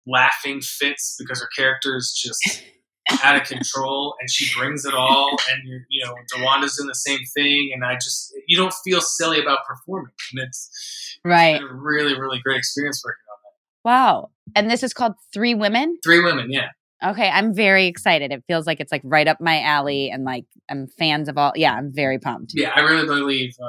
laughing 0.07 0.61
fits 0.61 1.17
because 1.19 1.41
her 1.41 1.49
character 1.57 1.97
is 1.97 2.13
just 2.13 2.63
out 3.25 3.37
of 3.41 3.45
control, 3.47 4.15
and 4.21 4.29
she 4.31 4.55
brings 4.59 4.85
it 4.85 4.93
all. 4.95 5.31
And 5.51 5.63
you 5.89 6.05
know, 6.05 6.15
Dewanda's 6.35 6.79
in 6.81 6.87
the 6.87 6.95
same 6.95 7.21
thing, 7.35 7.71
and 7.75 7.85
I 7.85 7.95
just 7.95 8.33
you 8.49 8.57
don't 8.59 8.75
feel 8.85 9.01
silly 9.01 9.41
about 9.41 9.61
performing, 9.67 10.13
and 10.35 10.47
it's 10.47 11.19
Right. 11.25 11.63
a 11.63 11.67
really 11.73 12.19
really 12.19 12.41
great 12.45 12.59
experience 12.59 13.01
working 13.05 13.23
on 13.31 13.39
that. 13.45 13.89
Wow. 13.89 14.31
And 14.57 14.71
this 14.71 14.83
is 14.83 14.93
called 14.93 15.15
Three 15.33 15.55
Women. 15.55 15.97
Three 16.05 16.21
women, 16.23 16.51
yeah. 16.51 16.69
Okay, 17.05 17.29
I'm 17.29 17.53
very 17.55 17.87
excited. 17.87 18.31
It 18.33 18.45
feels 18.47 18.65
like 18.67 18.79
it's 18.81 18.93
like 18.93 19.03
right 19.05 19.27
up 19.27 19.41
my 19.41 19.61
alley, 19.63 20.11
and 20.11 20.25
like 20.25 20.45
I'm 20.69 20.87
fans 20.99 21.29
of 21.29 21.39
all. 21.39 21.53
Yeah, 21.57 21.75
I'm 21.75 21.93
very 21.93 22.19
pumped. 22.19 22.53
yeah, 22.55 22.71
I 22.75 22.81
really 22.81 23.07
believe 23.07 23.55
uh, 23.61 23.67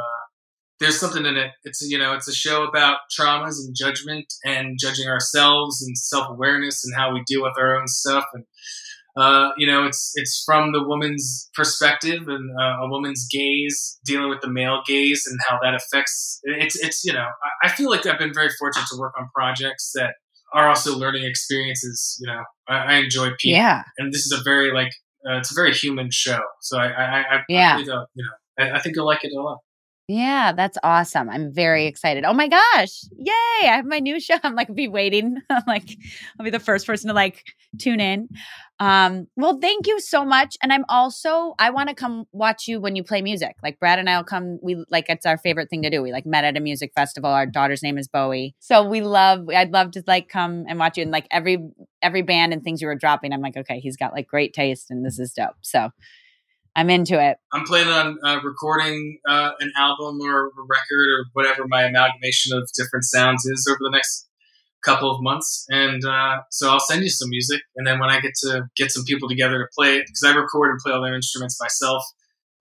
there's 0.80 1.00
something 1.00 1.26
in 1.26 1.38
it. 1.38 1.52
It's 1.64 1.82
you 1.82 1.98
know, 1.98 2.14
it's 2.14 2.28
a 2.28 2.34
show 2.34 2.64
about 2.64 2.98
traumas 3.18 3.56
and 3.66 3.76
judgment 3.78 4.26
and 4.44 4.78
judging 4.80 5.08
ourselves 5.08 5.82
and 5.86 5.98
self 5.98 6.28
awareness 6.30 6.84
and 6.86 6.96
how 6.96 7.14
we 7.14 7.24
deal 7.26 7.42
with 7.44 7.54
our 7.58 7.78
own 7.78 7.88
stuff. 7.88 8.26
And 8.34 8.46
uh, 9.16 9.52
you 9.58 9.68
know, 9.68 9.86
it's 9.86 10.12
it's 10.16 10.44
from 10.46 10.72
the 10.72 10.84
woman's 10.84 11.50
perspective 11.56 12.28
and 12.28 12.50
uh, 12.60 12.84
a 12.84 12.90
woman's 12.90 13.28
gaze 13.32 14.00
dealing 14.06 14.30
with 14.30 14.42
the 14.42 14.50
male 14.50 14.82
gaze 14.88 15.26
and 15.30 15.40
how 15.48 15.60
that 15.62 15.76
affects. 15.76 16.40
It's 16.44 16.76
it's 16.76 17.04
you 17.06 17.14
know, 17.14 17.28
I, 17.64 17.68
I 17.68 17.70
feel 17.70 17.90
like 17.90 18.06
I've 18.06 18.20
been 18.20 18.34
very 18.34 18.50
fortunate 18.60 18.88
to 18.92 18.98
work 19.00 19.14
on 19.18 19.30
projects 19.36 19.92
that 19.96 20.16
are 20.54 20.68
also 20.68 20.98
learning 20.98 21.26
experiences. 21.26 22.18
You 22.22 22.28
know, 22.28 22.44
I, 22.68 22.76
I 22.76 22.94
enjoy 22.96 23.30
people, 23.40 23.58
Yeah. 23.58 23.84
and 24.00 24.12
this 24.12 24.26
is 24.26 24.32
a 24.32 24.42
very 24.44 24.74
like 24.74 24.92
uh, 25.30 25.38
it's 25.38 25.52
a 25.52 25.56
very 25.56 25.74
human 25.74 26.10
show. 26.12 26.40
So 26.62 26.80
I 26.80 26.88
I, 26.88 27.04
I, 27.20 27.36
I 27.38 27.42
Yeah. 27.48 27.76
don't, 27.86 28.08
you 28.16 28.24
know, 28.26 28.66
I, 28.66 28.78
I 28.78 28.80
think 28.80 28.96
you'll 28.96 29.06
like 29.06 29.24
it 29.24 29.32
a 29.38 29.40
lot. 29.42 29.60
Yeah, 30.10 30.52
that's 30.52 30.78
awesome. 30.84 31.30
I'm 31.30 31.54
very 31.54 31.86
excited. 31.86 32.26
Oh 32.26 32.34
my 32.34 32.50
gosh. 32.50 33.04
Yay. 33.18 33.32
I 33.70 33.76
have 33.78 33.86
my 33.86 34.00
new 34.00 34.20
show. 34.20 34.36
I'm 34.44 34.54
like 34.54 34.74
be 34.76 34.90
waiting. 34.90 35.38
I'm 35.50 35.64
like 35.66 35.98
I'll 36.38 36.44
be 36.44 36.50
the 36.50 36.60
first 36.60 36.86
person 36.86 37.08
to 37.08 37.14
like 37.14 37.46
tune 37.80 38.02
in. 38.02 38.28
Um 38.82 39.28
well, 39.38 39.60
thank 39.62 39.88
you 39.88 40.02
so 40.02 40.26
much. 40.26 40.58
And 40.62 40.74
I'm 40.74 40.84
also 40.90 41.56
I 41.58 41.70
want 41.70 41.88
to 41.88 41.96
come 41.96 42.26
watch 42.34 42.68
you 42.68 42.82
when 42.82 42.98
you 42.98 43.04
play 43.04 43.22
music. 43.22 43.56
Like 43.64 43.80
Brad 43.80 43.98
and 43.98 44.10
I'll 44.10 44.26
come 44.26 44.60
we 44.62 44.84
like 44.90 45.06
it's 45.08 45.26
our 45.26 45.38
favorite 45.38 45.70
thing 45.70 45.84
to 45.84 45.90
do. 45.90 46.02
We 46.02 46.12
like 46.12 46.26
met 46.26 46.44
at 46.44 46.58
a 46.58 46.60
music 46.60 46.92
festival. 46.94 47.30
Our 47.30 47.46
daughter's 47.46 47.82
name 47.82 47.98
is 47.98 48.10
Bowie. 48.10 48.56
So 48.60 48.84
we 48.84 49.00
love 49.00 49.48
I'd 49.50 49.72
love 49.72 49.92
to 49.92 50.04
like 50.06 50.28
come 50.28 50.66
and 50.68 50.80
watch 50.80 50.98
you 50.98 51.04
and 51.04 51.12
like 51.12 51.28
every 51.32 51.60
every 52.02 52.24
band 52.24 52.52
and 52.52 52.62
things 52.62 52.82
you 52.82 52.88
were 52.88 52.96
dropping. 52.96 53.32
I'm 53.32 53.42
like, 53.42 53.56
okay, 53.56 53.80
he's 53.80 53.96
got 53.96 54.12
like 54.12 54.28
great 54.28 54.54
taste 54.54 54.92
and 54.92 55.06
this 55.06 55.18
is 55.18 55.32
dope. 55.32 55.56
So 55.62 55.92
I'm 56.76 56.90
into 56.90 57.22
it. 57.22 57.38
I'm 57.52 57.66
planning 57.66 57.94
on 57.94 58.18
uh, 58.24 58.42
recording 58.42 59.20
uh, 59.28 59.52
an 59.60 59.72
album 59.78 60.20
or 60.22 60.48
a 60.48 60.62
record 60.68 61.08
or 61.20 61.26
whatever 61.34 61.68
my 61.68 61.84
amalgamation 61.84 62.58
of 62.58 62.68
different 62.76 63.06
sounds 63.06 63.46
is 63.46 63.68
over 63.70 63.78
the 63.80 63.92
next 63.92 64.28
couple 64.84 65.10
of 65.10 65.22
months, 65.22 65.66
and 65.70 66.04
uh, 66.04 66.38
so 66.50 66.70
I'll 66.70 66.80
send 66.80 67.04
you 67.04 67.10
some 67.10 67.30
music. 67.30 67.62
And 67.76 67.88
then 67.88 68.00
when 68.00 68.10
I 68.10 68.20
get 68.20 68.34
to 68.44 68.64
get 68.76 68.92
some 68.92 69.04
people 69.06 69.30
together 69.30 69.60
to 69.60 69.68
play 69.78 69.98
it, 69.98 70.06
because 70.08 70.24
I 70.26 70.36
record 70.36 70.72
and 70.72 70.80
play 70.80 70.94
all 70.94 71.02
their 71.02 71.16
instruments 71.16 71.60
myself, 71.62 72.04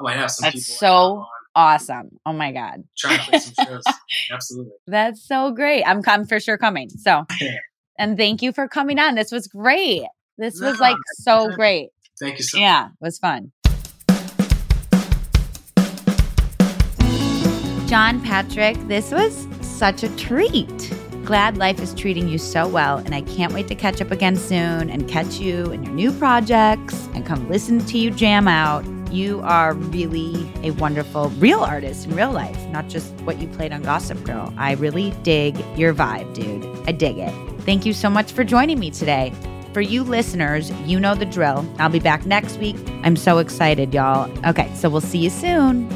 I 0.00 0.04
might 0.04 0.16
have 0.16 0.30
some 0.30 0.44
That's 0.44 0.66
people 0.66 0.76
so 0.78 1.26
awesome. 1.54 2.18
Oh 2.26 2.32
my 2.32 2.52
god. 2.52 2.84
trying 2.98 3.18
to 3.18 3.24
play 3.24 3.38
some 3.38 3.66
shows. 3.66 3.82
Absolutely. 4.32 4.72
That's 4.86 5.26
so 5.26 5.52
great. 5.52 5.84
I'm 5.84 6.02
I'm 6.06 6.26
for 6.26 6.40
sure 6.40 6.58
coming. 6.58 6.90
So, 6.90 7.24
and 7.98 8.16
thank 8.16 8.42
you 8.42 8.52
for 8.52 8.68
coming 8.68 8.98
on. 8.98 9.14
This 9.14 9.32
was 9.32 9.46
great. 9.46 10.02
This 10.38 10.60
was 10.60 10.80
like 10.80 10.96
so 11.14 11.50
great. 11.50 11.90
Thank 12.18 12.38
you 12.38 12.44
so 12.44 12.58
Yeah, 12.58 12.86
it 12.86 12.92
was 13.00 13.18
fun. 13.18 13.52
John 17.92 18.22
Patrick, 18.22 18.78
this 18.88 19.10
was 19.10 19.46
such 19.60 20.02
a 20.02 20.08
treat. 20.16 20.94
Glad 21.26 21.58
life 21.58 21.78
is 21.78 21.92
treating 21.92 22.26
you 22.26 22.38
so 22.38 22.66
well, 22.66 22.96
and 22.96 23.14
I 23.14 23.20
can't 23.20 23.52
wait 23.52 23.68
to 23.68 23.74
catch 23.74 24.00
up 24.00 24.10
again 24.10 24.34
soon 24.34 24.88
and 24.88 25.06
catch 25.06 25.38
you 25.38 25.70
in 25.72 25.82
your 25.82 25.92
new 25.92 26.10
projects 26.10 27.06
and 27.12 27.26
come 27.26 27.46
listen 27.50 27.84
to 27.84 27.98
you 27.98 28.10
jam 28.10 28.48
out. 28.48 28.82
You 29.12 29.42
are 29.42 29.74
really 29.74 30.50
a 30.62 30.70
wonderful, 30.70 31.28
real 31.32 31.60
artist 31.60 32.06
in 32.06 32.16
real 32.16 32.32
life, 32.32 32.66
not 32.68 32.88
just 32.88 33.12
what 33.24 33.38
you 33.38 33.46
played 33.48 33.74
on 33.74 33.82
Gossip 33.82 34.24
Girl. 34.24 34.54
I 34.56 34.72
really 34.72 35.10
dig 35.22 35.62
your 35.76 35.92
vibe, 35.92 36.32
dude. 36.32 36.64
I 36.88 36.92
dig 36.92 37.18
it. 37.18 37.60
Thank 37.66 37.84
you 37.84 37.92
so 37.92 38.08
much 38.08 38.32
for 38.32 38.42
joining 38.42 38.80
me 38.80 38.90
today. 38.90 39.34
For 39.74 39.82
you 39.82 40.02
listeners, 40.02 40.70
you 40.86 40.98
know 40.98 41.14
the 41.14 41.26
drill. 41.26 41.70
I'll 41.78 41.90
be 41.90 42.00
back 42.00 42.24
next 42.24 42.56
week. 42.56 42.76
I'm 43.02 43.16
so 43.16 43.36
excited, 43.36 43.92
y'all. 43.92 44.30
Okay, 44.48 44.74
so 44.76 44.88
we'll 44.88 45.02
see 45.02 45.18
you 45.18 45.28
soon. 45.28 45.90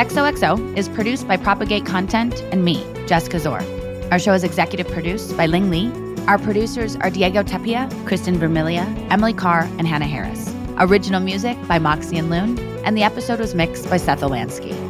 XOXO 0.00 0.78
is 0.78 0.88
produced 0.88 1.28
by 1.28 1.36
Propagate 1.36 1.84
Content 1.84 2.42
and 2.52 2.64
me, 2.64 2.82
Jessica 3.06 3.36
Szohr. 3.36 3.60
Our 4.10 4.18
show 4.18 4.32
is 4.32 4.44
executive 4.44 4.88
produced 4.88 5.36
by 5.36 5.44
Ling 5.44 5.68
Lee. 5.68 5.92
Our 6.26 6.38
producers 6.38 6.96
are 6.96 7.10
Diego 7.10 7.42
Tapia, 7.42 7.86
Kristen 8.06 8.38
Vermilia, 8.38 8.86
Emily 9.10 9.34
Carr, 9.34 9.64
and 9.76 9.86
Hannah 9.86 10.06
Harris. 10.06 10.54
Original 10.78 11.20
music 11.20 11.58
by 11.68 11.78
Moxie 11.78 12.16
and 12.16 12.30
Loon, 12.30 12.58
and 12.82 12.96
the 12.96 13.02
episode 13.02 13.40
was 13.40 13.54
mixed 13.54 13.90
by 13.90 13.98
Seth 13.98 14.22
Olansky. 14.22 14.89